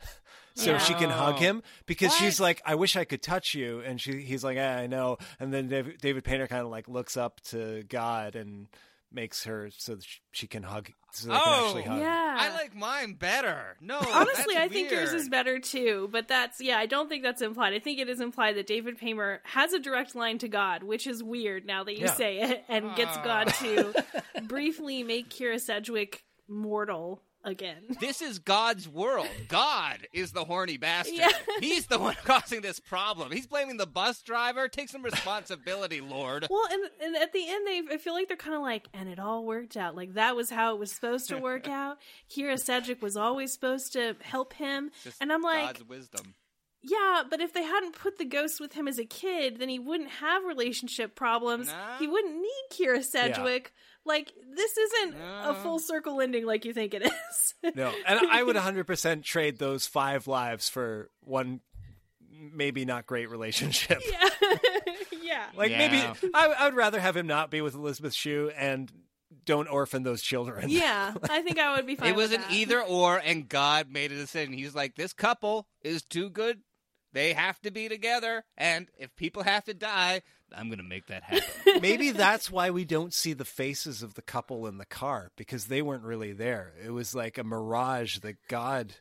So 0.54 0.78
she 0.78 0.94
can 0.94 1.10
hug 1.10 1.36
him 1.36 1.62
because 1.86 2.14
she's 2.16 2.40
like, 2.40 2.60
"I 2.64 2.74
wish 2.74 2.96
I 2.96 3.04
could 3.04 3.22
touch 3.22 3.54
you," 3.54 3.80
and 3.80 4.00
she 4.00 4.20
he's 4.22 4.44
like, 4.44 4.56
"Yeah, 4.56 4.76
I 4.76 4.86
know." 4.86 5.18
And 5.38 5.52
then 5.52 5.68
David, 5.68 5.98
David 6.00 6.24
Paymer 6.24 6.48
kind 6.48 6.62
of 6.62 6.68
like 6.68 6.88
looks 6.88 7.16
up 7.16 7.40
to 7.50 7.82
God 7.88 8.34
and 8.36 8.66
makes 9.12 9.44
her 9.44 9.70
so 9.76 9.96
that 9.96 10.06
she 10.30 10.46
can 10.46 10.62
hug. 10.62 10.90
So 11.12 11.28
they 11.28 11.34
can 11.34 11.42
oh, 11.44 11.64
actually 11.66 11.82
hug. 11.82 11.98
Yeah. 12.00 12.36
I 12.38 12.52
like 12.54 12.76
mine 12.76 13.14
better. 13.14 13.76
No, 13.80 13.98
Honestly, 13.98 14.54
that's 14.54 14.66
I 14.66 14.68
think 14.68 14.92
yours 14.92 15.12
is 15.12 15.28
better 15.28 15.58
too. 15.58 16.08
But 16.12 16.28
that's, 16.28 16.60
yeah, 16.60 16.78
I 16.78 16.86
don't 16.86 17.08
think 17.08 17.24
that's 17.24 17.42
implied. 17.42 17.74
I 17.74 17.80
think 17.80 17.98
it 17.98 18.08
is 18.08 18.20
implied 18.20 18.56
that 18.56 18.68
David 18.68 18.98
Paymer 18.98 19.40
has 19.42 19.72
a 19.72 19.80
direct 19.80 20.14
line 20.14 20.38
to 20.38 20.48
God, 20.48 20.84
which 20.84 21.08
is 21.08 21.24
weird 21.24 21.66
now 21.66 21.82
that 21.82 21.94
you 21.98 22.04
Yeah. 22.04 22.14
say 22.14 22.38
it, 22.40 22.64
and 22.68 22.94
gets 22.94 23.16
Ah. 23.16 23.24
God 23.24 23.48
to 23.54 24.04
briefly 24.44 25.02
make 25.02 25.28
Kyra 25.30 25.60
Sedgwick 25.60 26.22
mortal 26.46 27.20
again. 27.44 27.82
This 28.00 28.22
is 28.22 28.38
God's 28.38 28.88
world. 28.88 29.28
God 29.48 30.06
is 30.12 30.32
the 30.32 30.44
horny 30.44 30.76
bastard. 30.76 31.14
Yeah. 31.16 31.28
He's 31.60 31.86
the 31.86 31.98
one 31.98 32.14
causing 32.24 32.60
this 32.62 32.80
problem. 32.80 33.30
He's 33.30 33.46
blaming 33.46 33.76
the 33.76 33.86
bus 33.86 34.22
driver. 34.22 34.68
Take 34.68 34.88
some 34.88 35.02
responsibility, 35.02 36.00
Lord. 36.00 36.46
Well, 36.50 36.66
and 36.70 36.82
and 37.02 37.16
at 37.16 37.32
the 37.32 37.48
end, 37.48 37.66
they 37.66 37.94
I 37.94 37.96
feel 37.98 38.14
like 38.14 38.28
they're 38.28 38.36
kind 38.36 38.56
of 38.56 38.62
like, 38.62 38.88
and 38.94 39.08
it 39.08 39.18
all 39.18 39.44
worked 39.44 39.76
out. 39.76 39.94
Like 39.96 40.14
that 40.14 40.34
was 40.36 40.50
how 40.50 40.74
it 40.74 40.78
was 40.78 40.92
supposed 40.92 41.28
to 41.28 41.38
work 41.38 41.68
out. 41.68 41.98
Kyra 42.34 42.58
Sedgwick 42.58 43.02
was 43.02 43.16
always 43.16 43.52
supposed 43.52 43.92
to 43.94 44.16
help 44.22 44.52
him, 44.54 44.90
Just 45.04 45.20
and 45.20 45.32
I'm 45.32 45.42
like, 45.42 45.66
God's 45.78 45.84
wisdom. 45.88 46.34
yeah, 46.82 47.22
but 47.28 47.40
if 47.40 47.52
they 47.52 47.62
hadn't 47.62 47.94
put 47.94 48.18
the 48.18 48.24
ghost 48.24 48.60
with 48.60 48.72
him 48.72 48.88
as 48.88 48.98
a 48.98 49.04
kid, 49.04 49.58
then 49.58 49.68
he 49.68 49.78
wouldn't 49.78 50.10
have 50.10 50.44
relationship 50.44 51.14
problems. 51.14 51.68
Nah. 51.68 51.98
He 51.98 52.06
wouldn't 52.06 52.36
need 52.40 52.64
Kyra 52.72 53.04
Sedgwick. 53.04 53.72
Like 54.06 54.32
this 54.56 54.76
isn't 54.76 55.14
a 55.20 55.54
full 55.54 55.78
circle 55.78 56.20
ending 56.20 56.46
like 56.46 56.64
you 56.64 56.72
think 56.72 56.94
it 56.94 57.02
is. 57.02 57.54
No, 57.76 57.92
and 58.06 58.18
I 58.30 58.42
would 58.42 58.56
100% 58.56 59.22
trade 59.22 59.58
those 59.58 59.86
five 59.86 60.26
lives 60.26 60.70
for 60.70 61.10
one 61.20 61.60
maybe 62.32 62.86
not 62.86 63.04
great 63.06 63.28
relationship. 63.28 64.00
yeah, 64.10 64.28
yeah. 65.22 65.46
Like 65.54 65.70
Yeah. 65.70 65.78
maybe 65.78 66.30
I, 66.32 66.46
I 66.46 66.64
would 66.64 66.74
rather 66.74 66.98
have 66.98 67.16
him 67.18 67.26
not 67.26 67.50
be 67.50 67.60
with 67.60 67.74
Elizabeth 67.74 68.14
Shue 68.14 68.50
and 68.56 68.90
don't 69.44 69.68
orphan 69.68 70.02
those 70.04 70.22
children. 70.22 70.70
Yeah, 70.70 71.12
I 71.28 71.42
think 71.42 71.58
I 71.58 71.76
would 71.76 71.86
be 71.86 71.96
fine. 71.96 72.08
It 72.08 72.16
was 72.16 72.30
with 72.30 72.40
an 72.40 72.46
that. 72.48 72.52
either 72.56 72.80
or, 72.82 73.18
and 73.22 73.46
God 73.48 73.90
made 73.90 74.10
a 74.10 74.16
decision. 74.16 74.54
He's 74.54 74.74
like, 74.74 74.96
this 74.96 75.12
couple 75.12 75.66
is 75.82 76.02
too 76.02 76.30
good. 76.30 76.60
They 77.12 77.32
have 77.32 77.60
to 77.62 77.70
be 77.70 77.88
together, 77.88 78.44
and 78.56 78.88
if 78.96 79.14
people 79.16 79.42
have 79.42 79.64
to 79.64 79.74
die, 79.74 80.22
I'm 80.54 80.68
going 80.68 80.78
to 80.78 80.84
make 80.84 81.06
that 81.06 81.22
happen. 81.22 81.80
maybe 81.80 82.10
that's 82.10 82.50
why 82.50 82.70
we 82.70 82.84
don't 82.84 83.14
see 83.14 83.32
the 83.32 83.44
faces 83.44 84.02
of 84.02 84.14
the 84.14 84.22
couple 84.22 84.66
in 84.66 84.78
the 84.78 84.86
car 84.86 85.30
because 85.36 85.66
they 85.66 85.82
weren't 85.82 86.04
really 86.04 86.32
there. 86.32 86.72
It 86.84 86.90
was 86.90 87.14
like 87.14 87.38
a 87.38 87.44
mirage 87.44 88.18
that 88.18 88.36
God 88.48 88.94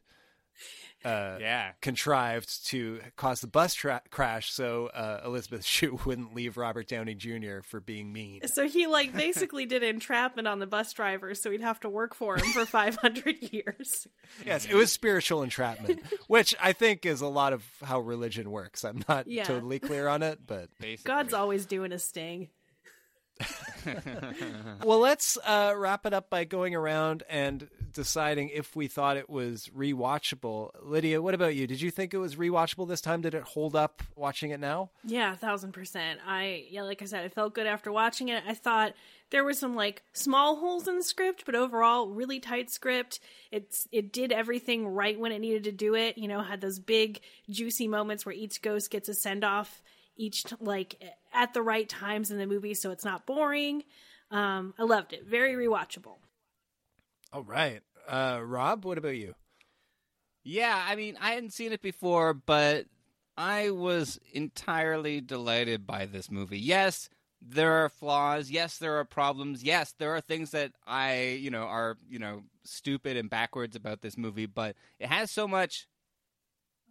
uh, 1.06 1.38
yeah. 1.40 1.72
contrived 1.82 2.66
to 2.68 3.00
cause 3.16 3.42
the 3.42 3.48
bus 3.48 3.74
tra- 3.74 4.02
crash 4.12 4.52
so 4.52 4.88
uh, 4.88 5.22
Elizabeth 5.26 5.64
Shue 5.66 6.00
wouldn't 6.06 6.34
leave 6.36 6.58
Robert 6.58 6.88
Downey 6.88 7.16
Jr. 7.16 7.60
for 7.64 7.80
being 7.80 8.12
mean. 8.12 8.42
So 8.48 8.68
he 8.68 8.88
like 8.88 9.14
basically 9.16 9.66
did 9.66 9.84
entrapment 9.84 10.48
on 10.48 10.60
the 10.60 10.68
bus 10.68 10.92
driver, 10.94 11.34
so 11.36 11.52
he'd 11.52 11.62
have 11.62 11.80
to 11.82 11.90
work 11.90 12.14
for 12.16 12.36
him 12.38 12.46
for 12.54 12.66
500 12.66 13.36
years. 13.54 14.08
Yes, 14.46 14.66
it 14.66 14.74
was 14.76 14.92
spiritual 14.92 15.44
entrapment, 15.44 16.02
which 16.28 16.54
I 16.62 16.74
think 16.74 17.06
is 17.06 17.22
a 17.22 17.28
lot 17.28 17.54
of 17.54 17.64
how 17.84 18.00
religion 18.00 18.52
works. 18.52 18.84
I'm 18.84 19.04
not 19.08 19.28
Yeah. 19.28 19.44
totally 19.46 19.80
clear 19.80 20.08
on 20.08 20.24
it, 20.24 20.40
but 20.46 20.70
Basically. 20.80 21.08
God's 21.10 21.34
always 21.34 21.66
doing 21.66 21.92
a 21.92 22.00
sting. 22.00 22.50
well, 24.84 25.00
let's 25.00 25.38
uh, 25.46 25.74
wrap 25.76 26.06
it 26.06 26.14
up 26.14 26.30
by 26.30 26.44
going 26.44 26.76
around 26.76 27.24
and 27.30 27.70
deciding 27.94 28.50
if 28.50 28.76
we 28.76 28.88
thought 28.88 29.18
it 29.18 29.30
was 29.30 29.70
rewatchable. 29.76 30.72
Lydia, 30.82 31.22
what 31.22 31.34
about 31.34 31.56
you? 31.56 31.66
Did 31.68 31.82
you 31.82 31.92
think 31.92 32.14
it 32.14 32.18
was 32.18 32.36
rewatchable 32.36 32.88
this 32.88 33.02
time? 33.02 33.22
Did 33.22 33.34
it 33.34 33.44
hold 33.44 33.76
up 33.76 34.04
watching 34.16 34.52
it 34.52 34.60
now? 34.60 34.90
Yeah, 35.04 35.36
thousand 35.36 35.72
percent. 35.72 36.20
I 36.28 36.66
yeah, 36.70 36.84
like 36.84 37.02
I 37.02 37.06
said, 37.06 37.24
I 37.24 37.30
felt 37.30 37.54
good 37.54 37.68
after 37.68 37.92
watching 37.92 38.30
it. 38.30 38.44
I 38.48 38.54
thought 38.54 38.94
there 39.32 39.44
were 39.44 39.54
some 39.54 39.76
like 39.76 40.04
small 40.14 40.58
holes 40.58 40.88
in 40.88 40.98
the 40.98 41.04
script, 41.04 41.44
but 41.46 41.56
overall, 41.56 42.10
really 42.10 42.40
tight 42.40 42.70
script. 42.70 43.20
It's 43.52 43.88
it 43.92 44.12
did 44.12 44.32
everything 44.32 44.88
right 44.88 45.20
when 45.20 45.32
it 45.32 45.40
needed 45.40 45.64
to 45.66 45.72
do 45.72 45.96
it. 45.96 46.18
You 46.18 46.28
know, 46.28 46.42
had 46.42 46.62
those 46.62 46.80
big 46.80 47.22
juicy 47.50 47.88
moments 47.88 48.26
where 48.26 48.36
each 48.36 48.62
ghost 48.62 48.92
gets 48.92 49.10
a 49.10 49.14
send 49.14 49.44
off 49.44 49.82
each 50.20 50.46
like 50.60 51.02
at 51.34 51.54
the 51.56 51.62
right 51.64 51.90
times 51.90 52.30
in 52.30 52.38
the 52.38 52.46
movie, 52.46 52.74
so 52.76 52.92
it's 52.92 53.06
not 53.06 53.26
boring. 53.26 53.84
Um, 54.30 54.74
I 54.78 54.84
loved 54.84 55.14
it. 55.14 55.26
Very 55.26 55.54
rewatchable. 55.56 56.18
All 57.34 57.44
right. 57.44 57.82
Uh, 58.08 58.42
Rob, 58.44 58.86
what 58.86 58.98
about 59.00 59.16
you? 59.16 59.34
Yeah, 60.44 60.84
I 60.88 60.96
mean, 60.96 61.18
I 61.20 61.32
hadn't 61.32 61.54
seen 61.54 61.72
it 61.74 61.82
before, 61.82 62.34
but 62.34 62.86
I 63.38 63.70
was 63.72 64.20
entirely 64.34 65.22
delighted 65.22 65.86
by 65.88 66.06
this 66.06 66.30
movie. 66.32 66.60
Yes, 66.60 67.10
there 67.42 67.84
are 67.84 67.90
flaws. 67.90 68.50
Yes, 68.50 68.78
there 68.78 68.98
are 69.00 69.06
problems. 69.06 69.64
Yes, 69.64 69.94
there 69.98 70.16
are 70.16 70.22
things 70.22 70.52
that 70.52 70.72
I, 70.86 71.38
you 71.40 71.50
know, 71.52 71.64
are, 71.64 71.98
you 72.10 72.20
know, 72.20 72.44
stupid 72.66 73.16
and 73.16 73.30
backwards 73.30 73.76
about 73.76 74.02
this 74.02 74.18
movie, 74.18 74.46
but 74.48 74.76
it 75.00 75.08
has 75.08 75.32
so 75.32 75.48
much 75.48 75.88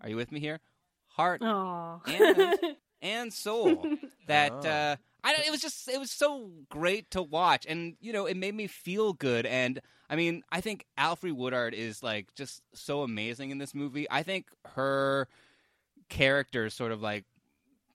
Are 0.02 0.08
you 0.08 0.16
with 0.16 0.32
me 0.32 0.40
here? 0.40 0.60
Heart 1.08 1.42
Aw. 1.42 2.00
and 2.06 2.76
and 3.02 3.32
soul 3.32 3.84
that 4.26 4.52
Oh. 4.52 4.68
uh 4.68 4.96
I 5.24 5.34
it 5.46 5.50
was 5.50 5.60
just 5.60 5.88
it 5.88 5.98
was 5.98 6.10
so 6.10 6.50
great 6.68 7.10
to 7.10 7.22
watch 7.22 7.66
and 7.68 7.96
you 8.00 8.12
know 8.12 8.26
it 8.26 8.36
made 8.36 8.54
me 8.54 8.66
feel 8.66 9.12
good 9.12 9.46
and 9.46 9.80
I 10.08 10.16
mean 10.16 10.42
I 10.50 10.60
think 10.60 10.84
Alfre 10.96 11.32
Woodard 11.32 11.74
is 11.74 12.02
like 12.02 12.34
just 12.34 12.62
so 12.72 13.02
amazing 13.02 13.50
in 13.50 13.58
this 13.58 13.74
movie. 13.74 14.06
I 14.10 14.22
think 14.22 14.46
her 14.74 15.28
character 16.08 16.70
sort 16.70 16.92
of 16.92 17.02
like 17.02 17.24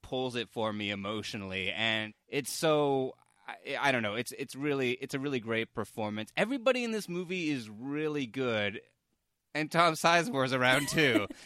pulls 0.02 0.36
it 0.36 0.50
for 0.50 0.72
me 0.74 0.92
emotionally 0.92 1.72
and 1.72 2.14
it's 2.28 2.52
so 2.52 3.14
I, 3.48 3.88
I 3.90 3.92
don't 3.92 4.04
know 4.04 4.16
it's 4.16 4.34
it's 4.38 4.56
really 4.56 4.92
it's 4.92 5.14
a 5.14 5.20
really 5.20 5.40
great 5.40 5.74
performance. 5.74 6.32
Everybody 6.38 6.84
in 6.84 6.92
this 6.92 7.08
movie 7.10 7.50
is 7.50 7.70
really 7.70 8.26
good 8.28 8.82
and 9.56 9.72
Tom 9.72 9.94
Sizemore 9.94 10.46
is 10.46 10.54
around 10.54 10.90
too. 10.90 11.28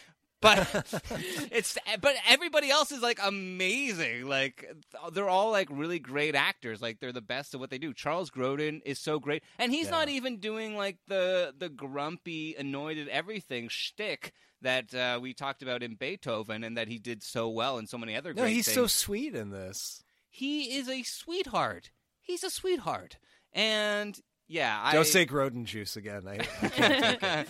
but 0.41 0.67
it's 1.51 1.77
but 2.01 2.15
everybody 2.27 2.69
else 2.69 2.91
is 2.91 3.01
like 3.01 3.19
amazing. 3.23 4.27
Like 4.27 4.65
they're 5.13 5.29
all 5.29 5.51
like 5.51 5.67
really 5.71 5.99
great 5.99 6.35
actors. 6.35 6.81
Like 6.81 6.99
they're 6.99 7.11
the 7.11 7.21
best 7.21 7.53
at 7.53 7.59
what 7.59 7.69
they 7.69 7.77
do. 7.77 7.93
Charles 7.93 8.29
Grodin 8.29 8.81
is 8.85 8.99
so 8.99 9.19
great, 9.19 9.43
and 9.57 9.71
he's 9.71 9.85
Yeah. 9.85 9.91
not 9.91 10.09
even 10.09 10.37
doing 10.39 10.75
like 10.75 10.97
the 11.07 11.53
the 11.57 11.69
grumpy, 11.69 12.55
annoyed 12.55 12.97
at 12.97 13.07
everything 13.07 13.67
shtick 13.69 14.33
that 14.61 14.93
uh, 14.93 15.19
we 15.21 15.33
talked 15.33 15.61
about 15.61 15.83
in 15.83 15.95
Beethoven, 15.95 16.63
and 16.63 16.77
that 16.77 16.87
he 16.87 16.97
did 16.99 17.21
so 17.23 17.49
well 17.49 17.77
in 17.77 17.87
so 17.87 17.97
many 17.97 18.15
other. 18.15 18.33
No, 18.33 18.45
he's 18.45 18.65
things. 18.65 18.75
so 18.75 18.87
sweet 18.87 19.35
in 19.35 19.49
this. 19.51 20.03
he 20.29 20.77
is 20.77 20.89
a 20.89 21.03
sweetheart. 21.03 21.91
He's 22.21 22.43
a 22.43 22.49
sweetheart, 22.49 23.17
and 23.53 24.19
yeah, 24.47 24.91
Don't 24.91 25.01
I, 25.01 25.03
say 25.03 25.25
Grodin 25.25 25.65
juice 25.65 25.95
again. 25.97 26.23
I, 26.27 27.45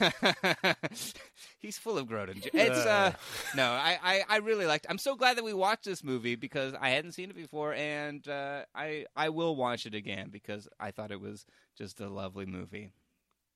I. 0.00 0.74
He's 1.58 1.76
full 1.76 1.98
of 1.98 2.06
Grodin. 2.06 2.42
juice. 2.42 2.50
It's 2.54 2.78
uh, 2.78 3.12
no, 3.56 3.64
I, 3.64 3.98
I, 4.02 4.24
I 4.28 4.36
really 4.38 4.66
liked. 4.66 4.86
I'm 4.88 4.98
so 4.98 5.14
glad 5.16 5.36
that 5.36 5.44
we 5.44 5.52
watched 5.52 5.84
this 5.84 6.02
movie 6.02 6.36
because 6.36 6.72
I 6.80 6.90
hadn't 6.90 7.12
seen 7.12 7.30
it 7.30 7.36
before, 7.36 7.74
and 7.74 8.26
uh, 8.28 8.62
I 8.74 9.06
I 9.14 9.28
will 9.28 9.56
watch 9.56 9.86
it 9.86 9.94
again 9.94 10.30
because 10.30 10.68
I 10.78 10.90
thought 10.90 11.10
it 11.10 11.20
was 11.20 11.44
just 11.76 12.00
a 12.00 12.08
lovely 12.08 12.46
movie. 12.46 12.92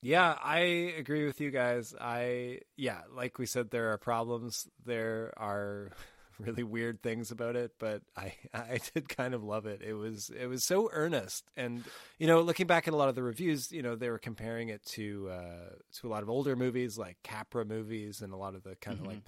Yeah, 0.03 0.37
I 0.43 0.59
agree 0.99 1.25
with 1.25 1.41
you 1.41 1.51
guys. 1.51 1.95
I 1.99 2.61
yeah, 2.77 3.01
like 3.15 3.39
we 3.39 3.47
said, 3.47 3.71
there 3.71 3.93
are 3.93 3.99
problems. 3.99 4.69
There 4.85 5.33
are 5.39 5.93
really 6.39 6.63
weird 6.63 7.03
things 7.03 7.31
about 7.31 7.57
it, 7.57 7.73
but 7.79 8.03
I 8.17 8.35
I 8.55 8.81
did 8.95 9.09
kind 9.09 9.35
of 9.35 9.43
love 9.43 9.67
it. 9.67 9.83
It 9.83 9.95
was 9.95 10.31
it 10.31 10.47
was 10.47 10.65
so 10.65 10.91
earnest, 10.93 11.45
and 11.57 11.85
you 12.19 12.27
know, 12.27 12.41
looking 12.41 12.67
back 12.67 12.89
at 12.89 12.95
a 12.95 12.97
lot 12.97 13.09
of 13.09 13.15
the 13.15 13.23
reviews, 13.23 13.73
you 13.73 13.83
know, 13.83 13.97
they 13.97 14.11
were 14.11 14.19
comparing 14.19 14.69
it 14.69 14.85
to 14.87 15.29
uh, 15.31 15.75
to 16.01 16.07
a 16.07 16.11
lot 16.11 16.23
of 16.23 16.31
older 16.31 16.57
movies 16.57 16.99
like 16.99 17.17
Capra 17.23 17.65
movies 17.65 18.21
and 18.21 18.33
a 18.33 18.37
lot 18.37 18.55
of 18.55 18.63
the 18.63 18.77
kind 18.77 19.01
of 19.01 19.07
like 19.07 19.23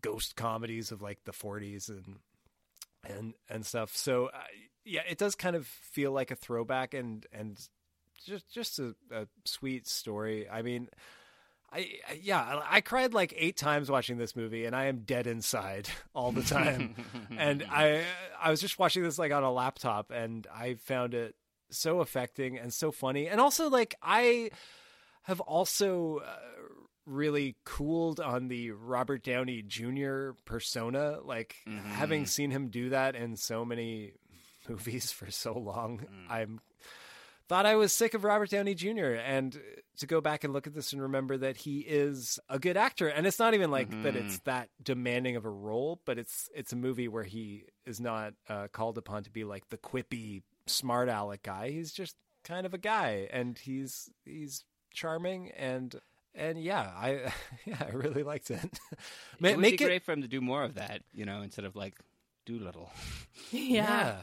ghost 0.00 0.36
comedies 0.36 0.90
of 0.90 1.02
like 1.02 1.18
the 1.24 1.32
40s 1.32 1.88
and 1.88 2.18
and 3.04 3.34
and 3.48 3.64
stuff. 3.64 3.96
So 3.96 4.26
uh, 4.26 4.38
yeah, 4.84 5.02
it 5.08 5.18
does 5.18 5.34
kind 5.34 5.56
of 5.56 5.66
feel 5.66 6.12
like 6.12 6.30
a 6.30 6.36
throwback 6.36 6.94
and 6.94 7.26
and 7.32 7.58
just 8.24 8.48
just 8.50 8.78
a, 8.78 8.94
a 9.10 9.26
sweet 9.44 9.86
story. 9.86 10.48
I 10.48 10.62
mean, 10.62 10.88
I 11.74 11.88
I- 12.08 12.20
yeah, 12.22 12.40
I 12.40 12.76
I 12.76 12.80
cried 12.80 13.12
like 13.14 13.34
eight 13.36 13.56
times 13.56 13.90
watching 13.90 14.16
this 14.18 14.36
movie, 14.36 14.64
and 14.64 14.74
I 14.76 14.86
am 14.86 15.00
dead 15.00 15.26
inside 15.26 15.88
all 16.14 16.32
the 16.32 16.42
time. 16.42 16.94
and 17.36 17.64
I 17.70 18.04
I 18.40 18.50
was 18.50 18.60
just 18.60 18.78
watching 18.78 19.02
this 19.02 19.18
like 19.18 19.32
on 19.32 19.42
a 19.42 19.52
laptop, 19.52 20.10
and 20.10 20.46
I 20.54 20.74
found 20.74 21.14
it 21.14 21.34
so 21.70 22.00
affecting 22.00 22.58
and 22.58 22.72
so 22.72 22.92
funny, 22.92 23.26
and 23.28 23.40
also 23.40 23.68
like 23.68 23.94
I 24.02 24.50
have 25.24 25.40
also. 25.40 26.18
Uh, 26.18 26.36
really 27.06 27.54
cooled 27.66 28.18
on 28.18 28.48
the 28.48 28.70
Robert 28.70 29.22
Downey 29.22 29.60
Jr. 29.60 30.30
persona 30.46 31.18
like 31.22 31.56
having 31.90 32.24
seen 32.24 32.50
him 32.50 32.68
do 32.68 32.88
that 32.88 33.14
in 33.14 33.36
so 33.36 33.62
many 33.62 34.12
movies 34.70 35.12
for 35.12 35.30
so 35.30 35.52
long 35.52 36.06
I'm 36.30 36.60
thought 37.48 37.66
I 37.66 37.76
was 37.76 37.92
sick 37.92 38.14
of 38.14 38.24
Robert 38.24 38.50
Downey 38.50 38.74
Jr. 38.74 39.14
and 39.14 39.60
to 39.98 40.06
go 40.06 40.20
back 40.20 40.44
and 40.44 40.52
look 40.52 40.66
at 40.66 40.74
this 40.74 40.92
and 40.92 41.02
remember 41.02 41.36
that 41.36 41.56
he 41.58 41.80
is 41.80 42.38
a 42.48 42.58
good 42.58 42.76
actor 42.76 43.06
and 43.08 43.26
it's 43.26 43.38
not 43.38 43.54
even 43.54 43.70
like 43.70 43.90
that 44.02 44.16
it's 44.16 44.38
that 44.40 44.68
demanding 44.82 45.36
of 45.36 45.44
a 45.44 45.50
role 45.50 46.00
but 46.04 46.18
it's 46.18 46.48
it's 46.54 46.72
a 46.72 46.76
movie 46.76 47.06
where 47.06 47.22
he 47.24 47.64
is 47.86 48.00
not 48.00 48.34
uh, 48.48 48.66
called 48.72 48.98
upon 48.98 49.22
to 49.22 49.30
be 49.30 49.44
like 49.44 49.68
the 49.68 49.78
quippy 49.78 50.42
smart 50.66 51.08
aleck 51.08 51.42
guy 51.44 51.70
he's 51.70 51.92
just 51.92 52.16
kind 52.42 52.66
of 52.66 52.74
a 52.74 52.78
guy 52.78 53.28
and 53.30 53.58
he's 53.58 54.10
he's 54.24 54.64
charming 54.92 55.50
and 55.52 55.94
and 56.34 56.60
yeah 56.60 56.90
I 56.96 57.32
yeah 57.64 57.76
I 57.80 57.90
really 57.90 58.24
liked 58.24 58.50
it 58.50 58.80
Ma- 59.38 59.50
it 59.50 59.56
would 59.56 59.60
make 59.62 59.78
be 59.78 59.84
it 59.84 59.88
great 59.88 60.02
for 60.02 60.12
him 60.12 60.22
to 60.22 60.28
do 60.28 60.40
more 60.40 60.64
of 60.64 60.74
that, 60.74 61.02
you 61.12 61.24
know, 61.24 61.42
instead 61.42 61.64
of 61.66 61.76
like 61.76 61.94
Dolittle. 62.46 62.90
Yeah. 63.52 64.16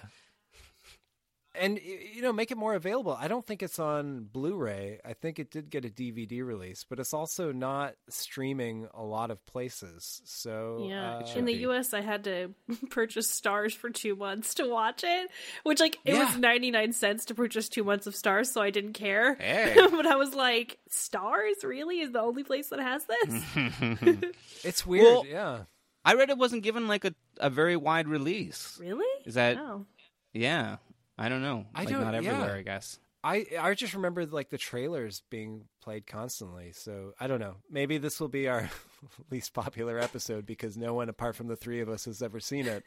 And 1.53 1.77
you 1.81 2.21
know, 2.21 2.31
make 2.31 2.49
it 2.51 2.57
more 2.57 2.75
available. 2.75 3.11
I 3.19 3.27
don't 3.27 3.45
think 3.45 3.61
it's 3.61 3.77
on 3.77 4.23
Blu-ray. 4.23 4.99
I 5.03 5.11
think 5.13 5.37
it 5.37 5.51
did 5.51 5.69
get 5.69 5.83
a 5.83 5.89
DVD 5.89 6.45
release, 6.45 6.85
but 6.89 6.97
it's 6.97 7.13
also 7.13 7.51
not 7.51 7.95
streaming 8.07 8.87
a 8.93 9.03
lot 9.03 9.31
of 9.31 9.45
places. 9.45 10.21
So 10.23 10.85
Yeah, 10.89 11.17
uh, 11.17 11.27
in 11.35 11.43
the 11.43 11.53
U.S., 11.67 11.93
I 11.93 11.99
had 11.99 12.23
to 12.23 12.53
purchase 12.89 13.27
Starz 13.27 13.73
for 13.75 13.89
two 13.89 14.15
months 14.15 14.53
to 14.55 14.65
watch 14.69 15.03
it, 15.03 15.29
which 15.63 15.81
like 15.81 15.97
it 16.05 16.13
Yeah. 16.13 16.25
was 16.25 16.37
ninety 16.37 16.71
nine 16.71 16.93
cents 16.93 17.25
to 17.25 17.35
purchase 17.35 17.67
two 17.67 17.83
months 17.83 18.07
of 18.07 18.13
Starz, 18.13 18.47
so 18.47 18.61
I 18.61 18.69
didn't 18.69 18.93
care. 18.93 19.35
Hey. 19.35 19.75
but 19.91 20.05
I 20.05 20.15
was 20.15 20.33
like, 20.33 20.79
Starz 20.89 21.63
really 21.65 21.99
is 21.99 22.11
the 22.13 22.21
only 22.21 22.43
place 22.45 22.69
that 22.69 22.79
has 22.79 23.05
this. 23.05 23.43
it's 24.63 24.85
weird. 24.85 25.03
Well, 25.03 25.25
yeah, 25.27 25.63
I 26.05 26.13
read 26.13 26.29
it 26.29 26.37
wasn't 26.37 26.63
given 26.63 26.87
like 26.87 27.03
a, 27.03 27.13
a 27.39 27.49
very 27.49 27.75
wide 27.75 28.07
release. 28.07 28.77
really? 28.81 29.05
Is 29.25 29.33
that? 29.33 29.57
Oh. 29.57 29.85
Yeah, 30.33 30.77
I 31.17 31.29
don't 31.29 31.41
know. 31.41 31.65
I 31.75 31.81
like, 31.81 31.89
don't- 31.89 32.01
Not 32.03 32.15
everywhere, 32.15 32.47
yeah. 32.47 32.59
I 32.59 32.61
guess. 32.61 32.99
I 33.23 33.45
I 33.59 33.73
just 33.75 33.93
remember 33.93 34.25
like 34.25 34.49
the 34.49 34.57
trailers 34.57 35.21
being 35.29 35.65
played 35.83 36.07
constantly. 36.07 36.71
So 36.73 37.13
I 37.19 37.27
don't 37.27 37.39
know. 37.39 37.57
Maybe 37.69 37.99
this 37.99 38.19
will 38.19 38.29
be 38.29 38.47
our 38.47 38.67
least 39.31 39.53
popular 39.53 39.99
episode 39.99 40.45
because 40.47 40.75
no 40.75 40.95
one 40.95 41.07
apart 41.07 41.35
from 41.35 41.47
the 41.47 41.55
three 41.55 41.81
of 41.81 41.89
us 41.89 42.05
has 42.05 42.23
ever 42.23 42.39
seen 42.39 42.65
it. 42.65 42.83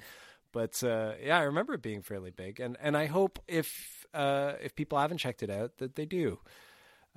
But 0.51 0.83
uh, 0.83 1.13
yeah, 1.23 1.39
I 1.39 1.43
remember 1.43 1.75
it 1.75 1.83
being 1.83 2.03
fairly 2.03 2.31
big, 2.33 2.59
and 2.59 2.77
and 2.81 2.97
I 2.97 3.07
hope 3.07 3.39
if 3.47 4.07
uh, 4.13 4.55
if 4.61 4.75
people 4.75 4.99
haven't 4.99 5.19
checked 5.19 5.45
it 5.45 5.51
out 5.51 5.79
that 5.79 5.95
they 5.95 6.05
do, 6.07 6.41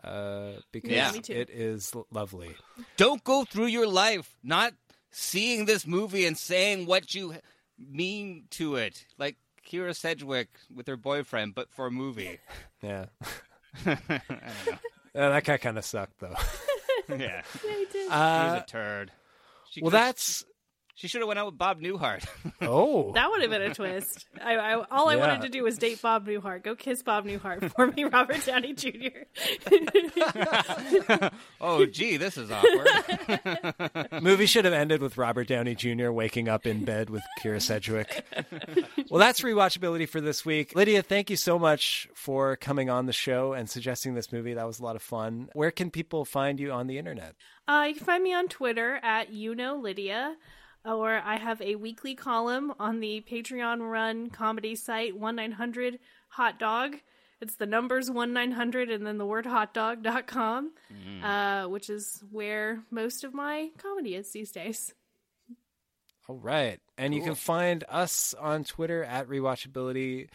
uh, 0.04 0.52
because 0.72 0.92
Yeah. 0.92 1.12
It 1.28 1.50
is 1.50 1.94
lovely. 2.12 2.56
Don't 2.98 3.24
go 3.24 3.46
through 3.46 3.68
your 3.68 3.88
life 3.88 4.38
not 4.44 4.74
seeing 5.10 5.66
this 5.66 5.88
movie 5.88 6.26
and 6.28 6.38
saying 6.38 6.86
what 6.86 7.16
you 7.16 7.34
mean 7.80 8.46
to 8.52 8.76
it, 8.76 9.06
like 9.18 9.38
Kyra 9.70 9.96
Sedgwick 9.96 10.48
with 10.74 10.88
her 10.88 10.98
boyfriend, 10.98 11.54
but 11.56 11.70
for 11.72 11.88
a 11.88 11.92
movie. 11.92 12.40
Yeah, 12.84 13.06
I 13.86 13.98
don't 13.98 14.10
know. 14.10 14.74
Uh, 15.16 15.30
that 15.30 15.44
guy 15.44 15.58
kind 15.58 15.78
of 15.80 15.86
sucked 15.86 16.20
though. 16.20 16.36
Yeah, 17.10 17.42
Uh, 18.12 18.54
he's 18.54 18.62
a 18.62 18.66
turd. 18.68 19.12
She 19.72 19.82
well, 19.82 19.90
that's 19.92 20.44
she 20.98 21.08
should 21.08 21.22
have 21.22 21.28
went 21.28 21.38
out 21.40 21.46
with 21.46 21.58
Bob 21.60 21.80
Newhart. 21.80 22.26
oh 22.62 23.12
That 23.14 23.30
would 23.30 23.42
have 23.42 23.52
been 23.52 23.62
a 23.62 23.74
twist. 23.74 24.26
I, 24.44 24.56
I 24.56 24.74
all 24.90 25.08
I 25.10 25.14
Yeah. 25.16 25.20
wanted 25.28 25.42
to 25.44 25.50
do 25.50 25.64
was 25.64 25.78
date 25.78 26.02
Bob 26.02 26.26
Newhart. 26.28 26.64
Go 26.64 26.76
kiss 26.76 27.04
Bob 27.04 27.26
Newhart 27.26 27.72
for 27.74 27.88
me, 27.88 28.04
Robert 28.12 28.44
Downey 28.46 28.74
Jr. 28.74 28.90
oh, 31.62 31.86
gee, 31.86 32.18
this 32.18 32.38
is 32.38 32.50
awkward. 32.52 34.12
movie 34.22 34.48
should 34.48 34.66
have 34.66 34.74
ended 34.74 35.02
with 35.02 35.18
Robert 35.18 35.48
Downey 35.48 35.76
Jr. 35.76 36.10
waking 36.12 36.50
up 36.50 36.66
in 36.66 36.84
bed 36.84 37.10
with 37.10 37.22
Kyra 37.42 37.62
Sedgwick. 37.62 38.26
well, 39.10 39.20
that's 39.20 39.42
rewatchability 39.42 40.10
for 40.10 40.20
this 40.22 40.46
week. 40.46 40.76
Lydia, 40.76 41.02
thank 41.04 41.30
you 41.30 41.36
so 41.36 41.60
much 41.60 42.08
for 42.16 42.56
coming 42.56 42.90
on 42.90 43.06
the 43.06 43.14
show 43.14 43.54
and 43.54 43.70
suggesting 43.70 44.16
this 44.16 44.32
movie. 44.32 44.54
That 44.56 44.66
was 44.68 44.80
a 44.80 44.84
lot 44.84 44.96
of 44.96 45.02
fun. 45.04 45.50
Where 45.54 45.72
can 45.72 45.92
people 45.92 46.26
find 46.26 46.60
you 46.60 46.72
on 46.72 46.88
the 46.88 46.98
internet? 46.98 47.36
Uh, 47.68 47.86
you 47.90 47.96
can 47.96 48.06
find 48.06 48.24
me 48.24 48.34
on 48.34 48.48
Twitter 48.48 49.00
at 49.04 49.32
you 49.32 49.54
know 49.54 49.76
Lydia, 49.76 50.36
or 50.86 51.16
I 51.16 51.38
have 51.38 51.62
a 51.62 51.76
weekly 51.76 52.16
column 52.16 52.74
on 52.80 53.00
the 53.00 53.24
Patreon 53.30 53.80
run 53.90 54.30
comedy 54.30 54.76
site 54.76 55.18
one 55.18 55.36
nine 55.36 55.52
hundred 55.52 56.00
hot 56.30 56.60
dog. 56.60 56.96
It's 57.40 57.56
the 57.56 57.66
numbers 57.66 58.10
one 58.10 58.34
nine 58.34 58.52
hundred 58.52 58.90
and 58.90 59.06
then 59.06 59.18
the 59.18 59.26
word 59.26 59.46
hotdog.com, 59.46 60.72
uh, 61.24 61.66
which 61.66 61.90
is 61.90 62.24
where 62.32 62.84
most 62.90 63.24
of 63.24 63.34
my 63.34 63.70
comedy 63.78 64.16
is 64.16 64.32
these 64.32 64.52
days. 64.52 64.94
All 66.28 66.38
right. 66.38 66.80
And 66.98 67.14
you 67.16 67.22
can 67.22 67.36
find 67.36 67.84
us 67.88 68.34
on 68.34 68.64
Twitter 68.64 69.04
at 69.04 69.30
rewatchability, 69.30 70.28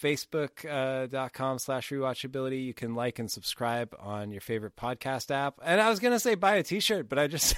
facebook.com 0.00 1.58
slash 1.58 1.90
rewatchability. 1.90 2.64
You 2.64 2.74
can 2.74 2.94
like 2.94 3.18
and 3.18 3.30
subscribe 3.30 3.94
on 3.98 4.30
your 4.30 4.40
favorite 4.40 4.76
podcast 4.76 5.30
app. 5.30 5.54
And 5.62 5.80
I 5.80 5.88
was 5.88 6.00
going 6.00 6.12
to 6.14 6.20
say 6.20 6.34
buy 6.34 6.54
a 6.56 6.62
t-shirt, 6.62 7.08
but 7.08 7.18
I 7.18 7.26
just, 7.26 7.56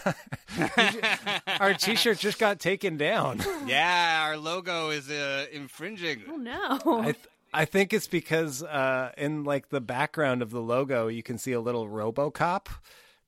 our 1.60 1.74
t-shirt 1.78 2.18
just 2.18 2.38
got 2.38 2.58
taken 2.60 2.96
down. 2.96 3.40
yeah, 3.66 4.24
our 4.26 4.36
logo 4.36 4.90
is 4.90 5.10
uh, 5.10 5.46
infringing. 5.52 6.22
Oh 6.28 6.36
no! 6.36 6.78
I, 7.00 7.04
th- 7.12 7.16
I 7.54 7.64
think 7.64 7.92
it's 7.92 8.08
because 8.08 8.62
uh, 8.62 9.12
in 9.16 9.44
like 9.44 9.68
the 9.68 9.80
background 9.80 10.42
of 10.42 10.50
the 10.50 10.60
logo, 10.60 11.08
you 11.08 11.22
can 11.22 11.38
see 11.38 11.52
a 11.52 11.60
little 11.60 11.86
RoboCop 11.88 12.66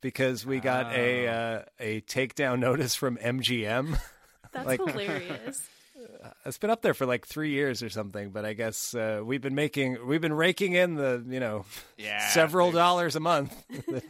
because 0.00 0.44
we 0.46 0.60
got 0.60 0.92
a 0.94 1.28
uh, 1.28 1.62
a 1.78 2.00
takedown 2.02 2.58
notice 2.60 2.94
from 2.94 3.16
MGM. 3.18 3.98
That's 4.52 4.66
like- 4.78 4.80
hilarious. 4.80 5.68
It's 6.46 6.58
been 6.58 6.70
up 6.70 6.82
there 6.82 6.94
for 6.94 7.06
like 7.06 7.26
three 7.26 7.50
years 7.50 7.82
or 7.82 7.88
something, 7.88 8.30
but 8.30 8.44
I 8.44 8.52
guess 8.52 8.94
uh, 8.94 9.20
we've 9.24 9.40
been 9.40 9.54
making 9.54 10.06
we've 10.06 10.20
been 10.20 10.32
raking 10.32 10.72
in 10.72 10.94
the 10.94 11.24
you 11.28 11.40
know 11.40 11.64
Yeah, 11.96 12.26
several 12.28 12.72
dollars 12.72 13.16
a 13.16 13.20
month 13.20 13.54
that 13.88 14.04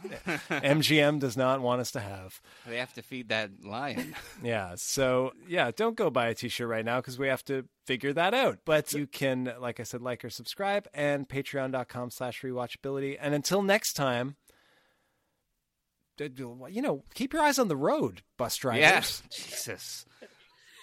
MGM 0.49 1.19
does 1.19 1.35
not 1.35 1.61
want 1.61 1.81
us 1.81 1.91
to 1.91 1.99
have. 1.99 2.41
They 2.67 2.77
have 2.77 2.93
to 2.93 3.01
feed 3.01 3.29
that 3.29 3.63
lion. 3.63 4.15
Yeah, 4.43 4.73
so 4.75 5.33
yeah, 5.47 5.71
don't 5.75 5.95
go 5.95 6.09
buy 6.09 6.27
a 6.27 6.35
t-shirt 6.35 6.67
right 6.67 6.85
now 6.85 6.97
because 6.97 7.17
we 7.17 7.27
have 7.27 7.43
to 7.45 7.65
figure 7.85 8.13
that 8.13 8.33
out. 8.33 8.59
But 8.65 8.93
you 8.93 9.07
can, 9.07 9.53
like 9.59 9.79
I 9.79 9.83
said, 9.83 10.01
like 10.01 10.23
or 10.23 10.29
subscribe 10.29 10.87
and 10.93 11.27
patreon.com 11.27 12.11
slash 12.11 12.41
rewatchability. 12.41 13.17
And 13.19 13.33
until 13.33 13.61
next 13.61 13.93
time, 13.93 14.35
you 16.19 16.81
know, 16.81 17.03
keep 17.13 17.33
your 17.33 17.41
eyes 17.41 17.57
on 17.59 17.67
the 17.67 17.75
road, 17.75 18.21
bus 18.37 18.55
drivers. 18.57 18.81
Yeah. 18.81 19.01
Jesus. 19.31 20.05